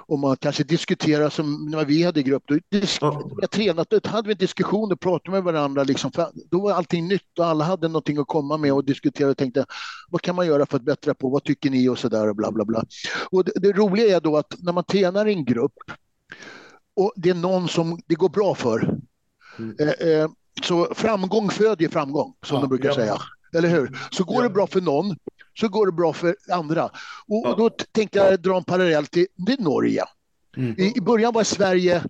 Och 0.08 0.20
man 0.20 0.38
kanske 0.38 0.64
diskuterar 0.64 1.30
som 1.30 1.66
när 1.66 1.86
vi 1.86 2.04
hade 2.04 2.24
grupp. 2.24 2.44
Då, 2.48 2.60
ja. 3.02 3.30
jag 3.42 3.52
tränat, 3.52 3.90
då 3.90 4.00
hade 4.04 4.28
vi 4.28 4.32
en 4.32 4.38
diskussion 4.38 4.92
och 4.92 5.00
pratade 5.00 5.32
med 5.32 5.44
varandra. 5.44 5.84
Liksom, 5.84 6.12
då 6.52 6.62
var 6.62 6.72
allting 6.72 7.08
nytt 7.08 7.40
och 7.40 7.46
alla 7.46 7.64
hade 7.64 7.88
någonting 7.88 8.18
att 8.18 8.28
komma 8.28 8.58
med 8.58 8.74
och 8.74 8.86
diskutera 8.86 9.30
och 9.30 9.38
tänkte 9.38 9.66
vad 10.10 10.22
kan 10.22 10.36
man 10.36 10.48
göra 10.48 10.66
för 10.66 10.78
att 10.78 10.84
bättra 10.84 11.14
på? 11.14 11.30
Vad 11.30 11.44
tycker 11.44 11.70
ni? 11.70 11.90
Och 11.90 12.00
så 12.00 12.10
där 12.10 12.30
och 12.30 12.36
bla 12.36 12.52
bla 12.52 12.66
bla. 12.66 12.84
Och 13.30 13.46
det, 13.46 13.52
det 13.56 13.72
roliga 13.72 14.16
är 14.16 14.22
då 14.22 14.38
att 14.38 14.56
när 14.60 14.74
man 14.74 14.84
tränar 14.84 15.28
i 15.28 15.34
en 15.34 15.46
grupp 15.46 15.74
och 16.96 17.14
det 17.16 17.30
är 17.30 17.34
någon 17.34 17.68
som 17.68 18.00
det 18.08 18.16
går 18.16 18.30
bra 18.30 18.56
för. 18.56 18.98
Mm. 19.60 19.76
Eh, 19.80 20.08
eh, 20.08 20.30
så 20.64 20.94
framgång 20.96 21.50
föder 21.50 21.88
framgång, 21.88 22.34
som 22.46 22.56
ja, 22.56 22.62
de 22.62 22.68
brukar 22.70 22.90
ja. 22.90 22.96
säga. 22.96 23.18
Eller 23.56 23.70
hur? 23.70 24.00
Så 24.12 24.24
går 24.24 24.36
ja. 24.36 24.42
det 24.42 24.50
bra 24.50 24.68
för 24.68 24.82
någon, 24.82 25.16
så 25.54 25.70
går 25.70 25.86
det 25.86 25.92
bra 25.92 26.14
för 26.14 26.36
andra. 26.52 26.90
Och, 27.28 27.46
och 27.46 27.58
då 27.58 27.70
tänkte 27.70 28.20
jag 28.20 28.42
dra 28.42 28.58
en 28.58 28.64
parallell 28.64 29.06
till, 29.06 29.28
till 29.48 29.64
Norge. 29.64 30.04
Mm. 30.58 30.76
I, 30.78 30.98
I, 30.98 31.02
början 31.02 31.34
var 31.34 31.44
Sverige, 31.44 32.04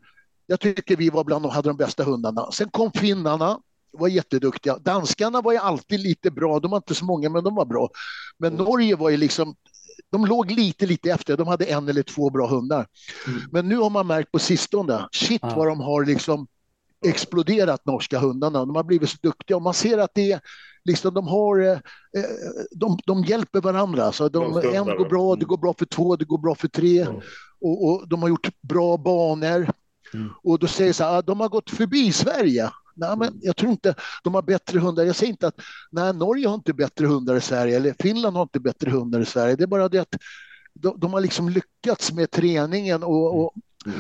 jag 0.48 0.60
tycker 0.60 0.96
vi 0.96 1.10
var 1.10 1.24
bland 1.24 1.46
de 1.46 1.52
hade 1.52 1.70
de 1.70 1.78
bästa 1.78 2.04
hundarna. 2.04 2.52
Sen 2.52 2.70
kom 2.70 2.92
finnarna, 2.92 3.60
var 3.92 4.08
jätteduktiga. 4.08 4.78
Danskarna 4.78 5.42
var 5.42 5.52
ju 5.52 5.58
alltid 5.58 6.00
lite 6.00 6.32
bra, 6.32 6.60
de 6.60 6.72
var 6.72 6.78
inte 6.78 6.96
så 6.96 7.06
många 7.06 7.30
men 7.30 7.44
de 7.44 7.56
var 7.56 7.66
bra. 7.66 7.90
Men 8.38 8.54
Norge 8.54 8.96
var 8.96 9.10
ju 9.10 9.18
liksom 9.18 9.56
de 10.12 10.26
låg 10.26 10.52
lite, 10.52 10.86
lite 10.86 11.12
efter. 11.12 11.38
De 11.38 11.48
hade 11.48 11.66
en 11.66 11.90
eller 11.90 12.04
två 12.04 12.30
bra 12.30 12.48
hundar. 12.48 12.88
Mm. 13.28 13.42
Men 13.52 13.70
nu 13.70 13.78
har 13.78 13.90
man 13.90 14.08
märkt 14.08 14.32
på 14.32 14.40
sistone, 14.40 15.08
shit 15.12 15.44
ah. 15.44 15.56
vad 15.56 15.68
de 15.68 15.80
har 15.80 16.06
liksom 16.06 16.48
exploderat 17.06 17.86
norska 17.86 18.20
hundarna. 18.20 18.60
De 18.60 18.76
har 18.76 18.84
blivit 18.84 19.10
så 19.10 19.18
duktiga 19.22 19.58
och 19.58 19.64
man 19.64 19.74
ser 19.74 19.98
att 19.98 20.12
det 20.14 20.32
är 20.32 20.42
liksom 20.86 21.14
de 21.14 21.28
har, 21.28 21.60
eh, 21.60 21.72
eh 21.72 22.24
de, 22.72 22.98
de 23.06 23.24
hjälper 23.24 23.62
varandra. 23.62 24.12
Så 24.12 24.30
de, 24.30 24.62
de 24.62 24.76
en 24.76 24.86
går 24.86 25.10
bra, 25.10 25.36
det 25.36 25.46
går 25.46 25.58
bra 25.58 25.74
för 25.74 25.86
två, 25.86 26.16
det 26.16 26.26
går 26.26 26.38
bra 26.38 26.56
för 26.56 26.68
tre. 26.68 27.02
Mm. 27.02 27.22
Och, 27.62 27.90
och, 27.90 28.08
de 28.08 28.22
har 28.22 28.30
gjort 28.30 28.50
bra 28.62 28.98
banor. 28.98 29.72
Mm. 30.14 30.30
Och 30.44 30.60
då 30.60 30.68
säger 30.68 30.94
så 30.94 31.04
här, 31.04 31.18
ah, 31.18 31.22
de 31.22 31.40
har 31.40 31.50
gått 31.50 31.70
förbi 31.70 32.12
Sverige. 32.12 32.70
Nej, 32.96 33.18
men 33.18 33.40
jag 33.42 33.56
tror 33.56 33.72
inte 33.72 33.96
de 34.24 34.34
har 34.34 34.42
bättre 34.42 34.80
hundar. 34.80 35.04
Jag 35.04 35.16
säger 35.16 35.32
inte 35.32 35.48
att 35.48 35.62
nej, 35.92 36.14
Norge 36.14 36.48
har 36.48 36.56
inte 36.56 36.74
bättre 36.74 37.08
hundar 37.08 37.36
i 37.36 37.42
Sverige 37.42 37.76
eller 37.76 37.96
Finland 38.00 38.36
har 38.36 38.44
inte 38.44 38.60
bättre 38.60 38.92
hundar 38.92 39.20
i 39.20 39.26
Sverige. 39.26 39.56
Det 39.56 39.64
är 39.64 39.68
bara 39.68 39.90
det 39.90 40.00
att 40.00 40.16
de, 40.74 41.00
de 41.00 41.14
har 41.14 41.22
liksom 41.22 41.50
lyckats 41.50 42.12
med 42.12 42.32
träningen 42.32 43.04
och, 43.04 43.40
och, 43.40 43.54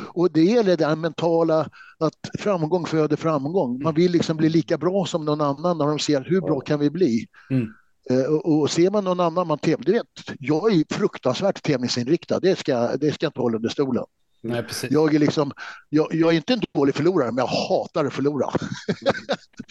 och 0.07 0.31
det 0.31 0.43
gäller 0.43 0.77
det 0.77 0.95
mentala 0.95 1.69
att 1.99 2.29
framgång 2.39 2.86
föder 2.86 3.15
framgång. 3.15 3.84
Man 3.84 3.93
vill 3.93 4.11
liksom 4.11 4.38
bli 4.38 4.49
lika 4.49 4.77
bra 4.77 5.05
som 5.05 5.25
någon 5.25 5.41
annan 5.41 5.77
när 5.77 5.86
de 5.86 5.99
ser 5.99 6.21
hur 6.21 6.41
bra 6.41 6.59
kan 6.59 6.79
vi 6.79 6.89
bli. 6.89 7.27
Mm. 7.49 7.67
Uh, 8.11 8.36
och 8.36 8.69
ser 8.69 8.89
man 8.89 9.03
någon 9.03 9.19
annan 9.19 9.47
man 9.47 9.57
tävlar, 9.57 10.01
jag 10.39 10.73
är 10.73 10.93
fruktansvärt 10.93 11.63
tävlingsinriktad, 11.63 12.39
det 12.39 12.59
ska, 12.59 12.97
det 12.97 13.11
ska 13.11 13.25
jag 13.25 13.29
inte 13.29 13.39
hålla 13.39 13.55
under 13.55 13.69
stolen. 13.69 14.03
Nej, 14.45 14.63
precis. 14.63 14.91
Jag, 14.91 15.15
är 15.15 15.19
liksom, 15.19 15.51
jag, 15.89 16.07
jag, 16.11 16.31
är 16.31 16.36
inte 16.36 16.53
en 16.53 16.61
dålig 16.73 16.95
förlorare, 16.95 17.31
men 17.31 17.38
jag 17.38 17.47
hatar 17.47 18.05
att 18.05 18.13
förlora. 18.13 18.49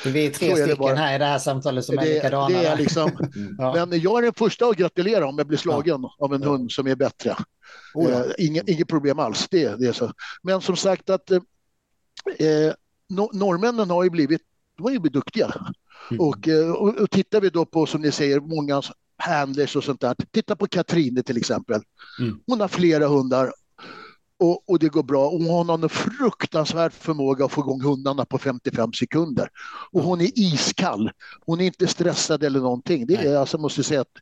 Vi 0.04 0.26
är 0.26 0.30
tre 0.34 0.50
är 0.50 0.66
stycken 0.66 0.96
här 0.96 1.14
i 1.14 1.18
det 1.18 1.24
här 1.24 1.38
samtalet 1.38 1.84
som 1.84 1.96
det, 1.96 2.02
är 2.02 2.14
likadana. 2.14 2.48
Det 2.48 2.66
är 2.66 2.76
liksom, 2.76 3.10
mm. 3.36 3.56
ja. 3.58 3.86
Men 3.86 4.00
jag 4.00 4.18
är 4.18 4.22
den 4.22 4.34
första 4.34 4.66
att 4.66 4.76
gratulera 4.76 5.26
om 5.26 5.38
jag 5.38 5.46
blir 5.46 5.58
slagen 5.58 6.02
ja. 6.02 6.16
av 6.18 6.34
en 6.34 6.42
hund 6.42 6.72
som 6.72 6.86
är 6.86 6.94
bättre. 6.94 7.36
Oh 7.94 8.10
ja. 8.10 8.24
uh, 8.24 8.32
inget, 8.38 8.68
inget 8.68 8.88
problem 8.88 9.18
alls. 9.18 9.48
Det, 9.50 9.76
det 9.80 9.86
är 9.86 9.92
så. 9.92 10.12
Men 10.42 10.60
som 10.60 10.76
sagt 10.76 11.10
att 11.10 11.30
uh, 11.30 11.40
norrmännen 13.32 13.90
har 13.90 14.04
ju 14.04 14.10
blivit, 14.10 14.42
de 14.76 14.82
har 14.82 14.90
ju 14.90 14.98
blivit 14.98 15.14
duktiga. 15.14 15.54
Mm. 16.10 16.20
Och, 16.20 16.48
och, 16.78 17.00
och 17.00 17.10
tittar 17.10 17.40
vi 17.40 17.50
då 17.50 17.64
på, 17.64 17.86
som 17.86 18.02
ni 18.02 18.12
säger, 18.12 18.40
många 18.40 18.82
handlers 19.16 19.76
och 19.76 19.84
sånt 19.84 20.00
där. 20.00 20.16
Titta 20.30 20.56
på 20.56 20.66
Katrine 20.66 21.22
till 21.22 21.36
exempel. 21.36 21.80
Mm. 22.20 22.40
Hon 22.46 22.60
har 22.60 22.68
flera 22.68 23.06
hundar 23.06 23.52
och, 24.42 24.70
och, 24.70 24.78
det 24.78 24.88
går 24.88 25.02
bra. 25.02 25.26
Och 25.28 25.40
hon 25.40 25.68
har 25.68 25.82
en 25.82 25.88
fruktansvärd 25.88 26.92
förmåga 26.92 27.44
att 27.44 27.52
få 27.52 27.60
igång 27.60 27.80
hundarna 27.80 28.24
på 28.24 28.38
55 28.38 28.92
sekunder. 28.92 29.48
Och 29.92 30.02
hon 30.02 30.20
är 30.20 30.30
iskall. 30.38 31.10
Hon 31.46 31.60
är 31.60 31.66
inte 31.66 31.86
stressad 31.86 32.44
eller 32.44 32.60
någonting. 32.60 33.06
Det 33.06 33.14
är, 33.14 33.36
alltså, 33.36 33.58
måste 33.58 33.82
säga 33.82 34.00
att 34.00 34.16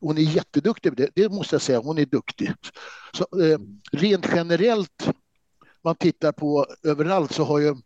hon 0.00 0.18
är 0.18 0.22
jätteduktig. 0.22 0.96
Det, 0.96 1.10
det 1.14 1.28
måste 1.28 1.54
jag 1.54 1.62
säga, 1.62 1.78
hon 1.78 1.98
är 1.98 2.06
duktig. 2.06 2.52
Så, 3.12 3.42
eh, 3.42 3.58
rent 3.92 4.26
generellt, 4.34 5.10
man 5.84 5.94
tittar 5.94 6.32
på 6.32 6.66
överallt 6.82 7.32
så 7.32 7.44
har 7.44 7.58
ju 7.58 7.76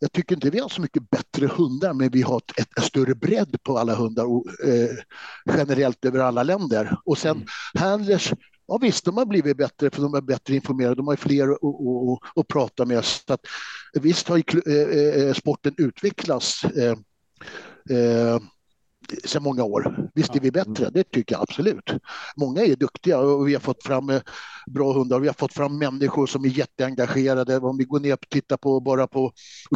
jag 0.00 0.12
tycker 0.12 0.34
inte 0.34 0.50
vi 0.50 0.58
har 0.58 0.68
så 0.68 0.80
mycket 0.80 1.10
bättre 1.10 1.46
hundar, 1.46 1.92
men 1.92 2.10
vi 2.10 2.22
har 2.22 2.36
ett, 2.36 2.78
ett, 2.78 2.84
större 2.84 3.14
bredd 3.14 3.56
på 3.62 3.78
alla 3.78 3.94
hundar 3.94 4.24
och, 4.24 4.46
eh, 4.64 4.90
generellt 5.56 6.04
över 6.04 6.18
alla 6.18 6.42
länder. 6.42 6.96
Och 7.04 7.18
sen 7.18 7.36
mm. 7.36 7.46
handlers 7.74 8.32
Ja 8.70 8.78
visst, 8.78 9.04
de 9.04 9.16
har 9.16 9.26
blivit 9.26 9.56
bättre 9.56 9.90
för 9.90 10.02
de 10.02 10.14
är 10.14 10.20
bättre 10.20 10.54
informerade, 10.54 10.94
de 10.94 11.06
har 11.06 11.16
fler 11.16 11.48
att 12.40 12.48
prata 12.48 12.84
med. 12.84 13.04
Så 13.04 13.32
att, 13.32 13.40
visst 13.92 14.28
har 14.28 14.36
ju, 14.36 14.44
eh, 14.66 15.22
eh, 15.22 15.34
sporten 15.34 15.74
utvecklats. 15.76 16.64
Eh, 16.64 16.96
eh, 17.90 18.40
sedan 19.24 19.42
många 19.42 19.64
år. 19.64 20.10
Visst 20.14 20.36
är 20.36 20.40
vi 20.40 20.50
bättre, 20.50 20.90
det 20.90 21.04
tycker 21.10 21.34
jag 21.34 21.42
absolut. 21.42 21.92
Många 22.36 22.62
är 22.62 22.76
duktiga 22.76 23.18
och 23.18 23.48
vi 23.48 23.54
har 23.54 23.60
fått 23.60 23.82
fram 23.82 24.10
eh, 24.10 24.20
bra 24.66 24.92
hundar. 24.92 25.20
Vi 25.20 25.26
har 25.26 25.34
fått 25.34 25.52
fram 25.52 25.78
människor 25.78 26.26
som 26.26 26.44
är 26.44 26.48
jätteengagerade. 26.48 27.56
Om 27.56 27.78
vi 27.78 27.84
går 27.84 28.00
ner 28.00 28.12
och 28.12 28.28
tittar 28.28 28.56
på 28.56 28.80
bara 28.80 29.06
på 29.06 29.32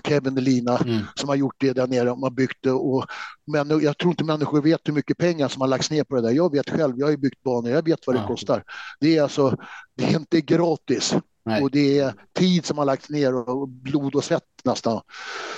Kevin 0.09 0.37
och 0.37 0.43
Lina 0.43 0.79
mm. 0.79 1.01
som 1.15 1.29
har 1.29 1.37
gjort 1.37 1.57
det 1.59 1.73
där 1.73 1.87
nere, 1.87 2.05
de 2.05 2.23
har 2.23 2.31
byggt 2.31 2.59
det. 2.61 2.73
Och, 2.73 3.07
men 3.47 3.81
jag 3.81 3.99
tror 3.99 4.11
inte 4.11 4.25
människor 4.25 4.63
vet 4.63 4.81
hur 4.85 4.93
mycket 4.93 5.19
pengar 5.19 5.49
som 5.49 5.61
har 5.61 5.69
lagts 5.69 5.91
ner 5.91 6.05
på 6.05 6.17
det 6.17 6.23
där. 6.23 6.31
Jag 6.31 6.53
vet 6.53 6.71
själv, 6.71 6.99
jag 6.99 7.07
har 7.07 7.17
byggt 7.17 7.43
banor, 7.43 7.71
jag 7.71 7.85
vet 7.85 8.07
vad 8.07 8.17
det 8.17 8.25
kostar. 8.27 8.65
Det 9.01 9.17
är 9.17 9.23
alltså, 9.23 9.57
det 9.97 10.05
är 10.05 10.17
inte 10.17 10.41
gratis. 10.41 11.15
Nej. 11.45 11.63
Och 11.63 11.71
det 11.71 11.99
är 11.99 12.15
tid 12.33 12.67
som 12.67 12.79
har 12.79 12.85
lagts 12.85 13.11
ner 13.11 13.35
och 13.35 13.69
blod 13.69 14.15
och 14.15 14.25
svett 14.25 14.43
nästan. 14.65 15.01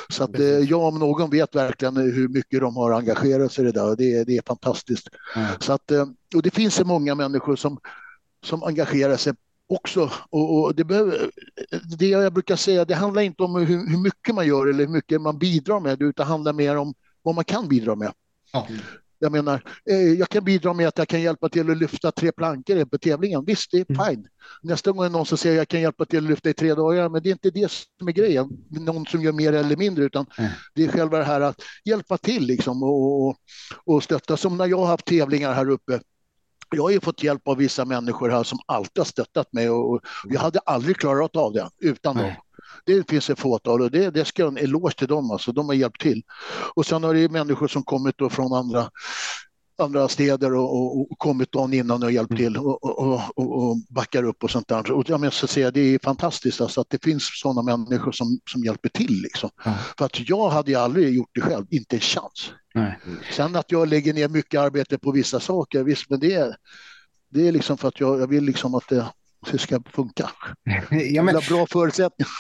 Så 0.09 0.25
att 0.25 0.39
eh, 0.39 0.47
jag 0.47 0.83
om 0.83 0.99
någon 0.99 1.31
vet 1.31 1.55
verkligen 1.55 1.97
hur 1.97 2.29
mycket 2.29 2.61
de 2.61 2.77
har 2.77 2.91
engagerat 2.93 3.53
sig 3.53 3.63
i 3.63 3.73
det 3.73 3.81
där. 3.81 3.97
Det 3.97 4.15
är, 4.15 4.25
det 4.25 4.37
är 4.37 4.43
fantastiskt. 4.47 5.09
Mm. 5.37 5.49
Så 5.61 5.73
att, 5.73 5.91
eh, 5.91 6.07
och 6.35 6.43
det 6.43 6.51
finns 6.51 6.75
så 6.75 6.85
många 6.85 7.15
människor 7.15 7.57
som, 7.57 7.79
som 8.45 8.63
engagerar 8.63 9.17
sig 9.17 9.35
också. 9.69 10.11
Och, 10.31 10.63
och 10.63 10.75
det, 10.75 10.85
behöver, 10.85 11.31
det 11.99 12.09
jag 12.09 12.33
brukar 12.33 12.57
säga, 12.57 12.85
det 12.85 12.95
handlar 12.95 13.23
inte 13.23 13.43
om 13.43 13.55
hur, 13.55 13.89
hur, 13.89 14.03
mycket 14.03 14.35
man 14.35 14.47
gör 14.47 14.67
eller 14.67 14.87
hur 14.87 14.93
mycket 14.93 15.21
man 15.21 15.39
bidrar 15.39 15.81
med, 15.81 16.03
utan 16.03 16.27
det 16.27 16.31
handlar 16.31 16.53
mer 16.53 16.77
om 16.77 16.95
vad 17.23 17.35
man 17.35 17.45
kan 17.45 17.69
bidra 17.69 17.95
med. 17.95 18.13
Mm. 18.55 18.81
Jag 19.25 19.33
menar, 19.33 19.63
eh, 19.91 20.13
jag 20.13 20.29
kan 20.29 20.45
bidra 20.45 20.73
med 20.73 20.89
att 20.89 20.99
jag 20.99 21.09
kan 21.09 21.23
hjälpa 21.23 21.49
till 21.49 21.71
att 21.71 21.77
lyfta 21.77 22.13
tre 22.13 22.33
plankor 22.33 22.85
på 22.85 22.99
tävlingen. 22.99 23.45
Visst, 23.45 23.71
det 23.71 23.79
är 23.79 23.87
mm. 23.89 24.07
fine. 24.07 24.29
Nästa 24.63 24.93
gång 24.93 25.05
är 25.05 25.11
någon 25.11 25.27
som 25.27 25.39
säger 25.39 25.55
att 25.55 25.61
jag 25.61 25.69
kan 25.69 25.81
hjälpa 25.81 26.05
till 26.05 26.19
att 26.19 26.31
lyfta 26.31 26.51
i 26.51 26.55
tre 26.55 26.75
dagar, 26.75 27.09
men 27.09 27.23
det 27.23 27.29
är 27.29 27.33
inte 27.33 27.51
det 27.51 27.71
som 27.99 28.09
är 28.09 28.13
grejen. 28.13 28.49
Någon 28.71 29.07
som 29.07 29.23
gör 29.23 29.33
mer 29.33 29.53
eller 29.53 29.77
mindre, 29.77 30.05
utan 30.05 30.27
mm. 30.39 30.51
det 30.75 30.85
är 30.85 30.89
själva 30.89 31.19
det 31.19 31.25
här 31.25 31.41
att 31.41 31.63
hjälpa 31.85 32.19
till 32.19 32.47
liksom 32.47 32.83
och, 32.83 33.29
och, 33.29 33.37
och 33.85 34.03
stötta. 34.03 34.37
Som 34.37 34.57
när 34.57 34.67
jag 34.67 34.79
har 34.79 34.87
haft 34.87 35.07
tävlingar 35.07 35.53
här 35.53 35.71
uppe 35.71 36.01
jag 36.71 36.83
har 36.83 36.91
ju 36.91 37.01
fått 37.01 37.23
hjälp 37.23 37.49
av 37.49 37.57
vissa 37.57 37.85
människor 37.85 38.29
här 38.29 38.43
som 38.43 38.59
alltid 38.67 38.99
har 39.01 39.05
stöttat 39.05 39.53
mig 39.53 39.71
och, 39.71 40.01
jag 40.29 40.41
hade 40.41 40.59
aldrig 40.59 40.97
klarat 40.97 41.37
av 41.37 41.53
det 41.53 41.69
utan 41.81 42.17
dem. 42.17 42.33
Det 42.85 43.11
finns 43.11 43.31
ett 43.31 43.39
fåtal 43.39 43.83
och 43.83 43.91
det, 43.91 44.11
det 44.11 44.25
ska 44.25 44.43
jag 44.43 44.59
en 44.59 44.65
eloge 44.65 44.95
till 44.95 45.09
dem, 45.09 45.31
alltså, 45.31 45.53
de 45.53 45.67
har 45.67 45.75
hjälpt 45.75 46.01
till. 46.01 46.23
Och 46.75 46.87
sen 46.87 47.05
har 47.05 47.15
det 47.15 47.29
människor 47.29 47.69
som 47.69 47.83
kommit 47.83 48.19
då 48.19 48.31
från 48.31 48.53
andra 48.53 48.91
andra 49.79 50.09
städer 50.09 50.55
och, 50.55 50.77
och, 50.77 51.11
och 51.11 51.19
kommit 51.19 51.53
dagen 51.53 51.73
innan 51.73 52.03
och 52.03 52.13
hjälpt 52.13 52.37
till 52.37 52.57
och, 52.57 52.85
och, 52.85 53.39
och, 53.39 53.77
backar 53.89 54.23
upp 54.23 54.45
och 54.45 54.51
sånt 54.51 54.69
där. 54.69 54.93
Och 54.93 55.09
jag 55.09 55.21
måste 55.21 55.47
säga, 55.47 55.71
det 55.71 55.81
är 55.81 55.99
fantastiskt 56.03 56.61
alltså, 56.61 56.81
att 56.81 56.91
det 56.91 57.05
finns 57.05 57.31
sådana 57.41 57.63
människor 57.63 58.13
som, 58.13 58.39
som 58.51 58.65
hjälper 58.65 58.89
till. 58.89 59.23
Liksom. 59.23 59.51
Mm. 59.65 59.79
För 59.99 60.05
att 60.05 60.29
jag 60.29 60.51
hade 60.51 60.71
ju 60.71 60.77
aldrig 60.77 61.15
gjort 61.15 61.31
det 61.35 61.41
själv, 61.41 61.67
inte 61.71 61.97
en 61.97 62.01
chans. 62.01 62.53
Nej. 62.75 62.99
Sen 63.33 63.57
att 63.57 63.73
jag 63.73 63.89
lägger 63.89 64.15
ner 64.15 64.29
mycket 64.29 64.61
arbete 64.61 64.99
på 64.99 65.13
vissa 65.13 65.41
saker, 65.41 65.83
visst, 65.83 66.11
men 66.11 66.21
det 66.21 66.35
är, 66.35 66.57
det 67.29 67.49
är 67.49 67.53
liksom 67.53 67.79
för 67.79 67.89
att 67.89 68.01
jag, 68.01 68.21
jag 68.21 68.27
vill 68.27 68.45
liksom 68.45 68.75
att 68.75 68.89
det, 68.89 69.07
det 69.53 69.59
ska 69.59 69.83
funka. 69.93 70.31
ja, 70.91 71.23
men, 71.23 71.35
bra 71.49 71.67
förutsättningar. 71.67 72.31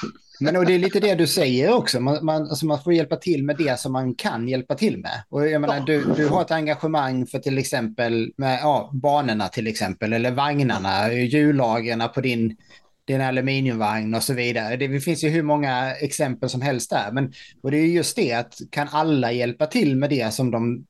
Men 0.40 0.57
och 0.57 0.66
det 0.66 0.74
är 0.74 0.78
lite 0.78 1.00
det 1.00 1.14
du 1.14 1.26
säger 1.26 1.72
också, 1.72 2.00
man, 2.00 2.24
man, 2.24 2.42
alltså 2.42 2.66
man 2.66 2.82
får 2.82 2.92
hjälpa 2.92 3.16
till 3.16 3.44
med 3.44 3.57
det 3.57 3.80
som 3.80 3.92
man 3.92 4.14
kan 4.14 4.48
hjälpa 4.48 4.74
till 4.74 4.98
med. 4.98 5.24
Och 5.28 5.48
jag 5.48 5.61
menar, 5.61 5.76
ja. 5.76 5.84
du, 5.86 6.05
du 6.16 6.28
har 6.28 6.42
ett 6.42 6.50
engagemang 6.50 7.26
för 7.26 7.38
till 7.38 7.59
exempel 7.59 8.32
med 8.36 8.59
ja, 8.62 8.90
banorna 8.92 9.48
till 9.48 9.66
exempel, 9.66 10.12
eller 10.12 10.30
vagnarna, 10.30 11.12
hjullagren 11.12 12.02
på 12.14 12.20
din, 12.20 12.57
din 13.05 13.20
aluminiumvagn 13.20 14.14
och 14.14 14.22
så 14.22 14.34
vidare. 14.34 14.76
Det, 14.76 14.86
det 14.86 15.00
finns 15.00 15.24
ju 15.24 15.28
hur 15.28 15.42
många 15.42 15.94
exempel 15.94 16.48
som 16.48 16.62
helst 16.62 16.90
där. 16.90 17.12
Men, 17.12 17.32
och 17.62 17.70
det 17.70 17.76
är 17.76 17.86
just 17.86 18.16
det 18.16 18.32
att 18.32 18.55
kan 18.70 18.88
alla 18.90 19.32
hjälpa 19.32 19.66
till 19.66 19.96
med 19.96 20.11
det 20.11 20.34
som 20.34 20.50
de 20.50 20.86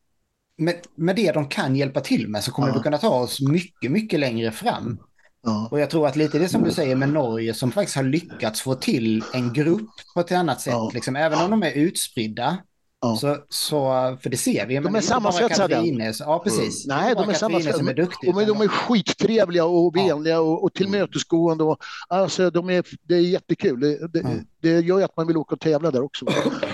med, 0.56 0.74
med 0.94 1.16
det 1.16 1.32
de 1.32 1.48
kan 1.48 1.76
hjälpa 1.76 2.00
till 2.00 2.28
med 2.28 2.44
så 2.44 2.52
kommer 2.52 2.68
ja. 2.68 2.74
vi 2.74 2.80
kunna 2.80 2.98
ta 2.98 3.08
oss 3.08 3.40
mycket, 3.40 3.90
mycket 3.90 4.20
längre 4.20 4.50
fram. 4.50 4.98
Ja. 5.44 5.68
Och 5.70 5.80
jag 5.80 5.90
tror 5.90 6.06
att 6.06 6.16
lite 6.16 6.38
det 6.38 6.48
som 6.48 6.64
du 6.64 6.70
säger 6.70 6.96
med 6.96 7.08
Norge 7.08 7.54
som 7.54 7.72
faktiskt 7.72 7.96
har 7.96 8.02
lyckats 8.02 8.60
få 8.60 8.74
till 8.74 9.24
en 9.32 9.52
grupp 9.52 9.90
på 10.14 10.20
ett 10.20 10.32
annat 10.32 10.60
sätt, 10.60 10.72
ja. 10.72 10.90
liksom, 10.94 11.16
även 11.16 11.38
om 11.38 11.50
de 11.50 11.62
är 11.62 11.72
utspridda. 11.72 12.58
Ja. 13.00 13.16
Så, 13.16 13.36
så, 13.48 13.78
för 14.22 14.30
det 14.30 14.36
ser 14.36 14.66
vi. 14.66 14.78
De 14.78 14.94
är 14.94 15.00
sammansvetsade. 15.00 15.92
Ja, 16.18 16.40
precis. 16.44 16.86
Mm. 16.86 16.98
Nej, 16.98 17.14
de 17.14 17.28
är 17.28 17.34
sammansvetsade. 17.34 17.78
Som 17.78 17.88
är 17.88 17.94
duktiga. 17.94 18.34
Och 18.34 18.46
de 18.46 18.60
är 18.60 18.68
skittrevliga 18.68 19.64
och 19.64 19.96
vänliga 19.96 20.40
och, 20.40 20.64
och 20.64 20.74
tillmötesgående. 20.74 21.64
Och, 21.64 21.78
alltså, 22.08 22.50
de 22.50 22.70
är, 22.70 22.84
det 23.02 23.14
är 23.14 23.20
jättekul. 23.20 23.80
Det, 23.80 24.08
det, 24.08 24.20
mm. 24.20 24.46
det 24.60 24.80
gör 24.80 24.98
ju 24.98 25.04
att 25.04 25.16
man 25.16 25.26
vill 25.26 25.36
åka 25.36 25.54
och 25.54 25.60
tävla 25.60 25.90
där 25.90 26.02
också. 26.02 26.26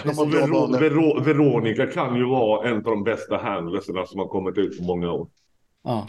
Vero, 0.05 0.79
Vero, 0.79 1.23
Veronica 1.23 1.87
kan 1.87 2.16
ju 2.16 2.25
vara 2.25 2.68
en 2.68 2.77
av 2.77 2.83
de 2.83 3.05
bästa 3.05 3.37
handlerserna 3.37 4.07
som 4.07 4.21
har 4.21 4.29
kommit 4.29 4.59
ut 4.59 4.79
på 4.79 4.85
många 4.85 5.12
år. 5.12 5.29
Ja. 5.85 6.07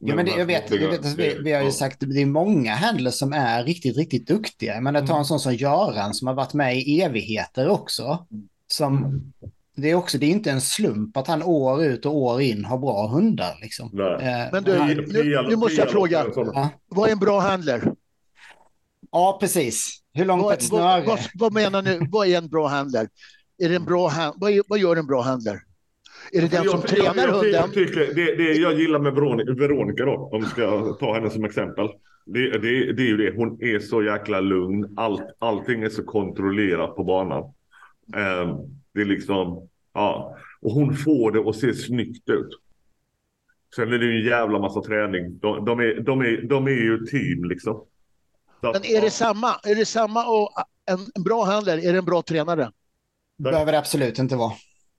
Ja, 0.00 0.14
men 0.14 0.26
det, 0.26 0.32
jag 0.32 0.46
vet, 0.46 0.70
jag 0.70 0.90
vet 0.90 1.18
vi, 1.18 1.38
vi, 1.44 1.52
har 1.52 1.62
ju 1.62 1.70
sagt 1.70 1.96
det 2.00 2.22
är 2.22 2.26
många 2.26 2.74
handlers 2.74 3.14
som 3.14 3.32
är 3.32 3.64
riktigt, 3.64 3.96
riktigt 3.96 4.26
duktiga. 4.26 4.80
Men 4.80 4.96
att 4.96 5.06
ta 5.06 5.12
en 5.12 5.16
mm. 5.16 5.24
sån 5.24 5.40
som 5.40 5.54
Göran 5.54 6.14
som 6.14 6.28
har 6.28 6.34
varit 6.34 6.54
med 6.54 6.78
i 6.78 7.00
evigheter 7.00 7.68
också. 7.68 8.26
Som, 8.66 8.96
mm. 8.96 9.32
det 9.76 9.90
är 9.90 9.94
också, 9.94 10.18
det 10.18 10.26
är 10.26 10.30
inte 10.30 10.50
en 10.50 10.60
slump 10.60 11.16
att 11.16 11.26
han 11.26 11.42
år 11.42 11.84
ut 11.84 12.06
och 12.06 12.16
år 12.16 12.42
in 12.42 12.64
har 12.64 12.78
bra 12.78 13.08
hundar. 13.08 13.58
Liksom. 13.62 14.00
Eh, 14.00 14.28
men 14.52 14.64
du, 14.64 14.84
nu, 14.84 15.46
nu 15.48 15.56
måste 15.56 15.80
jag 15.80 15.90
fråga, 15.90 16.26
ja. 16.36 16.70
vad 16.88 17.08
är 17.08 17.12
en 17.12 17.18
bra 17.18 17.40
handler? 17.40 17.92
Ja, 19.10 19.36
precis. 19.40 20.00
Hur 20.12 20.24
långt 20.24 20.42
vad, 20.42 20.54
ett 20.54 20.62
snöre? 20.62 21.04
Vad, 21.06 21.06
vad, 21.06 21.28
vad, 21.34 21.52
menar 21.52 21.82
ni, 21.82 21.98
vad 22.10 22.28
är 22.28 22.38
en 22.38 22.48
bra 22.48 22.68
handler? 22.68 23.08
Är 23.58 23.68
det 23.68 23.74
en 23.74 23.84
bra 23.84 24.08
hand, 24.08 24.34
vad, 24.38 24.52
vad 24.68 24.78
gör 24.78 24.96
en 24.96 25.06
bra 25.06 25.22
handler? 25.22 25.60
Är 26.32 26.40
det 26.40 26.48
den 26.48 26.64
jag, 26.64 26.70
som 26.70 26.80
jag, 26.80 26.88
tränar 26.88 27.28
jag, 27.28 27.34
hunden? 27.34 27.70
Tycker, 27.70 28.14
det, 28.14 28.36
det 28.36 28.52
jag 28.52 28.74
gillar 28.74 28.98
med 28.98 29.14
Veronica 29.56 30.04
då, 30.04 30.30
om 30.32 30.40
vi 30.40 30.46
ska 30.46 30.92
ta 31.00 31.14
henne 31.14 31.30
som 31.30 31.44
exempel. 31.44 31.88
Det, 32.26 32.50
det, 32.50 32.92
det 32.92 33.02
är 33.02 33.06
ju 33.06 33.16
det, 33.16 33.36
hon 33.36 33.62
är 33.62 33.78
så 33.78 34.02
jäkla 34.02 34.40
lugn. 34.40 34.94
Allt, 34.96 35.22
allting 35.38 35.82
är 35.82 35.88
så 35.88 36.04
kontrollerat 36.04 36.96
på 36.96 37.04
banan. 37.04 37.42
Um, 37.42 38.80
det 38.92 39.00
är 39.00 39.04
liksom, 39.04 39.68
ja. 39.92 40.36
Och 40.60 40.70
hon 40.70 40.96
får 40.96 41.32
det 41.32 41.48
att 41.48 41.56
se 41.56 41.74
snyggt 41.74 42.28
ut. 42.28 42.48
Sen 43.76 43.92
är 43.92 43.98
det 43.98 44.04
ju 44.04 44.20
en 44.20 44.26
jävla 44.26 44.58
massa 44.58 44.80
träning. 44.80 45.38
De, 45.38 45.64
de, 45.64 45.80
är, 45.80 46.00
de, 46.00 46.20
är, 46.20 46.42
de 46.42 46.66
är 46.66 46.70
ju 46.70 47.06
team 47.06 47.44
liksom. 47.44 47.84
Så, 48.60 48.72
Men 48.72 48.84
är 48.84 49.00
det 49.00 49.10
samma, 49.10 49.54
är 49.64 49.74
det 49.74 49.84
samma 49.86 50.26
och 50.26 50.52
en, 50.86 50.98
en 51.14 51.22
bra 51.22 51.44
handlare, 51.44 51.80
är 51.80 51.92
det 51.92 51.98
en 51.98 52.04
bra 52.04 52.22
tränare? 52.22 52.70
Det 53.36 53.50
behöver 53.50 53.72
det 53.72 53.78
absolut 53.78 54.18
inte 54.18 54.36
vara. 54.36 54.52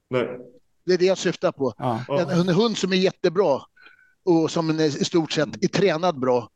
Nej. 0.10 0.40
Det 0.86 0.94
är 0.94 0.98
det 0.98 1.06
jag 1.06 1.18
syftar 1.18 1.52
på. 1.52 1.74
Ja. 1.78 2.06
En, 2.10 2.30
en, 2.30 2.50
hund 2.50 2.78
som 2.78 2.94
är 2.94 2.98
jättebra 2.98 3.62
och 4.26 4.52
som 4.52 4.80
i 4.80 4.92
stort 4.92 5.32
sett 5.32 5.64
är 5.64 5.68
tränad 5.68 6.20
bra, 6.20 6.50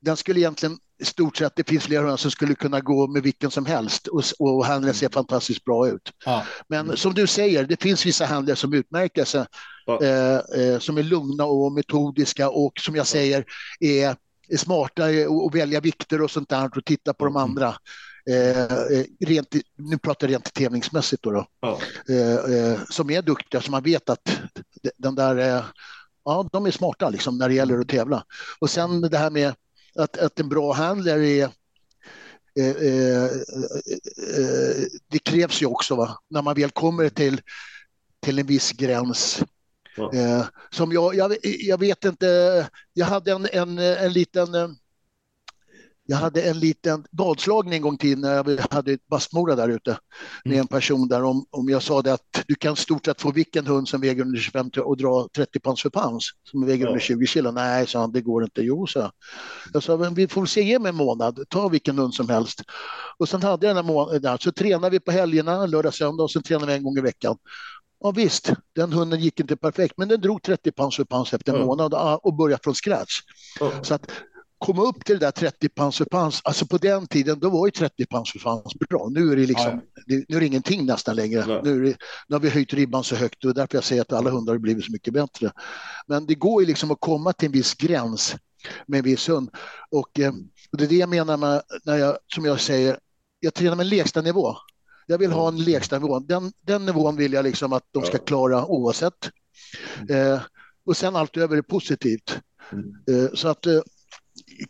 den 0.00 0.16
skulle 0.16 0.40
egentligen 0.40 0.78
i 1.02 1.04
stort 1.04 1.36
sett, 1.36 1.56
det 1.56 1.68
finns 1.68 1.84
flera 1.84 2.00
hundar 2.00 2.16
som 2.16 2.30
skulle 2.30 2.54
kunna 2.54 2.80
gå 2.80 3.06
med 3.06 3.22
vilken 3.22 3.50
som 3.50 3.66
helst 3.66 4.06
och, 4.06 4.22
och 4.38 4.66
handlaren 4.66 4.94
ser 4.94 5.08
fantastiskt 5.08 5.64
bra 5.64 5.88
ut. 5.88 6.12
Ja. 6.24 6.44
Men 6.68 6.96
som 6.96 7.14
du 7.14 7.26
säger, 7.26 7.64
det 7.64 7.82
finns 7.82 8.06
vissa 8.06 8.24
handlare 8.24 8.56
som 8.56 8.74
utmärker 8.74 9.24
sig, 9.24 9.46
ja. 9.86 10.02
eh, 10.02 10.36
eh, 10.36 10.78
som 10.78 10.98
är 10.98 11.02
lugna 11.02 11.44
och 11.44 11.72
metodiska 11.72 12.50
och 12.50 12.72
som 12.80 12.96
jag 12.96 13.06
säger 13.06 13.44
är, 13.80 14.16
är 14.48 14.56
smarta 14.56 15.04
och 15.28 15.54
välja 15.54 15.80
vikter 15.80 16.22
och 16.22 16.30
sånt 16.30 16.48
där 16.48 16.70
och 16.78 16.84
titta 16.84 17.14
på 17.14 17.24
mm. 17.24 17.34
de 17.34 17.40
andra. 17.40 17.74
Eh, 18.30 18.62
eh, 18.62 19.04
rent, 19.20 19.54
nu 19.76 19.98
pratar 19.98 20.28
jag 20.28 20.32
rent 20.32 20.54
tävlingsmässigt 20.54 21.22
då, 21.22 21.30
då 21.30 21.46
ja. 21.60 21.78
eh, 22.08 22.34
eh, 22.34 22.80
som 22.90 23.10
är 23.10 23.22
duktiga, 23.22 23.60
som 23.60 23.72
man 23.72 23.82
vet 23.82 24.10
att 24.10 24.40
den 24.96 25.14
där, 25.14 25.36
eh, 25.36 25.64
ja, 26.24 26.48
de 26.52 26.66
är 26.66 26.70
smarta 26.70 27.08
liksom 27.08 27.38
när 27.38 27.48
det 27.48 27.54
gäller 27.54 27.78
att 27.78 27.88
tävla. 27.88 28.24
Och 28.58 28.70
sen 28.70 29.00
det 29.00 29.18
här 29.18 29.30
med 29.30 29.54
att, 29.94 30.18
att 30.18 30.40
en 30.40 30.48
bra 30.48 30.72
handlare 30.72 31.26
är 31.26 31.44
eh, 32.58 33.30
det 35.08 35.18
krävs 35.18 35.62
ju 35.62 35.66
också 35.66 35.96
va? 35.96 36.18
när 36.28 36.42
man 36.42 36.54
väl 36.54 36.70
kommer 36.70 37.08
till, 37.08 37.40
till 38.20 38.38
en 38.38 38.46
viss 38.46 38.72
gräns. 38.72 39.42
Ja. 39.96 40.46
som 40.70 40.92
jag, 40.92 41.14
jag, 41.14 41.36
jag, 41.42 41.78
vet 41.78 42.04
inte, 42.04 42.68
jag 42.92 43.06
hade 43.06 43.32
en, 43.32 43.48
en, 43.52 43.78
en 43.78 44.12
liten 44.12 44.76
jag 46.12 46.18
hade 46.18 46.42
en 46.42 46.58
liten 46.58 47.04
vadslagning 47.10 47.74
en 47.74 47.82
gång 47.82 47.96
till 47.96 48.18
när 48.18 48.34
jag 48.34 48.58
hade 48.70 48.92
ett 48.92 49.06
bastmora 49.06 49.56
där 49.56 49.68
ute 49.68 49.98
med 50.44 50.52
en 50.52 50.58
mm. 50.58 50.66
person 50.66 51.08
där 51.08 51.22
om, 51.22 51.46
om 51.50 51.68
jag 51.68 51.82
sa 51.82 52.02
det 52.02 52.12
att 52.12 52.44
du 52.46 52.54
kan 52.54 52.76
stort 52.76 53.04
sett 53.04 53.20
få 53.20 53.32
vilken 53.32 53.66
hund 53.66 53.88
som 53.88 54.00
väger 54.00 54.22
under 54.22 54.40
25 54.40 54.70
och 54.84 54.96
dra 54.96 55.28
30 55.36 55.60
pounds 55.60 55.82
för 55.82 55.90
pounds 55.90 56.24
som 56.50 56.66
väger 56.66 56.84
ja. 56.84 56.88
under 56.88 57.00
20 57.00 57.26
kilo. 57.26 57.50
Nej, 57.50 57.86
sa 57.86 58.00
han, 58.00 58.12
det 58.12 58.20
går 58.20 58.44
inte. 58.44 58.62
Jo, 58.62 58.86
så 58.86 59.10
jag 59.72 59.82
sa, 59.82 59.96
men 59.96 60.14
vi 60.14 60.28
får 60.28 60.46
se, 60.46 60.62
ge 60.62 60.78
mig 60.78 60.88
en 60.88 60.96
månad, 60.96 61.44
ta 61.48 61.68
vilken 61.68 61.98
hund 61.98 62.14
som 62.14 62.28
helst. 62.28 62.62
Och 63.18 63.28
sen 63.28 63.42
hade 63.42 63.66
jag 63.66 63.76
den 63.76 63.84
här 63.84 63.92
månaden, 63.92 64.38
så 64.38 64.52
tränade 64.52 64.90
vi 64.90 65.00
på 65.00 65.12
helgerna, 65.12 65.66
lördag, 65.66 65.94
söndag 65.94 66.22
och 66.22 66.30
sen 66.30 66.42
tränade 66.42 66.66
vi 66.66 66.78
en 66.78 66.84
gång 66.84 66.98
i 66.98 67.00
veckan. 67.00 67.36
Ja 68.00 68.10
visst, 68.10 68.52
den 68.74 68.92
hunden 68.92 69.20
gick 69.20 69.40
inte 69.40 69.56
perfekt, 69.56 69.94
men 69.96 70.08
den 70.08 70.20
drog 70.20 70.42
30 70.42 70.72
pounds 70.72 70.96
för 70.96 71.04
pounds 71.04 71.34
efter 71.34 71.52
en 71.52 71.60
ja. 71.60 71.66
månad 71.66 72.18
och 72.22 72.34
började 72.34 72.62
från 72.64 72.74
scratch. 72.74 73.20
Ja. 73.60 73.72
Så 73.82 73.94
att 73.94 74.10
komma 74.62 74.82
upp 74.82 75.04
till 75.04 75.18
det 75.18 75.26
där 75.26 75.30
30 75.30 75.68
pans 75.68 75.98
för 75.98 76.04
pans, 76.04 76.40
alltså 76.44 76.66
på 76.66 76.78
den 76.78 77.06
tiden 77.06 77.38
då 77.38 77.50
var 77.50 77.66
ju 77.66 77.70
30 77.70 78.06
pans 78.06 78.32
för 78.32 78.38
pans 78.38 78.74
bra. 78.90 79.08
Nu 79.10 79.32
är 79.32 79.36
det 79.36 79.46
liksom, 79.46 79.80
det, 80.06 80.24
nu 80.28 80.36
är 80.36 80.40
det 80.40 80.46
ingenting 80.46 80.86
nästan 80.86 81.16
längre. 81.16 81.44
Ja. 81.48 81.60
Nu, 81.64 81.84
det, 81.84 81.96
nu, 82.28 82.34
har 82.34 82.40
vi 82.40 82.48
höjt 82.48 82.74
ribban 82.74 83.04
så 83.04 83.16
högt 83.16 83.44
och 83.44 83.54
därför 83.54 83.76
jag 83.76 83.84
säger 83.84 84.02
att 84.02 84.12
alla 84.12 84.30
hundar 84.30 84.52
har 84.52 84.58
blivit 84.58 84.84
så 84.84 84.92
mycket 84.92 85.14
bättre. 85.14 85.52
Men 86.06 86.26
det 86.26 86.34
går 86.34 86.62
ju 86.62 86.68
liksom 86.68 86.90
att 86.90 87.00
komma 87.00 87.32
till 87.32 87.46
en 87.46 87.52
viss 87.52 87.74
gräns 87.74 88.36
med 88.86 88.98
en 88.98 89.04
viss 89.04 89.28
hund. 89.28 89.50
Och, 89.90 90.20
eh, 90.20 90.32
det 90.72 90.84
är 90.84 90.88
det 90.88 90.96
jag 90.96 91.08
menar 91.08 91.36
med, 91.36 91.62
när 91.84 91.96
jag, 91.96 92.18
som 92.34 92.44
jag 92.44 92.60
säger, 92.60 92.98
jag 93.40 93.54
tränar 93.54 93.76
med 93.76 93.86
lägsta 93.86 94.22
nivå. 94.22 94.56
Jag 95.06 95.18
vill 95.18 95.32
ha 95.32 95.48
en 95.48 95.64
lägsta 95.64 95.98
nivå. 95.98 96.18
Den, 96.18 96.52
den 96.60 96.86
nivån 96.86 97.16
vill 97.16 97.32
jag 97.32 97.42
liksom 97.42 97.72
att 97.72 97.84
de 97.90 98.02
ska 98.02 98.18
klara 98.18 98.66
oavsett. 98.66 99.30
Mm. 100.00 100.32
Eh, 100.32 100.40
och 100.86 100.96
sen 100.96 101.16
allt 101.16 101.36
över 101.36 101.56
är 101.56 101.62
positivt. 101.62 102.38
Mm. 102.72 102.94
Eh, 103.10 103.30
så 103.34 103.48
att 103.48 103.66
eh, 103.66 103.80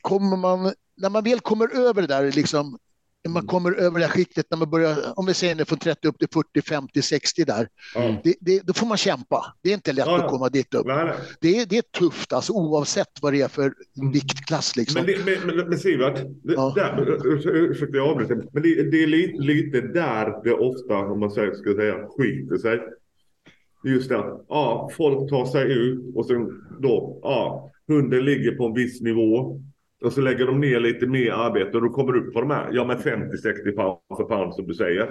kommer 0.01 0.37
man, 0.37 0.73
när 0.97 1.11
man 1.11 1.25
väl 1.25 1.41
kommer 1.41 1.77
över 1.89 2.03
det 2.03 2.09
där, 2.09 2.33
liksom, 2.33 2.79
när 3.25 3.33
man 3.33 3.41
mm. 3.41 3.49
kommer 3.49 3.73
över 3.73 3.99
det 4.01 4.07
här 4.07 4.13
skiktet, 4.13 4.47
när 4.51 4.59
man 4.59 4.71
börjar, 4.71 4.97
om 5.17 5.27
vi 5.27 5.35
säger 5.35 5.55
nu 5.55 5.65
från 5.65 5.79
30 5.79 6.09
upp 6.09 6.19
till 6.19 6.29
40, 6.33 6.63
50, 6.63 7.03
60 7.03 7.45
där, 7.45 7.69
mm. 7.97 8.17
det, 8.25 8.35
det, 8.41 8.67
då 8.67 8.73
får 8.73 8.87
man 8.87 8.97
kämpa. 8.97 9.55
Det 9.63 9.71
är 9.71 9.75
inte 9.75 9.93
lätt 9.93 10.07
ja, 10.07 10.25
att 10.25 10.31
komma 10.31 10.49
dit 10.49 10.75
upp. 10.75 10.87
Nej, 10.87 11.05
nej. 11.05 11.15
Det, 11.41 11.61
är, 11.61 11.67
det 11.67 11.79
är 11.79 11.83
tufft, 11.83 12.33
alltså, 12.33 12.53
oavsett 12.53 13.23
vad 13.23 13.33
det 13.33 13.41
är 13.41 13.49
för 13.49 13.75
mm. 13.99 14.13
viktklass. 14.13 14.77
Liksom. 14.77 15.05
Men, 15.05 15.07
det, 15.07 15.25
men, 15.25 15.57
men, 15.57 15.69
men 15.69 15.79
Sivert, 15.79 16.21
ja. 16.43 16.75
ursäkta 17.45 17.97
jag 17.97 18.09
avbryter, 18.09 18.45
men 18.53 18.63
det, 18.63 18.91
det 18.91 19.03
är 19.03 19.07
lite, 19.07 19.43
lite 19.43 19.81
där 19.81 20.45
det 20.45 20.53
ofta, 20.53 20.97
om 20.97 21.21
man 21.21 21.31
säger, 21.31 21.55
ska 21.55 21.75
säga, 21.75 21.95
skiter 22.17 22.59
sig. 22.59 22.81
Just 23.85 24.09
det 24.09 24.19
att 24.19 24.45
ja, 24.49 24.91
folk 24.97 25.31
tar 25.31 25.47
sig 25.47 25.73
ut 25.73 26.17
och 26.17 26.27
sen 26.27 26.63
då, 26.81 27.21
ja, 27.23 27.71
hunden 27.89 28.25
ligger 28.25 28.53
på 28.53 28.67
en 28.67 28.75
viss 28.75 29.01
nivå. 29.01 29.61
Och 30.05 30.13
så 30.13 30.21
lägger 30.21 30.47
de 30.47 30.61
ner 30.61 30.81
lite 30.81 31.07
mer 31.07 31.33
arbete 31.33 31.77
och 31.77 31.83
då 31.83 31.89
kommer 31.89 32.13
du 32.13 32.21
upp 32.21 32.35
på 32.35 32.41
de 32.41 32.51
här, 32.51 32.69
ja 32.73 32.85
men 32.85 32.99
50-60 32.99 33.77
pound 33.77 33.99
för 34.17 34.25
pound 34.25 34.55
som 34.55 34.67
du 34.67 34.75
säger. 34.75 35.11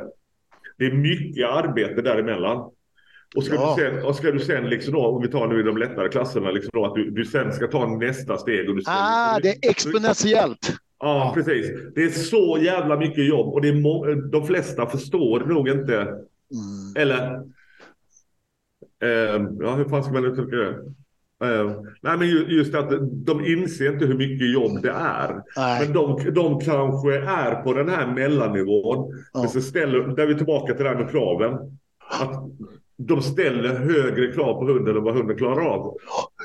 Det 0.77 0.85
är 0.85 0.91
mycket 0.91 1.49
arbete 1.49 2.01
däremellan. 2.01 2.71
Och 3.35 3.43
ska, 3.43 3.55
ja. 3.55 3.75
du 3.77 3.83
sen, 3.83 4.05
och 4.05 4.15
ska 4.15 4.31
du 4.31 4.39
sen 4.39 4.69
liksom 4.69 4.93
då, 4.93 5.05
om 5.05 5.21
vi 5.21 5.27
tar 5.27 5.47
nu 5.47 5.59
i 5.59 5.63
de 5.63 5.77
lättare 5.77 6.09
klasserna, 6.09 6.51
liksom 6.51 6.69
då, 6.73 6.85
att 6.85 6.95
du, 6.95 7.11
du 7.11 7.25
sen 7.25 7.53
ska 7.53 7.67
ta 7.67 7.97
nästa 7.97 8.37
steg. 8.37 8.69
Och 8.69 8.75
du 8.75 8.81
ska, 8.81 8.91
ah, 8.91 9.39
det 9.39 9.49
är 9.49 9.69
exponentiellt. 9.69 10.77
Ja, 10.99 11.31
precis. 11.35 11.71
Det 11.95 12.03
är 12.03 12.09
så 12.09 12.57
jävla 12.61 12.97
mycket 12.97 13.27
jobb 13.27 13.53
och 13.53 13.61
det 13.61 13.67
är 13.67 14.31
de 14.31 14.47
flesta 14.47 14.85
förstår 14.85 15.39
nog 15.39 15.69
inte. 15.69 15.95
Mm. 15.95 16.95
Eller, 16.95 17.35
eh, 19.03 19.45
ja 19.59 19.75
hur 19.75 19.89
fan 19.89 20.03
ska 20.03 20.13
man 20.13 20.25
uttrycka 20.25 20.55
det? 20.55 20.75
Uh, 21.43 21.81
nej, 22.01 22.17
men 22.17 22.27
just 22.27 22.75
att 22.75 22.89
de 23.25 23.45
inser 23.45 23.93
inte 23.93 24.05
hur 24.05 24.17
mycket 24.17 24.53
jobb 24.53 24.81
det 24.81 24.91
är. 24.91 25.41
Nej. 25.57 25.85
Men 25.85 25.93
de, 25.93 26.33
de 26.33 26.59
kanske 26.59 27.15
är 27.17 27.55
på 27.55 27.73
den 27.73 27.89
här 27.89 28.07
mellannivån. 28.07 29.23
Ja. 29.33 29.47
Så 29.47 29.61
ställer, 29.61 29.99
där 30.15 30.23
är 30.23 30.27
vi 30.27 30.35
tillbaka 30.35 30.73
till 30.73 30.83
det 30.83 30.89
här 30.89 30.97
med 30.97 31.11
kraven. 31.11 31.53
Att 32.09 32.43
de 33.07 33.21
ställer 33.21 33.75
högre 33.75 34.31
krav 34.31 34.53
på 34.59 34.65
hunden 34.65 34.97
än 34.97 35.03
vad 35.03 35.15
hunden 35.15 35.37
klarar 35.37 35.65
av. 35.65 35.97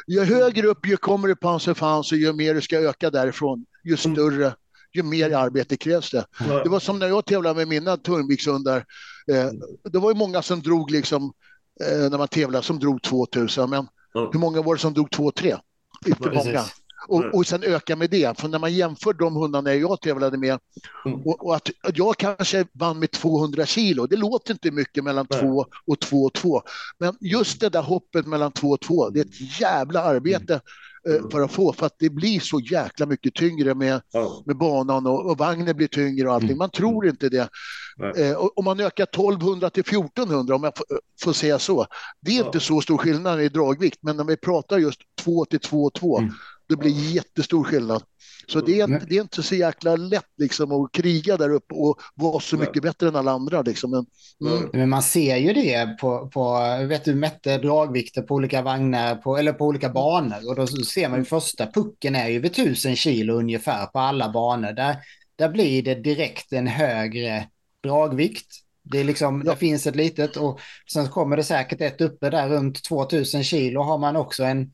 Ju 0.07 0.21
högre 0.21 0.67
upp 0.67 0.87
ju 0.87 0.97
kommer 0.97 1.29
det 1.29 1.37
på 1.37 1.59
fans 1.75 2.13
och 2.13 2.19
ju 2.19 2.33
mer 2.33 2.55
du 2.55 2.61
ska 2.61 2.79
öka 2.79 3.11
därifrån, 3.11 3.65
ju 3.85 3.97
mm. 4.05 4.15
större, 4.17 4.55
ju 4.93 5.03
mer 5.03 5.31
arbete 5.37 5.77
krävs 5.77 6.11
det. 6.11 6.25
Ja. 6.49 6.63
Det 6.63 6.69
var 6.69 6.81
som 6.81 6.99
när 6.99 7.09
jag 7.09 7.25
tävlade 7.25 7.55
med 7.57 7.69
mina 7.69 7.97
Turnvikshundar. 7.97 8.85
Eh, 9.33 9.51
det 9.91 9.99
var 9.99 10.11
ju 10.11 10.17
många 10.17 10.43
som 10.43 10.63
drog 10.63 10.91
liksom, 10.91 11.33
eh, 11.81 12.11
när 12.11 12.19
man 12.19 12.29
tävlade, 12.29 12.65
som 12.65 12.79
drog 12.79 13.03
2000. 13.03 13.71
Men 13.71 13.87
Mm. 14.17 14.29
Hur 14.33 14.39
många 14.39 14.63
var 14.63 14.75
det 14.75 14.81
som 14.81 14.95
dog 14.95 15.11
två, 15.11 15.31
tre? 15.31 15.57
Inte 16.07 16.31
många. 16.31 16.65
Och, 17.09 17.25
och 17.35 17.47
sen 17.47 17.63
öka 17.63 17.97
med 17.97 18.11
det. 18.11 18.41
För 18.41 18.49
när 18.49 18.59
man 18.59 18.75
jämför 18.75 19.13
de 19.13 19.37
hundarna 19.37 19.75
jag 19.75 20.01
tävlade 20.01 20.39
med 20.39 20.59
mm. 21.07 21.21
och, 21.21 21.47
och, 21.47 21.57
att, 21.57 21.71
att 21.83 21.99
jag 21.99 22.17
kanske 22.17 22.67
vann 22.73 22.99
med 22.99 23.11
200 23.11 23.67
kilo, 23.67 24.07
det 24.07 24.17
låter 24.17 24.53
inte 24.53 24.71
mycket 24.71 25.05
mellan 25.05 25.27
2 25.27 25.67
och 25.87 26.01
2 26.01 26.17
och 26.17 26.33
2. 26.33 26.63
Men 26.99 27.17
just 27.21 27.61
det 27.61 27.69
där 27.69 27.83
hoppet 27.83 28.27
mellan 28.27 28.53
2 28.53 28.69
och 28.69 28.81
2, 28.81 29.11
det 29.11 29.21
är 29.21 29.25
ett 29.25 29.61
jävla 29.61 30.03
arbete. 30.03 30.61
Mm. 31.07 31.25
Eh, 31.25 31.31
för 31.31 31.41
att 31.41 31.53
få, 31.53 31.73
för 31.73 31.87
att 31.87 31.97
det 31.99 32.11
blir 32.11 32.41
så 32.41 32.61
jäkla 32.61 33.07
mycket 33.07 33.35
tyngre 33.35 33.75
med, 33.75 34.01
med 34.47 34.57
banan 34.57 35.07
och, 35.07 35.31
och 35.31 35.39
vagnen 35.39 35.77
blir 35.77 35.89
tyngre 35.89 36.29
och 36.29 36.35
allting. 36.35 36.49
Mm. 36.49 36.59
Man 36.59 36.71
tror 36.71 37.07
inte 37.09 37.29
det. 37.29 37.49
Eh, 38.17 38.37
om 38.57 38.65
man 38.65 38.81
ökar 38.81 39.05
1200 39.05 39.71
till 39.71 39.81
1400, 39.81 40.55
om 40.55 40.65
jag 40.65 40.73
får 41.23 41.33
säga 41.33 41.59
så, 41.59 41.87
det 42.21 42.31
är 42.31 42.39
ja. 42.39 42.47
inte 42.47 42.61
så 42.61 42.81
stor 42.81 42.99
skillnad 42.99 43.43
i 43.43 43.49
dragvikt, 43.49 43.99
men 44.03 44.17
när 44.17 44.25
vi 44.25 44.37
pratar 44.37 44.79
just 44.79 45.01
2 45.21 45.45
till 45.45 45.61
2 45.61 45.83
och 45.83 45.95
2, 45.95 46.19
mm. 46.19 46.33
det 46.69 46.77
blir 46.77 46.91
jättestor 46.91 47.65
skillnad. 47.65 48.03
Så 48.49 48.61
det 48.61 48.81
är, 48.81 48.87
det 49.09 49.17
är 49.17 49.21
inte 49.21 49.43
så 49.43 49.55
jäkla 49.55 49.97
lätt 49.97 50.31
liksom 50.37 50.73
att 50.73 50.93
kriga 50.93 51.37
där 51.37 51.51
uppe 51.51 51.75
och 51.75 52.01
vara 52.15 52.41
så 52.41 52.57
mycket 52.57 52.83
bättre 52.83 53.09
än 53.09 53.17
alla 53.17 53.33
andra. 53.33 53.63
Liksom. 53.63 53.91
Men, 53.91 54.07
mm. 54.51 54.71
Men 54.73 54.89
man 54.89 55.03
ser 55.03 55.37
ju 55.37 55.53
det 55.53 55.99
på, 56.01 56.29
på 56.29 56.59
vet 56.89 57.05
du, 57.05 57.15
mätte 57.15 57.59
dragvikter 57.59 58.23
på 58.23 58.35
olika 58.35 58.63
vagnar 58.63 59.17
på, 59.17 59.37
eller 59.37 59.53
på 59.53 59.67
olika 59.67 59.89
banor 59.89 60.49
och 60.49 60.57
då 60.57 60.67
ser 60.67 61.09
man 61.09 61.19
ju 61.19 61.25
första 61.25 61.67
pucken 61.67 62.15
är 62.15 62.29
ju 62.29 62.39
vid 62.39 62.53
1000 62.53 62.97
kilo 62.97 63.35
ungefär 63.35 63.87
på 63.87 63.99
alla 63.99 64.29
banor. 64.29 64.73
Där, 64.73 64.97
där 65.37 65.49
blir 65.49 65.83
det 65.83 65.95
direkt 65.95 66.53
en 66.53 66.67
högre 66.67 67.49
dragvikt. 67.83 68.47
Det, 68.83 68.99
är 68.99 69.05
liksom, 69.05 69.43
ja. 69.47 69.53
det 69.53 69.59
finns 69.59 69.87
ett 69.87 69.97
litet 69.97 70.37
och 70.37 70.61
sen 70.93 71.09
kommer 71.09 71.37
det 71.37 71.45
säkert 71.45 71.81
ett 71.81 72.01
uppe 72.01 72.31
där 72.31 72.49
runt 72.49 72.85
2000 72.85 73.45
kilo 73.45 73.83
har 73.83 73.99
man 73.99 74.17
också 74.17 74.45
en 74.45 74.71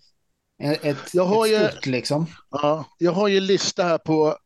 ett, 0.62 1.14
jag 1.14 1.24
har 1.24 1.46
ett 1.46 1.72
stort, 1.72 1.86
ju, 1.86 1.90
liksom. 1.90 2.26
Ja, 2.50 2.86
jag 2.98 3.12
har 3.12 3.28
ju 3.28 3.36
en 3.36 3.46
lista 3.46 3.84
här 3.84 3.98
på 3.98 4.36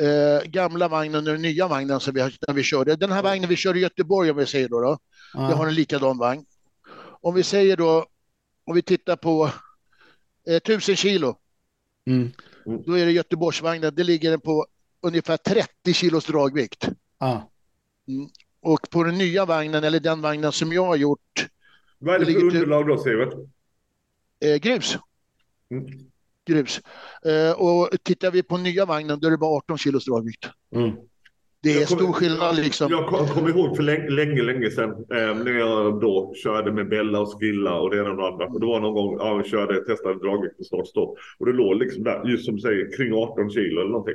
eh, 0.00 0.50
gamla 0.50 0.88
vagnen 0.88 1.26
och 1.26 1.32
den 1.32 1.42
nya 1.42 1.68
vagnen 1.68 2.00
som 2.00 2.14
vi, 2.14 2.20
när 2.20 2.54
vi 2.54 2.62
körde. 2.62 2.96
Den 2.96 3.12
här 3.12 3.22
vagnen 3.22 3.48
vi 3.48 3.56
körde 3.56 3.78
i 3.78 3.82
Göteborg 3.82 4.30
om 4.30 4.36
vi 4.36 4.46
säger 4.46 4.68
då. 4.68 4.80
då. 4.80 4.98
Ja. 5.34 5.50
Jag 5.50 5.56
har 5.56 5.66
en 5.66 5.74
likadan 5.74 6.18
vagn. 6.18 6.44
Om 7.20 7.34
vi 7.34 7.42
säger 7.42 7.76
då, 7.76 8.06
om 8.64 8.74
vi 8.74 8.82
tittar 8.82 9.16
på 9.16 9.50
eh, 10.48 10.56
1000 10.56 10.96
kilo. 10.96 11.36
Mm. 12.06 12.32
Då 12.64 12.98
är 12.98 13.06
det 13.06 13.12
Göteborgsvagnen, 13.12 13.94
det 13.94 14.04
ligger 14.04 14.30
den 14.30 14.40
på 14.40 14.66
ungefär 15.02 15.36
30 15.36 15.92
kilos 15.92 16.26
dragvikt. 16.26 16.88
Ja. 17.18 17.50
Mm. 18.08 18.28
Och 18.62 18.90
på 18.90 19.04
den 19.04 19.18
nya 19.18 19.44
vagnen, 19.44 19.84
eller 19.84 20.00
den 20.00 20.20
vagnen 20.20 20.52
som 20.52 20.72
jag 20.72 20.84
har 20.84 20.96
gjort. 20.96 21.48
Vad 21.98 22.14
är 22.14 22.18
det 22.18 22.32
för 22.32 22.44
underlag 22.44 22.88
då, 22.88 22.98
Sivert? 22.98 23.32
Eh, 24.40 24.56
grus. 24.56 24.98
Mm. 25.72 25.86
Grus. 26.46 26.80
Eh, 27.24 27.60
och 27.60 27.88
tittar 28.02 28.30
vi 28.30 28.42
på 28.42 28.56
nya 28.56 28.86
vagnen 28.86 29.18
då 29.20 29.26
är 29.26 29.30
det 29.30 29.38
bara 29.38 29.56
18 29.56 29.78
kilos 29.78 30.04
dragvikt. 30.04 30.48
Mm. 30.74 30.90
Det 31.62 31.82
är 31.82 31.86
kom, 31.86 31.98
stor 31.98 32.12
skillnad 32.12 32.56
liksom. 32.56 32.90
Jag 32.90 33.28
kommer 33.28 33.48
ihåg 33.48 33.76
för 33.76 33.82
länge, 33.82 34.10
länge, 34.10 34.42
länge 34.42 34.70
sedan 34.70 34.90
eh, 34.90 35.44
när 35.44 35.58
jag 35.58 36.00
då 36.00 36.34
körde 36.42 36.72
med 36.72 36.88
Bella 36.88 37.20
och 37.20 37.40
Skilla 37.40 37.80
och 37.80 37.90
det 37.90 37.98
ena 37.98 38.10
och 38.10 38.16
det 38.16 38.26
andra. 38.26 38.46
Och 38.46 38.60
det 38.60 38.66
var 38.66 38.80
någon 38.80 38.94
gång, 38.94 39.16
ja, 39.18 39.34
vi 39.34 39.50
körde, 39.50 39.84
testade 39.84 40.18
dragvikt 40.18 40.58
på 40.58 40.64
start 40.64 40.86
stopp. 40.86 41.18
Och 41.38 41.46
det 41.46 41.52
låg 41.52 41.76
liksom 41.76 42.04
där, 42.04 42.24
just 42.24 42.44
som 42.44 42.54
du 42.54 42.60
säger, 42.60 42.96
kring 42.96 43.14
18 43.14 43.50
kilo 43.50 43.80
eller 43.80 43.90
någonting. 43.90 44.14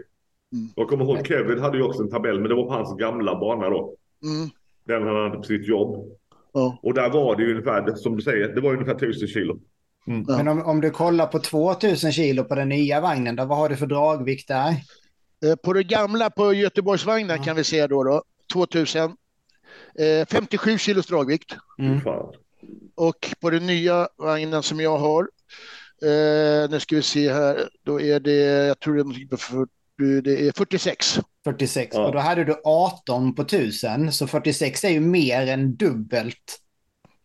Mm. 0.53 0.67
Jag 0.75 0.88
kommer 0.88 1.05
ihåg 1.05 1.27
Kevin 1.27 1.59
hade 1.59 1.77
ju 1.77 1.84
också 1.84 2.03
en 2.03 2.09
tabell, 2.09 2.39
men 2.39 2.49
det 2.49 2.55
var 2.55 2.63
på 2.63 2.73
hans 2.73 2.97
gamla 2.97 3.39
bana 3.39 3.69
då. 3.69 3.95
Mm. 4.23 4.49
Den 4.84 5.07
han 5.07 5.15
hade 5.15 5.38
på 5.38 5.43
sitt 5.43 5.67
jobb. 5.67 6.17
Ja. 6.53 6.79
Och 6.81 6.93
där 6.93 7.09
var 7.09 7.35
det 7.35 7.43
ju 7.43 7.51
ungefär, 7.51 7.95
som 7.95 8.15
du 8.15 8.21
säger, 8.21 8.55
det 8.55 8.61
var 8.61 8.73
ungefär 8.73 8.95
1000 8.95 9.27
kilo. 9.27 9.59
Mm. 10.07 10.25
Men 10.27 10.47
om, 10.47 10.61
om 10.61 10.81
du 10.81 10.91
kollar 10.91 11.27
på 11.27 11.39
2000 11.39 12.11
kilo 12.11 12.43
på 12.43 12.55
den 12.55 12.69
nya 12.69 13.01
vagnen, 13.01 13.35
då, 13.35 13.45
vad 13.45 13.57
har 13.57 13.69
du 13.69 13.77
för 13.77 13.88
dragvikt 13.88 14.47
där? 14.47 14.75
Eh, 15.45 15.55
på 15.55 15.73
det 15.73 15.84
gamla, 15.84 16.29
på 16.29 16.53
Göteborgsvagnen 16.53 17.38
ja. 17.38 17.43
kan 17.43 17.55
vi 17.55 17.63
se 17.63 17.88
då, 17.88 18.03
då 18.03 18.23
2000, 18.53 19.01
eh, 19.99 20.27
57 20.27 20.77
kilos 20.77 21.07
dragvikt. 21.07 21.55
Mm. 21.79 22.01
Och 22.95 23.35
på 23.39 23.49
den 23.49 23.67
nya 23.67 24.07
vagnen 24.17 24.63
som 24.63 24.79
jag 24.79 24.97
har, 24.97 25.29
eh, 26.01 26.69
nu 26.69 26.79
ska 26.79 26.95
vi 26.95 27.01
se 27.01 27.34
här, 27.34 27.69
då 27.84 28.01
är 28.01 28.19
det, 28.19 28.67
jag 28.67 28.79
tror 28.79 28.95
det 30.21 30.47
är 30.47 30.51
46. 30.51 31.19
46, 31.43 31.95
ja. 31.95 32.07
och 32.07 32.13
då 32.13 32.19
hade 32.19 32.43
du 32.43 32.61
18 32.63 33.35
på 33.35 33.41
1000, 33.41 34.11
så 34.11 34.27
46 34.27 34.84
är 34.84 34.89
ju 34.89 34.99
mer 34.99 35.47
än 35.47 35.75
dubbelt. 35.75 36.59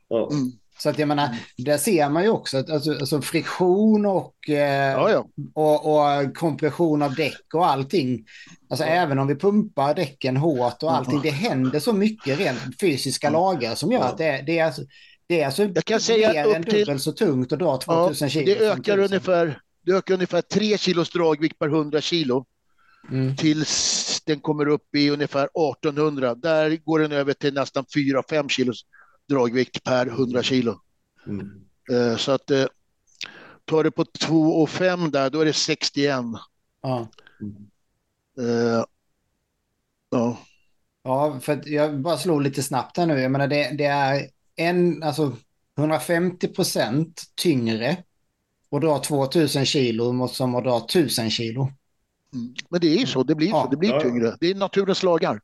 Ja. 0.09 0.30
Mm. 0.32 0.52
Så 0.82 0.88
att 0.88 0.98
jag 0.98 1.09
menar, 1.09 1.28
där 1.56 1.78
ser 1.78 2.09
man 2.09 2.22
ju 2.22 2.28
också 2.28 2.59
att 2.59 2.70
alltså, 2.70 2.90
alltså 2.92 3.22
friktion 3.22 4.06
och, 4.06 4.34
eh, 4.48 4.92
ja, 4.92 5.10
ja. 5.10 5.26
Och, 5.54 5.94
och, 5.94 6.36
kompression 6.36 7.02
av 7.02 7.14
däck 7.14 7.54
och 7.54 7.66
allting. 7.66 8.24
Alltså 8.70 8.86
ja. 8.86 8.90
även 8.90 9.18
om 9.18 9.26
vi 9.26 9.34
pumpar 9.34 9.94
däcken 9.94 10.36
hårt 10.36 10.82
och 10.82 10.94
allting, 10.96 11.20
det 11.22 11.30
händer 11.30 11.80
så 11.80 11.92
mycket 11.92 12.38
rent 12.38 12.80
fysiska 12.80 13.30
lagar 13.30 13.74
som 13.74 13.92
gör 13.92 14.02
att 14.02 14.18
det, 14.18 14.42
det 14.46 14.59
är 14.59 14.64
alltså, 14.64 14.82
det 15.26 15.40
är 15.40 15.46
alltså 15.46 15.62
jag 15.64 15.84
kan 15.84 16.00
säga 16.00 16.32
mer 16.32 16.54
än 16.54 16.62
dubbelt 16.62 17.02
så 17.02 17.12
tungt 17.12 17.52
att 17.52 17.59
dra 17.59 17.76
2000 17.76 18.30
kilo. 18.30 18.44
Det 18.46 18.66
ökar, 18.66 18.98
ungefär, 18.98 19.59
det 19.86 19.92
ökar 19.92 20.14
ungefär 20.14 20.42
3 20.42 20.78
kilos 20.78 21.10
dragvikt 21.10 21.59
per 21.59 21.68
100 21.68 22.00
kilo. 22.00 22.44
Mm. 23.10 23.36
Tills 23.36 24.22
den 24.26 24.40
kommer 24.40 24.68
upp 24.68 24.94
i 24.94 25.10
ungefär 25.10 25.44
1800. 25.44 26.34
Där 26.34 26.76
går 26.84 26.98
den 26.98 27.12
över 27.12 27.32
till 27.32 27.54
nästan 27.54 27.84
4-5 27.84 28.48
kilos 28.48 28.84
dragvikt 29.32 29.84
per 29.84 30.06
100 30.06 30.42
kilo. 30.42 30.80
Mm. 31.26 31.64
Eh, 31.90 32.16
så 32.16 32.32
att 32.32 32.50
eh, 32.50 32.64
tar 33.64 33.84
du 33.84 33.90
på 33.90 34.04
2 34.04 34.62
och 34.62 34.70
5 34.70 35.10
där, 35.10 35.30
då 35.30 35.40
är 35.40 35.44
det 35.44 35.52
61 35.52 36.24
Ja. 36.82 37.09
Uh, 38.40 38.84
ja. 40.10 40.38
Ja, 41.04 41.40
för 41.40 41.68
jag 41.68 42.00
bara 42.00 42.18
slår 42.18 42.40
lite 42.40 42.62
snabbt 42.62 42.96
här 42.96 43.06
nu. 43.06 43.20
Jag 43.20 43.30
menar 43.30 43.48
det, 43.48 43.70
det 43.78 43.84
är 43.84 44.28
en, 44.56 45.02
alltså 45.02 45.36
150 45.78 46.48
procent 46.48 47.22
tyngre 47.34 47.96
och 48.68 48.80
dra 48.80 48.98
2000 48.98 49.66
kilo 49.66 50.12
mot 50.12 50.34
som 50.34 50.54
att 50.54 50.64
dra 50.64 50.78
1000 50.78 51.30
kilo. 51.30 51.72
Mm. 52.34 52.54
Men 52.68 52.80
det 52.80 52.86
är 52.86 52.98
ju 52.98 53.06
så, 53.06 53.22
det 53.22 53.34
blir 53.34 53.48
ja. 53.48 53.62
så, 53.64 53.70
det 53.70 53.76
blir 53.76 54.00
tyngre. 54.00 54.36
Det 54.40 54.50
är 54.50 54.54
naturens 54.54 55.02
lagar. 55.02 55.40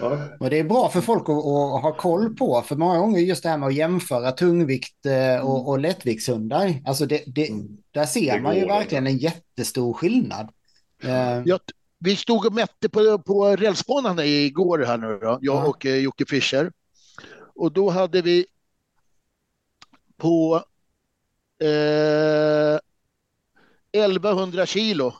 Ja. 0.00 0.28
Och 0.40 0.50
det 0.50 0.58
är 0.58 0.64
bra 0.64 0.88
för 0.88 1.00
folk 1.00 1.22
att, 1.22 1.36
att, 1.36 1.82
ha 1.82 1.96
koll 1.96 2.36
på, 2.36 2.62
för 2.62 2.76
många 2.76 2.98
gånger 2.98 3.20
just 3.20 3.42
det 3.42 3.48
här 3.48 3.58
med 3.58 3.66
att 3.66 3.74
jämföra 3.74 4.32
tungvikt 4.32 5.06
eh, 5.06 5.46
och, 5.46 5.68
och 5.68 5.78
lättviktshundar. 5.78 6.82
Alltså 6.84 7.06
det, 7.06 7.22
det, 7.26 7.48
mm. 7.48 7.78
där 7.90 8.06
ser 8.06 8.34
det 8.34 8.42
man 8.42 8.56
ju 8.56 8.66
verkligen 8.66 9.06
en 9.06 9.16
jättestor 9.16 9.92
skillnad. 9.92 10.48
Eh. 11.02 11.42
Jag, 11.44 11.60
vi 11.98 12.16
stod 12.16 12.46
och 12.46 12.52
mätte 12.52 12.88
på, 12.88 13.18
på 13.18 13.56
rälsbanan 13.56 14.18
igår 14.18 14.78
här 14.78 14.98
nu 14.98 15.18
då, 15.22 15.26
jag 15.26 15.40
ja. 15.40 15.66
och 15.66 15.86
eh, 15.86 15.96
Jocke 15.96 16.26
Fischer. 16.26 16.72
Och 17.54 17.72
då 17.72 17.90
hade 17.90 18.22
vi 18.22 18.46
på 20.16 20.64
eh, 21.62 22.78
1100 23.92 24.66
kilo 24.66 25.14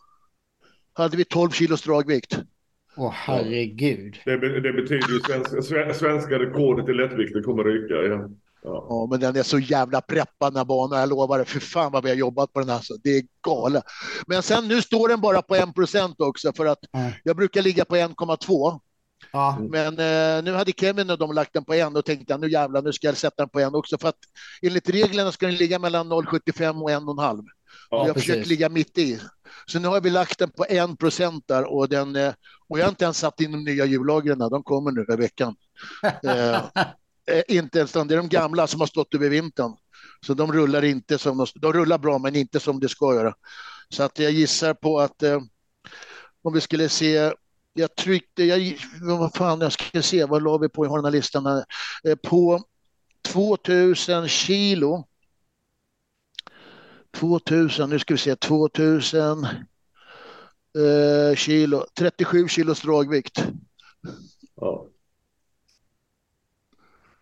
hade 0.92 1.16
vi 1.16 1.24
12 1.24 1.50
kilos 1.50 1.82
dragvikt. 1.82 2.38
Åh 2.98 3.12
herregud. 3.14 4.16
Det, 4.24 4.60
det 4.60 4.72
betyder 4.72 5.08
ju 5.08 5.20
svenska, 5.20 5.94
svenska 5.94 6.38
rekordet 6.38 6.88
i 6.88 6.92
lättvikt 6.92 7.44
kommer 7.44 7.64
ryka. 7.64 7.94
Ja. 7.94 8.28
Ja. 8.62 8.86
ja. 8.88 9.06
men 9.10 9.20
den 9.20 9.36
är 9.36 9.42
så 9.42 9.58
jävla 9.58 10.00
preppad 10.00 10.52
den 10.52 10.56
här 10.56 10.64
banan, 10.64 11.00
jag 11.00 11.08
lovar 11.08 11.38
det. 11.38 11.44
För 11.44 11.60
fan 11.60 11.92
vad 11.92 12.04
vi 12.04 12.10
har 12.10 12.16
jobbat 12.16 12.52
på 12.52 12.60
den 12.60 12.68
här. 12.68 12.80
Det 13.02 13.10
är 13.10 13.22
galet. 13.42 13.84
Men 14.26 14.42
sen 14.42 14.68
nu 14.68 14.82
står 14.82 15.08
den 15.08 15.20
bara 15.20 15.42
på 15.42 15.54
1 15.54 15.74
procent 15.74 16.20
också 16.20 16.52
för 16.52 16.66
att 16.66 16.94
mm. 16.94 17.12
jag 17.24 17.36
brukar 17.36 17.62
ligga 17.62 17.84
på 17.84 17.96
1,2. 17.96 18.80
Ja. 19.32 19.58
Men 19.60 19.88
eh, 19.88 20.44
nu 20.44 20.52
hade 20.52 20.72
Kevin 20.72 21.10
och 21.10 21.18
de 21.18 21.32
lagt 21.32 21.52
den 21.52 21.64
på 21.64 21.74
en 21.74 21.96
och 21.96 22.04
tänkte 22.04 22.32
jag 22.32 22.40
nu 22.40 22.50
jävlar, 22.50 22.82
nu 22.82 22.92
ska 22.92 23.06
jag 23.06 23.16
sätta 23.16 23.42
den 23.42 23.48
på 23.48 23.60
en 23.60 23.74
också 23.74 23.98
för 23.98 24.08
att 24.08 24.18
enligt 24.62 24.90
reglerna 24.90 25.32
ska 25.32 25.46
den 25.46 25.56
ligga 25.56 25.78
mellan 25.78 26.12
0,75 26.12 26.82
och 26.82 26.90
1,5. 26.90 27.44
Ja, 27.90 28.06
jag 28.06 28.16
försöker 28.16 28.48
ligga 28.48 28.68
mitt 28.68 28.98
i. 28.98 29.20
Så 29.66 29.78
nu 29.78 29.88
har 29.88 30.00
vi 30.00 30.10
lagt 30.10 30.38
den 30.38 30.50
på 30.50 30.64
1 30.64 30.98
procent 30.98 31.44
där 31.48 31.64
och, 31.64 31.88
den, 31.88 32.16
eh, 32.16 32.34
och 32.68 32.78
jag 32.78 32.84
har 32.84 32.90
inte 32.90 33.04
ens 33.04 33.18
satt 33.18 33.40
in 33.40 33.52
de 33.52 33.64
nya 33.64 33.84
hjullagren. 33.84 34.38
De 34.38 34.62
kommer 34.62 34.90
nu 34.90 35.06
i 35.08 35.16
veckan. 35.16 35.56
eh, 36.24 36.56
eh, 36.56 37.42
inte 37.48 37.78
ens 37.78 37.92
de, 37.92 38.08
det 38.08 38.14
är 38.14 38.18
de 38.18 38.28
gamla 38.28 38.66
som 38.66 38.80
har 38.80 38.86
stått 38.86 39.14
över 39.14 39.28
vintern. 39.28 39.76
Så 40.26 40.34
de 40.34 40.52
rullar 40.52 40.84
inte 40.84 41.18
som 41.18 41.38
de, 41.38 41.46
de 41.54 41.72
rullar 41.72 41.98
bra, 41.98 42.18
men 42.18 42.36
inte 42.36 42.60
som 42.60 42.80
det 42.80 42.88
ska 42.88 43.14
göra. 43.14 43.34
Så 43.88 44.02
att 44.02 44.18
jag 44.18 44.32
gissar 44.32 44.74
på 44.74 45.00
att 45.00 45.22
eh, 45.22 45.40
om 46.42 46.52
vi 46.52 46.60
skulle 46.60 46.88
se 46.88 47.32
jag 47.78 47.94
tryckte, 47.94 48.44
jag, 48.44 48.76
vad 49.00 49.34
fan, 49.34 49.60
jag 49.60 49.72
ska 49.72 50.02
se, 50.02 50.24
vad 50.24 50.42
la 50.42 50.58
vi 50.58 50.68
på, 50.68 50.84
jag 50.84 50.90
har 50.90 50.98
den 50.98 51.04
här 51.04 51.12
listan 51.12 51.46
här, 51.46 51.64
eh, 52.04 52.16
på 52.16 52.62
2000 53.32 54.28
kilo. 54.28 55.04
2000, 57.16 57.90
nu 57.90 57.98
ska 57.98 58.14
vi 58.14 58.18
se, 58.18 58.36
2000 58.36 59.44
eh, 60.78 61.36
kilo, 61.36 61.84
37 61.98 62.48
kilos 62.48 62.80
dragvikt. 62.80 63.44
Ja. 64.56 64.86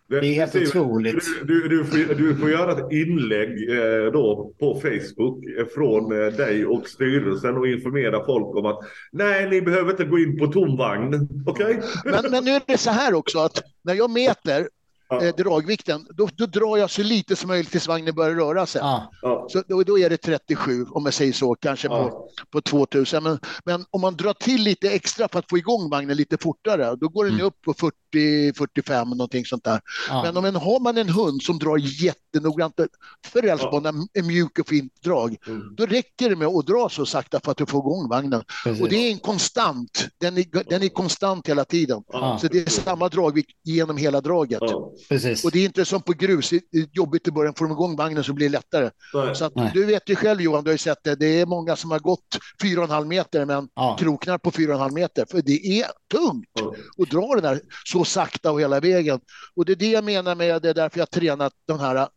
Det, 0.09 0.17
är 0.17 0.21
helt 0.21 0.55
otroligt. 0.55 1.23
Du, 1.43 1.67
du, 1.67 1.85
får, 1.85 2.15
du 2.15 2.35
får 2.35 2.49
göra 2.49 2.71
ett 2.71 2.91
inlägg 2.91 3.69
eh, 3.69 4.11
då 4.11 4.53
på 4.59 4.75
Facebook 4.75 5.45
eh, 5.45 5.65
från 5.65 6.11
eh, 6.11 6.33
dig 6.33 6.65
och 6.65 6.87
styrelsen 6.87 7.57
och 7.57 7.67
informera 7.67 8.25
folk 8.25 8.55
om 8.55 8.65
att 8.65 8.79
nej, 9.11 9.49
ni 9.49 9.61
behöver 9.61 9.91
inte 9.91 10.03
gå 10.03 10.19
in 10.19 10.37
på 10.37 10.47
tom 10.47 10.77
vagn. 10.77 11.27
Okej? 11.47 11.77
Okay? 11.77 12.11
Men, 12.11 12.31
men 12.31 12.43
nu 12.43 12.51
är 12.51 12.61
det 12.67 12.77
så 12.77 12.91
här 12.91 13.13
också 13.13 13.39
att 13.39 13.63
när 13.81 13.93
jag 13.93 14.09
mäter 14.09 14.69
ja. 15.09 15.23
eh, 15.23 15.35
dragvikten, 15.35 16.07
då, 16.09 16.29
då, 16.37 16.45
drar 16.45 16.77
jag 16.77 16.89
så 16.89 17.03
lite 17.03 17.35
som 17.35 17.47
möjligt 17.47 17.71
tills 17.71 17.87
vagnen 17.87 18.15
börjar 18.15 18.35
röra 18.35 18.65
sig. 18.65 18.81
Ja. 18.81 19.11
Så 19.49 19.63
då, 19.67 19.83
då, 19.83 19.99
är 19.99 20.09
det 20.09 20.17
37 20.17 20.85
om 20.85 21.05
jag 21.05 21.13
säger 21.13 21.33
så, 21.33 21.55
kanske 21.55 21.87
ja. 21.87 22.09
på, 22.09 22.29
på 22.51 22.61
2000. 22.61 23.23
Men, 23.23 23.39
men 23.65 23.85
om 23.89 24.01
man 24.01 24.15
drar 24.15 24.33
till 24.33 24.61
lite 24.61 24.89
extra 24.91 25.27
för 25.27 25.39
att 25.39 25.49
få 25.49 25.57
igång 25.57 25.89
vagnen 25.89 26.17
lite 26.17 26.37
fortare, 26.37 26.95
då 26.95 27.09
går 27.09 27.25
den 27.25 27.33
mm. 27.33 27.45
upp 27.45 27.61
på 27.61 27.73
40-45 28.13 29.05
någonting 29.05 29.45
sånt 29.45 29.63
där. 29.63 29.81
Men 30.23 30.37
om 30.37 30.45
en, 30.45 30.55
har 30.55 30.79
man 30.79 30.97
en 30.97 31.09
hund 31.09 31.43
som 31.43 31.59
drar 31.59 31.77
jättenoggrant, 31.77 32.79
för 33.25 33.41
rälsbanan 33.41 34.07
är 34.13 34.23
mjuk 34.23 34.59
och 34.59 34.67
fint 34.67 34.93
drag, 35.03 35.35
mm. 35.47 35.75
då 35.75 35.85
räcker 35.85 36.29
det 36.29 36.35
med 36.35 36.47
att 36.47 36.67
dra 36.67 36.89
så 36.89 37.05
sakta 37.05 37.39
för 37.43 37.51
att 37.51 37.57
du 37.57 37.65
får 37.65 37.79
igång 37.79 38.09
vagnen. 38.09 38.43
Precis. 38.63 38.81
Och 38.81 38.89
det 38.89 38.95
är 38.95 39.11
en 39.11 39.19
konstant, 39.19 40.07
den 40.17 40.37
är, 40.37 40.69
den 40.69 40.83
är 40.83 40.87
konstant 40.87 41.47
hela 41.47 41.65
tiden. 41.65 42.03
Så 42.41 42.47
det 42.47 42.67
är 42.67 42.69
samma 42.69 43.09
dragvikt 43.09 43.51
genom 43.63 43.97
hela 43.97 44.21
draget. 44.21 44.61
Precis. 45.09 45.45
Och 45.45 45.51
det 45.51 45.59
är 45.59 45.65
inte 45.65 45.85
som 45.85 46.01
på 46.01 46.13
grus, 46.13 46.49
det 46.49 46.79
är 46.79 46.87
jobbigt 46.93 47.27
i 47.27 47.31
början, 47.31 47.53
får 47.55 47.65
de 47.65 47.71
igång 47.71 47.95
vagnen 47.95 48.23
så 48.23 48.33
blir 48.33 48.49
det 48.49 48.51
lättare. 48.51 48.89
Nej. 49.13 49.35
Så 49.35 49.45
att, 49.45 49.53
du 49.73 49.85
vet 49.85 50.09
ju 50.09 50.15
själv 50.15 50.41
Johan, 50.41 50.63
du 50.63 50.69
har 50.69 50.73
ju 50.73 50.77
sett 50.77 51.03
det, 51.03 51.15
det 51.15 51.41
är 51.41 51.45
många 51.45 51.75
som 51.75 51.91
har 51.91 51.99
gått 51.99 52.37
4,5 52.63 53.05
meter 53.05 53.45
men 53.45 53.69
ja. 53.75 53.97
kroknar 53.99 54.37
på 54.37 54.51
4,5 54.51 54.91
meter, 54.91 55.25
för 55.31 55.41
det 55.41 55.81
är 55.81 55.85
tungt 56.11 56.49
ja. 56.53 56.73
att 57.03 57.09
dra 57.09 57.35
den 57.35 57.45
här 57.45 57.61
så 57.85 58.05
sakta 58.05 58.51
och 58.51 58.61
hela 58.61 58.79
vägen. 58.79 59.19
Och 59.55 59.65
det 59.65 59.71
är 59.71 59.75
det 59.75 59.91
jag 59.91 60.03
menar 60.03 60.35
med, 60.35 60.61
det 60.61 60.69
är 60.69 60.73
därför 60.73 60.99
jag 60.99 61.11
tränat 61.11 61.53
den 61.67 61.79
här 61.79 62.07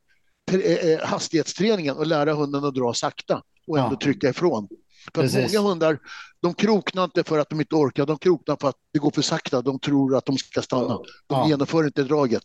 eh, 0.53 0.61
eh, 0.61 1.01
hastighetsträningen 1.01 1.97
och 1.97 2.07
lära 2.07 2.35
hunden 2.35 2.65
att 2.65 2.75
dra 2.75 2.95
sakta 2.95 3.43
och 3.67 3.79
ändå 3.79 3.93
ja. 3.93 3.99
trycka 4.03 4.29
ifrån. 4.29 4.69
För 5.15 5.43
många 5.43 5.69
hundar, 5.69 5.99
de 6.43 6.55
kroknar 6.55 7.05
inte 7.05 7.25
för 7.25 7.39
att 7.39 7.51
de 7.51 7.61
inte 7.61 7.75
orkar, 7.75 8.07
de 8.07 8.19
kroknar 8.19 8.57
för 8.61 8.69
att 8.69 8.77
det 8.93 8.99
går 8.99 9.11
för 9.11 9.23
sakta. 9.23 9.63
De 9.63 9.79
tror 9.79 10.17
att 10.17 10.27
de 10.27 10.39
ska 10.39 10.63
stanna. 10.63 10.89
De 10.89 11.05
ja. 11.29 11.49
genomför 11.49 11.85
inte 11.85 12.03
draget. 12.03 12.43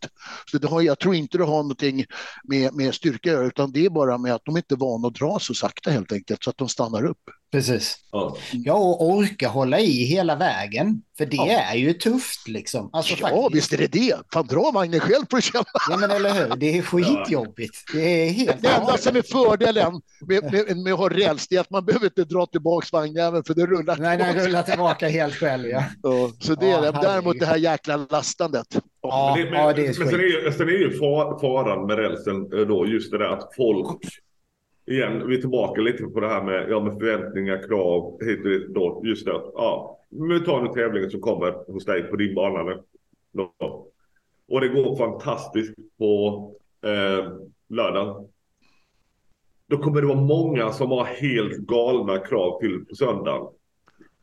Så 0.52 0.58
det 0.58 0.68
har, 0.68 0.82
jag 0.82 1.00
tror 1.00 1.16
inte 1.16 1.38
det 1.38 1.44
har 1.44 1.64
någonting 1.64 2.06
med, 2.44 2.74
med 2.74 2.96
styrka 2.96 3.30
att 3.30 3.36
göra, 3.36 3.48
utan 3.48 3.72
det 3.72 3.86
är 3.86 3.90
bara 3.90 4.18
med 4.18 4.34
att 4.34 4.46
de 4.46 4.58
inte 4.58 4.76
är 4.76 4.78
vana 4.78 5.08
att 5.08 5.16
dra 5.16 5.40
så 5.40 5.54
sakta 5.54 5.92
helt 5.92 6.12
enkelt, 6.12 6.44
så 6.44 6.50
att 6.50 6.58
de 6.58 6.70
stannar 6.70 7.06
upp. 7.06 7.22
Precis. 7.52 7.98
Ja, 8.12 8.38
ja 8.52 8.74
och 8.74 9.10
orka 9.10 9.48
hålla 9.48 9.80
i 9.80 10.04
hela 10.04 10.36
vägen. 10.36 11.02
För 11.18 11.26
det 11.26 11.36
ja. 11.36 11.60
är 11.60 11.76
ju 11.76 11.94
tufft 11.94 12.48
liksom. 12.48 12.90
Alltså, 12.94 13.16
ja, 13.20 13.28
faktiskt. 13.28 13.56
visst 13.56 13.74
är 13.74 13.78
det 13.78 13.88
det. 13.88 14.16
Fan, 14.34 14.48
dra 14.48 14.72
vagnen 14.72 15.00
själv 15.00 15.26
på 15.26 15.42
känna. 15.42 15.66
Ja, 15.90 15.98
men 15.98 16.12
eller 16.12 16.34
hur. 16.34 16.56
Det 16.56 16.78
är 16.78 16.82
skitjobbigt. 16.82 17.84
Det 17.94 18.28
är 18.28 18.30
helt 18.30 18.62
Det 18.62 18.70
enda 18.70 18.98
som 18.98 19.16
är 19.16 19.22
fördelen 19.22 20.02
med, 20.28 20.44
med, 20.52 20.78
med 20.78 20.94
att 20.94 21.00
ha 21.00 21.10
räls 21.10 21.48
är 21.52 21.60
att 21.60 21.70
man 21.70 21.86
behöver 21.86 22.06
inte 22.06 22.24
dra 22.24 22.46
tillbaka 22.46 22.88
vagnjäveln 22.92 23.44
för 23.44 23.54
det 23.54 23.66
rullar 23.66 23.85
Nej, 24.00 24.18
den 24.18 24.46
rullar 24.46 24.64
tillbaka 24.64 25.08
helt 25.08 25.34
själv, 25.34 25.68
ja. 25.68 25.84
ja 26.04 26.32
så 26.40 26.56
det 26.56 26.72
är 26.72 26.82
det. 26.82 27.00
Däremot 27.02 27.40
det 27.40 27.46
här 27.46 27.58
jäkla 27.58 28.08
lastandet. 28.10 28.68
Ja, 29.02 29.34
men, 29.38 29.46
det, 29.46 29.52
men, 29.52 29.60
ja, 29.60 29.74
det 29.74 29.82
är 29.82 30.00
men 30.00 30.10
sen, 30.10 30.20
är, 30.20 30.52
sen 30.52 30.68
är 30.68 30.72
ju 30.72 30.92
faran 31.42 31.88
med 31.88 31.98
rälsen 31.98 32.54
eh, 32.54 32.68
då 32.68 32.88
just 32.88 33.12
det 33.12 33.18
där 33.18 33.26
att 33.26 33.56
folk 33.56 34.02
igen, 34.88 35.28
vi 35.28 35.38
är 35.38 35.42
tillbaka 35.42 35.82
lite 35.82 36.04
på 36.04 36.20
det 36.20 36.28
här 36.28 36.44
med, 36.44 36.70
ja, 36.70 36.80
med 36.80 36.94
förväntningar, 37.00 37.68
krav, 37.68 38.24
hit 38.24 38.40
och 38.40 38.50
dit. 38.50 38.68
Då, 38.68 39.02
just 39.06 39.26
det. 39.26 39.32
Ja, 39.32 40.00
vi 40.10 40.40
tar 40.40 40.62
nu 40.62 40.74
tävlingen 40.74 41.12
som 41.12 41.22
kommer 41.22 41.72
hos 41.74 41.86
dig 41.86 42.04
på 42.04 42.16
din 42.16 42.36
bana. 42.36 42.80
Då. 43.32 43.54
Och 44.48 44.62
det 44.62 44.68
går 44.68 44.96
fantastiskt 44.96 45.74
på 45.98 46.52
eh, 46.86 47.32
lördagen. 47.70 48.28
Då 49.68 49.78
kommer 49.78 50.02
det 50.02 50.08
vara 50.08 50.22
många 50.22 50.72
som 50.72 50.92
har 50.92 51.06
helt 51.06 51.58
galna 51.58 52.18
krav 52.20 52.60
till 52.60 52.86
på 52.86 52.96
söndagen. 52.96 53.48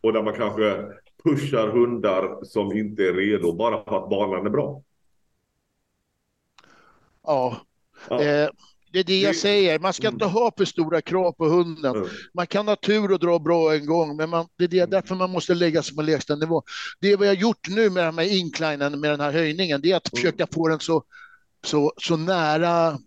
Och 0.03 0.13
där 0.13 0.23
man 0.23 0.35
kanske 0.35 0.85
pushar 1.25 1.69
hundar 1.69 2.45
som 2.45 2.73
inte 2.73 3.03
är 3.03 3.13
redo 3.13 3.53
bara 3.53 3.85
för 3.85 4.05
att 4.05 4.11
banan 4.11 4.47
är 4.47 4.51
bra. 4.51 4.83
Ja. 7.23 7.57
ja. 8.09 8.23
Eh 8.23 8.49
det 8.93 8.99
är 8.99 9.05
det 9.05 9.21
jag 9.21 9.37
säger, 9.37 9.79
man 9.79 9.93
ska 9.93 10.09
inte 10.09 10.25
ha 10.25 10.53
för 10.57 10.65
stora 10.65 11.01
krav 11.01 11.33
på 11.33 11.49
hunden. 11.49 12.07
Man 12.35 12.47
kan 12.47 12.69
ha 12.69 12.77
tur 12.77 13.13
och 13.13 13.19
dra 13.19 13.39
bra 13.39 13.75
en 13.75 13.87
gång, 13.87 14.17
men 14.17 14.31
man, 14.31 14.47
det 14.57 14.65
är 14.65 14.75
mm. 14.75 14.91
därför 14.91 15.15
man 15.15 15.31
måste 15.31 15.55
lägga 15.55 15.83
sig 15.83 15.97
på 15.97 16.03
lägsta 16.03 16.37
nivå. 16.37 16.63
Det 17.01 17.17
vi 17.17 17.27
har 17.27 17.35
gjort 17.35 17.69
nu 17.69 17.91
med, 17.91 18.15
med 18.15 18.29
inclinen, 18.29 19.01
med 19.01 19.11
den 19.11 19.21
här 19.21 19.33
höjningen, 19.33 19.81
det 19.81 19.93
är 19.93 19.97
att 19.97 20.13
mm. 20.13 20.21
försöka 20.21 20.47
få 20.53 20.69
den 20.69 20.81
så, 20.81 21.05
så, 21.65 21.93
så 21.97 22.17
nära 22.17 22.99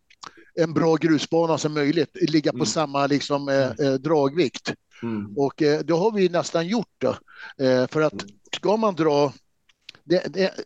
en 0.56 0.74
bra 0.74 0.96
grusbana 0.96 1.58
som 1.58 1.74
möjligt, 1.74 2.18
ligga 2.30 2.52
på 2.52 2.56
mm. 2.56 2.66
samma 2.66 3.08
liksom, 3.08 3.50
eh, 3.50 3.88
eh, 3.88 3.94
dragvikt. 3.94 4.74
Mm. 5.04 5.38
Och 5.38 5.62
eh, 5.62 5.80
det 5.80 5.94
har 5.94 6.12
vi 6.12 6.30
nästan 6.30 6.68
gjort. 6.68 6.96
Då. 6.98 7.18
Eh, 7.66 7.88
för 7.88 8.02
att 8.02 8.26
ska 8.56 8.78
man 8.78 8.96
dra, 8.96 9.34
det, 10.04 10.34
det, 10.34 10.66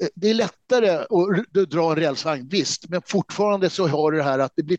Eh, 0.00 0.08
det 0.14 0.30
är 0.30 0.34
lättare 0.34 0.90
att 0.90 1.70
dra 1.70 1.90
en 1.90 1.96
rälsvagn, 1.96 2.48
visst, 2.48 2.88
men 2.88 3.02
fortfarande 3.06 3.70
så 3.70 3.86
har 3.86 4.12
du 4.12 4.18
det 4.18 4.24
här 4.24 4.38
att 4.38 4.52
det 4.56 4.62
blir 4.62 4.78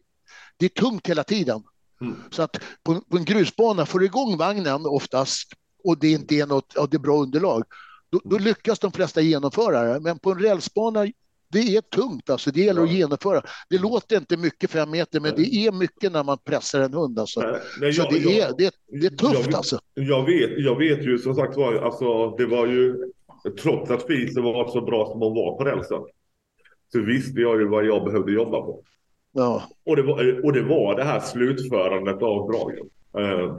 det 0.58 0.66
är 0.66 0.70
tungt 0.70 1.08
hela 1.08 1.24
tiden. 1.24 1.64
Mm. 2.02 2.16
Så 2.32 2.42
att 2.42 2.58
på, 2.84 3.02
på, 3.02 3.18
en 3.18 3.26
grusbana 3.26 3.86
får 3.86 4.00
du 4.00 4.06
igång 4.06 4.38
vagnen 4.38 4.86
oftast 4.86 5.54
och 5.84 5.98
det 5.98 6.12
inte 6.12 6.36
är 6.36 6.46
något 6.46 6.76
av 6.76 6.90
det 6.90 7.00
bra 7.00 7.18
underlag. 7.18 7.64
Då, 8.10 8.22
då, 8.24 8.38
lyckas 8.38 8.80
de 8.80 8.92
flesta 8.92 9.22
genomföra 9.22 9.94
det. 9.94 10.00
Men 10.00 10.20
på 10.20 10.32
en 10.32 10.40
rälsbana 10.40 11.06
det 11.52 11.76
är 11.76 11.82
tungt 11.82 12.30
alltså. 12.30 12.52
Det 12.52 12.62
gäller 12.62 12.82
att 12.82 12.92
genomföra. 12.92 13.42
Det 13.70 13.78
låter 13.78 14.18
inte 14.18 14.38
mycket 14.38 14.72
fem 14.72 14.92
meter, 14.92 15.20
men 15.20 15.36
det 15.36 15.56
är 15.56 15.72
mycket 15.72 16.12
när 16.12 16.24
man 16.24 16.38
pressar 16.38 16.82
en 16.82 16.94
hund 16.94 17.20
alltså. 17.20 17.42
Nej, 17.42 17.60
nej, 17.82 17.94
så 17.94 18.02
jag, 18.02 18.14
det, 18.14 18.38
är, 18.38 18.40
jag, 18.40 18.58
det, 18.58 18.72
det, 18.88 19.06
är 19.06 19.10
tufft 19.10 19.46
jag, 19.46 19.56
alltså. 19.56 19.80
Jag 19.94 20.26
vet, 20.26 20.50
jag 20.58 20.78
vet 20.78 21.04
ju 21.04 21.18
som 21.18 21.36
sagt 21.36 21.58
var, 21.58 21.74
alltså 21.74 22.30
det 22.30 22.46
var 22.46 22.68
ju 22.68 23.12
trots 23.62 23.92
att 23.92 24.08
fisen 24.08 24.44
var 24.44 24.68
så 24.68 24.82
bra 24.82 25.06
som 25.12 25.22
hon 25.22 25.36
var 25.36 25.58
på 25.58 25.64
rälsen. 25.64 26.02
Så 26.92 27.00
visste 27.02 27.42
jag 27.42 27.60
ju 27.60 27.68
vad 27.68 27.86
jag 27.86 28.06
behövde 28.06 28.32
jobba 28.32 28.62
på. 28.62 28.84
Ja. 29.32 29.64
Och, 29.86 29.96
det 29.96 30.02
var, 30.02 30.46
och 30.46 30.54
det 30.54 30.64
var 30.64 30.96
det 30.96 31.04
här 31.04 31.20
slutförandet 31.20 32.22
av 32.22 32.52
dragen. 32.52 32.90
Uh, 33.18 33.58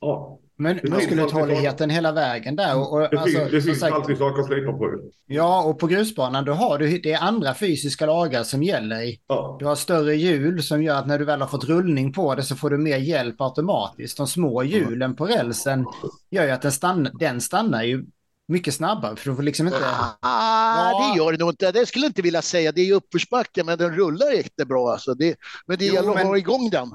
ja. 0.00 0.38
Men 0.62 0.80
muskeluthålligheten 0.82 1.90
hela 1.90 2.12
vägen 2.12 2.56
där. 2.56 2.76
Och, 2.76 2.92
och, 2.92 3.00
det 3.00 3.18
alltså, 3.18 3.38
finns, 3.38 3.50
det 3.50 3.62
finns 3.62 3.80
sagt, 3.80 3.94
alltid 3.94 4.18
saker 4.18 4.40
att 4.40 4.46
slipa 4.46 4.72
på. 4.72 4.98
Ja, 5.26 5.62
och 5.62 5.78
på 5.78 5.86
grusbanan 5.86 6.44
då 6.44 6.52
har 6.52 6.78
du 6.78 6.98
det 6.98 7.12
är 7.12 7.20
andra 7.20 7.54
fysiska 7.54 8.06
lagar 8.06 8.42
som 8.42 8.62
gäller. 8.62 9.16
Ja. 9.26 9.56
Du 9.58 9.66
har 9.66 9.74
större 9.74 10.16
hjul 10.16 10.62
som 10.62 10.82
gör 10.82 10.98
att 10.98 11.06
när 11.06 11.18
du 11.18 11.24
väl 11.24 11.40
har 11.40 11.48
fått 11.48 11.64
rullning 11.64 12.12
på 12.12 12.34
det 12.34 12.42
så 12.42 12.56
får 12.56 12.70
du 12.70 12.78
mer 12.78 12.96
hjälp 12.96 13.40
automatiskt. 13.40 14.16
De 14.16 14.26
små 14.26 14.62
hjulen 14.62 15.16
på 15.16 15.26
rälsen 15.26 15.86
gör 16.30 16.44
ju 16.44 16.50
att 16.50 16.62
den, 16.62 16.72
stann, 16.72 17.08
den 17.18 17.40
stannar 17.40 17.82
ju 17.82 18.04
mycket 18.48 18.74
snabbare. 18.74 19.16
För 19.16 19.30
du 19.30 19.36
får 19.36 19.42
liksom 19.42 19.66
inte... 19.66 19.78
Ah, 20.20 20.90
ja. 20.90 21.12
Det 21.14 21.18
gör 21.18 21.32
det 21.32 21.38
nog 21.38 21.50
inte. 21.50 21.72
Det 21.72 21.86
skulle 21.86 22.04
jag 22.04 22.10
inte 22.10 22.22
vilja 22.22 22.42
säga. 22.42 22.72
Det 22.72 22.80
är 22.80 22.94
uppförsbacke, 22.94 23.64
men 23.64 23.78
den 23.78 23.96
rullar 23.96 24.30
jättebra. 24.30 24.92
Alltså. 24.92 25.14
Det, 25.14 25.36
men 25.66 25.78
det 25.78 25.86
jo, 25.86 25.94
gäller 25.94 26.10
att 26.10 26.26
ha 26.26 26.36
igång 26.36 26.70
den. 26.70 26.90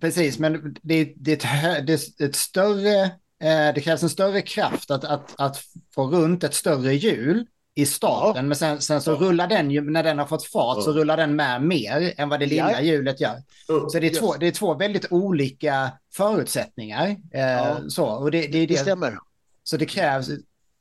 Precis, 0.00 0.38
men 0.38 0.76
det, 0.82 1.12
det, 1.16 1.44
är 1.44 1.78
ett, 1.78 1.86
det 1.86 1.92
är 1.92 2.24
ett 2.24 2.36
större, 2.36 3.04
eh, 3.42 3.74
det 3.74 3.80
krävs 3.84 4.02
en 4.02 4.10
större 4.10 4.42
kraft 4.42 4.90
att, 4.90 5.04
att, 5.04 5.34
att 5.38 5.62
få 5.94 6.06
runt 6.06 6.44
ett 6.44 6.54
större 6.54 6.94
hjul 6.94 7.46
i 7.74 7.86
starten. 7.86 8.44
Ja. 8.44 8.48
Men 8.48 8.56
sen, 8.56 8.80
sen 8.80 9.02
så 9.02 9.10
ja. 9.10 9.16
rullar 9.16 9.48
den 9.48 9.70
ju, 9.70 9.90
när 9.90 10.02
den 10.02 10.18
har 10.18 10.26
fått 10.26 10.46
fart 10.46 10.76
ja. 10.76 10.82
så 10.82 10.92
rullar 10.92 11.16
den 11.16 11.36
med 11.36 11.62
mer 11.62 12.14
än 12.16 12.28
vad 12.28 12.40
det 12.40 12.46
lilla 12.46 12.82
hjulet 12.82 13.20
gör. 13.20 13.42
Så 13.66 13.98
det 13.98 14.06
är, 14.06 14.10
yes. 14.10 14.18
två, 14.18 14.34
det 14.34 14.46
är 14.46 14.52
två 14.52 14.74
väldigt 14.74 15.12
olika 15.12 15.90
förutsättningar. 16.12 17.16
Eh, 17.34 17.76
så, 17.88 18.04
och 18.04 18.30
det, 18.30 18.40
det, 18.40 18.46
det, 18.46 18.66
det 18.66 18.76
stämmer. 18.76 19.18
Så 19.62 19.76
det 19.76 19.86
krävs, 19.86 20.28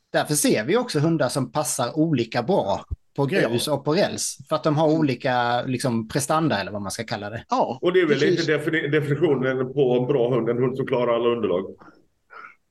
därför 0.09 0.35
ser 0.35 0.63
vi 0.63 0.77
också 0.77 0.99
hundar 0.99 1.29
som 1.29 1.51
passar 1.51 1.97
olika 1.97 2.43
bra 2.43 2.85
på 3.15 3.25
grus 3.25 3.67
ja. 3.67 3.73
och 3.73 3.85
på 3.85 3.93
räls. 3.93 4.37
För 4.49 4.55
att 4.55 4.63
de 4.63 4.77
har 4.77 4.87
olika 4.87 5.63
liksom, 5.65 6.07
prestanda 6.07 6.59
eller 6.61 6.71
vad 6.71 6.81
man 6.81 6.91
ska 6.91 7.03
kalla 7.03 7.29
det. 7.29 7.45
Ja, 7.49 7.79
och 7.81 7.93
det 7.93 8.01
är 8.01 8.05
väl 8.05 8.19
precis. 8.19 8.47
lite 8.47 8.87
definitionen 8.87 9.73
på 9.73 9.97
en 9.99 10.07
bra 10.07 10.35
hund, 10.35 10.49
en 10.49 10.57
hund 10.57 10.77
som 10.77 10.87
klarar 10.87 11.15
alla 11.15 11.29
underlag. 11.29 11.75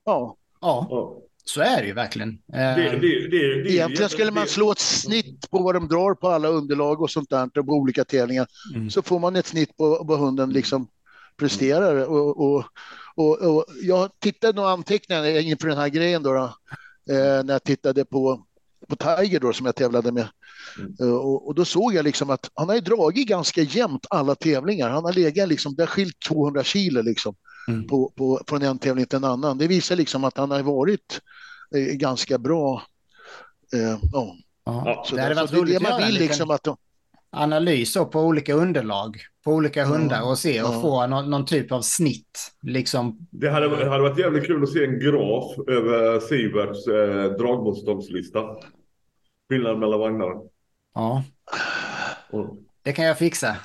Ja. 0.05 0.37
Ja, 0.61 0.87
ja. 0.89 1.21
så 1.45 1.61
är 1.61 1.81
det 1.81 1.87
ju 1.87 1.93
verkligen. 1.93 2.37
Det, 2.47 2.97
det, 3.01 3.27
det, 3.27 3.71
Egentligen 3.71 4.09
skulle 4.09 4.31
man 4.31 4.47
slå 4.47 4.71
ett 4.71 4.79
snitt 4.79 5.49
på 5.49 5.63
vad 5.63 5.75
de 5.75 5.87
drar 5.87 6.13
på 6.13 6.27
alla 6.27 6.47
underlag 6.47 7.01
och 7.01 7.11
sånt 7.11 7.29
där 7.29 7.63
på 7.63 7.73
olika 7.73 8.05
tävlingar. 8.05 8.47
Mm. 8.75 8.89
Så 8.89 9.01
får 9.01 9.19
man 9.19 9.35
ett 9.35 9.45
snitt 9.45 9.77
på 9.77 10.03
vad 10.03 10.19
hunden 10.19 10.49
liksom 10.49 10.87
presterar. 11.37 11.95
Mm. 11.95 12.09
Och, 12.09 12.41
och, 12.41 12.65
och, 13.15 13.41
och, 13.41 13.65
jag 13.81 14.09
tittade 14.19 14.53
några 14.53 14.69
anteckningar 14.69 15.39
inför 15.39 15.67
den 15.67 15.77
här 15.77 15.89
grejen 15.89 16.23
då, 16.23 16.33
då 16.33 16.43
eh, 17.13 17.43
när 17.43 17.53
jag 17.53 17.63
tittade 17.63 18.05
på 18.05 18.45
på 18.87 18.95
Tiger 18.95 19.39
då 19.39 19.53
som 19.53 19.65
jag 19.65 19.75
tävlade 19.75 20.11
med. 20.11 20.27
Mm. 20.77 20.95
Uh, 21.01 21.15
och, 21.15 21.47
och, 21.47 21.55
då 21.55 21.65
såg 21.65 21.93
jag 21.93 22.03
liksom 22.03 22.29
att 22.29 22.49
han 22.53 22.69
har 22.69 22.75
ju 22.75 22.81
dragit 22.81 23.27
ganska 23.27 23.61
jämnt 23.61 24.05
alla 24.09 24.35
tävlingar. 24.35 24.89
Han 24.89 25.05
har 25.05 25.13
legat 25.13 25.49
liksom, 25.49 25.75
det 25.75 25.81
har 25.81 25.87
skilt 25.87 26.19
200 26.27 26.63
kilo 26.63 27.01
liksom 27.01 27.35
mm. 27.67 27.87
på, 27.87 28.13
på, 28.15 28.41
från 28.47 28.61
en 28.61 28.79
tävling 28.79 29.05
till 29.05 29.17
en 29.17 29.23
annan. 29.23 29.57
Det 29.57 29.67
visar 29.67 29.95
liksom 29.95 30.23
att 30.23 30.37
han 30.37 30.51
har 30.51 30.63
varit 30.63 31.21
uh, 31.75 31.93
ganska 31.93 32.37
bra. 32.37 32.83
Uh, 33.75 33.99
ja. 34.13 34.35
Ja, 34.65 35.03
så 35.07 35.15
det, 35.15 35.21
hade 35.21 35.35
varit 35.35 35.49
så 35.49 35.61
det 35.63 35.75
är 35.75 35.79
det 35.79 35.89
man 35.89 36.01
vill 36.01 36.19
liksom 36.19 36.51
att 36.51 36.63
de... 36.63 36.77
analys 37.31 37.93
på 37.93 38.21
olika 38.21 38.53
underlag 38.53 39.17
på 39.43 39.51
olika 39.51 39.85
hundar 39.85 40.29
och 40.29 40.37
se 40.37 40.61
och 40.61 40.73
ja. 40.73 40.81
få 40.81 41.07
någon, 41.07 41.29
någon, 41.29 41.45
typ 41.45 41.71
av 41.71 41.81
snitt. 41.81 42.51
Liksom. 42.61 43.27
Det 43.31 43.49
hade, 43.49 43.89
hade 43.89 44.01
varit 44.01 44.19
jävligt 44.19 44.45
kul 44.45 44.63
att 44.63 44.69
se 44.69 44.85
en 44.85 44.99
graf 44.99 45.57
över 45.67 46.19
Siverts 46.19 46.87
eh, 46.87 47.37
dragmotståndslista. 47.37 48.39
Skillnaden 49.53 49.79
mellan 49.79 49.99
vagnarna. 49.99 50.41
Ja. 50.93 51.23
Det 52.83 52.93
kan 52.93 53.05
jag 53.05 53.17
fixa. 53.17 53.57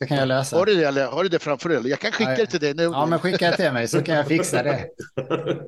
Det 0.00 0.06
kan 0.06 0.16
jag 0.16 0.28
lösa. 0.28 0.56
Har 0.56 0.66
du 0.66 0.74
det, 0.74 0.84
eller? 0.84 1.06
Har 1.06 1.22
du 1.22 1.28
det 1.28 1.38
framför 1.38 1.68
dig? 1.68 1.88
Jag 1.88 1.98
kan 1.98 2.12
skicka 2.12 2.30
ja, 2.30 2.36
det 2.36 2.46
till 2.46 2.60
dig 2.60 2.74
nu. 2.74 2.82
Ja, 2.82 3.06
men 3.06 3.18
skicka 3.18 3.50
det 3.50 3.56
till 3.56 3.72
mig 3.72 3.88
så 3.88 4.02
kan 4.02 4.14
jag 4.14 4.26
fixa 4.26 4.62
det. 4.62 4.86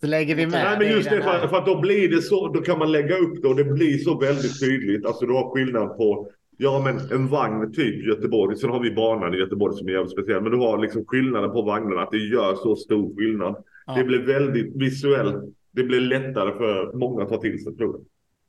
Så 0.00 0.06
lägger 0.06 0.34
vi 0.34 0.46
med 0.46 0.64
Nej, 0.64 0.78
men 0.78 0.88
just 0.88 1.10
det, 1.10 1.22
för, 1.22 1.48
för, 1.48 1.56
att 1.56 1.66
då 1.66 1.80
blir 1.80 2.08
det 2.08 2.22
så, 2.22 2.48
då 2.48 2.60
kan 2.60 2.78
man 2.78 2.92
lägga 2.92 3.16
upp 3.16 3.42
det 3.42 3.48
och 3.48 3.56
det 3.56 3.64
blir 3.64 3.98
så 3.98 4.18
väldigt 4.18 4.60
tydligt. 4.60 5.06
Alltså 5.06 5.26
du 5.26 5.32
har 5.32 5.50
skillnad 5.54 5.96
på 5.96 6.30
Ja, 6.58 6.82
men 6.84 7.20
en 7.20 7.28
vagn 7.28 7.72
typ 7.72 8.06
Göteborg. 8.06 8.56
Sen 8.56 8.70
har 8.70 8.80
vi 8.80 8.90
banan 8.90 9.34
i 9.34 9.36
Göteborg 9.36 9.76
som 9.76 9.88
är 9.88 9.92
jävligt 9.92 10.12
speciell. 10.12 10.42
Men 10.42 10.52
du 10.52 10.58
har 10.58 10.78
liksom 10.78 11.04
skillnaden 11.06 11.52
på 11.52 11.62
vagnarna. 11.62 12.02
Att 12.02 12.10
det 12.10 12.18
gör 12.18 12.54
så 12.54 12.76
stor 12.76 13.16
skillnad. 13.16 13.64
Ja. 13.86 13.94
Det 13.94 14.04
blir 14.04 14.18
väldigt 14.18 14.76
visuellt. 14.76 15.54
Det 15.70 15.82
blir 15.82 16.00
lättare 16.00 16.52
för 16.52 16.92
många 16.92 17.22
att 17.22 17.28
ta 17.28 17.40
till 17.40 17.64
sig 17.64 17.76
tror 17.76 17.94
jag. 17.94 18.04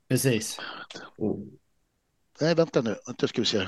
Precis. 0.08 0.60
Mm. 1.18 1.50
Nej, 2.40 2.54
vänta 2.54 2.80
nu. 2.80 2.96
Vänta 3.06 3.28
ska 3.28 3.40
vi 3.40 3.46
se. 3.46 3.66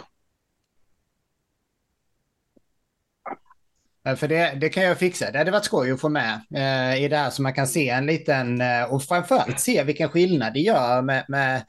För 4.16 4.28
det, 4.28 4.58
det 4.60 4.68
kan 4.68 4.82
jag 4.82 4.98
fixa. 4.98 5.30
Det 5.30 5.38
hade 5.38 5.50
varit 5.50 5.64
skoj 5.64 5.90
att 5.90 6.00
få 6.00 6.08
med 6.08 6.40
eh, 6.54 7.04
i 7.04 7.08
det 7.08 7.16
här 7.16 7.30
så 7.30 7.42
man 7.42 7.54
kan 7.54 7.66
se 7.66 7.88
en 7.88 8.06
liten 8.06 8.60
eh, 8.60 8.84
och 8.84 9.02
framförallt 9.02 9.60
se 9.60 9.84
vilken 9.84 10.08
skillnad 10.08 10.54
det 10.54 10.60
gör 10.60 11.02
med, 11.02 11.24
med 11.28 11.64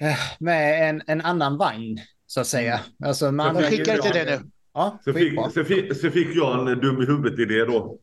Eh, 0.00 0.16
med 0.38 0.90
en, 0.90 1.02
en 1.06 1.20
annan 1.20 1.56
vagn, 1.56 1.98
så 2.26 2.40
att 2.40 2.46
säga. 2.46 2.72
Mm. 2.72 3.08
Alltså, 3.08 3.32
man 3.32 3.56
jag 3.56 3.64
skickar 3.64 3.96
till 3.96 4.12
dig 4.12 4.26
nu. 4.26 4.50
Ja, 4.72 4.98
så, 5.04 5.12
fick, 5.12 5.40
så, 5.54 5.64
fick, 5.64 5.96
så 5.96 6.10
fick 6.10 6.36
jag 6.36 6.68
en 6.68 6.80
dum 6.80 7.02
i 7.02 7.06
huvudet-idé 7.06 7.64
då. 7.64 7.98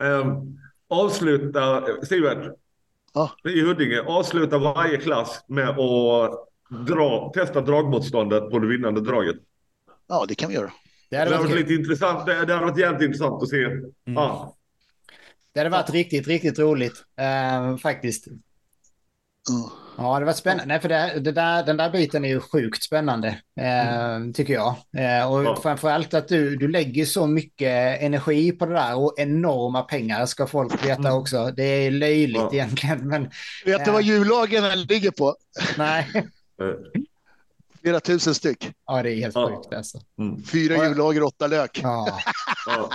Um, 0.00 0.58
avsluta, 0.88 1.84
Sivert, 2.02 2.54
ja. 3.14 3.30
i 3.44 3.60
Huddinge, 3.60 4.00
avsluta 4.00 4.58
varje 4.58 4.96
klass 4.96 5.44
med 5.46 5.68
att 5.68 6.46
dra, 6.86 7.32
testa 7.34 7.60
dragmotståndet 7.60 8.50
på 8.50 8.58
det 8.58 8.66
vinnande 8.66 9.00
draget. 9.00 9.36
Ja, 10.08 10.24
det 10.28 10.34
kan 10.34 10.48
vi 10.48 10.54
göra. 10.54 10.72
Det 11.10 11.16
hade, 11.16 11.38
varit, 11.38 11.54
lite 11.54 11.74
intressant. 11.74 12.26
Det, 12.26 12.32
det 12.32 12.54
hade 12.54 12.66
varit 12.66 12.78
jävligt 12.78 13.02
intressant 13.02 13.42
att 13.42 13.48
se. 13.48 13.64
Mm. 13.64 13.90
Ja. 14.04 14.56
Det 15.52 15.60
hade 15.60 15.70
varit 15.70 15.90
riktigt, 15.90 16.26
riktigt 16.26 16.58
roligt 16.58 17.04
uh, 17.20 17.76
faktiskt. 17.76 18.26
Mm. 18.26 18.40
Ja, 20.00 20.18
det 20.18 20.24
var 20.24 20.32
spännande. 20.32 20.66
Nej, 20.66 20.80
för 20.80 20.88
det, 20.88 21.20
det 21.20 21.32
där, 21.32 21.64
den 21.64 21.76
där 21.76 21.90
biten 21.90 22.24
är 22.24 22.28
ju 22.28 22.40
sjukt 22.40 22.82
spännande, 22.82 23.28
eh, 23.60 23.94
mm. 23.94 24.32
tycker 24.32 24.54
jag. 24.54 24.74
Eh, 24.96 25.32
och 25.32 25.44
ja. 25.44 25.58
framför 25.62 25.90
att 25.90 26.28
du, 26.28 26.56
du 26.56 26.68
lägger 26.68 27.04
så 27.04 27.26
mycket 27.26 28.02
energi 28.02 28.52
på 28.52 28.66
det 28.66 28.74
där 28.74 28.96
och 28.96 29.14
enorma 29.18 29.82
pengar 29.82 30.26
ska 30.26 30.46
folk 30.46 30.86
veta 30.86 31.08
mm. 31.08 31.12
också. 31.12 31.52
Det 31.56 31.62
är 31.62 31.90
löjligt 31.90 32.36
ja. 32.36 32.50
egentligen. 32.52 33.08
Men, 33.08 33.30
vet 33.64 33.84
du 33.84 33.90
vad 33.90 34.02
hjullagen 34.02 34.82
ligger 34.82 35.10
på? 35.10 35.34
Nej. 35.78 36.08
Flera 37.82 38.00
tusen 38.00 38.34
styck. 38.34 38.72
Ja, 38.86 39.02
det 39.02 39.12
är 39.12 39.16
helt 39.16 39.34
ja. 39.34 39.48
sjukt 39.48 39.74
alltså. 39.74 39.98
Mm. 40.18 40.44
Fyra 40.44 40.88
hjullager, 40.88 41.22
åtta 41.22 41.46
lök. 41.46 41.80
Ja. 41.82 42.20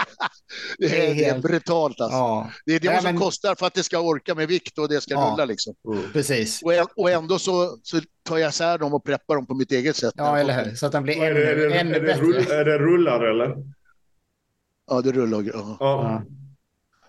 det, 0.78 0.86
är, 0.86 0.90
det, 0.90 1.08
är 1.08 1.14
helt... 1.14 1.18
det 1.18 1.26
är 1.26 1.40
brutalt 1.40 2.02
alltså. 2.02 2.18
Ja. 2.18 2.52
Det 2.66 2.76
är 2.76 2.80
det 2.80 2.88
ja, 2.88 3.02
som 3.02 3.04
men... 3.04 3.18
kostar 3.22 3.56
för 3.56 3.66
att 3.66 3.74
det 3.74 3.84
ska 3.84 4.00
orka 4.00 4.36
med 4.36 4.48
vikt 4.48 4.78
och 4.78 4.90
det 4.90 5.02
ska 5.02 5.14
ja. 5.14 5.32
rulla 5.34 5.46
liksom. 5.46 5.74
Mm. 5.88 6.12
Precis. 6.14 6.62
Och, 6.62 6.72
och 6.96 7.10
ändå 7.12 7.40
så, 7.40 7.78
så 7.84 8.02
tar 8.24 8.38
jag 8.38 8.50
isär 8.50 8.78
dem 8.78 8.94
och 8.94 9.04
preppar 9.04 9.36
dem 9.36 9.46
på 9.46 9.54
mitt 9.54 9.72
eget 9.72 9.96
sätt. 9.96 10.14
Ja, 10.18 10.38
eller 10.38 10.66
hur. 10.66 10.76
Så 10.76 10.86
att 10.86 10.92
de 10.92 11.04
blir 11.04 11.16
ännu, 11.16 11.44
är 11.44 11.56
det, 11.56 11.80
ännu 11.80 11.96
är 11.96 12.02
bättre. 12.02 12.22
Rull, 12.22 12.52
är 12.52 12.66
det 12.66 12.78
rullar 12.78 13.22
eller? 13.22 13.56
Ja, 14.88 15.02
det 15.02 15.12
rullar. 15.12 15.44
Ja. 15.54 15.78
ja. 15.80 16.24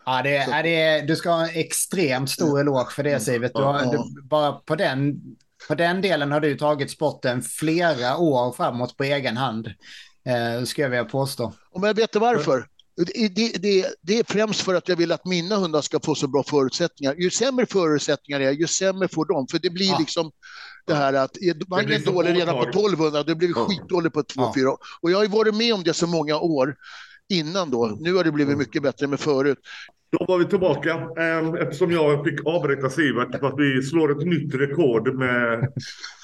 Ja, 0.08 0.22
det, 0.22 0.36
är, 0.36 0.62
det 0.62 1.06
du 1.06 1.16
ska 1.16 1.30
ha 1.30 1.48
en 1.48 1.60
extremt 1.60 2.30
stor 2.30 2.60
eloge 2.60 2.90
för 2.90 3.02
det, 3.02 3.20
Sivet. 3.20 3.52
Du 3.54 3.62
har, 3.62 3.92
du, 3.92 4.22
bara 4.22 4.52
på 4.52 4.76
den 4.76 5.20
på 5.68 5.74
den 5.74 6.02
delen 6.02 6.32
har 6.32 6.40
du 6.40 6.56
tagit 6.56 6.90
sporten 6.90 7.42
flera 7.42 8.16
år 8.16 8.52
framåt 8.52 8.96
på 8.96 9.04
egen 9.04 9.36
hand, 9.36 9.66
eh, 10.26 10.64
ska 10.64 10.82
jag 10.82 10.90
vilja 10.90 11.04
påstå. 11.04 11.52
Men 11.80 11.94
vet 11.94 12.12
du 12.12 12.18
varför? 12.18 12.66
Det, 13.14 13.28
det, 13.58 13.86
det, 14.02 14.18
är 14.18 14.24
främst 14.32 14.60
för 14.60 14.74
att 14.74 14.88
jag 14.88 14.96
vill 14.96 15.12
att 15.12 15.24
mina 15.24 15.56
hundar 15.56 15.80
ska 15.80 16.00
få 16.00 16.14
så 16.14 16.28
bra 16.28 16.42
förutsättningar. 16.42 17.14
Ju 17.14 17.30
sämre 17.30 17.66
förutsättningar 17.66 18.38
det 18.38 18.46
är, 18.46 18.52
ju 18.52 18.66
sämre 18.66 19.08
får 19.08 19.24
de. 19.24 19.48
För 19.48 19.58
det 19.58 19.70
blir 19.70 19.90
ja. 19.90 19.98
liksom 19.98 20.30
det 20.86 20.94
här 20.94 21.12
att 21.12 21.36
man 21.68 21.92
är 21.92 22.04
dålig 22.04 22.36
redan 22.36 22.54
på 22.54 22.62
1200, 22.62 23.22
då 23.22 23.34
blir 23.34 23.52
skitdålig 23.52 24.12
på 24.12 24.22
2-4. 24.22 24.52
Ja. 24.54 24.78
Och 25.00 25.10
jag 25.10 25.18
har 25.18 25.22
ju 25.22 25.30
varit 25.30 25.54
med 25.54 25.74
om 25.74 25.82
det 25.82 25.94
så 25.94 26.06
många 26.06 26.36
år 26.36 26.76
innan 27.28 27.70
då. 27.70 27.96
Nu 28.00 28.14
har 28.14 28.24
det 28.24 28.32
blivit 28.32 28.58
mycket 28.58 28.82
bättre 28.82 29.06
med 29.06 29.20
förut. 29.20 29.58
Då 30.18 30.24
var 30.24 30.38
vi 30.38 30.44
tillbaka 30.44 30.94
ehm, 31.18 31.54
eftersom 31.54 31.92
jag 31.92 32.24
fick 32.24 32.46
avbryta 32.46 32.90
Sivert 32.90 33.40
för 33.40 33.46
att 33.46 33.58
vi 33.58 33.82
slår 33.82 34.10
ett 34.20 34.26
nytt 34.26 34.54
rekord 34.54 35.14
med 35.14 35.72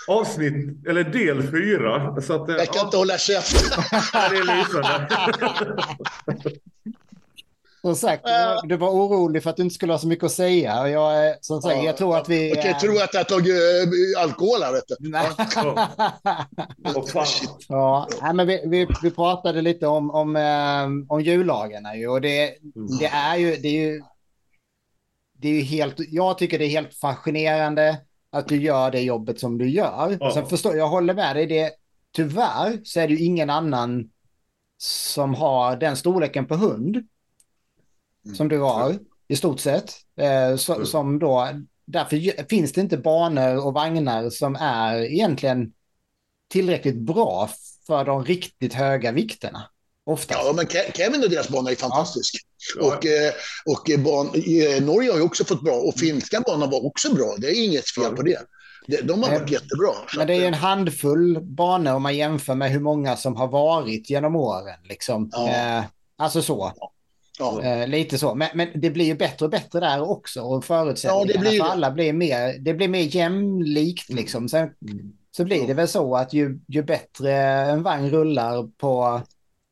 avsnitt, 0.09 0.87
eller 0.87 1.05
del 1.05 1.43
fyra. 1.43 2.20
Så 2.20 2.33
att, 2.33 2.49
jag 2.49 2.66
kan 2.66 2.74
ja. 2.74 2.85
inte 2.85 2.97
hålla 2.97 3.19
käften. 3.19 3.85
det 4.31 4.37
är 4.37 4.59
lysande. 4.59 5.09
Som 7.85 7.97
sagt, 7.97 8.25
du 8.65 8.77
var 8.77 8.91
orolig 8.91 9.43
för 9.43 9.51
att 9.51 9.57
du 9.57 9.63
inte 9.63 9.75
skulle 9.75 9.93
ha 9.93 9.99
så 9.99 10.07
mycket 10.07 10.25
att 10.25 10.33
säga. 10.33 10.89
Jag, 10.89 11.37
som 11.45 11.63
sagt, 11.63 11.85
jag 11.85 11.97
tror 11.97 12.17
att 12.17 12.29
vi... 12.29 12.53
Okej, 12.53 12.61
okay, 12.61 12.81
tror 12.81 13.03
att 13.03 13.15
jag 13.15 13.21
har 13.21 13.25
tagit 13.25 13.55
äh, 14.17 14.23
alkohol 14.23 14.63
här. 14.63 14.73
Vet 14.73 14.85
du. 14.89 14.97
Nej. 15.01 15.27
ja, 17.69 18.09
nej, 18.23 18.35
men 18.35 18.47
vi, 18.47 18.63
vi, 18.67 18.87
vi 19.03 19.11
pratade 19.11 19.63
lite 19.63 19.87
om, 19.87 20.11
om, 20.11 20.37
um, 20.37 21.07
om 21.09 21.21
jullagarna 21.21 21.97
ju, 21.97 22.09
och 22.09 22.21
det, 22.21 22.49
mm. 22.49 22.99
det 22.99 23.07
är 23.07 23.37
ju... 23.37 23.57
Det 23.57 23.69
är 23.69 23.87
ju 23.87 24.03
det 25.43 25.49
är 25.49 25.63
helt, 25.63 25.95
jag 25.99 26.39
tycker 26.39 26.59
det 26.59 26.65
är 26.65 26.69
helt 26.69 26.95
fascinerande 26.95 28.01
att 28.33 28.49
du 28.49 28.63
gör 28.63 28.91
det 28.91 29.01
jobbet 29.01 29.41
som 29.41 29.59
du 29.59 29.71
gör. 29.71 30.17
Ja. 30.21 30.35
Sen 30.35 30.47
förstår, 30.47 30.77
jag 30.77 30.89
håller 30.89 31.15
med 31.15 31.37
dig, 31.37 31.47
det, 31.47 31.71
tyvärr 32.13 32.81
så 32.85 33.01
är 33.01 33.09
det 33.09 33.15
ju 33.15 33.25
ingen 33.25 33.51
annan 33.51 34.11
som 34.83 35.35
har 35.35 35.77
den 35.77 35.97
storleken 35.97 36.47
på 36.47 36.55
hund 36.57 36.97
mm. 36.97 37.09
Som 38.36 38.49
du 38.49 38.59
har 38.59 38.99
i 39.28 39.36
stort 39.36 39.61
sett. 39.61 39.93
Eh, 40.16 40.57
så, 40.57 40.74
mm. 40.74 40.86
Som 40.86 41.19
då, 41.19 41.49
därför 41.86 42.49
finns 42.49 42.73
det 42.73 42.81
inte 42.81 42.97
banor 42.97 43.66
och 43.66 43.74
vagnar 43.74 44.31
som 44.31 44.57
är 44.61 45.12
egentligen 45.12 45.73
tillräckligt 46.51 46.99
bra 46.99 47.51
för 47.86 48.05
de 48.05 48.24
riktigt 48.24 48.74
höga 48.74 49.12
vikterna. 49.12 49.69
Ofta. 50.05 50.35
Ja, 50.35 50.53
men 50.57 50.66
Kevin 50.94 51.24
och 51.24 51.31
deras 51.31 51.49
bana 51.49 51.70
är 51.70 51.74
fantastisk. 51.74 52.35
Ja. 52.77 52.86
Och, 52.86 53.07
eh, 53.07 53.32
och 53.65 54.05
ban, 54.05 54.27
Norge 54.86 55.11
har 55.11 55.19
ju 55.19 55.23
också 55.23 55.44
fått 55.44 55.65
bra 55.65 55.74
och 55.74 55.94
finska 55.94 56.40
banan 56.40 56.70
var 56.70 56.86
också 56.86 57.15
bra. 57.15 57.35
Det 57.39 57.47
är 57.47 57.65
inget 57.65 57.90
fel 57.90 58.16
på 58.16 58.23
det. 58.23 58.39
De 59.03 59.23
har 59.23 59.31
varit 59.31 59.51
jättebra. 59.51 59.93
Men 60.16 60.27
det 60.27 60.32
är 60.32 60.39
ju 60.39 60.47
en 60.47 60.55
handfull 60.55 61.39
banor 61.43 61.94
om 61.94 62.03
man 62.03 62.16
jämför 62.16 62.55
med 62.55 62.70
hur 62.70 62.81
många 62.81 63.16
som 63.16 63.36
har 63.36 63.49
varit 63.49 64.11
genom 64.11 64.36
åren. 64.36 64.78
Liksom. 64.85 65.31
Ja. 65.32 65.49
Eh, 65.49 65.85
alltså 66.16 66.43
så. 66.43 66.73
Ja. 66.77 66.93
Eh, 67.41 67.89
lite 67.89 68.19
så. 68.19 68.35
Men, 68.35 68.49
men, 68.55 68.69
det 68.75 68.91
blir 68.91 69.05
ju 69.05 69.15
bättre 69.15 69.45
och 69.45 69.51
bättre 69.51 69.81
där 69.81 70.11
också. 70.11 70.41
Och 70.43 70.65
förutsättningarna 70.65 71.33
ja, 71.35 71.41
blir 71.41 71.59
för 71.61 71.67
alla 71.67 71.91
blir 71.91 72.13
mer, 72.13 72.59
det 72.59 72.75
blir 72.75 72.89
mer 72.89 73.17
jämlikt. 73.17 74.11
Mm. 74.11 74.23
Liksom. 74.23 74.49
Sen, 74.49 74.71
mm. 74.91 75.13
Så 75.31 75.45
blir 75.45 75.67
det 75.67 75.75
väl 75.75 75.89
så 75.89 76.17
att 76.17 76.33
ju, 76.33 76.61
ju 76.69 76.83
bättre 76.83 77.33
en 77.43 77.83
vagn 77.83 78.11
rullar 78.11 78.69
på, 78.79 79.21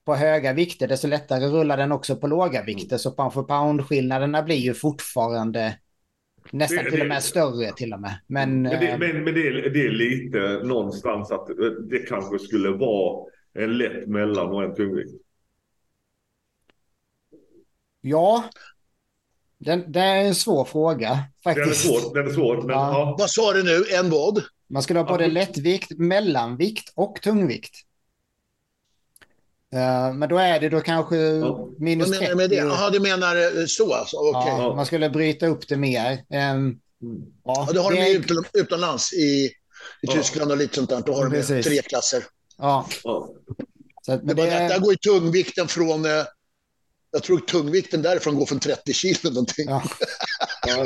på 0.07 0.15
höga 0.15 0.53
vikter, 0.53 0.89
desto 0.89 1.09
lättare 1.09 1.47
rullar 1.47 1.77
den 1.77 1.93
också 1.93 2.17
på 2.17 2.27
låga 2.27 2.63
vikter. 2.63 2.97
Så 2.97 3.11
pound 3.11 3.33
for 3.33 3.43
pound-skillnaderna 3.43 4.43
blir 4.43 4.57
ju 4.57 4.75
fortfarande 4.75 5.77
Nästan 6.53 6.85
det, 6.85 6.91
till 6.91 7.01
och 7.01 7.07
med 7.07 7.23
större 7.23 7.73
till 7.73 7.93
och 7.93 8.01
med. 8.01 8.21
Men, 8.27 8.63
men, 8.63 8.81
det, 8.81 8.89
eh, 8.89 8.99
men, 8.99 9.25
men 9.25 9.35
det, 9.35 9.47
är, 9.47 9.71
det 9.71 9.87
är 9.87 9.91
lite 9.91 10.61
någonstans 10.65 11.31
att 11.31 11.47
det 11.91 11.99
kanske 11.99 12.39
skulle 12.39 12.71
vara 12.71 13.25
en 13.55 13.79
lätt 13.79 14.07
mellan 14.07 14.49
och 14.49 14.63
en 14.63 14.75
tungvikt. 14.75 15.13
Ja, 18.01 18.45
den, 19.59 19.93
det 19.93 20.01
är 20.01 20.25
en 20.25 20.35
svår 20.35 20.65
fråga 20.65 21.19
faktiskt. 21.45 21.85
Den 21.85 21.95
är 21.95 22.01
svår, 22.01 22.15
den 22.15 22.27
är 22.27 22.33
svår 22.35 22.57
men, 22.57 22.69
ja. 22.69 22.93
Ja. 22.93 23.17
Vad 23.19 23.31
sa 23.31 23.53
du 23.53 23.63
nu, 23.63 23.85
en 23.95 24.11
vad? 24.11 24.43
Man 24.69 24.83
skulle 24.83 24.99
ha 24.99 25.07
både 25.07 25.27
lättvikt, 25.27 25.99
mellanvikt 25.99 26.93
och 26.95 27.19
tungvikt. 27.23 27.75
Uh, 29.75 30.15
men 30.15 30.29
då 30.29 30.39
är 30.39 30.61
det 30.61 30.69
då 30.69 30.81
kanske 30.81 31.17
ja. 31.17 31.69
minus 31.79 32.19
30. 32.19 32.35
Med 32.35 32.51
det? 32.51 32.57
Jaha, 32.57 32.91
du 32.91 33.01
menar 33.01 33.37
eh, 33.37 33.67
så 33.67 33.95
alltså? 33.95 34.17
Okay. 34.17 34.49
Ja, 34.49 34.75
man 34.77 34.87
skulle 34.87 35.11
bryta 35.11 35.47
upp 35.47 35.69
det 35.69 35.77
mer. 35.77 36.13
Um, 36.13 36.81
ja, 37.45 37.65
ja, 37.67 37.73
det 37.73 37.81
har 37.81 37.93
det... 37.93 37.97
de 37.97 38.11
utom, 38.11 38.45
utomlands 38.53 39.13
i, 39.13 39.51
i 40.03 40.07
Tyskland 40.07 40.51
och 40.51 40.57
lite 40.57 40.75
sånt 40.75 40.91
där. 40.91 41.03
Då 41.07 41.15
har 41.15 41.31
Precis. 41.31 41.65
de 41.65 41.71
tre 41.71 41.83
klasser. 41.83 42.25
Ja. 42.59 42.87
Så, 43.03 44.21
men 44.23 44.37
det, 44.37 44.43
det... 44.43 44.51
Där 44.51 44.79
går 44.79 44.93
ju 44.93 44.97
tungvikten 44.97 45.69
från... 45.69 46.07
Jag 47.11 47.23
tror 47.23 47.39
tungvikten 47.39 48.03
därifrån 48.03 48.35
går 48.35 48.47
från 48.47 48.61
30 48.61 48.93
kilo 48.93 49.31
någonting. 49.31 49.67
Ja. 50.67 50.85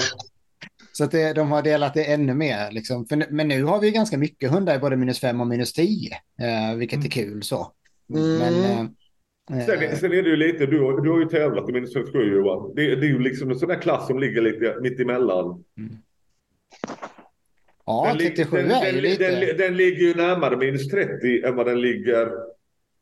Så 0.93 1.05
att 1.05 1.11
det, 1.11 1.33
de 1.33 1.51
har 1.51 1.63
delat 1.63 1.95
det 1.95 2.05
ännu 2.05 2.35
mer. 2.35 2.71
Liksom. 2.71 3.07
För, 3.07 3.27
men 3.31 3.49
nu 3.49 3.65
har 3.65 3.81
vi 3.81 3.91
ganska 3.91 4.19
mycket 4.19 4.51
hundar 4.51 4.77
i 4.77 4.79
både 4.79 4.97
minus 4.97 5.21
5 5.21 5.41
och 5.41 5.47
minus 5.47 5.73
10, 5.73 6.11
eh, 6.41 6.77
vilket 6.77 6.97
mm. 6.97 7.07
är 7.07 7.11
kul. 7.11 7.43
så. 7.43 7.73
Mm. 8.15 8.39
Men, 8.39 8.55
eh, 8.65 9.67
sen, 9.67 9.83
eh, 9.83 9.97
sen, 9.97 10.13
är 10.13 10.23
det 10.23 10.29
ju 10.29 10.37
lite, 10.37 10.67
du, 10.67 11.01
du 11.03 11.11
har 11.11 11.19
ju 11.19 11.25
tävlat 11.25 11.69
i 11.69 11.73
minus 11.73 11.95
57 11.95 12.19
Johan. 12.19 12.73
Det, 12.75 12.95
det 12.95 13.07
är 13.07 13.11
ju 13.11 13.19
liksom 13.19 13.51
en 13.51 13.59
sån 13.59 13.69
där 13.69 13.81
klass 13.81 14.07
som 14.07 14.19
ligger 14.19 14.43
lite 14.43 14.77
mitt 14.81 15.01
emellan. 15.01 15.65
Mm. 15.79 15.97
Ja, 17.87 18.07
den, 18.09 18.19
37 18.19 18.57
den, 18.57 18.71
är 18.71 18.93
ju 18.93 19.01
lite... 19.01 19.31
Den, 19.31 19.57
den, 19.57 19.77
ligger 19.77 20.03
ju 20.03 20.15
närmare 20.15 20.57
minus 20.57 20.89
30 20.89 21.43
än 21.43 21.57
vad 21.57 21.67
den 21.67 21.81
ligger 21.81 22.31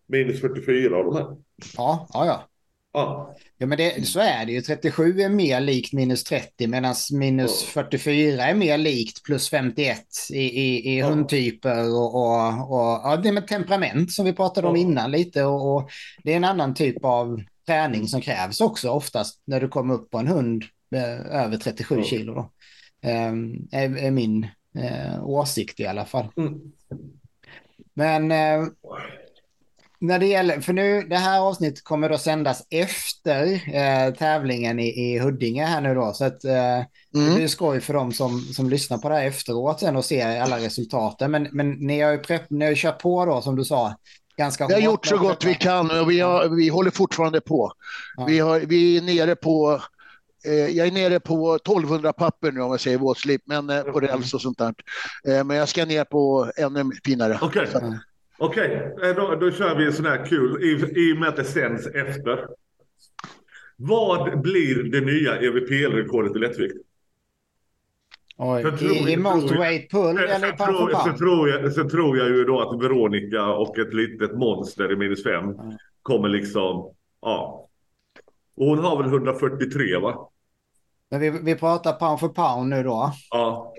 minus 0.07 0.40
44 0.40 0.97
av 0.97 1.05
de 1.05 1.16
här. 1.16 1.36
Ja, 1.77 2.09
ja, 2.12 2.27
ja. 2.27 2.49
Ja. 2.93 3.35
ja, 3.59 3.66
men 3.66 3.78
det, 3.78 4.06
så 4.06 4.20
är 4.20 4.47
det 4.47 4.52
ju. 4.52 4.60
37 4.60 5.20
är 5.20 5.28
mer 5.28 5.60
likt 5.60 5.93
minus 5.93 6.24
30 6.24 6.66
medan 6.66 6.94
minus 7.12 7.62
ja. 7.74 7.82
44 7.82 8.44
är 8.44 8.55
mer 8.55 8.78
likt 8.78 9.23
plus 9.23 9.51
51 9.51 9.98
i, 10.31 10.36
i, 10.36 10.94
i 10.94 10.98
ja. 10.98 11.09
hundtyper 11.09 11.94
och, 11.94 12.14
och, 12.14 12.47
och 12.73 13.01
ja, 13.05 13.20
det 13.23 13.32
med 13.32 13.47
temperament 13.47 14.12
som 14.12 14.24
vi 14.24 14.32
pratade 14.32 14.69
om 14.69 14.77
innan 14.77 15.10
lite 15.10 15.44
och, 15.44 15.77
och, 15.77 15.90
det 16.24 16.32
är 16.32 16.36
en 16.36 16.44
annan 16.44 16.74
typ 16.74 17.05
av 17.05 17.43
träning 17.66 18.09
som 18.09 18.20
krävs 18.20 18.60
också 18.60 18.90
oftast 18.90 19.43
när 19.44 19.60
du 19.60 19.69
kommer 19.69 19.94
upp 19.94 20.10
på 20.10 20.19
en 20.19 20.28
hund 20.28 20.64
eh, 20.94 21.43
över 21.43 21.56
37 21.56 22.02
kilo. 22.02 22.35
Då. 22.35 22.51
Eh, 23.09 23.32
är, 23.73 23.97
är, 23.97 24.10
min 24.10 24.47
eh, 24.78 25.24
åsikt 25.24 25.81
i 25.81 25.86
alla 25.86 26.05
fall. 26.05 26.28
Mm. 26.36 26.60
Men 27.94 28.32
eh, 28.32 28.69
när 30.03 30.19
det 30.19 30.27
gäller, 30.27 30.61
för 30.61 30.73
nu, 30.73 31.03
det 31.03 31.16
här 31.16 31.41
avsnittet 31.41 31.85
kommer 31.85 32.09
då 32.09 32.19
sändas 32.19 32.66
efter 32.70 33.53
eh, 33.53 34.15
tävlingen 34.15 34.79
i, 34.79 34.89
i 34.89 35.19
Huddinge 35.19 35.65
här 35.65 35.81
nu 35.81 35.95
då. 35.95 36.12
Så 36.12 36.24
att 36.24 36.45
eh, 36.45 36.74
mm. 36.74 36.87
det 37.12 37.35
blir 37.35 37.49
skoj 37.49 37.81
för 37.81 37.95
dem 37.95 38.12
som, 38.12 38.41
som 38.41 38.70
lyssnar 38.70 38.99
på 38.99 39.09
det 39.09 39.15
här 39.15 39.27
efteråt 39.27 39.81
sen 39.81 39.97
och 39.97 40.05
ser 40.05 40.41
alla 40.41 40.59
resultaten. 40.59 41.31
Men, 41.31 41.49
men 41.53 41.70
ni 41.70 42.01
har 42.01 42.12
ju 42.12 42.19
prepp, 42.19 42.51
ni 42.51 42.65
har 42.65 42.70
ju 42.70 42.77
kört 42.77 43.03
på 43.03 43.24
då 43.24 43.41
som 43.41 43.57
du 43.57 43.65
sa. 43.65 43.95
Ganska 44.37 44.66
vi 44.66 44.74
har 44.74 44.81
gjort 44.81 45.07
så 45.07 45.19
gott 45.19 45.45
vi 45.45 45.55
kan 45.55 46.01
och 46.01 46.11
vi, 46.11 46.20
har, 46.20 46.49
vi 46.49 46.69
håller 46.69 46.91
fortfarande 46.91 47.41
på. 47.41 47.73
Ja. 48.16 48.24
Vi, 48.24 48.39
har, 48.39 48.61
vi 48.61 48.97
är 48.97 49.03
nere 49.03 49.37
på 49.37 49.81
eh, 50.45 50.53
jag 50.53 50.87
är 50.87 50.93
nere 50.93 51.20
på 51.20 51.55
1200 51.55 52.12
papper 52.12 52.53
nu 52.53 52.61
om 52.61 52.70
jag 52.70 52.81
säger 52.81 52.99
våtslip, 52.99 53.43
men 53.45 53.70
eh, 53.70 53.83
på 53.83 54.01
räls 54.01 54.35
och 54.35 54.41
sånt 54.41 54.59
där. 54.59 54.74
Eh, 55.29 55.45
men 55.45 55.57
jag 55.57 55.69
ska 55.69 55.85
ner 55.85 56.05
på 56.05 56.51
ännu 56.57 56.91
finare. 57.05 57.39
Okay. 57.43 57.66
Okej, 58.43 58.93
okay, 58.94 59.10
eh, 59.10 59.16
då, 59.16 59.35
då 59.35 59.51
kör 59.51 59.77
vi 59.77 59.86
en 59.86 59.93
sån 59.93 60.06
här 60.06 60.27
kul 60.27 60.62
i, 60.62 61.01
i 61.01 61.12
och 61.12 61.16
med 61.16 61.28
att 61.28 61.36
det 61.36 61.44
sänds 61.44 61.86
efter. 61.86 62.47
Vad 63.77 64.40
blir 64.40 64.82
det 64.82 65.01
nya 65.01 65.40
EVPL-rekordet 65.40 66.36
i 66.36 66.39
lättvikt? 66.39 66.77
Oj, 68.36 68.62
tror, 68.62 68.82
i, 68.82 69.89
pull 69.90 70.19
eller 70.19 70.52
på 70.52 70.64
tror, 70.64 70.90
så, 70.90 71.19
tror 71.19 71.48
jag, 71.48 71.73
så 71.73 71.89
tror 71.89 72.19
jag 72.19 72.28
ju 72.28 72.44
då 72.44 72.60
att 72.60 72.82
Veronica 72.82 73.47
och 73.47 73.78
ett 73.78 73.94
litet 73.94 74.32
monster 74.32 74.93
i 74.93 74.97
minus 74.97 75.24
fem 75.24 75.44
mm. 75.44 75.77
kommer 76.02 76.28
liksom, 76.28 76.94
ja. 77.20 77.69
Och 78.56 78.66
hon 78.66 78.78
har 78.78 79.02
väl 79.02 79.12
143 79.12 79.98
va? 79.98 80.28
Men 81.10 81.20
vi, 81.20 81.31
vi 81.31 81.55
pratar 81.55 81.93
pound 81.93 82.20
for 82.20 82.28
pound 82.28 82.70
nu 82.70 82.82
då. 82.82 83.12
Ja. 83.31 83.74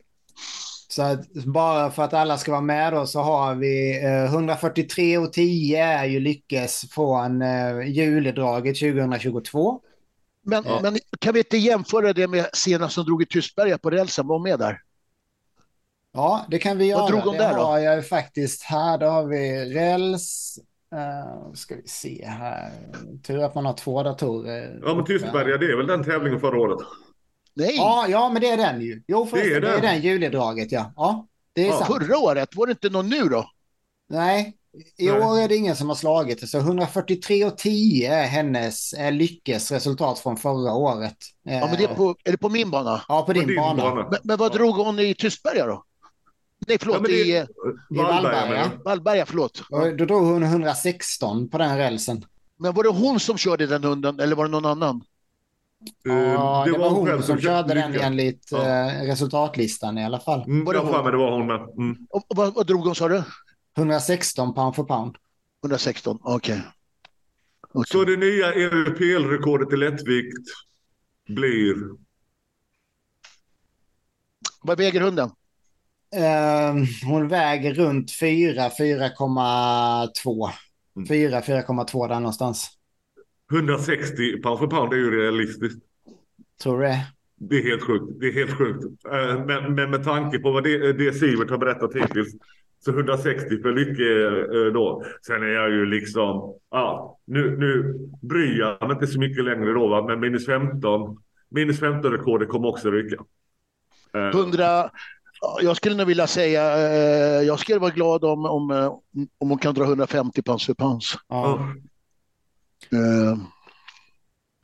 Så 0.93 1.01
att 1.01 1.33
bara 1.33 1.91
för 1.91 2.03
att 2.03 2.13
alla 2.13 2.37
ska 2.37 2.51
vara 2.51 2.61
med 2.61 2.93
då 2.93 3.05
så 3.05 3.19
har 3.19 3.55
vi 3.55 4.03
eh, 4.03 4.23
143 4.23 5.17
och 5.17 5.33
10 5.33 5.85
är 5.85 6.05
ju 6.05 6.19
lyckes 6.19 6.85
från 6.91 7.41
eh, 7.41 7.81
juledraget 7.87 8.79
2022. 8.79 9.81
Men, 10.45 10.63
ja. 10.67 10.79
men 10.83 10.97
kan 11.19 11.33
vi 11.33 11.39
inte 11.39 11.57
jämföra 11.57 12.13
det 12.13 12.27
med 12.27 12.49
senast 12.53 12.95
som 12.95 13.05
drog 13.05 13.21
i 13.21 13.25
Tystberga 13.25 13.77
på 13.77 13.89
rälsen? 13.89 14.27
Var 14.27 14.39
med 14.39 14.59
där? 14.59 14.81
Ja, 16.13 16.45
det 16.49 16.59
kan 16.59 16.77
vi 16.77 16.85
göra. 16.85 17.01
Vad 17.01 17.11
drog 17.11 17.21
hon 17.21 17.33
det 17.33 17.43
där 17.43 17.55
då? 17.55 17.63
har 17.63 17.79
jag 17.79 18.07
faktiskt 18.07 18.63
här. 18.63 18.97
Då 18.97 19.05
har 19.05 19.25
vi 19.25 19.73
räls. 19.75 20.59
Uh, 20.93 21.53
ska 21.53 21.75
vi 21.75 21.87
se 21.87 22.25
här. 22.27 22.71
Tur 23.23 23.43
att 23.43 23.55
man 23.55 23.65
har 23.65 23.73
två 23.73 24.03
datorer. 24.03 24.79
Ja, 24.83 24.95
men 24.95 25.05
Tystberga, 25.05 25.57
det 25.57 25.65
är 25.65 25.77
väl 25.77 25.87
den 25.87 26.03
tävlingen 26.03 26.39
förra 26.39 26.59
året? 26.59 26.79
Nej. 27.55 27.75
Ja, 27.75 28.05
ja, 28.09 28.29
men 28.29 28.41
det 28.41 28.49
är 28.49 28.57
den 28.57 28.81
ju. 28.81 29.03
Jo, 29.07 29.25
förresten, 29.25 29.51
det 29.51 29.57
är 29.57 29.61
den, 29.61 29.81
det 29.81 29.87
är 29.87 29.91
den 29.93 30.01
juledraget, 30.01 30.71
ja. 30.71 30.93
Ja, 30.95 31.27
det 31.53 31.61
är 31.61 31.67
ja. 31.67 31.77
sant. 31.77 31.87
Förra 31.87 32.17
året, 32.17 32.55
var 32.55 32.65
det 32.65 32.71
inte 32.71 32.89
någon 32.89 33.09
nu 33.09 33.23
då? 33.23 33.49
Nej, 34.09 34.57
i 34.97 35.07
Nej. 35.07 35.21
år 35.21 35.39
är 35.39 35.47
det 35.47 35.55
ingen 35.55 35.75
som 35.75 35.89
har 35.89 35.95
slagit 35.95 36.41
det. 36.41 36.47
Så 36.47 36.57
143 36.57 37.45
och 37.45 37.57
10 37.57 38.13
är 38.13 38.27
hennes 38.27 38.93
är 38.93 39.11
Lyckes 39.11 39.71
resultat 39.71 40.19
från 40.19 40.37
förra 40.37 40.73
året. 40.73 41.17
Ja, 41.43 41.67
men 41.67 41.77
det 41.77 41.83
är, 41.83 41.95
på, 41.95 42.15
är 42.23 42.31
det 42.31 42.37
på 42.37 42.49
min 42.49 42.71
bana? 42.71 43.01
Ja, 43.07 43.19
på, 43.19 43.25
på 43.25 43.33
din, 43.33 43.47
din 43.47 43.55
bana. 43.55 43.83
bana. 43.83 44.09
Men, 44.09 44.19
men, 44.23 44.37
vad 44.37 44.51
ja. 44.53 44.57
drog 44.57 44.75
hon 44.75 44.99
i 44.99 45.13
Tystberga 45.13 45.65
då? 45.65 45.83
Nej, 46.67 46.77
förlåt, 46.79 46.97
ja, 47.01 47.07
det, 47.07 47.13
i, 47.13 47.37
i 47.89 47.97
Vallberga. 47.97 48.71
Vallberga, 48.85 49.25
förlåt. 49.25 49.61
då 49.69 50.05
drog 50.05 50.23
hon 50.23 50.43
116 50.43 51.49
på 51.49 51.57
den 51.57 51.77
rälsen. 51.77 52.25
Men 52.59 52.73
var 52.73 52.83
det 52.83 52.89
hon 52.89 53.19
som 53.19 53.37
körde 53.37 53.67
den 53.67 53.83
hunden 53.83 54.19
eller 54.19 54.35
var 54.35 54.45
det 54.45 54.51
någon 54.51 54.65
annan? 54.65 55.03
Ja, 56.03 56.63
det, 56.65 56.71
det 56.71 56.77
var, 56.77 56.89
hon, 56.89 57.09
hon 57.09 57.23
som 57.23 57.41
körde 57.41 57.73
den 57.73 57.95
enligt 57.95 58.47
ja. 58.51 58.89
Eh, 58.89 59.05
resultatlistan 59.05 59.97
i 59.97 60.05
alla 60.05 60.19
fall. 60.19 60.43
Mm, 60.43 60.65
var 60.65 60.73
det, 60.73 60.79
hon? 60.79 61.11
det 61.11 61.17
var 61.17 61.31
hon 61.31 61.47
med. 61.47 61.61
Mm. 61.61 61.97
Och, 62.09 62.23
vad, 62.27 62.53
vad 62.53 62.67
drog 62.67 62.85
hon 62.85 62.95
sa 62.95 63.07
du? 63.07 63.23
116 63.77 64.53
pound 64.53 64.75
för 64.75 64.83
pound. 64.83 65.15
116, 65.63 66.19
okej. 66.21 66.53
Okay. 66.53 66.65
Okay. 67.73 67.83
Så 67.87 68.05
det 68.05 68.17
nya 68.17 68.53
EVPL-rekordet 68.53 69.73
i 69.73 69.77
lättvikt 69.77 70.47
blir? 71.27 71.75
Vad 74.61 74.77
väger 74.77 75.01
hunden? 75.01 75.29
Uh, 76.15 76.85
hon 77.05 77.27
väger 77.27 77.73
runt 77.73 78.11
4, 78.11 78.69
4,2. 78.69 80.49
4, 81.07 81.41
4,2 81.41 82.07
där 82.07 82.15
någonstans. 82.15 82.69
160 83.53 84.41
pound 84.41 84.59
för 84.59 84.67
pound 84.67 84.93
är 84.93 84.97
ju 84.97 85.21
realistiskt. 85.21 85.83
Tror 86.63 86.81
du 86.81 86.87
det? 86.87 87.07
Det 87.35 87.57
är 87.57 87.63
helt 87.63 87.83
sjukt. 87.83 88.19
Det 88.19 88.27
är 88.27 88.33
helt 88.33 88.57
sjukt. 88.57 88.83
Uh, 88.83 89.45
men, 89.45 89.75
men, 89.75 89.91
med 89.91 90.03
tanke 90.03 90.39
på 90.39 90.51
vad 90.51 90.63
det, 90.63 90.93
det 90.93 91.13
Sivert 91.13 91.49
har 91.49 91.57
berättat 91.57 91.95
hittills 91.95 92.35
så 92.85 92.91
160 92.91 93.61
för 93.61 93.71
Lycke 93.71 94.03
uh, 94.03 94.73
då. 94.73 95.03
Sen 95.27 95.43
är 95.43 95.47
jag 95.47 95.69
ju 95.69 95.85
liksom, 95.85 96.55
ja, 96.71 97.19
nu, 97.25 97.57
nu 97.57 97.99
bryr 98.21 98.59
jag 98.59 98.87
mig 98.87 98.91
inte 98.91 99.07
så 99.07 99.19
mycket 99.19 99.43
längre 99.43 99.73
då, 99.73 99.87
va? 99.87 100.05
men 100.07 100.19
minus 100.19 100.45
15, 100.45 101.17
minus 101.49 101.79
15 101.79 102.11
rekordet 102.11 102.49
kommer 102.49 102.67
också 102.67 102.91
rycka. 102.91 103.23
100, 104.33 104.89
jag 105.61 105.77
skulle 105.77 105.95
nog 105.95 106.07
vilja 106.07 106.27
säga, 106.27 106.77
eh, 106.77 107.41
jag 107.41 107.59
skulle 107.59 107.79
vara 107.79 107.91
glad 107.91 108.23
om, 108.23 108.45
om, 108.45 108.71
eh, 108.71 108.93
om 109.37 109.49
hon 109.49 109.57
kan 109.57 109.73
dra 109.73 109.83
150 109.83 110.41
pounds 110.41 110.65
för 110.65 110.73
pounds. 110.73 111.15
Ja. 111.27 111.73
Uh. 112.93 113.37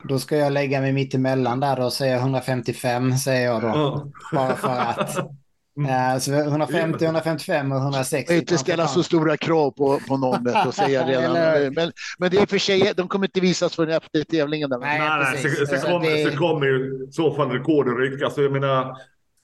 Då 0.04 0.20
ska 0.20 0.38
jag 0.38 0.54
lägga 0.54 0.82
mig 0.82 0.94
mitt 0.94 1.14
emellan 1.14 1.60
där 1.60 1.80
och 1.80 1.94
säga 1.94 2.18
155 2.18 3.18
säger 3.18 3.46
jag 3.46 3.62
då. 3.62 3.68
Uh. 3.68 4.06
Bara 4.34 4.56
för 4.56 4.78
att. 4.78 5.18
Mm. 5.78 6.20
Så 6.20 6.34
150, 6.34 7.06
155 7.06 7.72
och 7.72 7.78
160. 7.78 8.34
Inte 8.34 8.58
ställa 8.58 8.88
så 8.88 9.04
stora 9.04 9.38
krav 9.38 9.72
på, 9.72 10.00
på 10.08 10.18
någon 10.18 10.48
att 10.48 10.76
säga 10.76 11.08
redan. 11.08 11.34
men, 11.74 11.92
men 12.18 12.32
det 12.32 12.38
är 12.38 12.46
för 12.46 12.58
sig, 12.58 12.94
de 12.98 13.08
kommer 13.08 13.26
inte 13.26 13.40
visas 13.40 13.76
förrän 13.76 13.98
efter 13.98 14.24
tävlingen. 14.24 14.70
Där. 14.70 14.80
Nej, 14.80 15.00
nej, 15.00 15.20
nej 15.20 15.56
så, 15.56 15.66
så, 15.66 15.88
kommer, 15.88 16.10
det... 16.10 16.32
så 16.32 16.38
kommer 16.38 16.66
ju 16.66 17.08
i 17.10 17.12
så 17.12 17.34
fall 17.34 17.50
rekorden 17.50 17.98
ryckas. 17.98 18.24
Alltså, 18.24 18.42
jag 18.42 18.52
menar, 18.52 18.98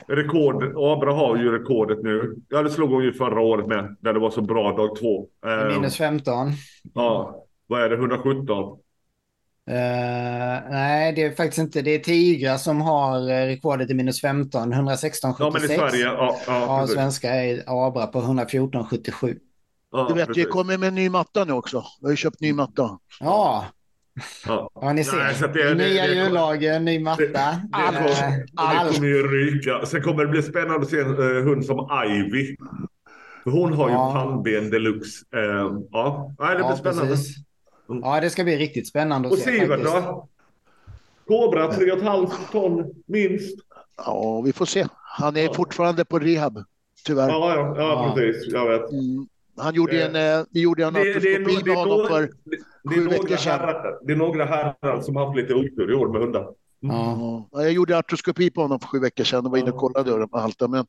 rekord. 0.07 0.64
Abra 0.64 1.14
har 1.14 1.38
ju 1.38 1.52
rekordet 1.52 2.03
nu. 2.03 2.36
Ja, 2.49 2.64
det 2.64 2.70
slog 2.70 2.91
hon 2.91 3.03
ju 3.03 3.14
förra 3.14 3.41
året 3.41 3.68
med. 3.68 3.98
När 3.99 4.14
det 4.14 4.20
var 4.20 4.30
så 4.30 4.41
bra 4.41 4.78
dag 4.78 4.99
två. 4.99 5.28
Minus 5.70 5.98
15. 5.98 6.52
Ja. 6.94 7.44
Vad 7.68 7.82
är 7.82 7.90
det? 7.90 7.96
117? 7.96 8.48
Uh, 9.70 9.76
nej, 10.72 11.14
det 11.14 11.24
är 11.24 11.36
faktiskt 11.36 11.58
inte. 11.58 11.82
Det 11.82 11.96
är 11.96 12.00
Tigra 12.00 12.58
som 12.58 12.82
har 12.82 13.30
eh, 13.30 13.46
rekordet 13.46 13.90
i 13.90 13.94
minus 13.94 14.22
15. 14.22 14.74
116,76. 14.74 15.36
Ja, 15.40 15.52
men 15.54 15.64
i 15.64 15.68
Sverige. 15.68 16.04
Ja, 16.04 16.38
ja, 16.48 16.80
ja 16.82 16.88
svenska 16.88 17.30
är 17.30 17.64
Abra 17.88 18.08
på 18.08 18.22
114,77. 18.22 19.38
Ja, 19.92 20.06
du 20.10 20.14
vet, 20.14 20.28
precis. 20.28 20.46
vi 20.46 20.50
kommer 20.50 20.78
med 20.78 20.88
en 20.88 20.96
ny 20.96 21.10
matta 21.10 21.46
nu 21.46 21.54
också. 21.54 21.84
Vi 22.02 22.06
har 22.06 22.12
ju 22.12 22.18
köpt 22.18 22.42
ny 22.42 22.54
matta. 22.54 23.00
Ja, 23.20 23.66
Ja. 24.46 24.70
ja, 24.82 24.94
ni 24.94 25.04
ser. 25.04 25.18
Nej, 25.18 25.36
det, 25.54 25.76
Nya 25.76 26.08
jullager, 26.08 26.80
ny 26.80 27.00
matta. 27.00 27.24
Det, 27.24 27.62
allt, 27.72 27.98
allt. 27.98 28.52
allt 28.56 28.96
kommer 28.96 29.08
ju 29.08 29.28
ryka. 29.28 29.86
Sen 29.86 30.02
kommer 30.02 30.26
det 30.26 30.30
bli 30.30 30.42
spännande 30.42 30.82
att 30.82 30.90
se 30.90 31.00
en 31.00 31.18
uh, 31.18 31.44
hund 31.44 31.66
som 31.66 31.90
Ivy. 32.08 32.56
Hon 33.44 33.74
har 33.74 33.90
ja. 33.90 34.08
ju 34.08 34.14
pannben 34.14 34.70
deluxe. 34.70 35.26
Uh, 35.36 35.80
ja, 35.92 36.36
Nej, 36.40 36.50
det 36.50 36.56
blir 36.56 36.70
ja, 36.70 36.76
spännande. 36.76 37.14
Mm. 37.14 37.44
Ja, 37.88 38.22
det 38.22 38.30
ska 38.30 38.44
bli 38.44 38.57
riktigt 38.57 38.88
spännande 38.88 39.28
att 39.28 39.34
Och 39.34 39.40
se. 39.40 39.52
Och 39.52 39.62
Sivert 39.62 39.84
då? 39.84 40.28
Kobra 41.28 41.72
3,5 41.72 42.30
ton 42.52 42.94
minst. 43.06 43.60
Ja, 43.98 44.41
vi 44.41 44.53
får 44.53 44.66
se. 44.66 44.88
Han 45.18 45.38
är 45.38 45.44
ja. 45.44 45.53
fortfarande 45.53 46.06
på 46.06 46.20
rehab, 46.20 46.64
tyvärr. 47.06 47.30
Ja, 47.30 47.56
ja, 47.56 47.76
ja, 47.78 48.14
precis. 48.16 48.53
Jag 48.53 48.70
vet. 48.70 48.91
Mm. 48.91 49.28
Han 49.57 49.74
gjorde 49.74 50.03
en, 50.03 50.40
eh, 50.40 50.45
vi 50.52 50.62
gjorde 50.62 50.86
en 50.86 50.95
artroskopi 50.95 51.64
med 51.66 51.78
honom 51.78 52.07
för 52.07 52.22
det, 52.44 52.95
sju 52.95 53.07
veckor 53.07 53.36
sedan. 53.36 53.60
Herrar, 53.60 53.99
det 54.06 54.14
är 54.14 54.18
några 54.18 54.45
herrar 54.45 55.02
som 55.02 55.16
har 55.16 55.26
haft 55.26 55.38
lite 55.38 55.53
otur 55.53 55.91
i 55.91 55.95
år 55.95 56.07
med 56.07 56.22
hundar. 56.22 56.48
Mm. 56.84 56.95
Ja. 56.95 57.47
Jag 57.52 57.72
gjorde 57.72 57.97
artroskopi 57.97 58.49
på 58.49 58.61
honom 58.61 58.80
för 58.80 58.88
sju 58.88 58.99
veckor 58.99 59.23
sedan 59.23 59.45
och 59.45 59.52
var 59.52 59.57
inne 59.57 59.72
och 59.72 59.77
kollade 59.77 60.11
öronen 60.11 60.30
på 60.30 60.39
halten. 60.39 60.72
Men 60.72 60.85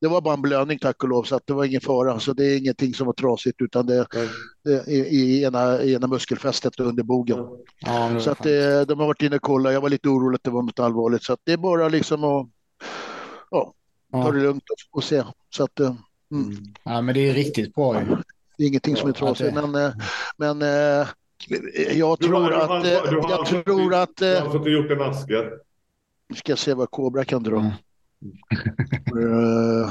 det 0.00 0.08
var 0.08 0.20
bara 0.20 0.34
en 0.34 0.42
blödning 0.42 0.78
tack 0.78 1.02
och 1.02 1.08
lov 1.08 1.22
så 1.22 1.36
att 1.36 1.46
det 1.46 1.52
var 1.52 1.64
ingen 1.64 1.80
fara. 1.80 2.20
Så 2.20 2.32
det 2.32 2.44
är 2.44 2.58
ingenting 2.58 2.94
som 2.94 3.06
var 3.06 3.12
trasigt 3.12 3.60
utan 3.60 3.86
det, 3.86 4.06
är 4.64 4.88
i, 4.88 4.96
i, 4.96 5.44
ena, 5.44 5.82
i 5.82 5.94
ena 5.94 6.06
muskelfästet 6.06 6.80
under 6.80 7.02
bogen. 7.02 7.38
Ja, 7.80 8.20
så 8.20 8.30
att 8.30 8.42
det, 8.42 8.80
eh, 8.80 8.86
de 8.86 9.00
har 9.00 9.06
varit 9.06 9.22
inne 9.22 9.36
och 9.36 9.42
kollat. 9.42 9.72
Jag 9.72 9.80
var 9.80 9.88
lite 9.88 10.08
orolig 10.08 10.36
att 10.36 10.44
det 10.44 10.50
var 10.50 10.62
något 10.62 10.78
allvarligt. 10.78 11.22
Så 11.22 11.32
att 11.32 11.40
det 11.44 11.52
är 11.52 11.56
bara 11.56 11.88
liksom 11.88 12.24
att 12.24 12.48
ja, 13.50 13.74
ta 14.12 14.32
det 14.32 14.40
lugnt 14.40 14.64
och, 14.70 14.96
och 14.96 15.04
se. 15.04 15.22
Så 15.50 15.64
att, 15.64 15.80
eh, 15.80 15.94
Mm. 16.32 16.56
Ja, 16.84 17.00
men 17.00 17.14
det 17.14 17.28
är 17.28 17.34
riktigt 17.34 17.74
bra. 17.74 17.92
Det 18.58 18.64
är 18.64 18.68
ingenting 18.68 18.96
som 18.96 19.08
är 19.08 19.12
trasigt, 19.12 19.54
men, 19.54 19.74
eh, 19.74 19.92
men 20.36 20.62
jag 21.94 22.20
tror 22.20 22.52
att... 22.52 22.84
Eh, 22.84 22.90
jag 22.90 23.46
tror 23.46 23.94
att... 23.94 24.16
Du 24.16 24.36
har 24.36 24.50
fått 24.50 24.72
gjort 24.72 24.90
en 24.90 25.02
aske. 25.02 25.50
Nu 26.28 26.36
ska 26.36 26.52
jag 26.52 26.58
se 26.58 26.74
vad 26.74 26.90
Kobra 26.90 27.24
kan 27.24 27.42
dra. 27.42 27.58
Mm. 27.58 27.72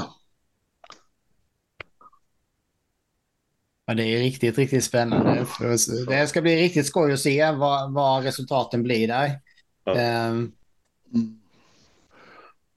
Ja, 3.86 3.94
det 3.94 4.04
är 4.04 4.18
riktigt, 4.18 4.58
riktigt 4.58 4.84
spännande. 4.84 5.46
Det 6.08 6.26
ska 6.26 6.42
bli 6.42 6.56
riktigt 6.56 6.86
skoj 6.86 7.12
att 7.12 7.20
se 7.20 7.52
vad, 7.52 7.92
vad 7.92 8.24
resultaten 8.24 8.82
blir 8.82 9.08
där. 9.08 9.40
Ja. 9.84 10.28
Um. 10.28 10.52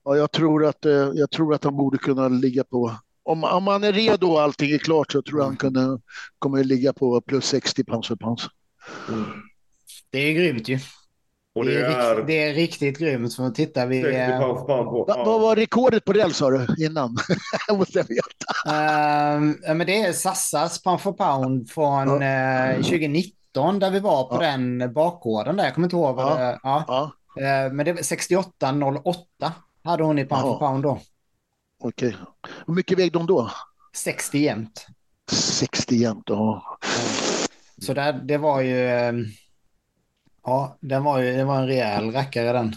Ja, 0.04 0.18
jag, 0.18 0.32
tror 0.32 0.66
att, 0.66 0.86
jag 1.14 1.32
tror 1.32 1.54
att 1.54 1.64
han 1.64 1.76
borde 1.76 1.98
kunna 1.98 2.28
ligga 2.28 2.64
på 2.64 2.98
om, 3.24 3.44
om 3.44 3.68
han 3.68 3.84
är 3.84 3.94
redo 3.94 4.28
och 4.28 4.42
allting 4.42 4.72
är 4.72 4.78
klart 4.78 5.12
så 5.12 5.22
tror 5.22 5.40
jag 5.40 5.46
han 5.46 5.58
kunde, 5.58 6.00
kommer 6.40 6.64
ligga 6.64 6.94
på 6.94 7.22
plus 7.22 7.46
60 7.46 7.84
pounds 7.84 8.08
per 8.08 8.16
pounds. 8.16 8.48
Mm. 9.10 9.26
Det 10.10 10.20
är 10.20 10.34
grymt 10.34 10.68
ju. 10.68 10.80
Och 11.56 11.66
det, 11.66 11.72
det, 11.72 11.86
är, 11.86 12.12
är... 12.12 12.16
Rikt, 12.16 12.28
det 12.28 12.44
är 12.44 12.54
riktigt 12.54 13.00
grymt. 13.00 13.36
För 13.36 13.50
tittar 13.50 13.88
vi... 13.88 14.02
Pounds, 14.02 14.62
på. 14.66 15.06
Va, 15.08 15.24
vad 15.26 15.42
var 15.42 15.56
rekordet 15.56 16.06
på 16.06 16.14
räls 16.14 16.38
sa 16.38 16.50
du 16.50 16.86
innan? 16.86 17.18
jag 17.68 17.78
måste 17.78 18.00
veta. 18.00 18.68
Uh, 18.68 19.76
men 19.76 19.88
det 19.88 20.02
är 20.02 20.14
Sassas 20.14 20.84
pound 20.84 21.02
for 21.02 21.12
pound 21.12 21.70
från 21.70 22.22
uh, 22.22 22.76
2019 22.76 23.80
där 23.80 23.92
vi 23.92 24.00
var 24.00 24.24
på 24.24 24.44
ja. 24.44 24.52
den 24.52 24.94
bakgården 24.94 25.58
där. 25.58 25.64
Jag 25.64 25.74
kommer 25.74 25.86
inte 25.86 25.96
ihåg 25.96 26.16
vad 26.16 26.42
ja. 26.42 26.46
det... 26.46 26.60
Ja. 26.64 27.12
Uh, 27.38 27.74
men 27.74 27.86
det 27.86 27.94
var 27.94 28.02
68,08 28.02 29.52
hade 29.84 30.04
hon 30.04 30.20
i 30.20 30.26
pound 30.26 30.42
for 30.42 30.60
pound 30.60 30.84
då. 30.84 31.00
Okej. 31.80 32.16
Hur 32.68 32.74
mycket 32.74 33.00
vägde 33.00 33.18
hon 33.18 33.28
då? 33.28 33.52
60 33.96 34.38
jämt. 34.38 34.88
60 35.32 35.96
jämt, 35.96 36.24
ja. 36.26 36.78
Så 37.86 37.94
där, 37.94 38.14
det 38.14 38.38
var 38.38 38.62
ju... 38.62 38.90
Ehm, 38.90 39.26
ja, 40.44 40.78
den 40.82 41.04
var 41.04 41.20
ju, 41.20 41.38
det 41.38 41.44
var 41.44 41.56
en 41.58 41.68
rejäl 41.68 42.12
rackare 42.12 42.54
den. 42.54 42.76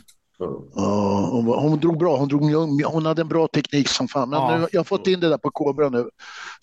Ja, 0.74 1.28
hon, 1.32 1.46
hon 1.46 1.80
drog 1.80 1.98
bra. 1.98 2.16
Hon, 2.16 2.28
drog, 2.28 2.42
hon 2.84 3.06
hade 3.06 3.22
en 3.22 3.28
bra 3.28 3.48
teknik 3.48 3.88
som 3.88 4.08
fan. 4.08 4.30
Men 4.30 4.40
ja. 4.40 4.58
nu, 4.58 4.66
jag 4.72 4.80
har 4.80 4.84
fått 4.84 5.06
in 5.06 5.20
det 5.20 5.28
där 5.28 5.38
på 5.38 5.50
Kobra 5.50 5.88
nu. 5.88 6.08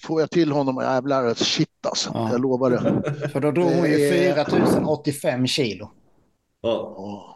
Får 0.04 0.20
jag 0.22 0.32
till 0.32 0.52
honom, 0.52 0.82
jävlar, 0.82 1.34
shit 1.34 1.86
alltså. 1.88 2.12
Ja. 2.14 2.32
Jag 2.32 2.42
lovar 2.42 2.70
det. 2.70 3.30
För 3.30 3.40
då 3.40 3.52
drog 3.52 3.72
hon 3.72 3.90
ju 3.90 4.10
4085 4.10 5.48
kilo. 5.48 5.90
Ja. 6.62 7.33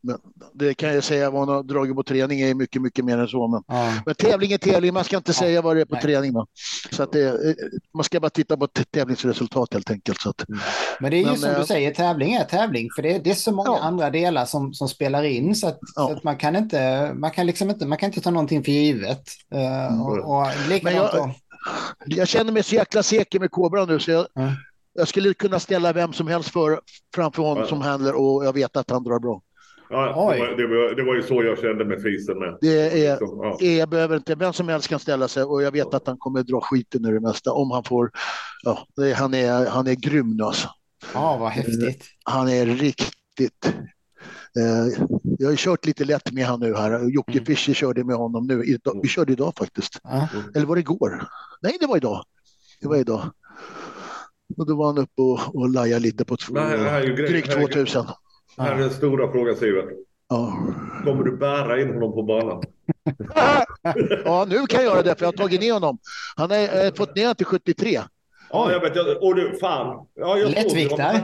Men 0.00 0.18
det 0.54 0.74
kan 0.74 0.94
jag 0.94 1.04
säga 1.04 1.30
vad 1.30 1.40
hon 1.40 1.48
har 1.48 1.62
dragit 1.62 1.96
på 1.96 2.02
träning 2.02 2.40
är 2.40 2.54
mycket, 2.54 2.82
mycket 2.82 3.04
mer 3.04 3.18
än 3.18 3.28
så. 3.28 3.48
Men, 3.48 3.62
ja. 3.66 3.92
men 4.06 4.14
tävling 4.14 4.52
är 4.52 4.58
tävling, 4.58 4.94
man 4.94 5.04
ska 5.04 5.16
inte 5.16 5.30
ja. 5.30 5.34
säga 5.34 5.62
vad 5.62 5.76
det 5.76 5.80
är 5.80 5.84
på 5.84 5.94
Nej. 5.94 6.02
träning. 6.02 6.32
Man. 6.32 6.46
Så 6.90 7.02
att 7.02 7.12
det, 7.12 7.56
man 7.94 8.04
ska 8.04 8.20
bara 8.20 8.30
titta 8.30 8.56
på 8.56 8.66
tävlingsresultat 8.66 9.72
helt 9.72 9.90
enkelt. 9.90 10.20
Så 10.20 10.30
att, 10.30 10.48
mm. 10.48 10.60
Men 11.00 11.10
det 11.10 11.16
är 11.16 11.18
ju 11.18 11.26
men, 11.26 11.36
som 11.36 11.50
du 11.50 11.56
eh, 11.56 11.64
säger, 11.64 11.94
tävling 11.94 12.34
är 12.34 12.44
tävling. 12.44 12.88
För 12.96 13.02
det, 13.02 13.18
det 13.18 13.30
är 13.30 13.34
så 13.34 13.52
många 13.52 13.70
ja. 13.70 13.80
andra 13.80 14.10
delar 14.10 14.44
som, 14.44 14.74
som 14.74 14.88
spelar 14.88 15.22
in 15.22 15.54
så 15.54 15.68
att, 15.68 15.78
så 15.94 16.12
att, 16.12 16.24
man 16.24 16.36
kan 16.36 16.56
inte, 16.56 17.12
man 17.14 17.30
kan 17.30 17.46
liksom 17.46 17.70
inte, 17.70 17.86
man 17.86 17.98
kan 17.98 18.06
inte 18.06 18.20
ta 18.20 18.30
någonting 18.30 18.64
för 18.64 18.72
givet. 18.72 19.28
Uh, 19.54 20.06
och, 20.06 20.38
och 20.38 20.46
men 20.82 20.94
jag, 20.94 21.34
jag 22.06 22.28
känner 22.28 22.52
mig 22.52 22.62
så 22.62 22.74
jäkla 22.74 23.02
säker 23.02 23.40
med 23.40 23.50
Kobra 23.50 23.84
nu 23.84 23.98
så 23.98 24.10
jag, 24.10 24.26
mm 24.36 24.52
jag 24.98 25.08
skulle 25.08 25.34
kunna 25.34 25.60
ställa 25.60 25.92
vem 25.92 26.12
som 26.12 26.28
helst 26.28 26.50
för, 26.50 26.80
framför 27.14 27.42
honom 27.42 27.62
ja. 27.62 27.68
som 27.68 27.80
handlar 27.80 28.12
och 28.12 28.44
jag 28.44 28.52
vet 28.52 28.76
att 28.76 28.90
han 28.90 29.04
drar 29.04 29.18
bra. 29.18 29.42
Ja, 29.90 30.06
det 30.06 30.12
var, 30.14 30.56
det, 30.56 30.66
var, 30.66 30.94
det, 30.94 31.02
var, 31.02 31.14
ju 31.14 31.22
så 31.22 31.42
jag 31.42 31.58
kände 31.58 31.84
med 31.84 32.02
Fisen 32.02 32.38
med. 32.38 32.58
Det 32.60 33.06
är, 33.06 33.10
liksom, 33.10 33.56
ja. 33.60 33.66
jag 33.66 33.88
behöver 33.88 34.16
inte, 34.16 34.34
vem 34.34 34.52
som 34.52 34.68
helst 34.68 34.88
kan 34.88 34.98
ställa 34.98 35.28
sig 35.28 35.42
och 35.42 35.62
jag 35.62 35.72
vet 35.72 35.94
att 35.94 36.06
han 36.06 36.18
kommer 36.18 36.42
dra 36.42 36.60
skiten 36.60 37.04
ur 37.04 37.14
det 37.14 37.20
mesta 37.20 37.52
om 37.52 37.70
han 37.70 37.84
får, 37.84 38.10
ja, 38.62 38.86
det, 38.96 39.12
han, 39.12 39.34
är, 39.34 39.66
han 39.66 39.86
är 39.86 39.94
grym 39.94 40.36
nu 40.36 40.44
alltså. 40.44 40.68
Ja, 41.14 41.36
vad 41.36 41.50
häftigt. 41.50 42.04
Han 42.24 42.48
är 42.48 42.66
riktigt 42.66 43.66
eh, 44.58 45.04
jag 45.38 45.48
har 45.48 45.56
kört 45.56 45.86
lite 45.86 46.04
lätt 46.04 46.32
med 46.32 46.46
han 46.46 46.60
nu 46.60 46.74
här. 46.74 47.10
Jocke 47.10 47.32
mm. 47.32 47.44
Fischer 47.44 47.74
körde 47.74 48.04
med 48.04 48.16
honom 48.16 48.46
nu. 48.46 48.78
Vi 49.02 49.08
körde 49.08 49.32
idag 49.32 49.52
faktiskt. 49.58 50.00
Mm. 50.04 50.44
Eller 50.54 50.66
var 50.66 50.76
det 50.76 50.80
igår? 50.80 51.28
Nej, 51.62 51.76
det 51.80 51.86
var 51.86 51.96
idag. 51.96 52.24
Det 52.80 52.88
var 52.88 52.96
idag. 52.96 53.32
Och 54.58 54.66
då 54.66 54.74
var 54.76 54.86
han 54.86 54.98
uppe 54.98 55.22
och, 55.22 55.56
och 55.56 55.68
lajade 55.68 56.02
lite 56.02 56.24
på 56.24 56.36
två, 56.36 56.54
drygt 57.16 57.52
2000. 57.52 58.04
Det 58.56 58.62
här 58.62 58.74
är 58.74 58.78
den 58.78 58.90
stora 58.90 59.32
frågan 59.32 59.56
Sivert. 59.56 59.88
Ja. 60.28 60.58
Kommer 61.04 61.24
du 61.24 61.36
bära 61.36 61.80
in 61.80 61.94
honom 61.94 62.12
på 62.12 62.22
banan? 62.22 62.62
ja, 64.24 64.46
nu 64.48 64.66
kan 64.66 64.84
jag 64.84 64.92
göra 64.92 65.02
det 65.02 65.14
för 65.14 65.24
jag 65.24 65.32
har 65.32 65.36
tagit 65.36 65.60
ner 65.60 65.72
honom. 65.72 65.98
Han 66.36 66.50
har 66.50 66.96
fått 66.96 67.16
ner 67.16 67.34
till 67.34 67.46
73. 67.46 68.00
Ja, 68.50 68.72
jag 68.72 68.80
vet. 68.80 69.22
Och 69.22 69.34
du, 69.34 69.58
fan. 69.60 70.06
Ja, 70.14 70.38
jag 70.38 70.50
Lättviktare. 70.50 71.20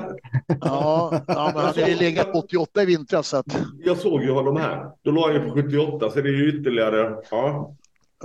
Ja, 0.60 1.22
ja, 1.26 1.50
men 1.54 1.64
han 1.64 1.64
hade 1.64 1.94
legat 1.94 2.32
på 2.32 2.38
88 2.38 2.82
i 2.82 2.86
vintras. 2.86 3.28
Så 3.28 3.36
att... 3.36 3.58
Jag 3.84 3.96
såg 3.96 4.22
ju 4.22 4.30
honom 4.30 4.56
här. 4.56 4.86
Då 5.02 5.10
låg 5.10 5.24
han 5.24 5.34
ju 5.34 5.48
på 5.48 5.54
78, 5.54 6.10
så 6.10 6.20
det 6.20 6.28
är 6.28 6.32
ju 6.32 6.60
ytterligare... 6.60 7.16
Ja. 7.30 7.74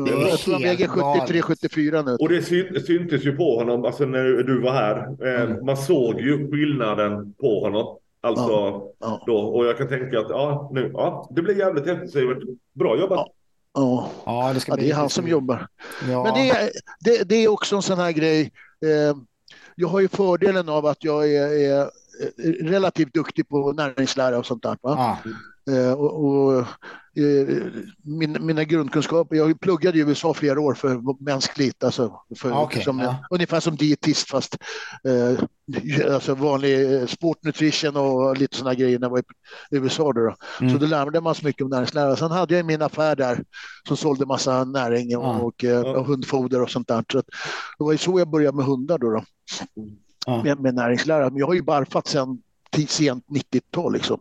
Det 0.05 0.11
är 0.11 0.27
jag 0.27 0.39
tror 0.39 0.53
han 0.53 0.63
väger 0.63 0.87
73-74 0.87 2.05
nu. 2.05 2.15
Och 2.15 2.29
det 2.29 2.41
syntes 2.81 3.25
ju 3.25 3.35
på 3.37 3.59
honom, 3.59 3.85
alltså 3.85 4.05
när 4.05 4.23
du 4.23 4.61
var 4.61 4.71
här. 4.71 5.25
Eh, 5.25 5.41
mm. 5.41 5.65
Man 5.65 5.77
såg 5.77 6.21
ju 6.21 6.51
skillnaden 6.51 7.33
på 7.33 7.59
honom. 7.59 7.97
Alltså 8.21 8.51
ja, 8.51 8.93
ja. 8.99 9.23
då. 9.27 9.37
Och 9.37 9.65
jag 9.65 9.77
kan 9.77 9.87
tänka 9.87 10.19
att 10.19 10.29
ja, 10.29 10.69
nu, 10.73 10.91
ja, 10.93 11.29
det 11.31 11.41
blir 11.41 11.57
jävligt 11.57 11.87
häftigt 11.87 12.11
Sivert. 12.11 12.37
Bra 12.73 12.99
jobbat. 12.99 13.27
Ja, 13.73 14.11
ja. 14.25 14.51
det, 14.53 14.67
ja, 14.67 14.75
det 14.75 14.89
är 14.89 14.95
han 14.95 15.09
som 15.09 15.27
jobbar. 15.27 15.67
Men 16.07 16.33
det 16.33 16.49
är, 16.49 16.69
det, 16.99 17.29
det, 17.29 17.35
är 17.35 17.47
också 17.47 17.75
en 17.75 17.81
sån 17.81 17.97
här 17.97 18.11
grej. 18.11 18.51
Eh, 18.85 19.17
jag 19.75 19.87
har 19.87 19.99
ju 19.99 20.07
fördelen 20.07 20.69
av 20.69 20.85
att 20.85 21.03
jag 21.03 21.31
är, 21.33 21.71
är 21.71 21.89
relativt 22.61 23.13
duktig 23.13 23.49
på 23.49 23.71
näringslära 23.71 24.37
och 24.37 24.45
sånt 24.45 24.63
där. 24.63 24.77
Va? 24.81 25.17
Eh, 25.69 25.91
och, 25.91 26.25
och 26.25 26.59
eh, 27.15 27.63
min, 28.03 28.37
mina 28.45 28.63
grundkunskaper, 28.63 29.35
jag 29.35 29.59
pluggade 29.59 29.97
i 29.97 30.01
USA 30.01 30.33
flera 30.33 30.59
år 30.59 30.73
för 30.73 31.23
mänskligt, 31.23 31.83
alltså 31.83 32.21
för, 32.35 32.51
ah, 32.51 32.65
okay, 32.65 32.83
som, 32.83 32.99
ja. 32.99 33.15
ungefär 33.29 33.59
som 33.59 33.75
dietist 33.75 34.29
fast 34.29 34.57
eh, 35.03 35.43
alltså 36.13 36.35
vanlig 36.35 36.95
eh, 36.95 37.05
sportnutrition 37.05 37.97
och 37.97 38.37
lite 38.37 38.57
sådana 38.57 38.75
grejer 38.75 38.99
när 38.99 39.05
jag 39.05 39.11
var 39.11 39.19
i 39.19 39.23
USA. 39.69 40.03
Då, 40.03 40.21
då. 40.21 40.35
Mm. 40.61 40.73
Så 40.73 40.79
då 40.79 40.85
lärde 40.85 41.21
man 41.21 41.35
sig 41.35 41.45
mycket 41.45 41.61
om 41.61 41.69
näringslära. 41.69 42.15
Sen 42.15 42.31
hade 42.31 42.55
jag 42.55 42.65
min 42.65 42.81
affär 42.81 43.15
där 43.15 43.43
som 43.87 43.97
sålde 43.97 44.25
massa 44.25 44.63
näring 44.63 45.17
och, 45.17 45.25
ah. 45.25 45.39
och, 45.39 45.63
och, 45.63 45.95
och 45.95 46.05
hundfoder 46.05 46.61
och 46.61 46.69
sånt 46.69 46.87
där. 46.87 47.03
Så 47.11 47.17
det 47.77 47.83
var 47.83 47.91
ju 47.91 47.97
så 47.97 48.19
jag 48.19 48.29
började 48.29 48.57
med 48.57 48.65
hundar 48.65 48.97
då. 48.97 49.09
då. 49.09 49.23
Ah. 50.25 50.43
Med, 50.43 50.59
med 50.59 50.75
näringslära. 50.75 51.29
Men 51.29 51.37
jag 51.37 51.47
har 51.47 51.53
ju 51.53 51.61
barfat 51.61 52.07
sedan 52.07 52.41
sent 52.87 53.25
90-tal 53.27 53.93
liksom. 53.93 54.19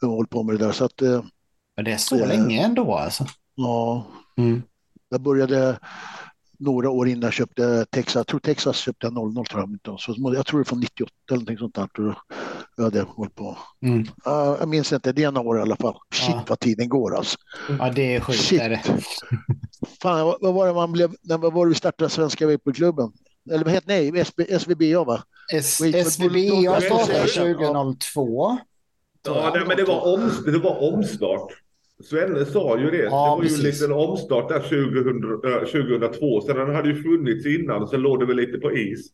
Jag 0.00 0.08
har 0.08 0.14
hållit 0.14 0.30
på 0.30 0.42
med 0.42 0.54
det 0.54 0.64
där. 0.64 0.72
Så 0.72 0.84
att, 0.84 1.02
eh, 1.02 1.24
Men 1.76 1.84
det 1.84 1.92
är 1.92 1.96
så 1.96 2.18
äh, 2.18 2.28
länge 2.28 2.64
ändå 2.64 2.94
alltså? 2.94 3.26
Ja. 3.54 4.06
Mm. 4.36 4.62
Jag 5.08 5.20
började 5.20 5.78
några 6.58 6.90
år 6.90 7.08
innan 7.08 7.22
jag 7.22 7.32
köpte 7.32 7.86
Texas. 7.90 8.14
Jag 8.14 8.26
tror 8.26 8.40
Texas 8.40 8.76
köpte 8.76 9.06
jag 9.06 9.12
00 9.12 9.46
tror 9.46 9.78
jag. 9.82 10.00
Så 10.00 10.14
jag 10.34 10.46
tror 10.46 10.64
det 10.64 10.72
var 10.72 10.78
98 10.78 11.12
eller 11.30 11.38
någonting 11.38 11.58
sånt 11.58 11.74
där. 11.74 11.88
Jag 12.76 12.84
hade 12.84 13.02
hållit 13.02 13.34
på. 13.34 13.58
Mm. 13.82 14.00
Uh, 14.00 14.56
jag 14.60 14.68
minns 14.68 14.92
inte, 14.92 15.12
det 15.12 15.24
är 15.24 15.30
några 15.30 15.48
år 15.48 15.58
i 15.58 15.62
alla 15.62 15.76
fall. 15.76 15.96
Shit 16.14 16.28
ja. 16.28 16.44
vad 16.48 16.60
tiden 16.60 16.88
går 16.88 17.16
alltså. 17.16 17.38
Ja 17.78 17.90
det 17.90 18.14
är 18.16 18.20
sjukt. 18.20 18.38
Shit. 18.38 18.60
Är 18.60 18.70
det. 18.70 18.82
Fan, 20.02 20.26
vad, 20.26 20.36
vad 20.40 20.54
var 20.54 20.66
det 20.66 20.74
man 20.74 20.92
blev, 20.92 21.14
när 21.22 21.38
vad 21.38 21.52
var 21.52 21.66
det 21.66 21.68
vi 21.68 21.74
startade 21.74 22.10
Svenska 22.10 22.46
Vaporklubben? 22.46 23.12
Eller 23.50 23.64
vad 23.64 23.72
heter 23.72 23.88
nej, 23.88 24.20
SB, 24.20 24.58
SVBA 24.58 25.04
va? 25.04 25.22
S, 25.52 25.80
SVBA 26.06 26.80
startade 26.80 27.26
2002. 27.26 28.58
Ja, 29.26 29.52
nej, 29.54 29.64
men 29.66 29.76
det 29.76 29.84
var, 29.84 30.14
om, 30.14 30.30
det 30.44 30.58
var 30.58 30.92
omstart. 30.92 31.52
Svenne 32.04 32.44
sa 32.44 32.78
ju 32.78 32.90
det. 32.90 32.96
Ja, 32.96 33.04
det 33.04 33.10
var 33.10 33.40
precis. 33.40 33.58
ju 33.58 33.66
en 33.66 33.70
liten 33.70 33.92
omstart 33.92 34.48
där 34.48 34.60
2000, 34.60 35.20
2002. 35.72 36.40
Sen 36.40 36.56
den 36.56 36.74
hade 36.74 36.88
ju 36.88 37.02
funnits 37.02 37.46
innan, 37.46 37.88
sen 37.88 38.00
låg 38.00 38.20
det 38.20 38.26
väl 38.26 38.36
lite 38.36 38.58
på 38.58 38.72
is. 38.72 39.06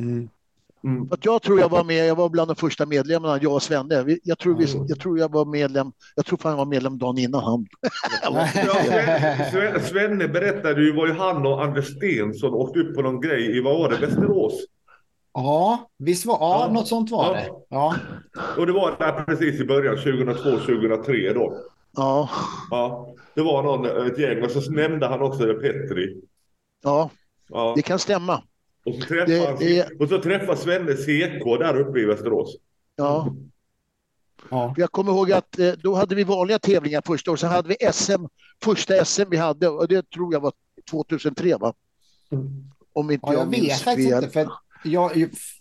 Mm. 0.00 0.28
Mm. 0.84 1.08
Jag 1.22 1.42
tror 1.42 1.60
jag 1.60 1.68
var 1.68 1.84
med, 1.84 2.06
jag 2.06 2.14
var 2.14 2.28
bland 2.28 2.50
de 2.50 2.56
första 2.56 2.86
medlemmarna, 2.86 3.38
jag 3.42 3.52
och 3.52 3.62
Svenne. 3.62 4.18
Jag 4.24 4.38
tror, 4.38 4.58
vi, 4.58 4.66
jag 4.88 5.00
tror 5.00 5.18
jag 5.18 5.32
var 5.32 5.44
medlem, 5.44 5.92
jag 6.14 6.26
tror 6.26 6.38
fan 6.38 6.50
jag 6.50 6.56
var 6.56 6.66
medlem 6.66 6.98
dagen 6.98 7.18
innan 7.18 7.44
han. 7.44 7.66
ja, 8.22 8.48
Svenne, 9.52 9.80
Svenne 9.80 10.28
berättade 10.28 10.82
ju, 10.82 10.92
var 10.92 11.06
ju 11.06 11.12
han 11.12 11.46
och 11.46 11.64
Anders 11.64 11.96
Stensson 11.96 12.54
åkte 12.54 12.80
upp 12.80 12.94
på 12.94 13.02
någon 13.02 13.20
grej 13.20 13.56
i, 13.56 13.60
vad 13.60 13.78
var 13.78 13.90
det, 13.90 14.06
Västerås? 14.06 14.64
Ja, 15.34 15.90
visst 15.98 16.26
var 16.26 16.38
ja, 16.40 16.66
ja. 16.66 16.72
något 16.72 16.88
sånt 16.88 17.10
var 17.10 17.24
ja. 17.24 17.32
det. 17.32 17.50
Ja. 17.68 17.96
Och 18.58 18.66
det 18.66 18.72
var 18.72 18.96
där 18.98 19.24
precis 19.24 19.60
i 19.60 19.64
början, 19.64 19.96
2002-2003 19.96 21.34
då. 21.34 21.60
Ja. 21.96 22.30
ja. 22.70 23.14
Det 23.34 23.42
var 23.42 23.62
någon, 23.62 24.06
ett 24.06 24.18
gäng 24.18 24.44
och 24.44 24.50
så 24.50 24.70
nämnde 24.70 25.06
han 25.06 25.22
också 25.22 25.46
det 25.46 25.54
Petri. 25.54 26.20
Ja, 26.82 27.10
ja. 27.48 27.72
det 27.76 27.82
kan 27.82 27.98
stämma. 27.98 28.42
Och 28.84 28.94
så 28.94 29.00
träffade, 29.00 29.56
det, 29.58 29.64
det... 29.64 30.00
och 30.00 30.08
så 30.08 30.20
träffade 30.20 30.56
Svenne 30.56 30.92
CK 30.92 31.58
där 31.58 31.80
uppe 31.80 32.00
i 32.00 32.04
Västerås. 32.04 32.56
Ja. 32.96 33.34
ja. 34.50 34.74
Jag 34.76 34.92
kommer 34.92 35.12
ihåg 35.12 35.32
att 35.32 35.58
eh, 35.58 35.72
då 35.72 35.94
hade 35.94 36.14
vi 36.14 36.24
vanliga 36.24 36.58
tävlingar 36.58 37.02
första 37.06 37.30
året. 37.30 37.40
Sen 37.40 37.50
hade 37.50 37.68
vi 37.68 37.92
SM, 37.92 38.24
första 38.64 39.04
SM 39.04 39.30
vi 39.30 39.36
hade 39.36 39.68
och 39.68 39.88
det 39.88 40.10
tror 40.10 40.32
jag 40.32 40.40
var 40.40 40.52
2003 40.90 41.56
va? 41.56 41.74
Om 42.92 43.10
inte 43.10 43.26
ja, 43.26 43.32
jag, 43.32 43.42
jag 43.42 43.50
minns 43.50 43.82
fel. 43.82 44.00
Inte, 44.00 44.28
för 44.28 44.48
jag, 44.84 45.12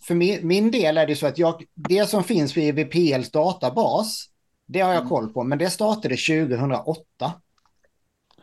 för 0.07 0.15
min, 0.15 0.47
min, 0.47 0.71
del 0.71 0.97
är 0.97 1.07
det 1.07 1.15
så 1.15 1.27
att 1.27 1.37
jag, 1.37 1.63
det 1.75 2.09
som 2.09 2.23
finns 2.23 2.57
i 2.57 2.71
VPLs 2.71 3.31
databas, 3.31 4.25
det 4.65 4.79
har 4.79 4.89
jag 4.89 4.99
mm. 4.99 5.09
koll 5.09 5.33
på, 5.33 5.43
men 5.43 5.57
det 5.57 5.69
startade 5.69 6.15
2008. 6.15 7.03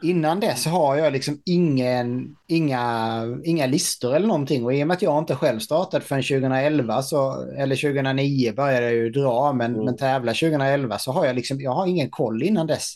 Innan 0.03 0.41
dess 0.41 0.67
har 0.67 0.97
jag 0.97 1.13
liksom 1.13 1.43
ingen, 1.45 2.37
inga, 2.47 3.23
inga 3.45 3.67
listor 3.67 4.17
eller 4.17 4.27
någonting 4.27 4.65
och 4.65 4.75
i 4.75 4.83
och 4.83 4.87
med 4.87 4.95
att 4.95 5.03
jag 5.03 5.19
inte 5.19 5.35
själv 5.35 5.59
startade 5.59 6.05
förrän 6.05 6.23
2011 6.23 7.03
så, 7.03 7.43
eller 7.43 7.77
2009 7.77 8.53
började 8.53 8.87
jag 8.87 8.95
ju 8.95 9.11
dra 9.11 9.53
men, 9.53 9.75
mm. 9.75 9.85
men 9.85 9.97
tävla 9.97 10.33
2011 10.33 10.99
så 10.99 11.13
har 11.13 11.27
jag 11.27 11.37
liksom, 11.37 11.61
jag 11.61 11.71
har 11.71 11.87
ingen 11.87 12.11
koll 12.11 12.43
innan 12.43 12.67
dess. 12.67 12.95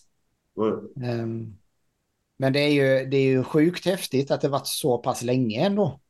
Mm. 0.59 1.23
Um, 1.23 1.59
men 2.37 2.53
det 2.53 2.61
är, 2.61 2.71
ju, 2.71 3.07
det 3.07 3.17
är 3.17 3.27
ju 3.27 3.45
sjukt 3.45 3.87
häftigt 3.87 4.31
att 4.31 4.41
det 4.41 4.49
varit 4.49 4.67
så 4.67 4.99
pass 4.99 5.23
länge 5.23 5.67
ändå. 5.67 6.01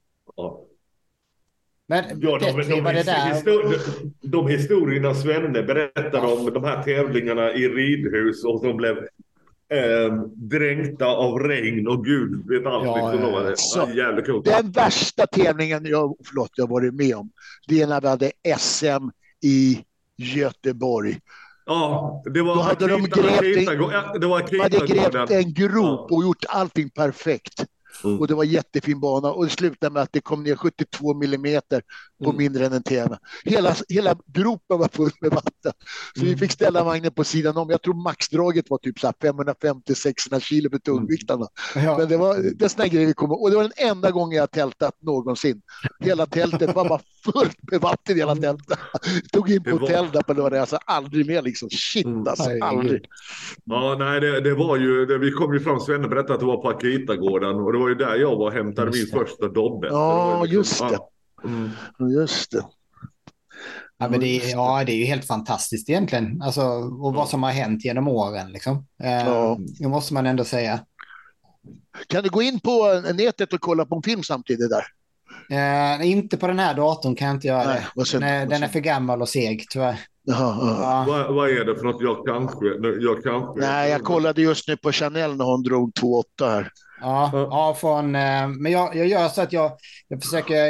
Men 1.87 2.05
ja, 2.21 2.39
de, 2.39 2.53
de, 2.53 2.63
de, 2.63 2.85
det 2.85 3.03
där... 3.03 3.35
histori 3.35 3.79
de 4.23 4.49
historierna 4.49 5.15
Svenne 5.15 5.63
berättade 5.63 6.27
om 6.27 6.53
de 6.55 6.65
här 6.65 6.83
tävlingarna 6.83 7.53
i 7.53 7.69
ridhus 7.69 8.45
och 8.45 8.61
som 8.61 8.77
blev 8.77 8.97
eh, 9.69 10.15
dränkta 10.35 11.07
av 11.07 11.39
regn 11.39 11.89
och 11.89 12.05
gud 12.05 12.49
vet 12.49 12.67
allt. 12.67 12.85
Ja, 12.85 13.13
liksom, 13.13 13.33
ja. 13.33 13.53
Så, 13.57 13.89
jävligt 13.95 14.27
coolt. 14.27 14.45
Den 14.45 14.71
värsta 14.71 15.27
tävlingen 15.27 15.87
jag, 15.87 16.17
förlåt, 16.25 16.51
jag 16.57 16.69
varit 16.69 16.95
med 16.95 17.17
om, 17.17 17.31
det 17.69 17.83
är 17.83 17.87
när 17.87 18.01
vi 18.01 18.09
hade 18.09 18.33
SM 18.59 19.09
i 19.43 19.85
Göteborg. 20.17 21.19
Ja, 21.67 22.23
det 22.35 22.43
var 22.43 22.55
Då 22.55 22.61
hade 22.61 22.87
de 22.87 23.03
grävt, 23.03 23.69
en, 23.69 24.21
det 24.21 24.27
var 24.27 24.63
hade 24.63 24.87
grävt 24.87 25.31
en 25.31 25.53
grop 25.53 26.13
och 26.13 26.23
gjort 26.23 26.45
allting 26.49 26.91
perfekt. 26.91 27.65
Mm. 28.05 28.21
Och 28.21 28.27
det 28.27 28.35
var 28.35 28.45
jättefin 28.45 29.01
bana 29.01 29.33
och 29.33 29.45
det 29.45 29.51
slutade 29.51 29.93
med 29.93 30.03
att 30.03 30.13
det 30.13 30.21
kom 30.21 30.43
ner 30.43 30.57
72 30.57 31.15
millimeter 31.15 31.83
på 32.25 32.31
mm. 32.31 32.37
mindre 32.37 32.67
än 32.67 32.73
en 32.73 32.83
timme. 32.83 33.19
Hela, 33.45 33.75
hela 33.89 34.17
gropen 34.27 34.79
var 34.79 34.89
full 34.89 35.11
med 35.21 35.31
vatten. 35.31 35.73
Så 36.15 36.21
mm. 36.21 36.33
vi 36.33 36.37
fick 36.37 36.53
ställa 36.53 36.85
vagnen 36.85 37.13
på 37.13 37.25
sidan 37.25 37.57
om. 37.57 37.71
Jag 37.71 37.83
tror 37.83 37.95
maxdraget 37.95 38.71
var 38.71 38.79
typ 38.79 38.99
550-600 38.99 40.41
kilo 40.41 40.71
för 40.71 40.79
tungviktarna. 40.79 41.47
Mm. 41.75 41.87
Ja. 41.87 41.99
Men 41.99 42.09
det 42.09 42.17
var 42.17 42.37
det 42.59 42.69
sådana 42.69 42.89
grejer 42.89 43.07
vi 43.07 43.15
kom 43.15 43.33
Och 43.33 43.51
det 43.51 43.57
var 43.57 43.63
den 43.63 43.89
enda 43.91 44.11
gången 44.11 44.39
jag 44.39 44.51
tältat 44.51 44.95
någonsin. 45.03 45.63
Hela 46.01 46.27
tältet 46.27 46.75
var 46.75 46.89
bara 46.89 47.01
fullt 47.25 47.59
med 47.71 47.81
vatten 47.81 48.17
hela 48.17 48.37
tältet. 48.37 48.79
Tog 49.33 49.51
in 49.51 49.63
på 49.63 49.71
var... 49.71 49.79
hotell 49.79 50.11
där 50.13 50.23
på 50.23 50.33
lördag. 50.33 50.61
Alltså 50.61 50.79
aldrig 50.85 51.27
mer 51.27 51.43
liksom. 51.43 51.71
Shit 51.71 52.07
mm. 52.07 52.29
alltså, 52.29 52.51
aldrig. 52.63 53.05
Ja, 53.65 53.97
nej, 53.99 54.21
det, 54.21 54.41
det 54.41 54.55
var 54.55 54.77
ju, 54.77 55.07
det, 55.07 55.19
vi 55.19 55.31
kom 55.31 55.55
ju 55.55 55.61
fram, 55.61 55.81
Svenne 55.81 56.09
berättade 56.09 56.35
att 56.35 56.41
det 56.41 56.47
var 56.47 56.63
på 56.63 56.69
Akitagården 56.69 57.57
och 57.57 57.73
det 57.73 57.79
var 57.79 57.84
ju 57.89 57.95
där 57.95 58.17
jag 58.17 58.37
var 58.37 58.47
och 58.47 58.53
hämtade 58.53 58.91
min 58.91 59.07
första 59.07 59.49
Dobbe. 59.49 59.87
Ja, 59.87 60.43
liksom, 60.43 60.57
just 60.59 60.79
det. 60.79 60.99
Mm. 61.49 61.71
Just 62.13 62.51
det. 62.51 62.65
Ja, 63.99 64.09
men 64.09 64.21
det, 64.21 64.27
är, 64.27 64.51
ja, 64.51 64.85
det 64.87 64.93
är 64.93 64.97
ju 64.97 65.05
helt 65.05 65.27
fantastiskt 65.27 65.91
egentligen. 65.91 66.43
Alltså, 66.43 66.63
och 67.03 67.15
vad 67.15 67.29
som 67.29 67.43
har 67.43 67.51
hänt 67.51 67.85
genom 67.85 68.09
åren. 68.09 68.53
Liksom. 68.53 68.87
Eh, 69.03 69.29
ja. 69.29 69.59
Det 69.79 69.89
måste 69.89 70.15
man 70.15 70.27
ändå 70.27 70.45
säga. 70.45 70.81
Kan 72.07 72.23
du 72.23 72.31
gå 72.31 72.43
in 72.43 72.61
på 72.61 73.03
nätet 73.15 73.53
och 73.53 73.61
kolla 73.61 73.87
på 73.87 73.97
en 73.97 74.03
film 74.03 74.23
samtidigt 74.23 74.71
där? 74.71 74.85
Eh, 75.51 76.11
inte 76.11 76.37
på 76.37 76.47
den 76.47 76.59
här 76.59 76.75
datorn 76.75 77.15
kan 77.15 77.27
jag 77.27 77.37
inte 77.37 77.47
göra 77.47 77.65
Nej, 77.65 77.87
det. 77.95 78.13
Den 78.13 78.23
är, 78.23 78.47
den 78.47 78.63
är 78.63 78.69
för 78.69 78.81
gammal 78.81 79.23
och 79.23 79.29
seg 79.29 79.67
tyvärr. 79.71 80.01
Jaha, 80.27 80.77
ja. 80.81 81.05
vad, 81.09 81.35
vad, 81.35 81.51
är 81.51 81.65
det 81.65 81.77
för 81.77 81.85
något? 81.85 82.03
Jag 82.03 82.27
kanske, 82.27 82.67
jag 83.01 83.23
kanske... 83.23 83.61
Nej, 83.61 83.91
jag 83.91 84.03
kollade 84.03 84.43
just 84.43 84.69
nu 84.69 84.77
på 84.77 84.93
Chanel 84.93 85.37
när 85.37 85.45
hon 85.45 85.63
drog 85.63 85.93
2,8 85.93 86.51
här. 86.51 86.71
Ja, 87.01 87.31
ja 87.33 87.77
från, 87.81 88.15
eh, 88.15 88.49
men 88.49 88.73
jag, 88.73 88.97
jag 88.97 89.07
gör 89.07 89.29
så 89.29 89.43
att 89.43 89.53
jag, 89.53 89.73
jag 90.09 90.23
försöker, 90.23 90.67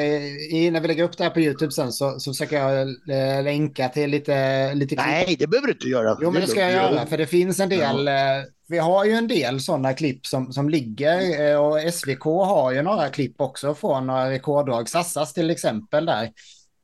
i, 0.55 0.71
när 0.71 0.81
vi 0.81 0.89
lägger 0.89 1.05
upp 1.05 1.19
det 1.19 1.25
här 1.25 1.31
på 1.31 1.41
YouTube 1.41 1.73
sen 1.73 1.93
så, 1.93 2.21
så 2.21 2.33
försöker 2.33 2.57
jag 2.57 2.81
äh, 2.81 3.43
länka 3.45 3.89
till 3.89 4.11
lite, 4.11 4.75
lite 4.75 4.97
klipp. 4.97 5.07
Nej, 5.07 5.37
det 5.39 5.47
behöver 5.47 5.67
du 5.67 5.73
inte 5.73 5.89
göra. 5.89 6.19
Jo, 6.21 6.31
men 6.31 6.41
det 6.41 6.47
ska 6.47 6.61
jag 6.61 6.73
göra, 6.73 7.07
för 7.07 7.19
det 7.19 7.27
finns 7.27 7.61
en 7.61 7.69
del, 7.69 8.07
ja. 8.07 8.39
äh, 8.39 8.45
vi 8.69 8.79
har 8.79 9.05
ju 9.05 9.13
en 9.13 9.29
del 9.29 9.61
sådana 9.61 9.93
klipp 9.93 10.27
som, 10.27 10.53
som 10.53 10.69
ligger 10.69 11.59
och 11.59 11.95
SVK 11.95 12.25
har 12.25 12.73
ju 12.73 12.83
några 12.83 13.09
klipp 13.09 13.41
också 13.41 13.75
från 13.75 14.07
några 14.07 14.31
rekorddrag. 14.31 14.89
Sassas 14.89 15.33
till 15.33 15.51
exempel 15.51 16.07
där 16.07 16.31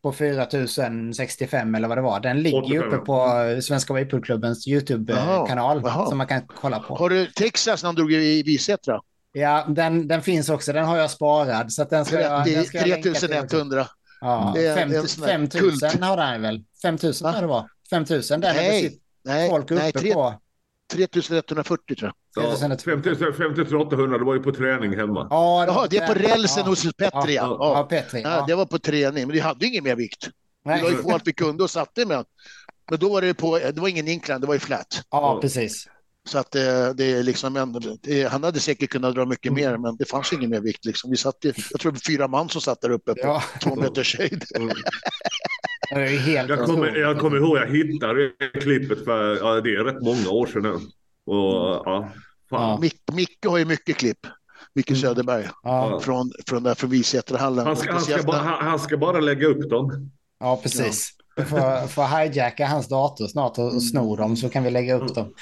på 0.02 0.12
4065 0.12 1.74
eller 1.74 1.88
vad 1.88 1.98
det 1.98 2.02
var. 2.02 2.20
Den 2.20 2.42
ligger 2.42 2.68
ju 2.68 2.82
uppe 2.82 2.96
på 2.96 3.28
Svenska 3.62 3.92
Vapurklubbens 3.92 4.68
YouTube-kanal 4.68 5.82
som 6.08 6.18
man 6.18 6.26
kan 6.26 6.42
kolla 6.46 6.78
på. 6.78 6.94
Har 6.94 7.10
du 7.10 7.26
Texas 7.26 7.82
när 7.82 7.88
han 7.88 7.94
drog 7.94 8.12
i 8.12 8.42
Visättra? 8.42 9.00
Ja, 9.32 9.66
den, 9.68 10.08
den 10.08 10.22
finns 10.22 10.48
också. 10.48 10.72
Den 10.72 10.84
har 10.84 10.96
jag 10.96 11.10
sparad. 11.10 11.72
Så 11.72 11.84
den 11.84 12.04
ska, 12.04 12.16
30, 12.16 12.54
den 12.54 12.64
ska 12.64 12.80
3100. 12.80 13.86
Ja, 14.20 14.54
5000 14.74 16.02
har 16.02 16.16
den 16.16 16.42
väl? 16.42 16.64
5000 16.82 17.32
tror 17.32 17.40
det 17.40 17.46
var. 17.46 17.68
5000, 17.90 18.40
den 18.40 18.56
nej, 18.56 19.00
nej, 19.24 19.50
folk 19.50 19.64
uppe 19.70 19.74
nej, 19.74 19.92
3, 19.92 20.14
på. 20.14 20.34
3140 20.92 21.96
tror 21.96 22.12
jag. 22.34 22.44
Ja, 22.44 22.56
5800, 23.36 24.18
det 24.18 24.24
var 24.24 24.34
ju 24.34 24.42
på 24.42 24.52
träning 24.52 24.96
hemma. 24.96 25.26
Ja, 25.30 25.64
det, 25.66 25.72
Jaha, 25.72 25.86
det 25.90 25.96
är 25.96 26.06
på 26.06 26.14
rälsen 26.14 26.62
ja. 26.64 26.70
hos 26.70 26.82
Petri. 26.82 27.34
Ja, 27.34 27.56
ja. 27.60 27.78
ja, 27.78 27.82
Petri, 27.82 28.22
ja. 28.22 28.44
det 28.46 28.54
var 28.54 28.66
på 28.66 28.78
träning, 28.78 29.26
men 29.26 29.34
vi 29.34 29.40
hade 29.40 29.66
ingen 29.66 29.84
mer 29.84 29.96
vikt. 29.96 30.28
Vi 30.64 30.70
la 30.70 30.90
ju 30.90 31.02
på 31.02 31.10
allt 31.10 31.26
vi 31.26 31.32
kunde 31.32 31.64
och 31.64 31.70
satte 31.70 32.06
med. 32.06 32.24
Men 32.90 32.98
då 32.98 33.08
var 33.08 33.22
det 33.22 33.34
på, 33.34 33.58
det 33.58 33.80
var 33.80 33.88
ingen 33.88 34.08
inklan, 34.08 34.40
det 34.40 34.46
var 34.46 34.54
ju 34.54 34.60
flat. 34.60 35.02
Ja, 35.10 35.38
precis. 35.42 35.88
Så 36.30 36.38
att 36.38 36.50
det, 36.50 36.94
det 36.96 37.12
är 37.12 37.22
liksom, 37.22 37.80
det, 38.02 38.22
han 38.24 38.44
hade 38.44 38.60
säkert 38.60 38.90
kunnat 38.90 39.14
dra 39.14 39.26
mycket 39.26 39.52
mer, 39.52 39.76
men 39.76 39.96
det 39.96 40.04
fanns 40.04 40.32
ingen 40.32 40.50
mer 40.50 40.60
vikt. 40.60 40.84
Liksom. 40.84 41.10
Vi 41.10 41.16
satt, 41.16 41.36
jag 41.42 41.54
tror 41.54 41.92
det 41.92 41.98
var 41.98 42.12
fyra 42.12 42.28
man 42.28 42.48
som 42.48 42.60
satt 42.60 42.80
där 42.80 42.90
uppe 42.90 43.14
på 43.14 43.20
ja. 43.22 43.42
två 43.62 43.74
meters 43.74 44.16
höjd. 44.18 44.44
Mm. 44.56 44.68
jag, 46.48 46.66
kommer, 46.66 46.96
jag 46.96 47.18
kommer 47.18 47.36
ihåg, 47.36 47.56
jag 47.56 47.66
hittade 47.66 48.30
klippet 48.60 49.04
för 49.04 49.36
ja, 49.36 49.60
det 49.60 49.74
är 49.74 49.84
rätt 49.84 50.02
många 50.02 50.30
år 50.30 50.46
sedan 50.46 50.62
nu. 50.62 50.72
Och, 51.32 51.82
ja, 51.84 52.12
Ja. 52.50 52.78
Mic 52.80 52.94
Micke 53.12 53.46
har 53.46 53.58
ju 53.58 53.64
mycket 53.64 53.96
klipp. 53.96 54.26
Micke 54.74 54.90
mm. 54.90 55.00
Söderberg 55.00 55.48
ja. 55.62 56.00
från, 56.00 56.32
från 56.46 56.62
där 56.62 56.74
från 56.74 56.90
Visäterhallen. 56.90 57.66
Han 57.66 57.76
ska, 57.76 57.92
han, 57.92 58.00
ska 58.00 58.22
bara, 58.22 58.38
han 58.38 58.78
ska 58.78 58.96
bara 58.96 59.20
lägga 59.20 59.46
upp 59.46 59.70
dem. 59.70 60.10
Ja, 60.40 60.60
precis. 60.62 61.10
Ja. 61.36 61.44
För, 61.44 61.86
för 61.86 62.18
hijacka 62.18 62.66
hans 62.66 62.88
dator 62.88 63.26
snart 63.26 63.58
och, 63.58 63.74
och 63.74 63.82
sno 63.82 64.16
dem 64.16 64.36
så 64.36 64.48
kan 64.48 64.64
vi 64.64 64.70
lägga 64.70 64.94
upp 64.94 65.14
dem. 65.14 65.34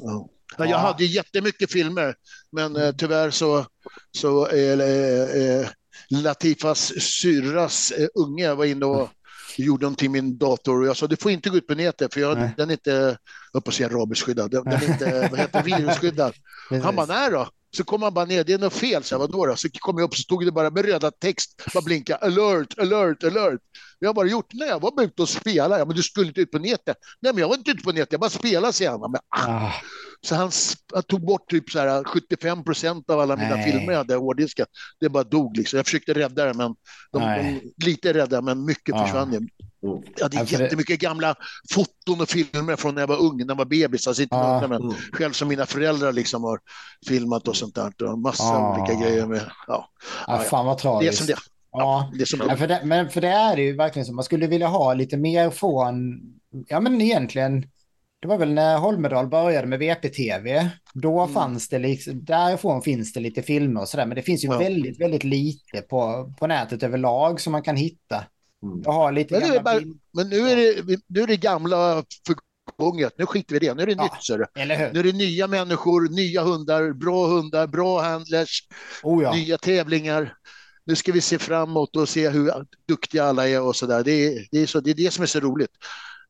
Ja. 0.00 0.28
Ja. 0.58 0.66
Jag 0.66 0.78
hade 0.78 1.04
jättemycket 1.04 1.72
filmer, 1.72 2.14
men 2.52 2.76
eh, 2.76 2.92
tyvärr 2.98 3.30
så, 3.30 3.66
så 4.18 4.48
eh, 4.48 4.80
eh, 4.80 5.68
Latifas 6.10 6.92
syrras 7.00 7.90
eh, 7.90 8.08
unge 8.14 8.54
var 8.54 8.64
inne 8.64 8.86
och 8.86 9.10
gjorde 9.56 9.82
någonting 9.82 10.12
med 10.12 10.24
min 10.24 10.38
dator 10.38 10.80
och 10.80 10.86
jag 10.86 10.96
sa 10.96 11.06
du 11.06 11.16
får 11.16 11.30
inte 11.30 11.50
gå 11.50 11.56
ut 11.56 11.66
på 11.66 11.74
nätet 11.74 12.14
för 12.14 12.20
jag, 12.20 12.50
den 12.56 12.70
är 12.70 12.72
inte, 12.72 13.16
jag 13.52 13.64
på 13.64 13.68
att 13.68 13.74
säga 13.74 13.88
rabiesskyddad, 13.88 14.50
den, 14.50 14.64
den 14.64 14.72
är 14.72 14.92
inte 14.92 15.28
vad 15.30 15.40
heter, 15.40 15.62
virusskyddad. 15.64 16.34
Han 16.82 16.96
bara, 16.96 17.06
nej 17.06 17.30
då. 17.30 17.48
Så 17.74 17.84
kom 17.84 18.02
han 18.02 18.14
bara 18.14 18.24
ner, 18.24 18.44
det 18.44 18.52
är 18.52 18.58
något 18.58 18.72
fel, 18.72 19.04
så 19.04 19.14
jag, 19.14 19.18
vadå 19.18 19.46
då? 19.46 19.56
Så 19.56 19.68
kom 19.78 19.98
jag 19.98 20.06
upp 20.06 20.14
så 20.14 20.22
stod 20.22 20.44
det 20.44 20.52
bara 20.52 20.70
med 20.70 20.84
röda 20.84 21.10
text, 21.10 21.62
bara 21.74 21.82
blinka, 21.82 22.16
alert, 22.16 22.78
alert, 22.78 23.24
alert. 23.24 23.60
Jag 23.98 24.08
har 24.08 24.14
bara 24.14 24.26
gjort, 24.26 24.52
nej 24.52 24.68
jag 24.68 24.80
var 24.80 25.02
ute 25.02 25.22
och 25.22 25.28
spelade, 25.28 25.78
ja, 25.78 25.84
men 25.84 25.96
du 25.96 26.02
skulle 26.02 26.26
inte 26.26 26.40
ut 26.40 26.50
på 26.50 26.58
nätet. 26.58 26.96
Nej 27.20 27.32
men 27.32 27.40
jag 27.40 27.48
var 27.48 27.56
inte 27.56 27.70
ute 27.70 27.82
på 27.82 27.92
nätet, 27.92 28.12
jag 28.12 28.20
bara 28.20 28.30
spelade, 28.30 28.72
säger 28.72 28.90
han. 28.90 29.00
Men, 29.00 29.20
ah. 29.28 29.66
ah. 29.66 29.72
Så 30.26 30.34
han, 30.34 30.50
han, 30.92 31.02
tog 31.02 31.26
bort 31.26 31.50
typ 31.50 31.70
så 31.70 31.78
här 31.78 32.04
75 32.04 32.64
procent 32.64 33.10
av 33.10 33.20
alla 33.20 33.36
mina 33.36 33.56
Nej. 33.56 33.72
filmer 33.72 33.92
jag 33.92 33.98
hade 33.98 34.14
hårddiskat. 34.14 34.68
Det 35.00 35.08
bara 35.08 35.24
dog 35.24 35.56
liksom. 35.56 35.76
Jag 35.76 35.86
försökte 35.86 36.14
rädda 36.14 36.44
det, 36.44 36.54
men 36.54 36.74
de, 37.12 37.20
de, 37.22 37.60
lite 37.86 38.14
rädda, 38.14 38.42
men 38.42 38.64
mycket 38.64 38.94
ja. 38.94 39.04
försvann. 39.04 39.48
Ju. 39.84 40.02
Jag 40.16 40.22
hade 40.22 40.36
ja, 40.36 40.44
jättemycket 40.44 41.00
det... 41.00 41.06
gamla 41.06 41.34
foton 41.70 42.20
och 42.20 42.28
filmer 42.28 42.76
från 42.76 42.94
när 42.94 43.02
jag 43.02 43.08
var 43.08 43.20
ung, 43.20 43.36
när 43.36 43.46
jag 43.48 43.54
var 43.54 43.64
bebis. 43.64 44.08
Alltså 44.08 44.22
inte 44.22 44.36
ja. 44.36 44.66
men 44.68 44.82
mm. 44.82 44.94
själv 45.12 45.32
som 45.32 45.48
mina 45.48 45.66
föräldrar 45.66 46.12
liksom 46.12 46.44
har 46.44 46.60
filmat 47.08 47.48
och 47.48 47.56
sånt 47.56 47.74
där. 47.74 47.92
Och 48.02 48.18
massa 48.18 48.44
ja. 48.44 48.78
olika 48.78 49.00
grejer 49.00 49.26
med. 49.26 49.50
Ja. 49.66 49.88
Ja, 50.26 50.38
fan 50.38 50.66
vad 50.66 50.78
tragiskt. 50.78 51.26
Det 51.26 51.32
är 51.32 51.36
som 51.36 51.44
det. 51.44 51.50
Ja, 51.72 52.10
det 52.14 52.20
är 52.20 52.26
som 52.26 52.38
det. 52.38 52.46
Ja, 52.48 52.56
för 52.56 52.66
det, 52.66 52.80
men 52.84 53.10
för 53.10 53.20
det 53.20 53.28
är 53.28 53.56
det 53.56 53.62
ju 53.62 53.76
verkligen 53.76 54.06
så. 54.06 54.12
Man 54.12 54.24
skulle 54.24 54.46
vilja 54.46 54.66
ha 54.66 54.94
lite 54.94 55.16
mer 55.16 55.50
från, 55.50 56.20
ja 56.68 56.80
men 56.80 57.00
egentligen 57.00 57.66
det 58.24 58.28
var 58.28 58.38
väl 58.38 58.52
när 58.52 58.78
Holmedal 58.78 59.26
började 59.26 59.66
med 59.66 59.78
VPTV. 59.78 60.68
Då 60.94 61.20
mm. 61.20 61.34
fanns 61.34 61.68
det 61.68 61.78
liksom, 61.78 62.24
därifrån 62.24 62.82
finns 62.82 63.12
det 63.12 63.20
lite 63.20 63.42
filmer 63.42 63.80
och 63.80 63.88
sådär. 63.88 64.06
Men 64.06 64.16
det 64.16 64.22
finns 64.22 64.44
ju 64.44 64.48
ja. 64.48 64.58
väldigt, 64.58 65.00
väldigt 65.00 65.24
lite 65.24 65.82
på, 65.88 66.32
på 66.38 66.46
nätet 66.46 66.82
överlag 66.82 67.40
som 67.40 67.52
man 67.52 67.62
kan 67.62 67.76
hitta. 67.76 68.24
Mm. 68.64 68.82
Jag 68.84 68.92
har 68.92 69.12
lite 69.12 69.40
men, 69.40 69.48
nu 69.48 69.56
är 69.56 69.62
bara, 69.62 69.80
men 70.16 70.28
nu 70.28 70.38
är 70.50 70.56
det, 70.56 71.00
nu 71.06 71.20
är 71.20 71.26
det 71.26 71.36
gamla 71.36 72.04
förgånget. 72.76 73.14
Nu 73.18 73.26
skiter 73.26 73.52
vi 73.52 73.66
i 73.66 73.68
det. 73.68 73.74
Nu 73.74 73.82
är 73.82 73.86
det 73.86 73.92
ja. 73.92 74.02
nytt. 74.02 74.22
Så 74.22 74.36
Nu 74.92 75.00
är 75.00 75.02
det 75.02 75.12
nya 75.12 75.46
människor, 75.46 76.08
nya 76.08 76.42
hundar, 76.42 76.92
bra 76.92 77.26
hundar, 77.26 77.66
bra 77.66 78.00
handlers, 78.00 78.68
oh 79.02 79.22
ja. 79.22 79.34
nya 79.34 79.58
tävlingar. 79.58 80.34
Nu 80.86 80.96
ska 80.96 81.12
vi 81.12 81.20
se 81.20 81.38
framåt 81.38 81.96
och 81.96 82.08
se 82.08 82.28
hur 82.28 82.52
duktiga 82.88 83.24
alla 83.24 83.48
är 83.48 83.60
och 83.60 83.76
sådär. 83.76 84.04
Det, 84.04 84.46
det, 84.50 84.58
är 84.58 84.80
det 84.80 84.90
är 84.90 84.94
det 84.94 85.10
som 85.10 85.22
är 85.22 85.26
så 85.26 85.40
roligt. 85.40 85.70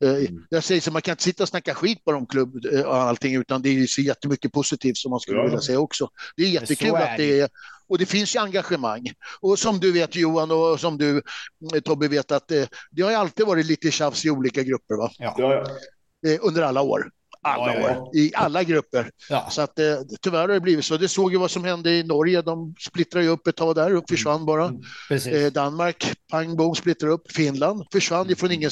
Eh, 0.03 0.09
mm. 0.09 0.45
Jag 0.49 0.63
säger 0.63 0.81
så 0.81 0.91
man 0.91 1.01
kan 1.01 1.11
inte 1.11 1.23
sitta 1.23 1.43
och 1.43 1.49
snacka 1.49 1.73
skit 1.73 2.05
på 2.05 2.11
de 2.11 2.25
klubb 2.25 2.65
eh, 2.73 2.81
och 2.81 2.95
allting, 2.95 3.35
utan 3.35 3.61
det 3.61 3.69
är 3.69 3.87
så 3.87 4.01
jättemycket 4.01 4.51
positivt 4.51 4.97
som 4.97 5.11
man 5.11 5.19
skulle 5.19 5.37
ja. 5.37 5.43
vilja 5.43 5.61
säga 5.61 5.79
också. 5.79 6.09
Det 6.37 6.43
är 6.43 6.49
jättekul 6.49 6.89
är 6.89 7.11
att 7.11 7.17
det 7.17 7.39
är, 7.39 7.49
och 7.89 7.97
det 7.97 8.05
finns 8.05 8.35
ju 8.35 8.39
engagemang. 8.39 9.11
Och 9.41 9.59
som 9.59 9.79
du 9.79 9.91
vet 9.91 10.15
Johan 10.15 10.51
och 10.51 10.79
som 10.79 10.97
du 10.97 11.17
eh, 11.73 11.79
Tobbe 11.79 12.07
vet 12.07 12.31
att 12.31 12.47
det, 12.47 12.69
det 12.91 13.01
har 13.01 13.11
alltid 13.11 13.45
varit 13.45 13.65
lite 13.65 13.91
tjafs 13.91 14.25
i 14.25 14.29
olika 14.29 14.63
grupper 14.63 14.95
va? 14.95 15.11
Ja. 15.17 15.35
Ja, 16.21 16.37
Under 16.41 16.61
alla 16.61 16.81
år 16.81 17.11
alla 17.45 17.75
ja, 17.75 17.89
ja. 17.89 17.99
år, 17.99 18.15
i 18.15 18.31
alla 18.35 18.63
grupper. 18.63 19.09
Ja. 19.29 19.47
Så 19.49 19.61
att 19.61 19.79
eh, 19.79 19.85
tyvärr 20.21 20.39
har 20.39 20.47
det 20.47 20.59
blivit 20.59 20.85
så. 20.85 20.97
Det 20.97 21.07
såg 21.07 21.31
ju 21.31 21.37
vad 21.37 21.51
som 21.51 21.63
hände 21.63 21.91
i 21.91 22.03
Norge. 22.03 22.41
De 22.41 22.75
splittrade 22.79 23.25
ju 23.25 23.31
upp 23.31 23.47
ett 23.47 23.55
tag 23.55 23.75
där 23.75 23.95
och 23.95 24.03
försvann 24.09 24.45
bara. 24.45 24.65
Mm, 25.09 25.33
eh, 25.33 25.51
Danmark, 25.51 26.13
pang 26.31 26.55
bom, 26.55 26.75
splittrade 26.75 27.13
upp. 27.13 27.31
Finland 27.31 27.85
försvann 27.91 28.29
ifrån 28.29 28.51
ingen, 28.51 28.71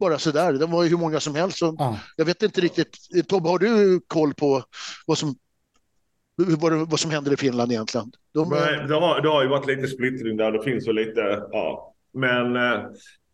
bara 0.00 0.18
så 0.18 0.30
där. 0.30 0.52
De 0.52 0.70
var 0.70 0.82
ju 0.82 0.88
hur 0.88 0.96
många 0.96 1.20
som 1.20 1.34
helst. 1.34 1.58
Så 1.58 1.74
ja. 1.78 1.98
Jag 2.16 2.24
vet 2.24 2.42
inte 2.42 2.60
riktigt. 2.60 2.96
Tobbe, 3.28 3.48
har 3.48 3.58
du 3.58 4.00
koll 4.06 4.34
på 4.34 4.64
vad 5.06 5.18
som 5.18 5.36
vad, 6.36 6.90
vad 6.90 7.00
som 7.00 7.10
händer 7.10 7.32
i 7.32 7.36
Finland 7.36 7.72
egentligen? 7.72 8.12
De, 8.34 8.48
Men, 8.48 8.88
det, 8.88 8.94
har, 8.94 9.20
det 9.20 9.28
har 9.28 9.42
ju 9.42 9.48
varit 9.48 9.66
lite 9.66 9.86
splittring 9.86 10.36
där. 10.36 10.52
Det 10.52 10.62
finns 10.62 10.88
väl 10.88 10.94
lite, 10.94 11.42
ja. 11.50 11.94
Men 12.12 12.56
eh, 12.56 12.80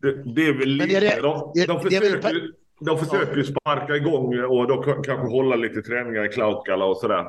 det, 0.01 0.33
det 0.35 0.47
är 0.47 0.53
väl 0.53 0.69
lite... 0.69 0.97
Är 0.97 1.01
det, 1.01 1.21
de, 1.21 1.51
de 1.67 1.81
försöker, 1.81 2.21
väl, 2.21 2.53
de 2.79 2.99
försöker 2.99 3.35
ju 3.35 3.43
sparka 3.43 3.95
igång 3.95 4.39
och 4.43 4.67
då 4.67 4.81
kanske 4.83 5.13
hålla 5.13 5.55
lite 5.55 5.81
träningar 5.81 6.25
i 6.25 6.29
Klaukala 6.29 6.85
och 6.85 6.97
sådär. 6.97 7.25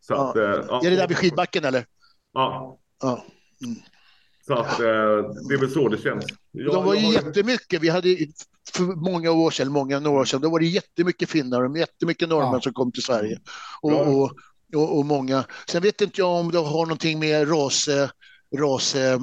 Så 0.00 0.14
ja. 0.14 0.30
att, 0.30 0.36
äh, 0.36 0.42
är 0.86 0.90
det 0.90 0.96
där 0.96 1.08
vid 1.08 1.16
skidbacken 1.16 1.64
eller? 1.64 1.84
Ja. 2.32 2.78
ja. 3.02 3.24
Mm. 3.64 3.76
Så 4.46 4.54
att, 4.54 4.80
äh, 4.80 4.86
det 5.48 5.54
är 5.54 5.60
väl 5.60 5.70
så 5.70 5.88
det 5.88 5.98
känns. 5.98 6.24
Jag, 6.50 6.74
de 6.74 6.84
var 6.84 6.94
ju 6.94 7.12
jättemycket. 7.12 7.82
Vi 7.82 7.88
hade 7.88 8.16
för 8.72 8.82
många 8.82 9.30
år 9.30 9.50
sedan, 9.50 9.72
många 9.72 10.00
några 10.00 10.20
år 10.20 10.24
sedan, 10.24 10.40
då 10.40 10.50
var 10.50 10.58
det 10.58 10.66
jättemycket 10.66 11.30
finnar 11.30 11.64
och 11.64 11.78
jättemycket 11.78 12.28
norrmän 12.28 12.52
ja. 12.52 12.60
som 12.60 12.72
kom 12.72 12.92
till 12.92 13.02
Sverige. 13.02 13.38
Och, 13.80 13.92
ja. 13.92 13.96
och, 13.96 14.32
och, 14.74 14.98
och, 14.98 15.06
många. 15.06 15.44
Sen 15.68 15.82
vet 15.82 16.00
inte 16.00 16.20
jag 16.20 16.30
om 16.30 16.50
det 16.50 16.58
har 16.58 16.86
någonting 16.86 17.18
med 17.18 17.50
ras, 17.50 17.88
ras 18.56 18.94
eh, 18.94 19.18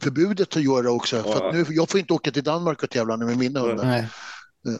förbudet 0.00 0.56
att 0.56 0.62
göra 0.62 0.90
också. 0.90 1.16
Ja. 1.16 1.22
För 1.22 1.52
nu, 1.52 1.64
jag 1.68 1.90
får 1.90 2.00
inte 2.00 2.12
åka 2.12 2.30
till 2.30 2.44
Danmark 2.44 2.82
och 2.82 2.90
tävla 2.90 3.16
med 3.16 3.38
mina 3.38 3.60
hundar. 3.60 3.98
Eh, 3.98 4.04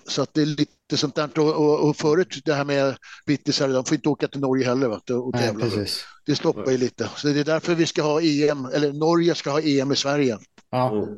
så 0.05 0.23
att 0.23 0.35
det 0.35 0.43
är 0.43 0.47
lite 0.47 0.97
sånt 0.97 1.15
där. 1.15 1.39
Och, 1.39 1.55
och, 1.55 1.89
och 1.89 1.97
förut 1.97 2.43
det 2.45 2.55
här 2.55 2.65
med 2.65 2.97
vittisar, 3.27 3.69
de 3.69 3.85
får 3.85 3.95
inte 3.95 4.09
åka 4.09 4.29
till 4.29 4.41
Norge 4.41 4.67
heller 4.67 4.89
va, 4.89 5.01
och 5.11 5.35
tävla. 5.35 5.67
Nej, 5.67 5.87
det 6.27 6.37
stoppar 6.37 6.71
ju 6.71 6.79
lite. 6.79 7.09
Så 7.17 7.29
det 7.29 7.41
är 7.41 7.45
därför 7.45 7.75
vi 7.75 7.87
ska 7.87 8.03
ha 8.03 8.21
EM, 8.21 8.65
eller 8.65 8.93
Norge 8.93 9.35
ska 9.35 9.51
ha 9.51 9.61
EM 9.61 9.93
i 9.93 9.97
Sverige. 9.97 10.39
Ja. 10.71 10.91
Mm. 10.93 11.09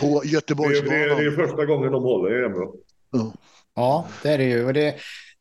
På 0.00 0.22
Göteborgsbanan. 0.24 0.98
Det, 0.98 1.08
det, 1.08 1.14
det, 1.14 1.26
är 1.26 1.46
första 1.46 1.66
gången 1.66 1.92
de 1.92 2.02
håller 2.02 2.44
EM. 2.44 2.52
Ja. 3.10 3.32
ja, 3.74 4.08
det 4.22 4.28
är 4.28 4.38
det 4.38 4.44
ju. 4.44 4.66
Och 4.66 4.72
det, 4.72 4.94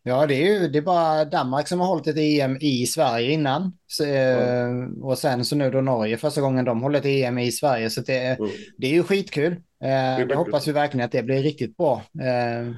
Ja, 0.03 0.27
det 0.27 0.33
är 0.33 0.61
ju 0.61 0.67
det 0.67 0.77
är 0.77 0.81
bara 0.81 1.25
Danmark 1.25 1.67
som 1.67 1.79
har 1.79 1.87
hållit 1.87 2.07
ett 2.07 2.17
EM 2.17 2.57
i 2.61 2.85
Sverige 2.85 3.31
innan. 3.31 3.77
Så, 3.87 4.03
mm. 4.03 5.03
Och 5.03 5.17
sen 5.17 5.45
så 5.45 5.55
nu 5.55 5.71
då 5.71 5.81
Norge 5.81 6.17
första 6.17 6.41
gången 6.41 6.65
de 6.65 6.81
håller 6.81 6.99
ett 6.99 7.05
EM 7.05 7.37
i 7.37 7.51
Sverige. 7.51 7.89
Så 7.89 8.01
det, 8.01 8.17
mm. 8.19 8.49
det 8.77 8.87
är 8.87 8.91
ju 8.91 9.03
skitkul. 9.03 9.51
Eh, 9.83 10.27
det 10.27 10.35
hoppas 10.35 10.67
vi 10.67 10.71
verkligen 10.71 11.05
att 11.05 11.11
det 11.11 11.23
blir 11.23 11.43
riktigt 11.43 11.77
bra. 11.77 12.01
Eh, 12.21 12.73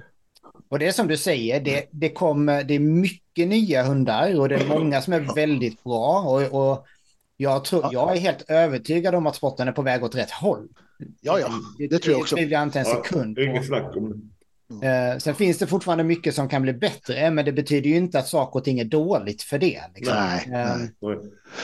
och 0.70 0.80
det 0.80 0.88
är 0.88 0.92
som 0.92 1.08
du 1.08 1.18
säger, 1.18 1.60
det, 1.60 1.86
det, 1.92 2.10
kom, 2.10 2.46
det 2.46 2.74
är 2.74 2.80
mycket 2.80 3.48
nya 3.48 3.84
hundar 3.84 4.40
och 4.40 4.50
det 4.50 4.56
är 4.56 4.68
många 4.68 5.02
som 5.02 5.14
är 5.14 5.36
väldigt 5.36 5.84
bra. 5.84 6.20
Och, 6.22 6.72
och 6.72 6.86
jag, 7.38 7.66
tror, 7.66 7.90
jag 7.92 8.18
är 8.18 8.20
helt 8.20 8.50
övertygad 8.50 9.16
om 9.16 9.28
att 9.28 9.36
sporten 9.36 9.68
är 9.68 9.72
på 9.72 9.82
väg 9.82 10.04
åt 10.04 10.16
rätt 10.16 10.32
håll. 10.32 10.68
Ja, 11.22 11.40
ja, 11.40 11.48
det, 11.78 11.88
det 11.88 12.00
tror 12.00 12.14
jag 12.14 12.22
också. 12.22 12.36
Det 12.36 12.42
tvivlar 12.42 12.60
jag 12.60 12.68
inte 12.68 12.80
en 12.80 12.86
sekund 12.86 13.40
ja, 13.40 13.44
Inget 13.44 13.68
snack 13.68 13.96
om 13.96 14.10
det. 14.10 14.33
Eh, 14.84 15.18
sen 15.18 15.36
finns 15.36 15.58
det 15.58 15.68
fortfarande 15.68 16.04
mycket 16.04 16.36
som 16.36 16.50
kan 16.50 16.62
bli 16.62 16.74
bättre, 16.74 17.32
men 17.32 17.46
det 17.46 17.52
betyder 17.52 17.90
ju 17.90 17.96
inte 17.96 18.20
att 18.20 18.28
saker 18.28 18.60
och 18.60 18.64
ting 18.64 18.80
är 18.80 18.86
dåligt 18.86 19.42
för 19.42 19.60
det. 19.60 19.82
Liksom. 19.96 20.16
Nej, 20.16 20.44
eh, 20.46 20.78
nej. 20.78 20.90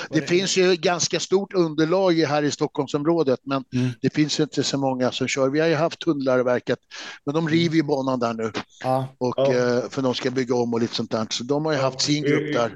Det, 0.09 0.19
det 0.19 0.21
finns 0.21 0.57
ju 0.57 0.75
ganska 0.75 1.19
stort 1.19 1.53
underlag 1.53 2.13
här 2.13 2.43
i 2.43 2.51
Stockholmsområdet, 2.51 3.39
men 3.43 3.63
mm. 3.73 3.89
det 4.01 4.13
finns 4.13 4.39
inte 4.39 4.63
så 4.63 4.77
många 4.77 5.11
som 5.11 5.27
kör. 5.27 5.49
Vi 5.49 5.59
har 5.59 5.67
ju 5.67 5.75
haft 5.75 6.03
Hundläroverket, 6.03 6.79
men 7.25 7.35
de 7.35 7.49
river 7.49 7.75
ju 7.75 7.83
banan 7.83 8.19
där 8.19 8.33
nu. 8.33 8.51
Ja. 8.83 9.07
Och, 9.17 9.33
ja. 9.37 9.53
Eh, 9.53 9.89
för 9.89 10.01
de 10.01 10.13
ska 10.13 10.31
bygga 10.31 10.55
om 10.55 10.73
och 10.73 10.79
lite 10.79 10.95
sånt 10.95 11.11
där. 11.11 11.27
Så 11.29 11.43
de 11.43 11.65
har 11.65 11.73
ju 11.73 11.79
haft 11.79 12.01
sin 12.01 12.23
grupp 12.23 12.53
där. 12.53 12.71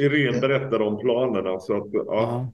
Irene 0.00 0.40
berättade 0.40 0.84
om 0.84 0.98
planerna. 0.98 1.60
Så 1.60 1.76
att, 1.76 1.88
ja. 1.92 2.52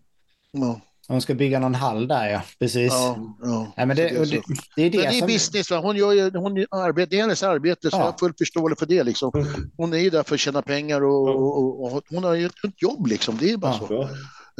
Ja. 0.52 0.80
De 1.12 1.20
ska 1.20 1.34
bygga 1.34 1.58
någon 1.58 1.74
hall 1.74 2.08
där, 2.08 2.28
ja. 2.28 2.42
Precis. 2.58 2.92
Ja, 2.92 3.36
ja. 3.42 3.72
ja 3.76 3.86
men 3.86 3.96
det, 3.96 4.02
det, 4.02 4.16
är 4.16 4.26
det, 4.26 4.42
det, 4.76 4.82
är 4.82 4.90
det, 4.90 4.98
men 4.98 5.12
det 5.12 5.18
är 5.18 5.26
business. 5.26 5.70
Va? 5.70 5.78
Hon 5.78 5.96
gör 5.96 6.12
ju, 6.12 6.30
hon 6.30 6.66
arbet, 6.70 7.10
det 7.10 7.16
är 7.16 7.20
hennes 7.20 7.42
arbete, 7.42 7.90
så 7.90 7.96
ja. 7.96 8.00
jag 8.00 8.06
har 8.06 8.18
full 8.18 8.34
förståelse 8.38 8.78
för 8.78 8.86
det. 8.86 9.02
Liksom. 9.02 9.30
Hon 9.76 9.92
är 9.92 9.98
ju 9.98 10.10
där 10.10 10.22
för 10.22 10.34
att 10.34 10.40
tjäna 10.40 10.62
pengar 10.62 11.04
och, 11.04 11.28
och, 11.28 11.58
och, 11.58 11.92
och 11.96 12.04
hon 12.10 12.24
har 12.24 12.34
ju 12.34 12.46
ett 12.46 12.82
jobb. 12.82 13.06
Liksom. 13.06 13.38
Det 13.38 13.52
är 13.52 13.56
bara 13.56 13.78
så. 13.78 14.08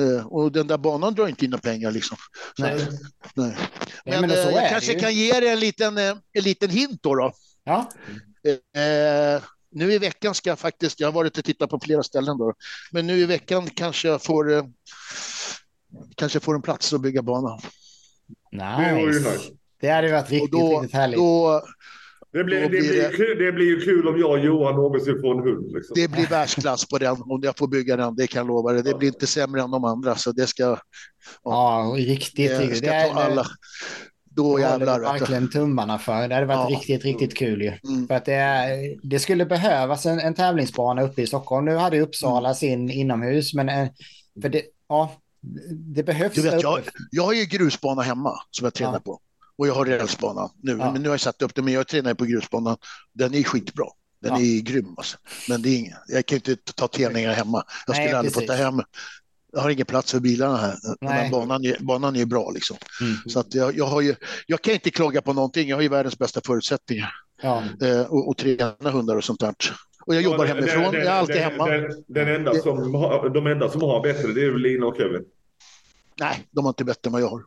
Uh, 0.00 0.26
och 0.26 0.52
den 0.52 0.66
där 0.66 0.78
banan 0.78 1.14
drar 1.14 1.28
inte 1.28 1.44
in 1.44 1.50
några 1.50 1.60
pengar. 1.60 1.90
Liksom. 1.90 2.16
Så, 2.56 2.62
nej. 2.62 2.88
nej. 3.34 3.56
Men, 4.04 4.20
men 4.20 4.30
uh, 4.30 4.36
jag 4.36 4.70
kanske 4.70 5.00
kan 5.00 5.14
ge 5.14 5.36
er 5.36 5.42
en 5.52 5.60
liten, 5.60 5.98
uh, 5.98 6.16
en 6.32 6.42
liten 6.42 6.70
hint 6.70 7.02
då. 7.02 7.14
då. 7.14 7.32
Ja. 7.64 7.90
nu 9.72 9.92
i 9.92 9.98
veckan 9.98 10.34
ska 10.34 10.50
jag 10.50 10.58
faktiskt, 10.58 11.00
jag 11.00 11.08
har 11.08 11.12
varit 11.12 11.38
och 11.38 11.44
tittat 11.44 11.70
på 11.70 11.80
flera 11.80 12.02
ställen 12.02 12.38
då, 12.38 12.54
men 12.90 13.06
nu 13.06 13.18
i 13.18 13.26
veckan 13.26 13.70
kanske 13.70 14.08
jag 14.08 14.22
får 14.22 14.64
kanske 16.14 16.40
får 16.40 16.54
en 16.54 16.62
plats 16.62 16.92
att 16.92 17.00
bygga 17.00 17.22
banan. 17.22 17.60
Nice. 18.52 19.50
Det 19.80 19.88
hade 19.88 20.12
varit 20.12 20.30
riktigt, 20.30 20.52
då, 20.52 20.80
riktigt 20.80 20.94
härligt. 20.94 21.18
Då, 21.18 21.62
det 22.32 22.44
blir, 22.44 22.60
det, 22.60 22.68
blir, 22.68 23.36
det, 23.38 23.44
det 23.44 23.52
blir 23.52 23.66
ju 23.66 23.80
kul 23.80 24.08
om 24.08 24.20
jag 24.20 24.30
och 24.30 24.38
Johan 24.38 24.74
någonsin 24.74 25.20
får 25.20 25.38
en 25.38 25.42
hund. 25.48 25.72
Liksom. 25.72 25.94
Det 25.94 26.08
blir 26.08 26.26
världsklass 26.26 26.88
på 26.88 26.98
den 26.98 27.16
om 27.22 27.40
jag 27.42 27.58
får 27.58 27.68
bygga 27.68 27.96
den, 27.96 28.16
det 28.16 28.26
kan 28.26 28.38
jag 28.38 28.46
lova 28.46 28.72
dig. 28.72 28.82
Det 28.82 28.94
blir 28.94 29.08
inte 29.08 29.26
sämre 29.26 29.62
än 29.62 29.70
de 29.70 29.84
andra, 29.84 30.16
så 30.16 30.32
det 30.32 30.46
ska... 30.46 30.78
Ja, 31.44 31.94
riktigt. 31.96 32.50
Det 32.58 32.74
ska 32.74 32.86
ta 32.86 33.20
alla. 33.20 33.46
Då 34.24 34.60
jävlar. 34.60 35.00
Det 35.00 35.06
verkligen 35.06 35.50
tummarna 35.50 35.98
för. 35.98 36.28
Det 36.28 36.34
hade 36.34 36.46
varit 36.46 36.70
ja. 36.70 36.76
riktigt, 36.76 37.04
riktigt 37.04 37.36
kul 37.36 37.62
ju. 37.62 37.72
Mm. 37.88 38.06
För 38.08 38.14
att 38.14 38.24
det, 38.24 38.96
det 39.02 39.18
skulle 39.18 39.46
behövas 39.46 40.06
en, 40.06 40.20
en 40.20 40.34
tävlingsbana 40.34 41.02
uppe 41.02 41.22
i 41.22 41.26
Stockholm. 41.26 41.64
Nu 41.64 41.76
hade 41.76 42.00
Uppsala 42.00 42.48
mm. 42.48 42.54
sin 42.54 42.90
inomhus, 42.90 43.54
men 43.54 43.68
eh, 43.68 43.88
för 44.42 44.48
det, 44.48 44.62
ja, 44.88 45.21
det 45.94 46.02
behövs. 46.02 46.34
Du 46.34 46.42
vet, 46.42 46.62
jag, 46.62 46.82
jag 47.10 47.22
har 47.22 47.32
ju 47.32 47.44
grusbana 47.44 48.02
hemma 48.02 48.34
som 48.50 48.64
jag 48.64 48.74
tränar 48.74 48.92
ja. 48.92 49.00
på. 49.00 49.20
Och 49.56 49.68
jag 49.68 49.74
har 49.74 49.84
rälsbana 49.84 50.50
nu. 50.62 50.76
Ja. 50.78 50.92
Men 50.92 51.02
nu 51.02 51.08
har 51.08 51.14
jag 51.14 51.20
satt 51.20 51.42
upp 51.42 51.54
det, 51.54 51.62
men 51.62 51.74
jag 51.74 51.88
tränar 51.88 52.14
på 52.14 52.24
grusbanan. 52.24 52.76
Den 53.12 53.34
är 53.34 53.42
skitbra. 53.42 53.86
Den 54.22 54.32
ja. 54.32 54.40
är 54.40 54.60
grym 54.60 54.94
alltså. 54.96 55.18
Men 55.48 55.62
det 55.62 55.68
är 55.68 55.78
ingen, 55.78 55.96
jag 56.08 56.26
kan 56.26 56.36
inte 56.36 56.56
ta 56.56 56.88
träningar 56.88 57.32
hemma. 57.32 57.64
Jag 57.86 57.96
skulle 57.96 58.08
Nej, 58.08 58.14
aldrig 58.14 58.34
få 58.34 58.40
ta 58.40 58.52
hem. 58.52 58.82
Jag 59.52 59.60
har 59.60 59.70
ingen 59.70 59.86
plats 59.86 60.12
för 60.12 60.20
bilarna 60.20 60.56
här. 60.56 60.76
Nej. 61.00 61.30
banan, 61.30 61.64
är, 61.64 61.76
banan 61.80 62.16
är 62.16 62.24
bra 62.24 62.50
liksom. 62.50 62.76
Mm. 63.00 63.16
Så 63.26 63.40
att 63.40 63.54
jag, 63.54 63.76
jag, 63.76 63.86
har 63.86 64.00
ju, 64.00 64.14
jag 64.46 64.62
kan 64.62 64.74
inte 64.74 64.90
klaga 64.90 65.22
på 65.22 65.32
någonting. 65.32 65.68
Jag 65.68 65.76
har 65.76 65.82
ju 65.82 65.88
världens 65.88 66.18
bästa 66.18 66.40
förutsättningar. 66.46 67.10
Ja. 67.42 67.62
Eh, 67.82 68.00
och, 68.00 68.28
och 68.28 68.36
träna 68.36 68.90
hundar 68.90 69.16
och 69.16 69.24
sånt 69.24 69.40
där. 69.40 69.54
Och 70.06 70.14
jag 70.14 70.22
jobbar 70.22 70.46
ja, 70.46 70.54
hemifrån. 70.54 70.82
Den, 70.82 70.94
jag 70.94 71.04
är 71.04 71.10
alltid 71.10 71.36
den, 71.36 71.50
hemma. 71.50 71.66
Den, 71.66 72.04
den 72.06 72.28
enda 72.28 72.54
som 72.54 72.94
har, 72.94 73.28
de 73.28 73.46
enda 73.46 73.68
som 73.68 73.82
har 73.82 74.02
bättre 74.02 74.32
det 74.32 74.44
är 74.44 74.58
Lina 74.58 74.86
och 74.86 74.96
Kevin. 74.96 75.24
Nej, 76.20 76.46
de 76.50 76.64
har 76.64 76.70
inte 76.70 76.84
bättre 76.84 77.08
än 77.08 77.12
vad 77.12 77.22
jag 77.22 77.28
har. 77.28 77.38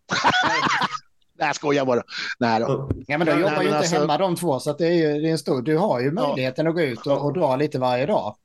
Nej, 1.37 1.47
jag 1.47 1.55
skojar 1.55 1.85
bara. 1.85 2.03
Nej 2.39 2.59
då. 2.59 2.89
Ja, 3.07 3.17
men 3.17 3.27
de 3.27 3.39
jobbar 3.39 3.61
ju 3.61 3.67
inte 3.67 3.77
alltså... 3.77 3.95
hemma 3.95 4.17
de 4.17 4.35
två, 4.35 4.59
så 4.59 4.73
det 4.73 4.87
är 4.87 4.91
ju 4.91 5.21
det 5.21 5.27
är 5.27 5.31
en 5.31 5.37
stor... 5.37 5.61
Du 5.61 5.77
har 5.77 5.99
ju 5.99 6.11
möjligheten 6.11 6.65
ja. 6.65 6.69
att 6.69 6.75
gå 6.75 6.81
ut 6.81 7.07
och, 7.07 7.25
och, 7.25 7.33
dra 7.33 7.55
lite 7.55 7.79
varje 7.79 8.05
dag. 8.05 8.35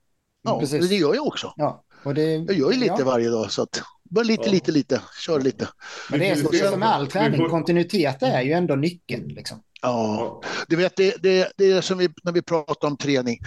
Ja, 0.42 0.60
Precis. 0.60 0.88
det 0.88 0.96
gör 0.96 1.14
jag 1.14 1.26
också. 1.26 1.52
Ja. 1.56 1.84
Och 2.02 2.14
det, 2.14 2.22
jag 2.22 2.52
gör 2.56 2.72
ju 2.72 2.78
lite 2.78 2.94
ja. 2.98 3.04
varje 3.04 3.28
dag, 3.28 3.50
så 3.50 3.62
att 3.62 3.82
bara 4.10 4.24
lite, 4.24 4.42
ja. 4.46 4.52
lite, 4.52 4.72
lite, 4.72 5.00
kör 5.20 5.40
lite. 5.40 5.68
Men 6.10 6.20
det 6.20 6.30
är 6.30 6.36
så, 6.36 6.52
som 6.70 6.80
med 6.80 6.88
all 6.88 7.06
träning, 7.06 7.48
kontinuitet 7.48 8.22
är 8.22 8.42
ju 8.42 8.52
ändå 8.52 8.74
nyckeln. 8.74 9.28
Liksom. 9.28 9.62
Ja, 9.82 10.42
du 10.68 10.76
vet, 10.76 10.96
det, 10.96 11.22
det, 11.22 11.52
det 11.56 11.72
är 11.72 11.80
som 11.80 11.98
vi, 11.98 12.08
när 12.22 12.32
vi 12.32 12.42
pratar 12.42 12.88
om 12.88 12.96
träning 12.96 13.38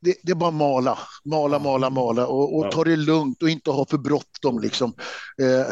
det, 0.00 0.16
det, 0.22 0.32
är 0.32 0.36
bara 0.36 0.50
mala, 0.50 0.98
mala, 1.24 1.58
mala, 1.58 1.90
mala 1.90 2.26
och, 2.26 2.58
och 2.58 2.70
ta 2.70 2.84
det 2.84 2.96
lugnt 2.96 3.42
och 3.42 3.50
inte 3.50 3.70
ha 3.70 3.86
för 3.86 3.98
bråttom. 3.98 4.60
Liksom. 4.60 4.94
Eh, 5.42 5.66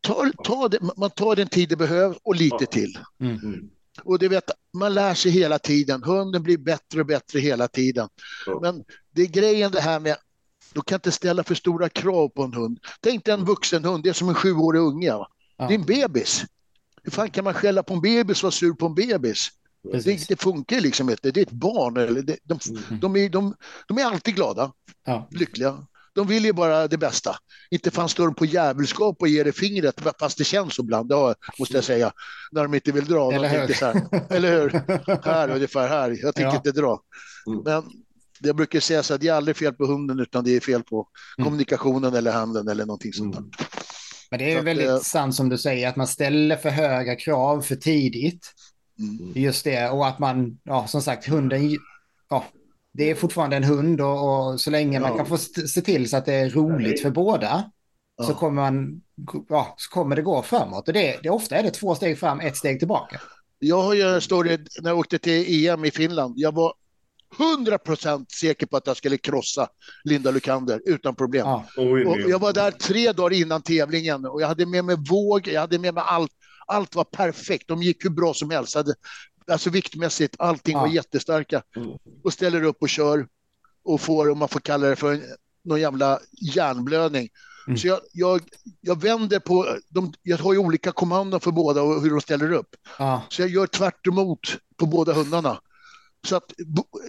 ta, 0.00 0.32
ta 0.44 0.68
det, 0.68 0.78
man 0.96 1.10
tar 1.10 1.36
den 1.36 1.48
tid 1.48 1.68
det 1.68 1.76
behövs 1.76 2.16
och 2.22 2.36
lite 2.36 2.66
till. 2.66 2.98
Mm. 3.20 3.70
Och 4.02 4.18
det 4.18 4.28
vet, 4.28 4.50
man 4.78 4.94
lär 4.94 5.14
sig 5.14 5.30
hela 5.30 5.58
tiden. 5.58 6.02
Hunden 6.02 6.42
blir 6.42 6.58
bättre 6.58 7.00
och 7.00 7.06
bättre 7.06 7.40
hela 7.40 7.68
tiden. 7.68 8.08
Men 8.62 8.84
det 9.14 9.22
är 9.22 9.26
grejen 9.26 9.72
det 9.72 9.80
här 9.80 10.00
med 10.00 10.16
du 10.72 10.80
kan 10.80 10.96
inte 10.96 11.12
ställa 11.12 11.44
för 11.44 11.54
stora 11.54 11.88
krav 11.88 12.28
på 12.28 12.42
en 12.42 12.54
hund. 12.54 12.78
Tänk 13.00 13.24
dig 13.24 13.34
en 13.34 13.44
vuxen 13.44 13.84
hund, 13.84 14.04
det 14.04 14.08
är 14.08 14.12
som 14.12 14.28
en 14.28 14.34
sjuårig 14.34 14.80
unge. 14.80 15.12
Det 15.56 15.64
är 15.64 15.72
en 15.72 15.84
bebis. 15.84 16.44
Hur 17.02 17.10
fan 17.10 17.30
kan 17.30 17.44
man 17.44 17.54
skälla 17.54 17.82
på 17.82 17.94
en 17.94 18.00
bebis 18.00 18.38
och 18.38 18.42
vara 18.42 18.52
sur 18.52 18.72
på 18.72 18.86
en 18.86 18.94
bebis? 18.94 19.48
Det, 19.92 20.28
det, 20.28 20.40
funkar 20.40 20.80
liksom 20.80 21.10
inte. 21.10 21.30
Det 21.30 21.40
är 21.40 21.46
ett 21.46 21.50
barn. 21.50 21.96
Eller 21.96 22.22
det, 22.22 22.36
de, 22.44 22.58
mm. 22.68 23.00
de, 23.00 23.16
är, 23.16 23.28
de, 23.28 23.54
de 23.88 23.98
är 23.98 24.04
alltid 24.04 24.34
glada, 24.34 24.72
ja. 25.06 25.28
lyckliga. 25.30 25.86
De 26.14 26.26
vill 26.26 26.44
ju 26.44 26.52
bara 26.52 26.88
det 26.88 26.98
bästa. 26.98 27.36
Inte 27.70 27.90
fan 27.90 28.08
står 28.08 28.24
de 28.24 28.34
på 28.34 28.46
djävulskap 28.46 29.16
och 29.20 29.28
ger 29.28 29.44
det 29.44 29.52
fingret, 29.52 30.00
fast 30.20 30.38
det 30.38 30.44
känns 30.44 30.74
så 30.74 30.82
ibland, 30.82 31.08
det 31.08 31.34
måste 31.58 31.74
jag 31.74 31.84
säga, 31.84 32.12
när 32.52 32.62
de 32.62 32.74
inte 32.74 32.92
vill 32.92 33.04
dra. 33.04 33.32
Eller 33.32 33.66
hur? 33.66 33.74
Så 33.74 33.86
här, 33.86 34.02
eller 34.30 34.60
hur? 34.60 34.70
Här, 35.24 35.50
ungefär 35.50 35.88
här. 35.88 36.18
Jag 36.22 36.34
tänker 36.34 36.50
ja. 36.50 36.56
inte 36.56 36.72
dra. 36.72 37.00
Mm. 37.46 37.62
Men 37.64 37.82
jag 38.40 38.56
brukar 38.56 38.80
säga 38.80 39.02
så 39.02 39.14
att 39.14 39.20
det 39.20 39.28
är 39.28 39.32
aldrig 39.32 39.56
fel 39.56 39.72
på 39.72 39.86
hunden, 39.86 40.20
utan 40.20 40.44
det 40.44 40.56
är 40.56 40.60
fel 40.60 40.82
på 40.82 41.08
mm. 41.38 41.44
kommunikationen 41.44 42.14
eller 42.14 42.32
handen 42.32 42.68
eller 42.68 42.86
någonting 42.86 43.12
sånt 43.12 43.32
där. 43.32 43.40
Mm. 43.40 43.50
Men 44.30 44.38
det 44.38 44.44
är 44.44 44.56
ju 44.56 44.62
väldigt 44.62 44.88
att, 44.88 45.04
sant 45.04 45.34
som 45.34 45.48
du 45.48 45.58
säger, 45.58 45.88
att 45.88 45.96
man 45.96 46.06
ställer 46.06 46.56
för 46.56 46.70
höga 46.70 47.16
krav 47.16 47.62
för 47.62 47.76
tidigt. 47.76 48.52
Mm. 48.98 49.32
Just 49.34 49.64
det, 49.64 49.90
och 49.90 50.06
att 50.06 50.18
man, 50.18 50.58
ja 50.62 50.86
som 50.86 51.02
sagt, 51.02 51.28
hunden, 51.28 51.76
ja, 52.28 52.44
det 52.92 53.10
är 53.10 53.14
fortfarande 53.14 53.56
en 53.56 53.64
hund 53.64 54.00
och, 54.00 54.50
och 54.50 54.60
så 54.60 54.70
länge 54.70 55.00
ja. 55.00 55.08
man 55.08 55.16
kan 55.16 55.26
få 55.26 55.38
se 55.38 55.80
till 55.80 56.10
så 56.10 56.16
att 56.16 56.26
det 56.26 56.34
är 56.34 56.50
roligt 56.50 57.02
för 57.02 57.10
båda 57.10 57.70
ja. 58.16 58.24
så, 58.24 58.34
kommer 58.34 58.62
man, 58.62 59.02
ja, 59.48 59.74
så 59.78 59.90
kommer 59.90 60.16
det 60.16 60.22
gå 60.22 60.42
framåt. 60.42 60.88
Och 60.88 60.94
det, 60.94 61.18
det, 61.22 61.30
ofta 61.30 61.56
är 61.56 61.62
det 61.62 61.70
två 61.70 61.94
steg 61.94 62.18
fram, 62.18 62.40
ett 62.40 62.56
steg 62.56 62.78
tillbaka. 62.78 63.20
Jag 63.58 63.82
har 63.82 63.94
ju 63.94 64.02
en 64.02 64.20
story 64.20 64.58
när 64.80 64.90
jag 64.90 64.98
åkte 64.98 65.18
till 65.18 65.66
EM 65.66 65.84
i 65.84 65.90
Finland. 65.90 66.34
Jag 66.36 66.54
var 66.54 66.72
100% 67.36 68.26
säker 68.40 68.66
på 68.66 68.76
att 68.76 68.86
jag 68.86 68.96
skulle 68.96 69.18
krossa 69.18 69.68
Linda 70.04 70.30
Lukander 70.30 70.80
utan 70.84 71.14
problem. 71.14 71.46
Ja. 71.46 71.64
Och 71.76 72.20
jag 72.20 72.38
var 72.38 72.52
där 72.52 72.70
tre 72.70 73.12
dagar 73.12 73.36
innan 73.36 73.62
tävlingen 73.62 74.26
och 74.26 74.42
jag 74.42 74.48
hade 74.48 74.66
med 74.66 74.84
mig 74.84 74.96
våg, 75.10 75.48
jag 75.48 75.60
hade 75.60 75.78
med 75.78 75.94
mig 75.94 76.02
allt. 76.06 76.30
Allt 76.68 76.94
var 76.94 77.04
perfekt, 77.04 77.68
de 77.68 77.82
gick 77.82 78.04
hur 78.04 78.10
bra 78.10 78.34
som 78.34 78.50
helst. 78.50 78.76
Alltså 79.50 79.70
viktmässigt, 79.70 80.36
allting 80.38 80.72
ja. 80.72 80.80
var 80.80 80.88
jättestarka. 80.88 81.62
Mm. 81.76 81.88
Och 82.24 82.32
ställer 82.32 82.62
upp 82.62 82.76
och 82.80 82.88
kör 82.88 83.26
och 83.84 84.00
får, 84.00 84.30
om 84.30 84.38
man 84.38 84.48
får 84.48 84.60
kalla 84.60 84.86
det 84.86 84.96
för, 84.96 85.20
någon 85.64 85.80
jävla 85.80 86.20
hjärnblödning. 86.54 87.28
Mm. 87.66 87.78
Så 87.78 87.86
jag, 87.86 88.00
jag, 88.12 88.40
jag 88.80 89.02
vänder 89.02 89.38
på, 89.38 89.76
de, 89.88 90.12
jag 90.22 90.38
har 90.38 90.52
ju 90.52 90.58
olika 90.58 90.92
kommandon 90.92 91.40
för 91.40 91.50
båda 91.50 91.82
och 91.82 92.02
hur 92.02 92.10
de 92.10 92.20
ställer 92.20 92.52
upp. 92.52 92.76
Ja. 92.98 93.22
Så 93.28 93.42
jag 93.42 93.48
gör 93.48 93.66
tvärt 93.66 94.04
på 94.76 94.86
båda 94.86 95.12
hundarna. 95.12 95.60
Så 96.26 96.36
att 96.36 96.52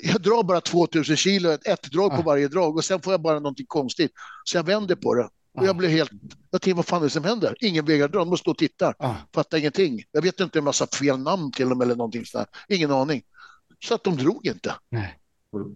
jag 0.03 0.21
drar 0.21 0.43
bara 0.43 0.61
2000 0.61 1.17
kilo, 1.17 1.49
ett 1.51 1.91
drag 1.91 2.15
på 2.15 2.21
varje 2.21 2.47
drag 2.47 2.77
och 2.77 2.85
sen 2.85 3.01
får 3.01 3.13
jag 3.13 3.21
bara 3.21 3.39
någonting 3.39 3.65
konstigt. 3.69 4.11
Så 4.43 4.57
jag 4.57 4.63
vänder 4.63 4.95
på 4.95 5.13
det. 5.13 5.29
Och 5.57 5.65
jag 5.65 5.77
blev 5.77 5.91
helt, 5.91 6.11
jag 6.51 6.61
tänkte 6.61 6.77
vad 6.77 6.85
fan 6.85 7.01
är 7.01 7.03
det 7.03 7.09
som 7.09 7.23
händer? 7.23 7.55
Ingen 7.59 7.85
vägrar 7.85 8.07
dra, 8.07 8.25
de 8.25 8.37
står 8.37 8.51
och 8.51 8.57
tittar. 8.57 8.95
Ah. 8.99 9.15
Fattar 9.33 9.57
ingenting. 9.57 10.03
Jag 10.11 10.21
vet 10.21 10.39
inte 10.39 10.59
om 10.59 10.65
jag 10.65 10.75
satt 10.75 10.95
fel 10.95 11.19
namn 11.19 11.51
till 11.51 11.69
dem 11.69 11.81
eller 11.81 11.95
någonting 11.95 12.25
sådär. 12.25 12.47
Ingen 12.67 12.91
aning. 12.91 13.21
Så 13.85 13.93
att 13.93 14.03
de 14.03 14.17
drog 14.17 14.47
inte. 14.47 14.75
Nej. 14.89 15.19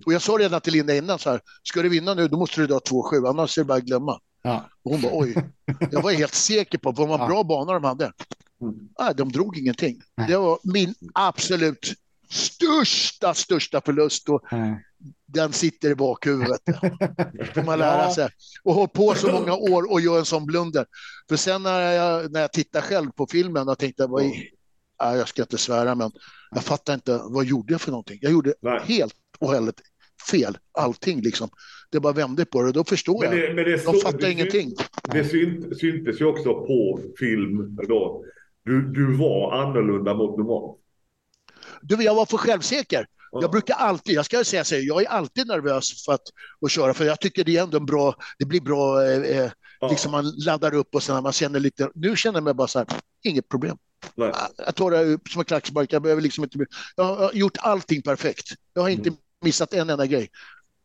Och 0.06 0.14
jag 0.14 0.22
sa 0.22 0.34
redan 0.34 0.62
till 0.62 0.74
Linda 0.74 0.96
innan 0.96 1.20
så 1.20 1.30
här, 1.30 1.42
ska 1.64 1.82
du 1.82 1.90
vinna 1.90 2.14
nu 2.14 2.28
då 2.28 2.38
måste 2.38 2.62
du 2.62 2.68
dra 2.68 2.80
2-7, 2.80 3.30
annars 3.30 3.58
är 3.58 3.62
det 3.62 3.66
bara 3.66 3.78
att 3.78 3.84
glömma. 3.84 4.20
Ja. 4.42 4.70
Och 4.84 4.92
hon 4.92 5.02
bara 5.02 5.12
oj. 5.14 5.36
Jag 5.92 6.02
var 6.02 6.12
helt 6.12 6.34
säker 6.34 6.78
på, 6.78 6.92
vad 6.92 7.20
ja. 7.20 7.28
bra 7.28 7.44
banor 7.44 7.74
de 7.74 7.84
hade. 7.84 8.12
Mm. 8.62 8.90
Nej, 9.00 9.14
de 9.16 9.32
drog 9.32 9.58
ingenting. 9.58 10.02
Nej. 10.16 10.28
Det 10.28 10.38
var 10.38 10.60
min 10.64 10.96
absolut 11.14 11.94
största, 12.30 13.34
största 13.34 13.82
förlust. 13.82 14.30
Och 14.30 14.54
mm. 14.54 14.76
Den 15.26 15.54
sitter 15.54 15.90
i 15.90 15.96
bakhuvudet. 15.96 16.62
får 17.54 17.64
man 17.64 17.80
lära 17.80 18.10
sig. 18.10 18.30
Och 18.64 18.74
håll 18.74 18.88
på 18.88 19.14
så 19.16 19.32
många 19.32 19.54
år 19.54 19.92
och 19.92 20.02
gör 20.02 20.20
en 20.20 20.26
sån 20.26 20.46
blunder. 20.46 20.86
För 21.30 21.36
sen 21.36 21.64
när 21.64 21.92
jag, 21.92 22.32
när 22.32 22.42
jag 22.42 22.54
tittar 22.54 22.82
själv 22.82 23.12
på 23.12 23.28
filmen 23.28 23.70
och 23.70 23.80
tänkte, 23.80 24.08
vad 24.08 24.24
i, 24.24 24.50
ja, 25.00 25.18
jag 25.18 25.28
ska 25.28 25.42
inte 25.42 25.58
svära, 25.58 25.96
men 25.96 26.12
jag 26.52 26.64
fattar 26.64 26.94
inte, 26.94 27.22
vad 27.24 27.46
gjorde 27.46 27.74
jag 27.74 27.82
för 27.82 27.92
någonting? 27.92 28.20
Jag 28.22 28.32
gjorde 28.32 28.54
Nej. 28.62 28.80
helt 28.84 29.16
och 29.40 29.48
hållet 29.48 29.82
fel, 30.32 30.58
allting 30.72 31.22
liksom. 31.22 31.50
Det 31.92 32.00
bara 32.00 32.14
vände 32.14 32.46
på 32.46 32.62
det 32.62 32.68
och 32.68 32.74
då 32.74 32.84
förstår 32.84 33.22
men 33.22 33.32
det, 33.32 33.46
jag. 33.46 33.56
Men 33.56 33.66
det 33.66 33.86
De 33.86 33.94
fattar 33.94 34.30
ingenting. 34.30 34.72
Det 35.12 35.24
syntes 35.78 36.22
ju 36.22 36.26
också 36.26 36.54
på 36.54 37.00
film 37.20 37.76
då. 37.88 38.26
Du, 38.64 38.82
du 38.82 39.14
var 39.14 39.62
annorlunda 39.62 40.14
mot 40.14 40.38
normalt. 40.38 40.80
Du, 41.82 42.04
jag 42.04 42.16
var 42.16 42.26
för 42.26 42.38
självsäker. 42.38 43.08
Jag 43.42 43.52
brukar 43.52 43.76
alltid, 43.76 44.16
jag 44.16 44.26
ska 44.26 44.44
säga 44.44 44.64
så, 44.64 44.76
jag 44.76 45.02
är 45.02 45.08
alltid 45.08 45.48
nervös 45.48 46.06
för 46.06 46.14
att, 46.14 46.22
att 46.66 46.72
köra 46.72 46.94
för 46.94 47.06
jag 47.06 47.20
tycker 47.20 47.44
det 47.44 47.58
är 47.58 47.64
ändå 47.64 47.78
en 47.78 47.86
bra, 47.86 48.16
det 48.40 48.46
blir 48.46 48.62
bra, 48.62 49.04
eh, 49.04 49.38
eh 49.38 49.52
liksom 49.90 50.12
man 50.12 50.32
laddar 50.38 50.74
upp 50.74 50.96
och 50.96 51.04
sen 51.04 51.24
man 51.24 51.34
känner 51.34 51.60
lite, 51.60 51.90
nu 51.96 52.16
känner 52.16 52.38
jag 52.38 52.44
mig 52.44 52.54
bara 52.54 52.68
så 52.68 52.80
här, 52.80 52.88
inget 53.24 53.50
problem. 53.50 53.78
Nej. 54.16 54.34
Jag 54.58 54.76
tar 54.76 54.92
det 54.92 55.20
som 55.30 55.40
en 55.40 55.46
klackspark, 55.46 55.94
jag 55.94 56.02
behöver 56.02 56.22
liksom 56.22 56.44
inte, 56.44 56.66
jag 56.96 57.04
har 57.04 57.34
gjort 57.34 57.58
allting 57.60 58.02
perfekt. 58.02 58.48
Jag 58.74 58.82
har 58.82 58.90
inte 58.90 59.10
mm. 59.10 59.20
missat 59.42 59.74
en 59.74 59.90
enda 59.90 60.06
grej. 60.06 60.30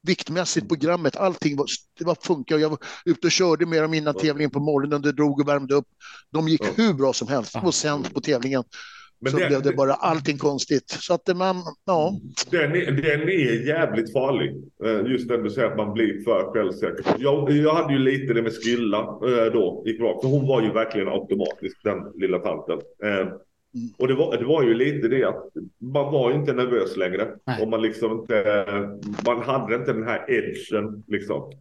viktmässigt, 0.02 0.68
programmet, 0.68 1.16
allting 1.16 1.56
var, 1.56 1.66
det 1.98 2.04
var 2.04 2.16
funkar. 2.20 2.58
Jag 2.58 2.70
var 2.70 2.78
ute 3.04 3.26
och 3.26 3.30
körde 3.30 3.66
med 3.66 3.82
dem 3.82 3.94
innan 3.94 4.14
tävlingen 4.14 4.50
på 4.50 4.60
morgonen, 4.60 5.02
det 5.02 5.12
drog 5.12 5.40
och 5.40 5.48
värmde 5.48 5.74
upp. 5.74 5.88
De 6.30 6.48
gick 6.48 6.62
hur 6.78 6.94
bra 6.94 7.12
som 7.12 7.28
helst 7.28 7.56
och 7.62 7.74
sen 7.74 8.02
på 8.02 8.20
tävlingen 8.20 8.64
men 9.20 9.32
så 9.32 9.38
det, 9.38 9.46
blev 9.46 9.62
det 9.62 9.72
bara 9.72 9.94
allting 9.94 10.38
konstigt. 10.38 10.90
Så 10.90 11.14
att 11.14 11.36
man, 11.36 11.56
ja. 11.86 12.12
Den 12.50 12.76
är, 12.76 12.92
den 12.92 13.28
är 13.28 13.66
jävligt 13.66 14.12
farlig. 14.12 14.56
Eh, 14.84 15.12
just 15.12 15.28
den 15.28 15.42
du 15.42 15.50
säger 15.50 15.70
att 15.70 15.76
man 15.76 15.92
blir 15.92 16.24
för 16.24 16.52
självsäker. 16.52 17.04
Jag, 17.18 17.50
jag 17.50 17.74
hade 17.74 17.92
ju 17.92 17.98
lite 17.98 18.34
det 18.34 18.42
med 18.42 18.52
Skilla 18.52 18.98
eh, 18.98 19.52
då 19.52 19.82
i 19.86 19.92
Kroatien. 19.92 20.20
För 20.20 20.28
hon 20.28 20.48
var 20.48 20.62
ju 20.62 20.72
verkligen 20.72 21.08
automatisk, 21.08 21.76
den 21.84 21.98
lilla 22.14 22.38
tanten. 22.38 22.78
Eh, 23.04 23.28
Mm. 23.74 23.88
Och 23.98 24.08
det 24.08 24.14
var, 24.14 24.36
det 24.36 24.44
var 24.44 24.62
ju 24.62 24.74
lite 24.74 25.08
det 25.08 25.24
att 25.24 25.44
man 25.78 26.12
var 26.12 26.30
ju 26.30 26.36
inte 26.36 26.52
nervös 26.52 26.96
längre. 26.96 27.28
Nej. 27.46 27.62
Och 27.62 27.68
man 27.68 27.82
liksom 27.82 28.12
inte, 28.12 28.64
man 29.26 29.42
hade 29.42 29.74
inte 29.74 29.92
den 29.92 30.04
här 30.04 30.30
edgen 30.30 31.04
liksom. 31.06 31.52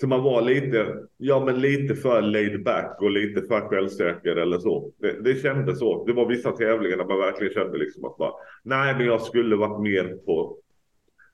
Så 0.00 0.08
man 0.08 0.22
var 0.22 0.42
lite, 0.42 0.94
ja 1.16 1.44
men 1.44 1.60
lite 1.60 1.94
för 1.94 2.22
laid 2.22 2.64
back 2.64 3.02
och 3.02 3.10
lite 3.10 3.42
för 3.42 3.60
självsäker 3.60 4.36
eller 4.36 4.58
så. 4.58 4.92
Det, 5.00 5.22
det 5.24 5.34
kändes 5.34 5.78
så. 5.78 6.04
Det 6.04 6.12
var 6.12 6.26
vissa 6.26 6.52
tävlingar 6.52 6.96
där 6.96 7.04
man 7.04 7.18
verkligen 7.18 7.54
kände 7.54 7.78
liksom 7.78 8.04
att 8.04 8.16
bara, 8.16 8.32
nej 8.62 8.94
men 8.96 9.06
jag 9.06 9.22
skulle 9.22 9.56
varit 9.56 9.82
mer 9.82 10.16
på 10.26 10.58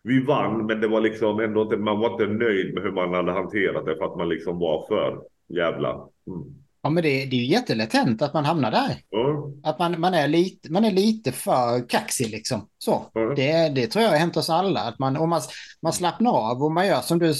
vi 0.02 0.24
vann, 0.24 0.66
men 0.66 0.80
det 0.80 0.89
var 0.89 1.01
liksom 1.01 1.40
ändå 1.40 1.62
inte, 1.62 1.76
man 1.76 2.01
var 2.01 2.12
inte 2.12 2.26
nöjd 2.26 2.74
med 2.74 2.82
hur 2.82 2.93
man 2.93 3.14
hade 3.14 3.32
hanterat 3.32 3.86
det 3.86 3.97
för 3.97 4.05
att 4.05 4.16
man 4.16 4.28
liksom 4.28 4.59
var 4.59 4.86
för 4.89 5.22
jävla. 5.48 6.09
Mm. 6.26 6.61
Ja, 6.83 6.91
men 6.91 7.03
det, 7.03 7.25
det 7.25 7.37
är 7.37 7.41
ju 7.41 7.47
jättelätt 7.47 7.93
hänt 7.93 8.23
att 8.23 8.35
man 8.35 8.45
hamnar 8.45 8.71
där. 8.71 9.03
Mm. 9.21 9.61
Att 9.63 9.79
man, 9.79 10.01
man, 10.01 10.15
är 10.15 10.29
lite, 10.29 10.73
man 10.73 10.85
är 10.85 10.91
lite 10.91 11.33
för 11.33 11.89
kaxig 11.89 12.31
liksom. 12.31 12.69
Så. 12.79 13.11
Mm. 13.15 13.35
Det, 13.35 13.69
det 13.69 13.87
tror 13.87 14.05
jag 14.05 14.11
har 14.11 14.19
hänt 14.19 14.37
oss 14.37 14.51
alla. 14.51 14.81
Att 14.81 14.99
man, 14.99 15.17
om 15.17 15.31
man, 15.31 15.43
man 15.83 15.93
slappnar 15.93 16.31
av 16.31 16.63
och 16.63 16.73
man 16.73 16.87
gör 16.87 17.01
som 17.01 17.19
du 17.19 17.35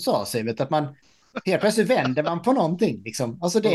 sa 0.00 0.24
Sivert, 0.26 0.60
att 0.60 0.70
man 0.70 0.86
helt 1.44 1.60
plötsligt 1.60 1.90
vänder 1.90 2.22
man 2.22 2.42
på 2.42 2.52
någonting. 2.52 3.02
Liksom. 3.04 3.38
Alltså 3.42 3.60
det, 3.60 3.70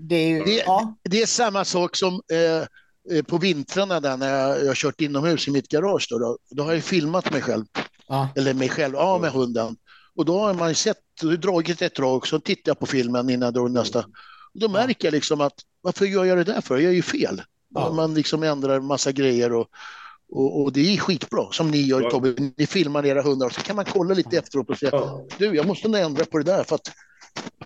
det 0.00 0.16
är 0.16 0.28
ju, 0.28 0.44
det, 0.44 0.62
ja. 0.66 0.96
det 1.02 1.22
är 1.22 1.26
samma 1.26 1.64
sak 1.64 1.96
som 1.96 2.20
eh, 2.32 3.16
eh, 3.16 3.22
på 3.22 3.38
vintrarna 3.38 4.00
där 4.00 4.16
när 4.16 4.38
jag, 4.38 4.66
har 4.66 4.74
kört 4.74 5.00
inomhus 5.00 5.48
i 5.48 5.50
mitt 5.50 5.68
garage. 5.68 6.06
Då, 6.10 6.18
då, 6.18 6.38
då 6.50 6.62
har 6.62 6.72
jag 6.72 6.82
filmat 6.82 7.32
mig 7.32 7.42
själv. 7.42 7.64
Ja. 8.08 8.28
Eller 8.36 8.54
mig 8.54 8.68
själv, 8.68 8.94
ja 8.94 9.18
med 9.18 9.30
hunden. 9.30 9.76
Och 10.16 10.24
då 10.24 10.38
har 10.38 10.54
man 10.54 10.74
sett, 10.74 10.98
dragit 11.38 11.82
ett 11.82 11.94
drag, 11.94 12.26
så 12.26 12.40
tittar 12.40 12.70
jag 12.70 12.78
på 12.78 12.86
filmen 12.86 13.30
innan 13.30 13.46
jag 13.46 13.54
drar 13.54 13.68
nästa. 13.68 14.04
Då 14.54 14.68
märker 14.68 15.06
jag 15.08 15.12
liksom 15.12 15.40
att 15.40 15.54
varför 15.80 16.06
gör 16.06 16.24
jag 16.24 16.38
det 16.38 16.44
där 16.44 16.60
för? 16.60 16.74
Jag 16.74 16.82
gör 16.82 16.92
ju 16.92 17.02
fel. 17.02 17.42
Ja. 17.74 17.92
Man 17.92 18.14
liksom 18.14 18.42
ändrar 18.42 18.80
massa 18.80 19.12
grejer 19.12 19.52
och, 19.52 19.68
och, 20.32 20.62
och, 20.62 20.72
det 20.72 20.94
är 20.94 20.98
skitbra 20.98 21.52
som 21.52 21.70
ni 21.70 21.82
gör 21.82 22.10
Tobbe. 22.10 22.34
Ni 22.56 22.66
filmar 22.66 23.06
era 23.06 23.22
hundar 23.22 23.46
och 23.46 23.52
så 23.52 23.60
kan 23.60 23.76
man 23.76 23.84
kolla 23.84 24.14
lite 24.14 24.38
efteråt 24.38 24.70
och 24.70 24.78
säga 24.78 24.90
ja. 24.92 25.26
du, 25.38 25.54
jag 25.54 25.66
måste 25.66 25.88
nog 25.88 26.00
ändra 26.00 26.24
på 26.24 26.38
det 26.38 26.44
där 26.44 26.64
för 26.64 26.74
att 26.74 26.92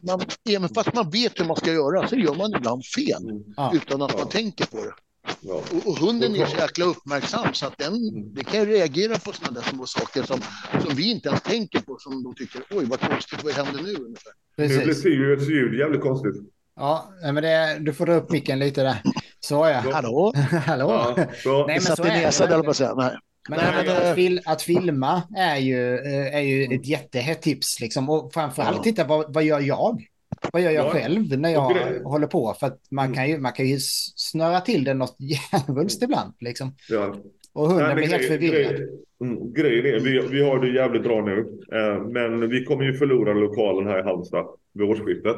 man, 0.03 0.21
även 0.49 0.69
fast 0.69 0.95
man 0.95 1.11
vet 1.11 1.41
hur 1.41 1.45
man 1.45 1.57
ska 1.57 1.73
göra 1.73 2.09
så 2.09 2.17
gör 2.17 2.35
man 2.35 2.55
ibland 2.57 2.87
fel 2.87 3.23
ja. 3.57 3.73
utan 3.75 4.03
att 4.03 4.19
man 4.19 4.29
tänker 4.29 4.67
på 4.67 4.77
det. 4.77 4.93
Ja. 5.41 5.55
Och, 5.73 5.87
och, 5.87 5.99
hunden 5.99 6.37
är 6.37 6.47
så 6.47 6.57
jäkla 6.57 6.85
uppmärksam 6.85 7.55
så 7.55 7.67
att 7.67 7.79
den, 7.79 7.95
mm. 7.95 8.35
det 8.35 8.45
kan 8.45 8.67
reagera 8.67 9.19
på 9.19 9.33
sådana 9.33 9.61
där 9.61 9.69
små 9.69 9.87
saker 9.87 10.23
som, 10.23 10.41
som 10.83 10.95
vi 10.95 11.11
inte 11.11 11.29
ens 11.29 11.43
tänker 11.43 11.81
på 11.81 11.99
som 11.99 12.23
de 12.23 12.35
tycker 12.35 12.63
oj 12.71 12.85
vad 12.85 13.01
konstigt, 13.01 13.45
vad 13.45 13.53
händer 13.53 13.83
nu 13.83 13.95
ungefär. 13.95 14.33
Precis. 14.57 15.05
Ju, 15.07 15.37
det 15.37 15.41
ser 15.41 15.51
ju 15.51 15.79
jävligt 15.79 16.01
konstigt. 16.01 16.35
Ja, 16.77 17.13
men 17.23 17.35
det, 17.35 17.79
du 17.81 17.93
får 17.93 18.07
dra 18.07 18.15
upp 18.15 18.31
micken 18.31 18.59
lite 18.59 18.83
där. 18.83 18.97
Så 19.41 19.55
ja. 19.55 19.93
Hallå? 19.93 20.33
Hallå? 20.67 21.15
Ja, 21.17 21.27
så. 21.35 21.67
Nej, 21.67 21.81
men 21.87 21.97
så 21.97 22.03
är 22.03 22.09
näsan, 22.09 22.49
det. 22.49 22.95
Nej. 22.97 23.17
Men, 23.49 23.59
Nej, 23.59 23.85
men 23.87 23.97
att, 23.97 24.15
fil, 24.15 24.41
att, 24.45 24.63
filma 24.63 25.23
är 25.37 25.57
ju, 25.57 25.99
är 26.29 26.41
ju 26.41 26.65
ett 26.65 26.87
jättehett 26.87 27.43
tips. 27.43 27.81
Liksom. 27.81 28.11
Och 28.11 28.33
framförallt 28.33 28.83
titta 28.83 29.05
vad, 29.05 29.35
vad 29.35 29.45
gör 29.45 29.61
jag? 29.61 30.07
Vad 30.53 30.63
gör 30.63 30.71
jag 30.71 30.87
ja. 30.87 30.91
själv 30.91 31.39
när 31.39 31.51
jag 31.51 32.01
håller 32.05 32.27
på? 32.27 32.55
För 32.61 32.67
att 32.67 32.81
man 32.91 33.15
kan 33.15 33.29
ju, 33.29 33.39
man 33.39 33.53
kan 33.53 33.67
ju 33.67 33.79
snöra 34.17 34.61
till 34.61 34.85
det 34.85 34.95
något 34.95 35.17
djävulskt 35.53 36.03
ibland. 36.03 36.35
Liksom. 36.41 36.75
Ja. 36.89 37.15
Och 37.53 37.69
hunden 37.69 37.97
blir 37.97 38.07
helt 38.07 38.29
förvirrad. 38.29 38.77
Grej, 38.77 38.89
mm, 39.21 39.53
grejen 39.53 39.87
är, 39.87 40.01
vi, 40.01 40.29
vi 40.31 40.45
har 40.45 40.59
det 40.59 40.69
jävligt 40.69 41.03
bra 41.03 41.25
nu. 41.25 41.39
Eh, 41.73 42.03
men 42.03 42.49
vi 42.51 42.65
kommer 42.65 42.85
ju 42.85 42.95
förlora 42.95 43.33
lokalen 43.33 43.87
här 43.87 43.99
i 43.99 44.03
Halmstad 44.03 44.47
vid 44.73 44.91
årsskiftet. 44.91 45.37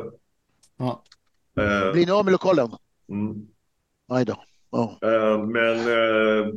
Ja. 0.78 1.02
Eh, 1.58 1.92
Blir 1.92 2.06
ni 2.06 2.12
av 2.12 2.24
med 2.24 2.32
lokalen? 2.32 2.68
Mm. 3.08 3.46
Nej 4.08 4.24
då. 4.24 4.36
Oh. 4.70 4.92
Men 5.46 5.78
eh, 5.78 6.52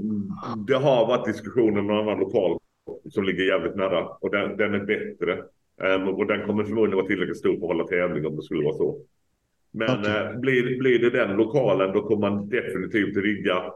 det 0.68 0.76
har 0.76 1.08
varit 1.08 1.26
diskussioner 1.26 1.82
med 1.82 1.96
en 1.96 2.02
annan 2.02 2.20
lokal 2.20 2.60
som 3.10 3.24
ligger 3.24 3.44
jävligt 3.44 3.76
nära 3.76 4.08
och 4.08 4.32
den, 4.32 4.58
den 4.58 4.74
är 4.74 4.80
bättre. 4.80 5.44
Och 6.16 6.28
den 6.28 6.46
kommer 6.46 6.64
förmodligen 6.64 6.98
vara 6.98 7.08
tillräckligt 7.08 7.38
stor 7.38 7.50
för 7.50 7.58
att 7.58 7.68
hålla 7.68 7.88
tävling 7.88 8.26
om 8.26 8.36
det 8.36 8.44
skulle 8.44 8.64
vara 8.64 8.78
så. 8.78 8.98
Men 9.72 10.00
okay. 10.00 10.38
blir, 10.38 10.80
blir 10.80 11.00
det 11.00 11.10
den 11.10 11.38
lokalen 11.38 11.94
då 11.94 12.08
kommer 12.08 12.30
man 12.30 12.50
definitivt 12.50 13.18
rigga 13.18 13.74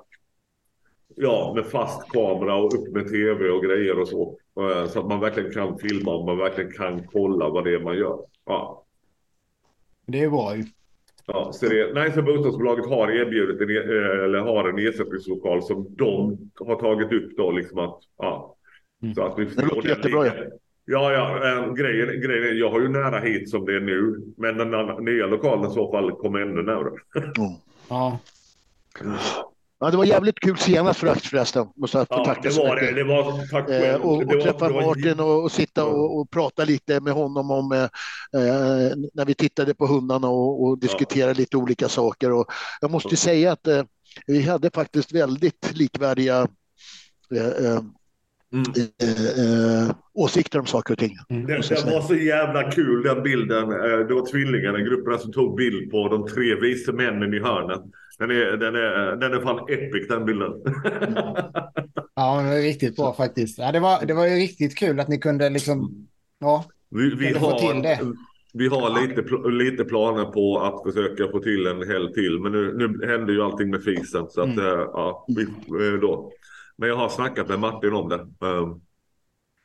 ja, 1.16 1.54
med 1.56 1.66
fast 1.66 2.12
kamera 2.12 2.56
och 2.56 2.74
upp 2.74 2.94
med 2.94 3.08
tv 3.08 3.50
och 3.50 3.64
grejer 3.64 4.00
och 4.00 4.08
så. 4.08 4.38
Så 4.90 5.00
att 5.00 5.08
man 5.08 5.20
verkligen 5.20 5.52
kan 5.52 5.78
filma 5.78 6.16
och 6.16 6.26
man 6.26 6.38
verkligen 6.38 6.72
kan 6.72 7.08
kolla 7.08 7.50
vad 7.50 7.64
det 7.64 7.74
är 7.74 7.80
man 7.80 7.98
gör. 7.98 8.20
Ja. 8.46 8.86
Det 10.06 10.24
är 10.24 10.30
bra 10.30 10.56
ju. 10.56 10.64
Ja, 11.28 11.52
så 11.54 11.66
det, 11.66 11.94
nej, 11.94 12.12
så 12.12 12.22
bostadsbolaget 12.22 12.86
har 12.86 13.12
erbjudit 13.12 13.62
en, 13.62 13.70
e- 13.70 14.24
eller 14.24 14.40
har 14.40 14.70
en 14.70 14.78
ersättningslokal 14.88 15.64
som 15.64 15.96
de 15.98 16.38
har 16.60 16.76
tagit 16.76 17.12
upp 17.14 17.38
då 17.38 17.52
liksom 17.52 17.80
att, 17.80 18.00
ja. 18.18 18.56
Mm. 19.02 19.16
Så 19.16 19.24
att 19.24 19.40
vi 19.40 19.46
det 19.46 19.66
låter 19.66 19.90
jättebra. 19.90 20.26
Ja. 20.26 20.34
Ja, 20.88 21.14
ja, 21.14 21.58
äh, 21.58 21.74
grejen, 21.74 22.22
grejen 22.22 22.58
jag 22.58 22.70
har 22.70 22.80
ju 22.82 22.88
nära 22.88 23.20
hit 23.20 23.50
som 23.50 23.66
det 23.66 23.76
är 23.76 23.80
nu. 23.80 24.22
Men 24.38 24.58
den 24.58 25.06
nya 25.06 25.28
lokalen 25.28 25.72
i 25.72 25.74
så 25.74 25.92
fall 25.92 26.12
kommer 26.12 26.40
ännu 26.40 26.62
närmare. 26.62 26.94
mm. 27.16 27.52
Ja. 27.90 28.20
Ja, 29.86 29.92
det 29.92 29.98
var 29.98 30.06
jävligt 30.06 30.40
kul 30.40 30.58
senast 30.58 31.00
förresten. 31.00 31.68
Måste 31.76 31.98
jag 31.98 32.08
få 32.08 32.14
ja, 32.16 32.26
tacka 32.26 32.50
det 32.50 32.56
var 32.56 32.76
det. 32.76 32.92
det 32.92 33.04
var, 33.04 33.50
tack 33.52 33.70
eh, 33.70 33.96
och, 33.96 34.22
och 34.22 34.42
träffa 34.42 34.70
Martin 34.70 35.20
och, 35.20 35.44
och, 35.44 35.52
sitta 35.52 35.86
och, 35.86 36.20
och, 36.20 36.32
prata 36.32 36.66
lite 36.66 37.00
med 37.00 37.14
honom 37.14 37.52
om 37.52 37.72
eh, 37.72 37.84
eh, 38.42 38.92
när 39.14 39.26
vi 39.26 39.34
tittade 39.34 39.74
på 39.74 39.88
hundarna 39.88 40.28
och, 40.28 40.64
och 40.64 40.80
diskuterade 40.80 41.32
ja. 41.32 41.38
lite 41.38 41.58
olika 41.58 41.90
saker. 41.90 42.32
Och 42.32 42.46
jag 42.82 42.92
måste 42.92 43.10
ja. 43.12 43.18
säga 43.18 43.52
att 43.52 43.68
eh, 43.68 43.84
vi 44.28 44.42
hade 44.42 44.70
faktiskt 44.74 45.12
väldigt 45.12 45.72
likvärdiga 45.74 46.48
eh, 47.36 47.66
eh, 47.66 47.82
Mm. 48.54 48.66
Eh, 49.02 49.96
åsikter 50.14 50.60
om 50.60 50.66
saker 50.66 50.94
och 50.94 51.00
ting. 51.00 51.18
Mm. 51.30 51.48
Den, 51.48 51.62
den 51.62 51.94
var 51.94 52.02
så 52.02 52.16
jävla 52.16 52.72
kul 52.72 53.04
den 53.04 53.24
bilden. 53.24 53.70
Det 54.08 54.14
var 54.14 54.32
tvillingarna 54.32 54.80
i 54.80 54.84
grupperna 54.84 55.18
som 55.18 55.32
tog 55.32 55.56
bild 55.56 55.92
på 55.92 56.08
de 56.08 56.28
tre 56.28 56.56
vise 56.56 56.92
männen 56.92 57.34
i 57.34 57.40
hörnet. 57.40 57.82
Den 58.18 58.32
är, 58.32 58.58
den 58.58 58.76
är, 58.76 59.16
den 59.16 59.34
är 59.34 59.42
fan 59.42 59.60
epic 59.70 60.08
den 60.08 60.26
bilden. 60.26 60.52
ja, 62.16 62.42
det 62.42 62.50
var 62.50 62.62
riktigt 62.62 62.96
bra 62.96 63.14
faktiskt. 63.14 63.58
Ja, 63.58 63.72
det, 63.72 63.80
var, 63.80 64.06
det 64.06 64.14
var 64.14 64.26
ju 64.26 64.36
riktigt 64.36 64.78
kul 64.78 65.00
att 65.00 65.08
ni 65.08 65.18
kunde 65.18 65.50
liksom, 65.50 66.08
ja, 66.40 66.66
vi, 66.90 67.16
vi 67.16 67.34
har, 67.34 67.52
få 67.52 67.60
till 67.60 67.82
det. 67.82 68.00
Vi 68.54 68.68
har 68.68 69.08
lite, 69.08 69.50
lite 69.50 69.84
planer 69.84 70.26
på 70.26 70.60
att 70.60 70.84
försöka 70.84 71.32
få 71.32 71.40
till 71.40 71.68
en 71.68 71.90
helg 71.90 72.14
till. 72.14 72.40
Men 72.40 72.52
nu, 72.52 72.74
nu 72.78 73.08
händer 73.08 73.34
ju 73.34 73.42
allting 73.42 73.70
med 73.70 73.84
fisen. 73.84 74.30
Så 74.30 74.42
att, 74.42 74.48
mm. 74.48 74.66
Eh, 74.66 74.88
ja, 74.94 75.26
vi, 75.28 75.44
eh, 75.88 76.00
då. 76.02 76.32
Men 76.78 76.90
jag 76.90 76.96
har 76.96 77.10
snackat 77.10 77.48
med 77.48 77.60
Martin 77.60 77.94
om 77.94 78.10
det. 78.10 78.28
Um, 78.48 78.82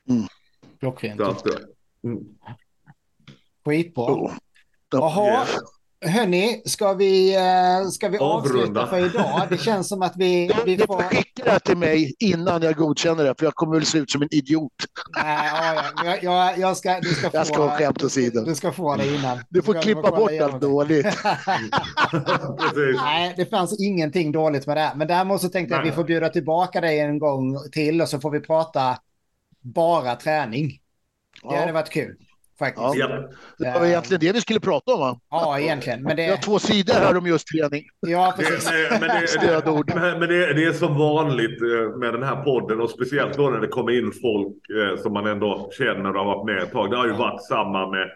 mm. 0.09 0.23
Klockrent. 0.81 1.21
Mm. 2.05 2.19
Skitbra. 3.65 4.05
Oh. 4.05 4.33
Jaha, 4.91 5.47
Hörni, 6.07 6.63
ska 6.65 6.93
vi, 6.93 7.37
eh, 7.37 7.89
ska 7.89 8.09
vi 8.09 8.19
avsluta 8.19 8.87
för 8.87 9.07
idag? 9.07 9.47
Det 9.51 9.59
känns 9.59 9.89
som 9.89 10.03
att 10.03 10.13
vi... 10.17 10.51
vi 10.65 10.79
får... 10.79 11.03
Skicka 11.03 11.45
det 11.45 11.61
till 11.61 11.77
mig 11.77 12.15
innan 12.19 12.63
jag 12.63 12.77
godkänner 12.77 13.25
det, 13.25 13.35
för 13.39 13.47
jag 13.47 13.55
kommer 13.55 13.75
väl 13.75 13.87
se 13.87 13.99
ut 13.99 14.11
som 14.11 14.23
en 14.23 14.29
idiot. 14.35 14.73
Nej, 15.23 15.51
ja, 15.53 15.85
jag, 16.05 16.25
jag, 16.25 16.59
jag 16.59 16.77
ska, 16.77 17.01
du 17.01 17.15
ska 17.15 17.31
få, 17.31 17.37
jag 17.37 17.47
ska 17.47 17.63
ha 17.63 17.79
skämt 17.79 18.05
åsido. 18.05 18.45
Du 18.45 18.55
ska 18.55 18.73
få 18.73 18.97
det 18.97 19.15
innan. 19.15 19.39
Du 19.49 19.63
får 19.63 19.75
du 19.75 19.81
klippa 19.81 20.11
bort 20.11 20.41
allt 20.43 20.61
dåligt. 20.61 21.07
Nej, 22.97 23.35
det 23.37 23.47
fanns 23.47 23.81
ingenting 23.81 24.33
dåligt 24.33 24.67
med 24.67 24.77
det. 24.77 24.93
Men 24.97 25.09
däremot 25.09 25.41
så 25.41 25.49
tänkte 25.49 25.75
jag 25.75 25.81
att 25.81 25.87
vi 25.89 25.93
får 25.93 26.05
bjuda 26.05 26.29
tillbaka 26.29 26.81
dig 26.81 27.01
en 27.01 27.19
gång 27.19 27.57
till 27.73 28.03
och 28.03 28.09
så 28.09 28.21
får 28.21 28.31
vi 28.31 28.41
prata 28.41 28.99
bara 29.61 30.17
träning. 30.17 30.69
Det 31.43 31.55
ja. 31.55 31.61
hade 31.61 31.73
varit 31.73 31.91
kul. 31.91 32.17
Faktiskt. 32.61 32.95
Ja. 32.95 33.29
Det 33.59 33.79
var 33.79 33.87
egentligen 33.87 34.21
det 34.21 34.33
vi 34.33 34.41
skulle 34.41 34.61
prata 34.61 34.93
om. 34.95 35.01
Va? 35.01 35.21
Ja, 35.31 35.59
egentligen. 35.59 36.03
Men 36.03 36.17
det... 36.17 36.23
Jag 36.23 36.37
har 36.37 36.43
två 36.43 36.59
sidor 36.59 36.95
här 36.95 37.17
om 37.17 37.27
just 37.27 37.47
träning. 37.49 37.85
Ja, 38.01 38.35
precis. 38.39 38.71
Det, 38.71 38.99
men 39.01 39.09
det, 39.09 39.65
det, 39.87 40.19
men 40.19 40.29
det, 40.29 40.55
det 40.55 40.65
är 40.65 40.73
som 40.73 40.99
vanligt 40.99 41.63
eh, 41.63 41.99
med 41.99 42.15
den 42.15 42.23
här 42.23 42.37
podden 42.37 42.81
och 42.81 42.91
speciellt 42.91 43.37
då 43.37 43.51
när 43.51 43.61
det 43.61 43.67
kommer 43.67 43.99
in 43.99 44.13
folk 44.23 44.57
eh, 44.71 45.03
som 45.03 45.13
man 45.13 45.27
ändå 45.27 45.71
känner 45.79 46.17
och 46.17 46.25
har 46.25 46.37
varit 46.37 46.47
med 46.47 46.59
ett 46.63 46.73
tag. 46.73 46.91
Det 46.91 46.97
har 46.97 47.07
ju 47.07 47.13
varit 47.13 47.43
samma 47.43 47.91
med 47.91 48.11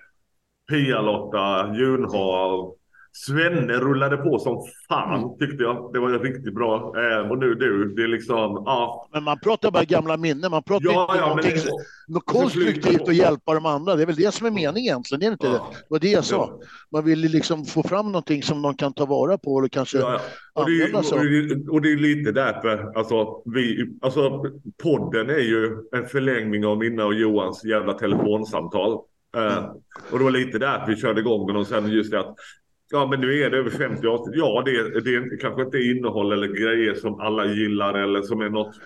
Pia-Lotta, 0.71 1.75
Junhav, 1.75 2.75
Svenne 3.17 3.73
rullade 3.73 4.17
på 4.17 4.39
som 4.39 4.63
fan 4.89 5.19
mm. 5.19 5.39
tyckte 5.39 5.63
jag. 5.63 5.91
Det 5.93 5.99
var 5.99 6.19
riktigt 6.19 6.55
bra. 6.55 6.75
Eh, 6.75 7.31
och 7.31 7.39
nu 7.39 7.55
du, 7.55 7.95
det 7.95 8.03
är 8.03 8.09
liksom, 8.09 8.63
ja. 8.67 9.09
Men 9.13 9.25
man 9.25 9.39
pratar 9.41 9.71
bara 9.71 9.85
gamla 9.85 10.17
minnen. 10.17 10.51
Man 10.51 10.63
pratar 10.63 10.87
ja, 10.87 11.03
inte 11.03 11.19
ja, 11.19 11.27
någonting 11.29 11.55
det, 11.55 11.71
något 12.15 12.27
konstruktivt 12.27 13.01
och 13.01 13.13
hjälpa 13.13 13.55
de 13.55 13.67
andra. 13.67 13.97
Det 13.97 14.03
är 14.03 14.07
väl 14.07 14.17
det 14.17 14.35
som 14.35 14.47
är 14.47 14.51
meningen 14.51 14.79
egentligen. 14.79 15.21
Det 15.21 15.27
är 15.27 15.33
inte 15.33 15.47
ja. 15.47 15.53
det. 15.53 15.59
det 15.59 15.87
var 15.89 15.99
det 15.99 16.11
jag 16.11 16.25
sa. 16.25 16.61
Man 16.93 17.05
vill 17.05 17.21
liksom 17.21 17.65
få 17.65 17.83
fram 17.83 18.07
någonting 18.07 18.43
som 18.43 18.63
de 18.63 18.77
kan 18.77 18.93
ta 18.93 19.07
vara 19.07 19.39
på 19.39 19.59
eller 19.59 19.69
kanske 19.69 19.99
ja, 19.99 20.21
ja. 20.55 20.63
Och, 20.63 20.71
det, 20.71 20.95
och, 20.95 21.21
det, 21.21 21.71
och 21.71 21.83
det 21.83 21.93
är 21.93 21.97
lite 21.97 22.33
därför, 22.33 22.99
alltså, 22.99 23.43
vi, 23.45 23.87
alltså 24.03 24.45
podden 24.83 25.31
är 25.31 25.43
ju 25.43 25.77
en 25.93 26.07
förlängning 26.07 26.67
av 26.67 26.79
mina 26.79 27.07
och 27.07 27.15
Johans 27.15 27.65
jävla 27.65 27.93
telefonsamtal. 27.93 28.93
Uh, 29.37 29.71
och 30.11 30.19
det 30.19 30.25
var 30.25 30.31
lite 30.31 30.59
där 30.59 30.85
vi 30.87 30.97
körde 30.97 31.21
igång 31.21 31.47
den 31.47 31.57
och 31.57 31.67
sen 31.67 31.91
just 31.91 32.11
det 32.11 32.21
att 32.21 32.37
Ja, 32.91 33.07
men 33.07 33.21
nu 33.21 33.43
är 33.43 33.51
det 33.51 33.59
över 33.59 33.71
50 33.71 34.07
avsnitt. 34.07 34.37
Ja, 34.39 34.63
det, 34.67 35.01
det 35.01 35.37
kanske 35.37 35.63
inte 35.63 35.79
innehåll 35.79 36.33
eller 36.33 36.47
grejer 36.47 36.95
som 36.95 37.21
alla 37.21 37.47
gillar 37.47 37.95
eller 37.95 38.23
som 38.23 38.41
är 38.41 38.51
något 38.51 38.77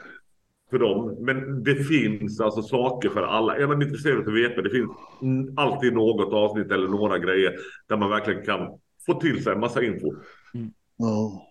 för 0.71 0.79
dem. 0.79 1.17
Men 1.21 1.65
det 1.65 1.75
finns 1.75 2.41
alltså 2.41 2.63
saker 2.63 3.09
för 3.09 3.23
alla. 3.23 3.57
Är 3.57 3.67
man 3.67 3.83
intresserad 3.83 4.29
av 4.29 4.35
VP, 4.35 4.63
det 4.63 4.71
finns 4.71 4.91
alltid 5.57 5.93
något 5.93 6.33
avsnitt 6.33 6.73
eller 6.73 6.89
några 6.89 7.19
grejer 7.19 7.55
där 7.89 7.97
man 7.97 8.11
verkligen 8.11 8.45
kan 8.45 8.79
få 9.07 9.21
till 9.21 9.45
sig 9.45 9.53
en 9.53 9.61
massa 9.61 9.85
info. 9.85 10.15
Mm. 10.55 10.73
Oh. 10.99 11.43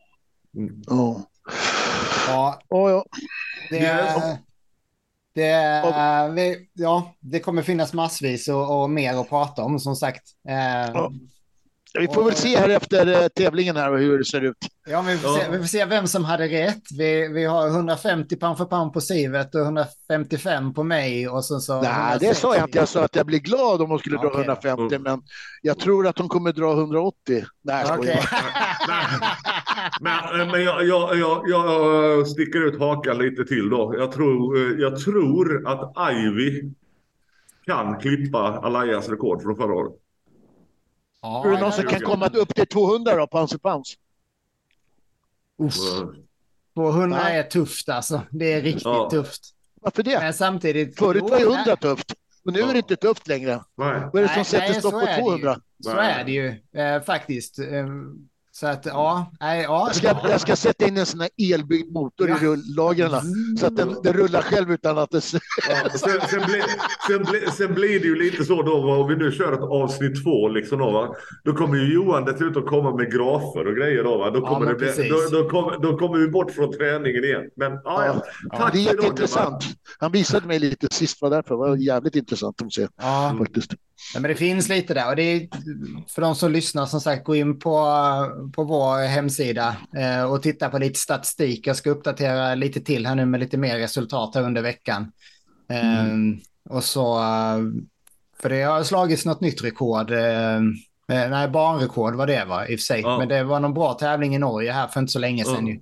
Mm. 0.56 0.82
Ja. 0.88 1.24
Oh, 2.70 2.92
ja. 2.92 3.06
Det, 3.70 4.40
det, 5.34 6.32
vi, 6.36 6.70
ja, 6.74 7.16
det 7.20 7.40
kommer 7.40 7.62
finnas 7.62 7.94
massvis 7.94 8.48
och, 8.48 8.82
och, 8.82 8.90
mer 8.90 9.14
att 9.14 9.30
prata 9.30 9.64
om 9.64 9.80
som 9.80 9.96
sagt. 9.96 10.24
Eh, 10.50 10.96
oh. 10.96 11.12
Vi 11.94 12.08
får 12.08 12.24
väl 12.24 12.36
se 12.36 12.58
här 12.58 12.70
efter 12.70 13.22
eh, 13.22 13.28
tävlingen 13.28 13.76
här 13.76 13.98
hur 13.98 14.18
det 14.18 14.26
ser 14.26 14.42
ut. 14.42 14.58
Ja, 14.90 15.02
vi 15.02 15.18
får. 15.18 15.38
Se, 15.38 15.50
vi 15.52 15.58
får 15.58 15.66
se 15.66 15.86
vem 15.86 16.08
som 16.08 16.26
hade 16.26 16.48
rätt. 16.48 16.84
Vi, 16.98 17.28
vi 17.28 17.46
har 17.46 17.68
150 17.68 18.36
pound 18.36 18.58
för 18.58 18.66
pound 18.66 18.94
på 18.94 19.02
Sivet 19.02 19.56
och 19.56 19.62
155 19.62 20.74
på 20.74 20.84
mig. 20.84 21.30
Och 21.30 21.46
så, 21.46 21.60
så 21.60 21.82
Nej, 21.82 22.18
det 22.20 22.36
sa 22.36 22.56
jag 22.56 22.68
inte. 22.68 22.78
Jag 22.78 22.88
sa 22.88 23.04
att 23.04 23.16
jag 23.16 23.26
blir 23.26 23.40
glad 23.40 23.82
om 23.82 23.90
hon 23.90 24.00
skulle 24.00 24.18
okay. 24.18 24.30
dra 24.30 24.38
150, 24.38 24.96
mm. 24.96 25.02
men 25.04 25.22
jag 25.62 25.80
tror 25.80 26.08
att 26.08 26.20
hon 26.20 26.30
kommer 26.30 26.52
dra 26.52 26.72
180. 26.74 27.46
Nej, 27.62 27.86
jag 27.88 28.00
okay. 28.00 28.16
men, 30.02 30.48
men 30.52 30.64
jag, 30.64 30.86
jag, 30.86 31.18
jag, 31.18 31.50
jag 31.50 32.28
sticker 32.28 32.68
ut 32.68 32.80
hakan 32.80 33.18
lite 33.18 33.46
till 33.46 33.70
då. 33.70 33.96
Jag 33.98 34.12
tror, 34.12 34.58
eh, 34.58 34.80
jag 34.80 35.00
tror 35.00 35.68
att 35.68 36.12
Ivy 36.14 36.72
kan 37.66 38.00
klippa 38.00 38.40
Alayas 38.40 39.10
rekord 39.10 39.42
från 39.42 39.56
förra 39.56 39.74
året. 39.74 39.94
Ja, 41.28 41.42
Tror 41.44 41.52
du 41.52 41.60
någon 41.60 41.72
som 41.72 41.84
kan 41.84 42.02
komma 42.02 42.28
upp 42.28 42.56
till 42.56 42.68
200 42.68 43.16
då, 43.16 43.28
pounds 43.28 43.52
för 43.52 43.60
pounds? 43.60 43.98
200 46.76 47.30
är 47.30 47.44
tufft 47.44 47.90
alltså. 47.90 48.22
Det 48.32 48.54
är 48.54 48.62
riktigt 48.62 48.86
ja. 48.86 49.10
tufft. 49.10 49.42
Varför 49.82 50.04
det? 50.04 50.20
Men 50.20 50.34
samtidigt... 50.34 51.00
Förut 51.00 51.24
var 51.24 51.40
ju 51.40 51.46
100 51.46 51.76
tufft. 51.76 52.14
Och 52.46 52.54
nu 52.54 52.62
är 52.62 52.74
det 52.74 52.78
inte 52.78 52.96
tufft 52.96 53.28
längre. 53.28 53.64
Nej. 53.76 54.02
Vad 54.14 54.16
är 54.16 54.22
det 54.22 54.28
som 54.28 54.38
nej, 54.38 54.46
sätter 54.46 54.80
stopp 54.80 54.94
på 54.94 55.22
200? 55.22 55.60
Så 55.84 55.90
är 55.90 56.24
det 56.24 56.32
ju 56.32 56.48
eh, 56.82 57.02
faktiskt. 57.02 57.60
Eh, 57.60 57.88
så 58.60 58.68
att 58.68 58.86
ja, 58.86 59.32
nej, 59.40 59.64
ja. 59.64 59.88
Jag 59.88 59.96
ska, 59.96 60.30
jag 60.30 60.42
ska 60.42 60.56
sätta 60.56 60.88
in 60.88 60.98
en 60.98 61.06
sån 61.06 61.20
här 61.20 61.30
elbyggd 61.54 61.92
motor 61.92 62.30
ja. 62.30 62.36
i 62.36 62.40
rullagren 62.40 63.12
så 63.60 63.66
att 63.66 63.78
den, 63.78 63.96
den, 64.04 64.14
rullar 64.14 64.42
själv 64.42 64.72
utan 64.72 64.98
att 64.98 65.12
det... 65.12 65.22
Ja, 65.70 65.90
sen, 65.90 66.22
sen, 66.30 66.42
blir, 66.48 66.64
sen, 67.08 67.24
blir, 67.24 67.52
sen 67.52 67.74
blir 67.74 68.00
det 68.00 68.06
ju 68.06 68.16
lite 68.16 68.46
så 68.46 68.62
då, 68.62 68.94
om 68.94 69.08
vi 69.08 69.16
nu 69.16 69.32
kör 69.32 69.54
ett 69.54 69.60
avsnitt 69.60 70.24
två, 70.24 70.48
liksom 70.50 70.80
då, 70.80 70.92
va? 70.92 71.16
då 71.44 71.54
kommer 71.54 71.78
ju 71.78 71.94
Johan 71.94 72.26
dessutom 72.26 72.64
komma 72.64 72.96
med 72.96 73.12
grafer 73.12 73.68
och 73.68 73.76
grejer. 73.76 74.04
Då, 74.04 74.18
va? 74.18 74.32
Då, 74.32 74.42
kommer 74.42 74.66
ja, 74.66 74.74
det 74.74 74.96
bli, 74.96 75.10
då, 75.10 75.42
då, 75.42 75.50
kommer, 75.50 75.80
då 75.80 75.98
kommer 75.98 76.18
vi 76.18 76.28
bort 76.28 76.52
från 76.52 76.74
träningen 76.74 77.24
igen. 77.24 77.50
Men 77.56 77.72
ja, 77.84 78.06
ja. 78.06 78.22
Tack 78.58 78.74
det 78.74 78.80
är 78.80 78.84
jätteintressant. 78.84 79.64
Han 80.00 80.12
visade 80.12 80.48
mig 80.48 80.60
lite 80.60 80.88
sist, 80.92 81.22
var 81.22 81.30
därför. 81.30 81.50
Det 81.50 81.60
var 81.60 81.76
jävligt 81.76 82.16
intressant 82.16 82.62
att 82.62 82.74
se. 82.74 82.88
Ja. 83.02 83.36
Faktiskt. 83.38 83.74
Ja, 84.14 84.20
men 84.20 84.30
det 84.30 84.36
finns 84.36 84.70
lite 84.70 84.94
där 84.94 85.10
och 85.10 85.16
det 85.16 85.24
är 85.24 85.48
för 86.08 86.22
de 86.22 86.36
som 86.36 86.52
lyssnar 86.52 86.86
som 86.86 87.02
sagt 87.02 87.24
gå 87.26 87.36
in 87.36 87.60
på, 87.60 87.72
på 88.56 88.64
vår 88.64 89.08
hemsida 89.08 89.76
eh, 89.98 90.24
och 90.24 90.44
titta 90.44 90.70
på 90.70 90.78
lite 90.78 91.00
statistik. 91.00 91.68
Jag 91.68 91.76
ska 91.76 91.90
uppdatera 91.90 92.56
lite 92.56 92.82
till 92.82 93.08
här 93.08 93.16
nu 93.16 93.26
med 93.26 93.40
lite 93.40 93.58
mer 93.58 93.78
resultat 93.78 94.36
här 94.36 94.44
under 94.44 94.62
veckan. 94.62 95.12
Eh, 95.70 96.06
mm. 96.06 96.40
Och 96.70 96.84
så, 96.84 97.20
för 98.42 98.50
det 98.50 98.62
har 98.62 98.84
slagits 98.84 99.26
något 99.26 99.42
nytt 99.42 99.64
rekord. 99.64 100.12
Eh, 100.12 100.60
nej, 101.08 101.48
banrekord 101.48 102.16
var 102.16 102.28
det 102.28 102.46
var 102.46 102.72
i 102.72 102.76
och 102.76 102.80
för 102.80 102.84
sig. 102.84 103.02
Ja. 103.02 103.18
Men 103.18 103.28
det 103.28 103.44
var 103.44 103.60
någon 103.60 103.74
bra 103.74 103.94
tävling 103.94 104.36
i 104.36 104.40
Norge 104.40 104.72
här 104.72 104.88
för 104.88 105.00
inte 105.00 105.12
så 105.12 105.20
länge 105.20 105.44
sedan. 105.44 105.56
Mm. 105.56 105.68
Ju. 105.68 105.80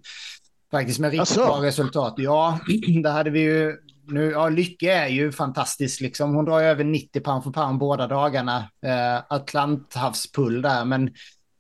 Faktiskt 0.72 1.00
med 1.00 1.12
riktigt 1.12 1.36
bra 1.36 1.62
resultat. 1.62 2.14
Ja, 2.18 2.60
där 3.04 3.12
hade 3.12 3.30
vi 3.30 3.40
ju 3.40 3.78
nu, 4.08 4.32
ja, 4.32 4.50
Lycke 4.50 4.94
är 4.94 5.08
ju 5.08 5.32
fantastisk 5.32 6.02
liksom. 6.02 6.36
Hon 6.36 6.46
drar 6.46 6.62
över 6.62 6.84
90 6.84 7.22
pound 7.22 7.44
för 7.44 7.52
pound 7.52 7.80
båda 7.80 8.08
dagarna. 8.08 8.58
Eh, 8.86 9.24
Atlanthavspull 9.28 10.62
där, 10.62 10.86
men... 10.86 11.08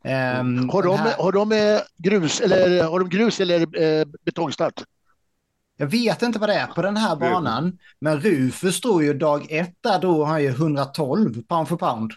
Eh, 0.03 0.71
har, 0.71 0.83
de, 0.83 0.97
här... 0.97 1.13
har 1.17 1.31
de 1.31 1.79
grus 1.97 2.41
eller 2.41 2.83
har 2.83 2.99
de 2.99 3.09
grus 3.09 3.39
eller 3.39 3.81
eh, 3.81 4.05
betongstart? 4.25 4.83
Jag 5.77 5.87
vet 5.87 6.21
inte 6.21 6.39
vad 6.39 6.49
det 6.49 6.55
är 6.55 6.67
på 6.67 6.81
den 6.81 6.97
här 6.97 7.15
banan, 7.15 7.77
men 7.99 8.19
Rufus 8.19 8.81
drog 8.81 9.03
ju 9.03 9.13
dag 9.13 9.47
ett 9.49 9.75
där 9.81 9.99
drog 9.99 10.27
han 10.27 10.43
ju 10.43 10.49
112 10.49 11.41
pound 11.47 11.67
för 11.67 11.75
pound 11.75 12.11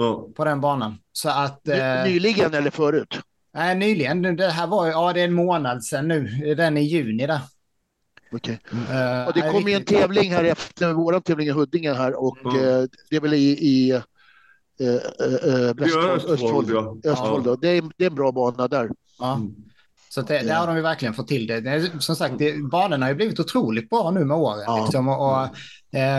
mm. 0.00 0.32
på 0.34 0.44
den 0.44 0.60
banan. 0.60 0.98
Så 1.12 1.28
att... 1.28 1.68
Eh... 1.68 2.04
Nyligen 2.04 2.54
eller 2.54 2.70
förut? 2.70 3.20
Nej, 3.54 3.74
nyligen. 3.74 4.36
Det 4.36 4.48
här 4.48 4.66
var 4.66 4.86
ju, 4.86 4.92
ja 4.92 5.12
det 5.12 5.20
är 5.20 5.24
en 5.24 5.32
månad 5.32 5.84
sedan 5.84 6.08
nu. 6.08 6.54
Den 6.54 6.76
i 6.76 6.82
juni 6.82 7.26
där. 7.26 7.40
Okay. 8.32 8.56
Uh, 8.72 9.26
och 9.26 9.32
det 9.34 9.50
kommer 9.52 9.70
en 9.70 9.84
tävling 9.84 10.32
här 10.32 10.44
efter 10.44 10.92
vår 10.92 11.20
tävling 11.20 11.48
i 11.48 11.50
Huddinge 11.50 11.92
här 11.92 12.14
och 12.14 12.38
mm. 12.44 12.56
uh, 12.56 12.86
det 13.10 13.16
är 13.16 13.20
väl 13.20 13.34
i, 13.34 13.50
i 13.50 13.92
uh, 13.92 14.00
Östfold. 16.32 16.70
Ja. 16.70 16.96
Östfold 17.04 17.46
ja. 17.46 17.56
det, 17.60 17.68
är, 17.68 17.82
det 17.96 18.04
är 18.04 18.10
en 18.10 18.14
bra 18.14 18.32
bana 18.32 18.68
där. 18.68 18.90
Ja. 19.18 19.34
Mm. 19.34 19.54
Så 20.08 20.22
det, 20.22 20.38
där 20.38 20.54
har 20.54 20.66
de 20.66 20.76
ju 20.76 20.82
verkligen 20.82 21.14
fått 21.14 21.28
till 21.28 21.46
det. 21.46 21.90
Som 21.98 22.16
sagt, 22.16 22.34
det, 22.38 22.70
banorna 22.70 23.06
har 23.06 23.10
ju 23.10 23.16
blivit 23.16 23.40
otroligt 23.40 23.90
bra 23.90 24.10
nu 24.10 24.24
med 24.24 24.36
åren. 24.36 24.64
Ja. 24.66 24.82
Liksom, 24.82 25.08
och, 25.08 25.30
och 25.30 25.48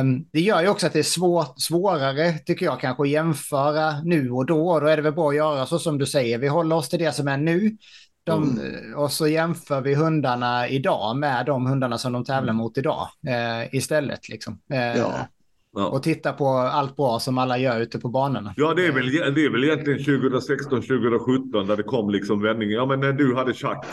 um, 0.01 0.25
det 0.31 0.41
gör 0.41 0.61
ju 0.61 0.67
också 0.67 0.87
att 0.87 0.93
det 0.93 0.99
är 0.99 1.03
svår, 1.03 1.45
svårare, 1.57 2.37
tycker 2.37 2.65
jag, 2.65 2.79
kanske 2.79 3.03
att 3.03 3.09
jämföra 3.09 4.01
nu 4.03 4.31
och 4.31 4.45
då. 4.45 4.79
Då 4.79 4.87
är 4.87 4.95
det 4.95 5.01
väl 5.01 5.13
bra 5.13 5.29
att 5.29 5.35
göra 5.35 5.65
så 5.65 5.79
som 5.79 5.97
du 5.97 6.05
säger. 6.05 6.37
Vi 6.37 6.47
håller 6.47 6.75
oss 6.75 6.89
till 6.89 6.99
det 6.99 7.15
som 7.15 7.27
är 7.27 7.37
nu. 7.37 7.77
De, 8.23 8.43
mm. 8.43 8.95
Och 8.95 9.11
så 9.11 9.27
jämför 9.27 9.81
vi 9.81 9.95
hundarna 9.95 10.67
idag 10.67 11.17
med 11.17 11.45
de 11.45 11.65
hundarna 11.65 11.97
som 11.97 12.13
de 12.13 12.25
tävlar 12.25 12.53
mm. 12.53 12.55
mot 12.55 12.77
idag 12.77 13.07
eh, 13.27 13.75
istället. 13.75 14.29
Liksom. 14.29 14.59
Eh, 14.73 14.97
ja. 14.97 15.27
Ja. 15.73 15.87
Och 15.87 16.03
titta 16.03 16.33
på 16.33 16.47
allt 16.47 16.95
bra 16.95 17.19
som 17.19 17.37
alla 17.37 17.57
gör 17.57 17.79
ute 17.79 17.99
på 17.99 18.09
banorna. 18.09 18.53
Ja, 18.57 18.73
det 18.73 18.87
är 18.87 18.91
väl, 18.91 19.11
det 19.11 19.45
är 19.45 19.51
väl 19.51 19.63
egentligen 19.63 20.03
2016, 20.03 20.81
2017 20.81 21.67
där 21.67 21.77
det 21.77 21.83
kom 21.83 22.09
liksom 22.09 22.41
vändningen. 22.41 22.75
Ja, 22.75 22.85
men 22.85 22.99
när 22.99 23.13
du 23.13 23.35
hade 23.35 23.53
schack 23.53 23.85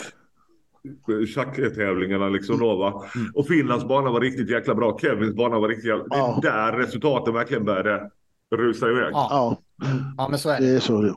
schacktävlingarna 1.34 2.28
liksom 2.28 2.58
då 2.58 2.76
va. 2.76 3.04
Mm. 3.14 3.32
Och 3.34 3.46
Finlands 3.46 3.84
bana 3.84 4.10
var 4.10 4.20
riktigt 4.20 4.50
jäkla 4.50 4.74
bra. 4.74 4.98
Kevins 4.98 5.34
bana 5.34 5.58
var 5.58 5.68
riktigt 5.68 5.86
jäkla... 5.86 6.04
Ja. 6.10 6.38
Det 6.42 6.48
är 6.48 6.72
där 6.72 6.78
resultaten 6.78 7.34
verkligen 7.34 7.64
började 7.64 8.10
rusa 8.56 8.90
iväg. 8.90 9.10
Ja. 9.12 9.58
Ja, 10.16 10.28
men 10.28 10.38
så 10.38 10.50
är 10.50 10.60
det. 10.60 10.66
Det 10.66 10.76
är 10.76 10.80
så. 10.80 11.16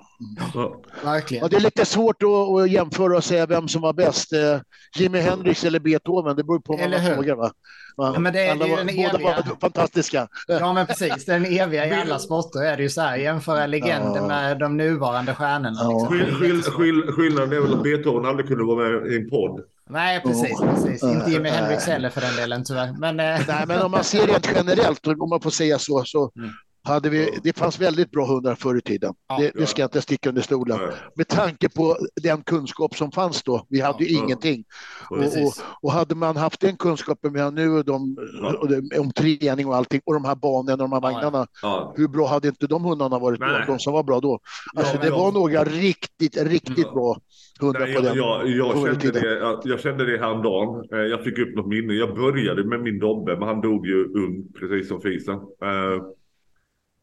Ja. 0.54 0.82
Verkligen. 1.04 1.42
Ja, 1.42 1.48
det 1.48 1.56
är 1.56 1.62
lite 1.62 1.86
svårt 1.86 2.24
att, 2.24 2.30
att, 2.30 2.72
jämföra 2.72 3.18
och 3.18 3.24
säga 3.24 3.46
vem 3.46 3.68
som 3.68 3.82
var 3.82 3.94
bäst. 3.94 4.34
Eh, 4.34 4.60
Jimi 4.96 5.20
Hendrix 5.20 5.64
eller 5.64 5.80
Beethoven, 5.80 6.36
det 6.36 6.44
beror 6.44 6.60
på 6.60 6.78
vad 6.78 6.90
man 6.90 7.16
frågar. 7.16 7.36
Va? 7.36 7.52
Ja, 7.98 8.20
men 8.20 8.34
det, 8.34 8.50
alla 8.50 8.66
det 8.66 8.72
är 8.72 8.78
den 8.78 8.96
båda 8.96 9.10
eviga. 9.10 9.44
var 9.50 9.58
fantastiska. 9.62 10.28
Ja, 10.48 10.74
men 10.74 10.86
precis. 10.88 11.26
Den 11.26 11.46
eviga 11.46 11.88
i 11.88 12.02
alla 12.02 12.20
sporter 12.20 12.60
är 12.60 12.78
det 12.78 12.84
ju 12.84 12.90
så 12.90 13.02
här. 13.02 13.18
Jämföra 13.18 13.66
legender 13.66 14.16
ja. 14.16 14.28
med 14.28 14.60
de 14.60 14.78
nuvarande 14.78 15.36
stjärnorna. 15.36 15.80
Ja. 15.80 16.10
Liksom. 16.12 16.40
Skill, 16.40 16.62
skill, 16.64 17.12
skillnaden 17.12 17.54
är 17.54 17.60
väl 17.60 17.74
att 17.74 17.84
Beethoven 17.84 18.26
aldrig 18.26 18.48
kunde 18.48 18.64
vara 18.64 18.90
med 18.90 19.14
i 19.14 19.16
en 19.16 19.30
podd. 19.30 19.62
Nej, 19.90 20.22
precis. 20.22 20.60
precis. 20.60 21.04
Inte 21.04 21.32
Jimi 21.32 21.50
Hendrix 21.50 21.86
heller 21.86 22.10
för 22.10 22.22
den 22.22 22.36
delen 22.36 22.64
tyvärr. 22.64 22.94
Men, 23.00 23.20
eh, 23.20 23.40
Nej, 23.48 23.64
men 23.68 23.82
om 23.82 23.92
man 23.92 24.04
ser 24.04 24.28
rent 24.28 24.50
generellt, 24.56 25.08
om 25.08 25.30
man 25.30 25.42
får 25.42 25.50
säga 25.50 25.80
så, 25.80 26.04
så 26.06 26.32
mm 26.38 26.50
hade 26.84 27.10
vi, 27.10 27.40
det 27.44 27.58
fanns 27.58 27.80
väldigt 27.80 28.12
bra 28.12 28.26
hundar 28.26 28.56
förr 28.56 28.78
i 28.78 28.82
tiden. 28.82 29.14
Ja, 29.28 29.38
det, 29.38 29.52
det, 29.56 29.66
ska 29.66 29.82
jag 29.82 29.88
inte 29.88 30.02
sticka 30.02 30.30
under 30.30 30.42
stolen. 30.42 30.78
Ja. 30.82 30.90
Med 31.16 31.28
tanke 31.28 31.70
på 31.70 31.98
den 32.24 32.44
kunskap 32.44 32.96
som 32.96 33.12
fanns 33.12 33.44
då. 33.44 33.66
Vi 33.70 33.82
hade 33.82 34.04
ju 34.04 34.16
ingenting. 34.18 34.64
Och, 35.10 35.18
och, 35.18 35.54
och, 35.82 35.92
hade 35.92 36.16
man 36.16 36.38
haft 36.38 36.62
den 36.62 36.78
kunskapen 36.78 37.34
vi 37.34 37.40
har 37.40 37.52
nu 37.52 37.70
och 37.70 37.86
de, 37.86 38.18
och 38.62 39.00
om 39.00 39.12
träning 39.12 39.68
och 39.68 39.76
allting 39.76 40.02
och 40.06 40.14
de 40.14 40.26
här 40.26 40.36
banorna 40.36 40.74
och 40.74 40.78
de 40.78 40.92
här 40.94 41.02
vagnarna. 41.02 41.48
Hur 41.96 42.08
bra 42.08 42.28
hade 42.28 42.48
inte 42.48 42.68
de 42.68 42.84
hundarna 42.84 43.20
varit 43.20 43.40
då? 43.40 43.64
De 43.68 43.80
som 43.80 43.94
var 43.94 44.04
bra 44.04 44.20
då. 44.20 44.40
Alltså, 44.76 44.98
det 44.98 45.10
var 45.10 45.32
några 45.32 45.64
riktigt, 45.64 46.38
riktigt 46.44 46.94
bra 46.94 47.18
hundar 47.60 47.80
Nej, 47.80 47.96
på 47.96 48.02
den. 48.02 48.18
Jag, 48.18 48.50
jag, 48.50 48.74
kände 48.74 49.20
det, 49.20 49.60
jag 49.64 49.80
kände 49.80 50.12
det 50.12 50.18
häromdagen. 50.18 50.86
Eh, 50.94 51.00
jag 51.00 51.24
fick 51.24 51.40
upp 51.40 51.56
något 51.56 51.68
minne. 51.68 51.94
Jag 51.94 52.16
började 52.16 52.64
med 52.64 52.82
min 52.82 53.00
Dobbe, 53.00 53.38
men 53.40 53.48
han 53.48 53.62
dog 53.62 53.88
ju 53.88 54.06
ung, 54.06 54.44
precis 54.60 54.88
som 54.88 55.02
Fisen. 55.02 55.40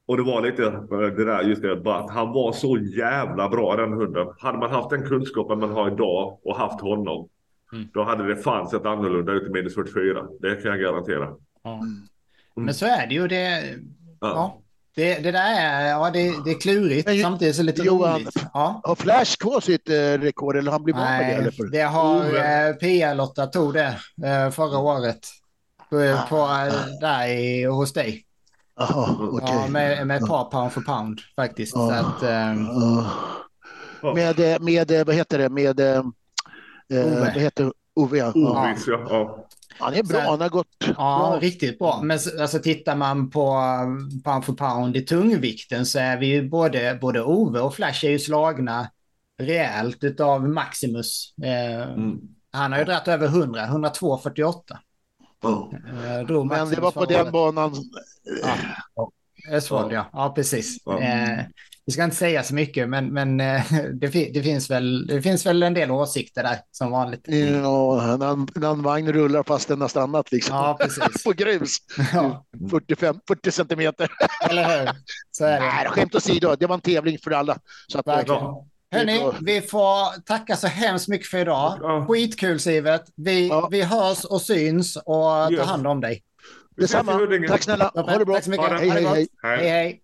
Och 0.09 0.17
det 0.17 0.23
var 0.23 0.43
lite 0.43 0.63
det 1.17 1.25
där, 1.25 1.43
just 1.43 1.63
det, 1.63 1.77
bara 1.77 1.99
att 1.99 2.11
han 2.11 2.33
var 2.33 2.53
så 2.53 2.79
jävla 2.79 3.49
bra 3.49 3.77
den 3.77 3.93
hunden. 3.93 4.27
Hade 4.39 4.59
man 4.59 4.71
haft 4.71 4.91
den 4.91 5.09
kunskapen 5.09 5.61
man 5.61 5.71
har 5.71 5.93
idag 5.93 6.39
och 6.45 6.57
haft 6.57 6.81
honom. 6.81 7.29
Mm. 7.73 7.89
Då 7.95 8.05
hade 8.05 8.35
det 8.35 8.37
fanns 8.37 8.75
ett 8.75 8.87
annorlunda 8.87 9.33
ut 9.33 9.49
i 9.49 9.51
minus 9.51 9.75
44. 9.75 10.27
Det 10.41 10.63
kan 10.63 10.71
jag 10.71 10.81
garantera. 10.81 11.29
Ja. 11.65 11.75
Mm. 11.75 12.09
Men 12.55 12.75
så 12.75 12.87
är 12.87 13.07
det 13.07 13.15
ju. 13.15 13.29
Det, 13.29 13.65
ja. 14.21 14.29
ja. 14.29 14.61
Det, 14.95 15.19
det 15.19 15.31
där 15.31 15.61
är, 15.61 15.89
ja, 15.89 16.11
det, 16.11 16.45
det 16.45 16.51
är 16.51 16.61
klurigt 16.61 17.09
Men, 17.09 17.23
samtidigt 17.23 17.57
så 17.57 17.63
lite 17.63 17.83
Johan, 17.83 18.15
roligt. 18.15 18.49
Ja. 18.55 18.81
Har 18.85 18.95
Flash 18.95 19.37
kvar 19.37 19.61
sitt 19.61 19.89
eh, 19.89 19.95
rekord 19.95 20.57
eller 20.57 20.71
har 20.71 20.79
han 20.79 20.85
blivit 20.85 21.03
av 21.03 21.09
med 21.09 21.29
det? 21.29 21.35
Eller? 21.35 21.71
Det 21.71 21.83
har 21.83 22.25
eh, 22.25 22.75
PL-Lotta 22.75 23.47
tog 23.47 23.75
det 23.75 23.99
eh, 24.25 24.51
förra 24.51 24.79
året. 24.79 25.21
På, 25.91 25.97
ah. 25.97 26.27
på 26.29 26.37
eh, 26.37 26.99
där 27.01 27.29
i, 27.29 27.65
hos 27.65 27.93
dig. 27.93 28.25
Aha, 28.79 29.29
okay. 29.31 29.49
Ja, 29.55 29.69
med, 29.69 30.07
med 30.07 30.23
ett 30.23 30.29
par 30.29 30.45
pound 30.45 30.73
för 30.73 30.81
pound 30.81 31.21
faktiskt. 31.37 31.77
Ah. 31.77 31.93
Att, 31.93 32.23
um... 32.23 32.69
ah. 32.69 34.15
Med, 34.15 34.63
med, 34.63 35.07
vad 35.07 35.15
heter 35.15 35.39
det, 35.39 35.49
med, 35.49 35.81
eh, 35.81 36.03
Ove. 36.91 37.21
vad 37.21 37.29
heter 37.29 37.73
Ove? 37.95 38.19
Ja. 38.19 38.33
Ove, 38.35 38.83
ja. 38.87 39.49
Han 39.79 39.95
är 39.95 40.03
bra, 40.03 40.21
han 40.21 40.41
har 40.41 40.49
gått 40.49 40.67
Ja, 40.81 40.93
bra. 40.95 41.39
riktigt 41.41 41.79
bra. 41.79 42.01
Men 42.03 42.19
alltså, 42.41 42.59
tittar 42.59 42.97
man 42.97 43.31
på 43.31 43.61
pound 44.25 44.45
för 44.45 44.53
pound 44.53 44.97
i 44.97 45.01
tungvikten 45.01 45.87
så 45.87 45.99
är 45.99 46.17
vi 46.17 46.27
ju 46.27 46.49
både, 46.49 46.99
både 47.01 47.23
Ove 47.23 47.61
och 47.61 47.75
Flash 47.75 48.05
är 48.05 48.11
ju 48.11 48.19
slagna 48.19 48.91
rejält 49.39 50.21
av 50.21 50.49
Maximus. 50.49 51.35
Eh, 51.43 51.83
mm. 51.83 52.19
Han 52.53 52.73
har 52.73 52.79
ju 52.79 52.85
dragit 52.85 53.09
över 53.09 53.27
100, 53.27 53.67
102,48. 53.67 54.55
Oh. 55.43 55.75
Men 56.47 56.71
det 56.71 56.81
var 56.81 56.91
på 56.91 57.05
den 57.05 57.33
banan. 57.33 57.75
Ja. 58.95 59.11
Ösvold, 59.51 59.93
ja. 59.93 60.11
ja. 60.13 60.33
precis. 60.37 60.87
Mm. 60.87 61.03
Eh, 61.03 61.45
vi 61.87 61.93
ska 61.93 62.05
inte 62.05 62.17
säga 62.17 62.43
så 62.43 62.55
mycket, 62.55 62.89
men, 62.89 63.13
men 63.13 63.41
eh, 63.41 63.63
det, 63.95 64.09
det, 64.09 64.43
finns 64.43 64.71
väl, 64.71 65.07
det 65.07 65.23
finns 65.23 65.47
väl 65.47 65.63
en 65.63 65.75
del 65.75 65.91
åsikter 65.91 66.43
där 66.43 66.59
som 66.71 66.91
vanligt. 66.91 67.21
Ja, 67.25 68.17
när, 68.17 68.71
en 68.71 68.83
vagn 68.83 69.13
rullar 69.13 69.43
fast 69.43 69.69
den 69.69 69.81
har 69.81 69.89
stannat 69.89 70.33
liksom. 70.33 70.57
Ja, 70.57 70.77
precis. 70.81 71.23
På 71.25 71.33
grus. 71.33 71.77
Ja. 72.13 72.45
45, 72.71 73.17
40 73.29 73.51
centimeter. 73.51 74.11
Eller 74.51 74.79
hur? 74.79 74.91
Så 75.31 75.45
är 75.45 75.61
det. 75.61 75.67
Nej, 75.67 75.87
skämt 75.89 76.15
åsido, 76.15 76.57
det 76.61 76.67
var 76.67 76.75
en 76.75 76.81
tävling 76.81 77.19
för 77.25 77.31
alla. 77.31 77.59
Så 77.93 77.99
att, 77.99 78.29
ja. 78.29 78.67
Hörni, 78.91 79.33
vi 79.41 79.61
får 79.61 80.21
tacka 80.21 80.57
så 80.57 80.67
hemskt 80.67 81.09
mycket 81.09 81.27
för 81.27 81.39
idag. 81.39 81.79
Ja. 81.83 82.07
Skitkul 82.09 82.61
Sivet. 82.61 83.03
Vi, 83.15 83.49
ja. 83.49 83.69
vi 83.71 83.83
hörs 83.83 84.25
och 84.25 84.43
syns 84.43 84.97
och 84.97 85.05
tar 85.05 85.65
hand 85.65 85.87
om 85.87 86.01
dig. 86.01 86.23
Detsamma. 86.77 87.21
Tack 87.49 87.63
snälla. 87.63 87.91
Ha 87.95 88.19
det 88.19 88.25
bra. 88.25 88.35
Tack 88.35 88.45
så 88.45 88.51
mycket. 88.51 88.71
Hej, 88.71 88.91
hej, 88.91 89.05
hej. 89.05 89.29
hej, 89.43 89.69
hej. 89.69 90.03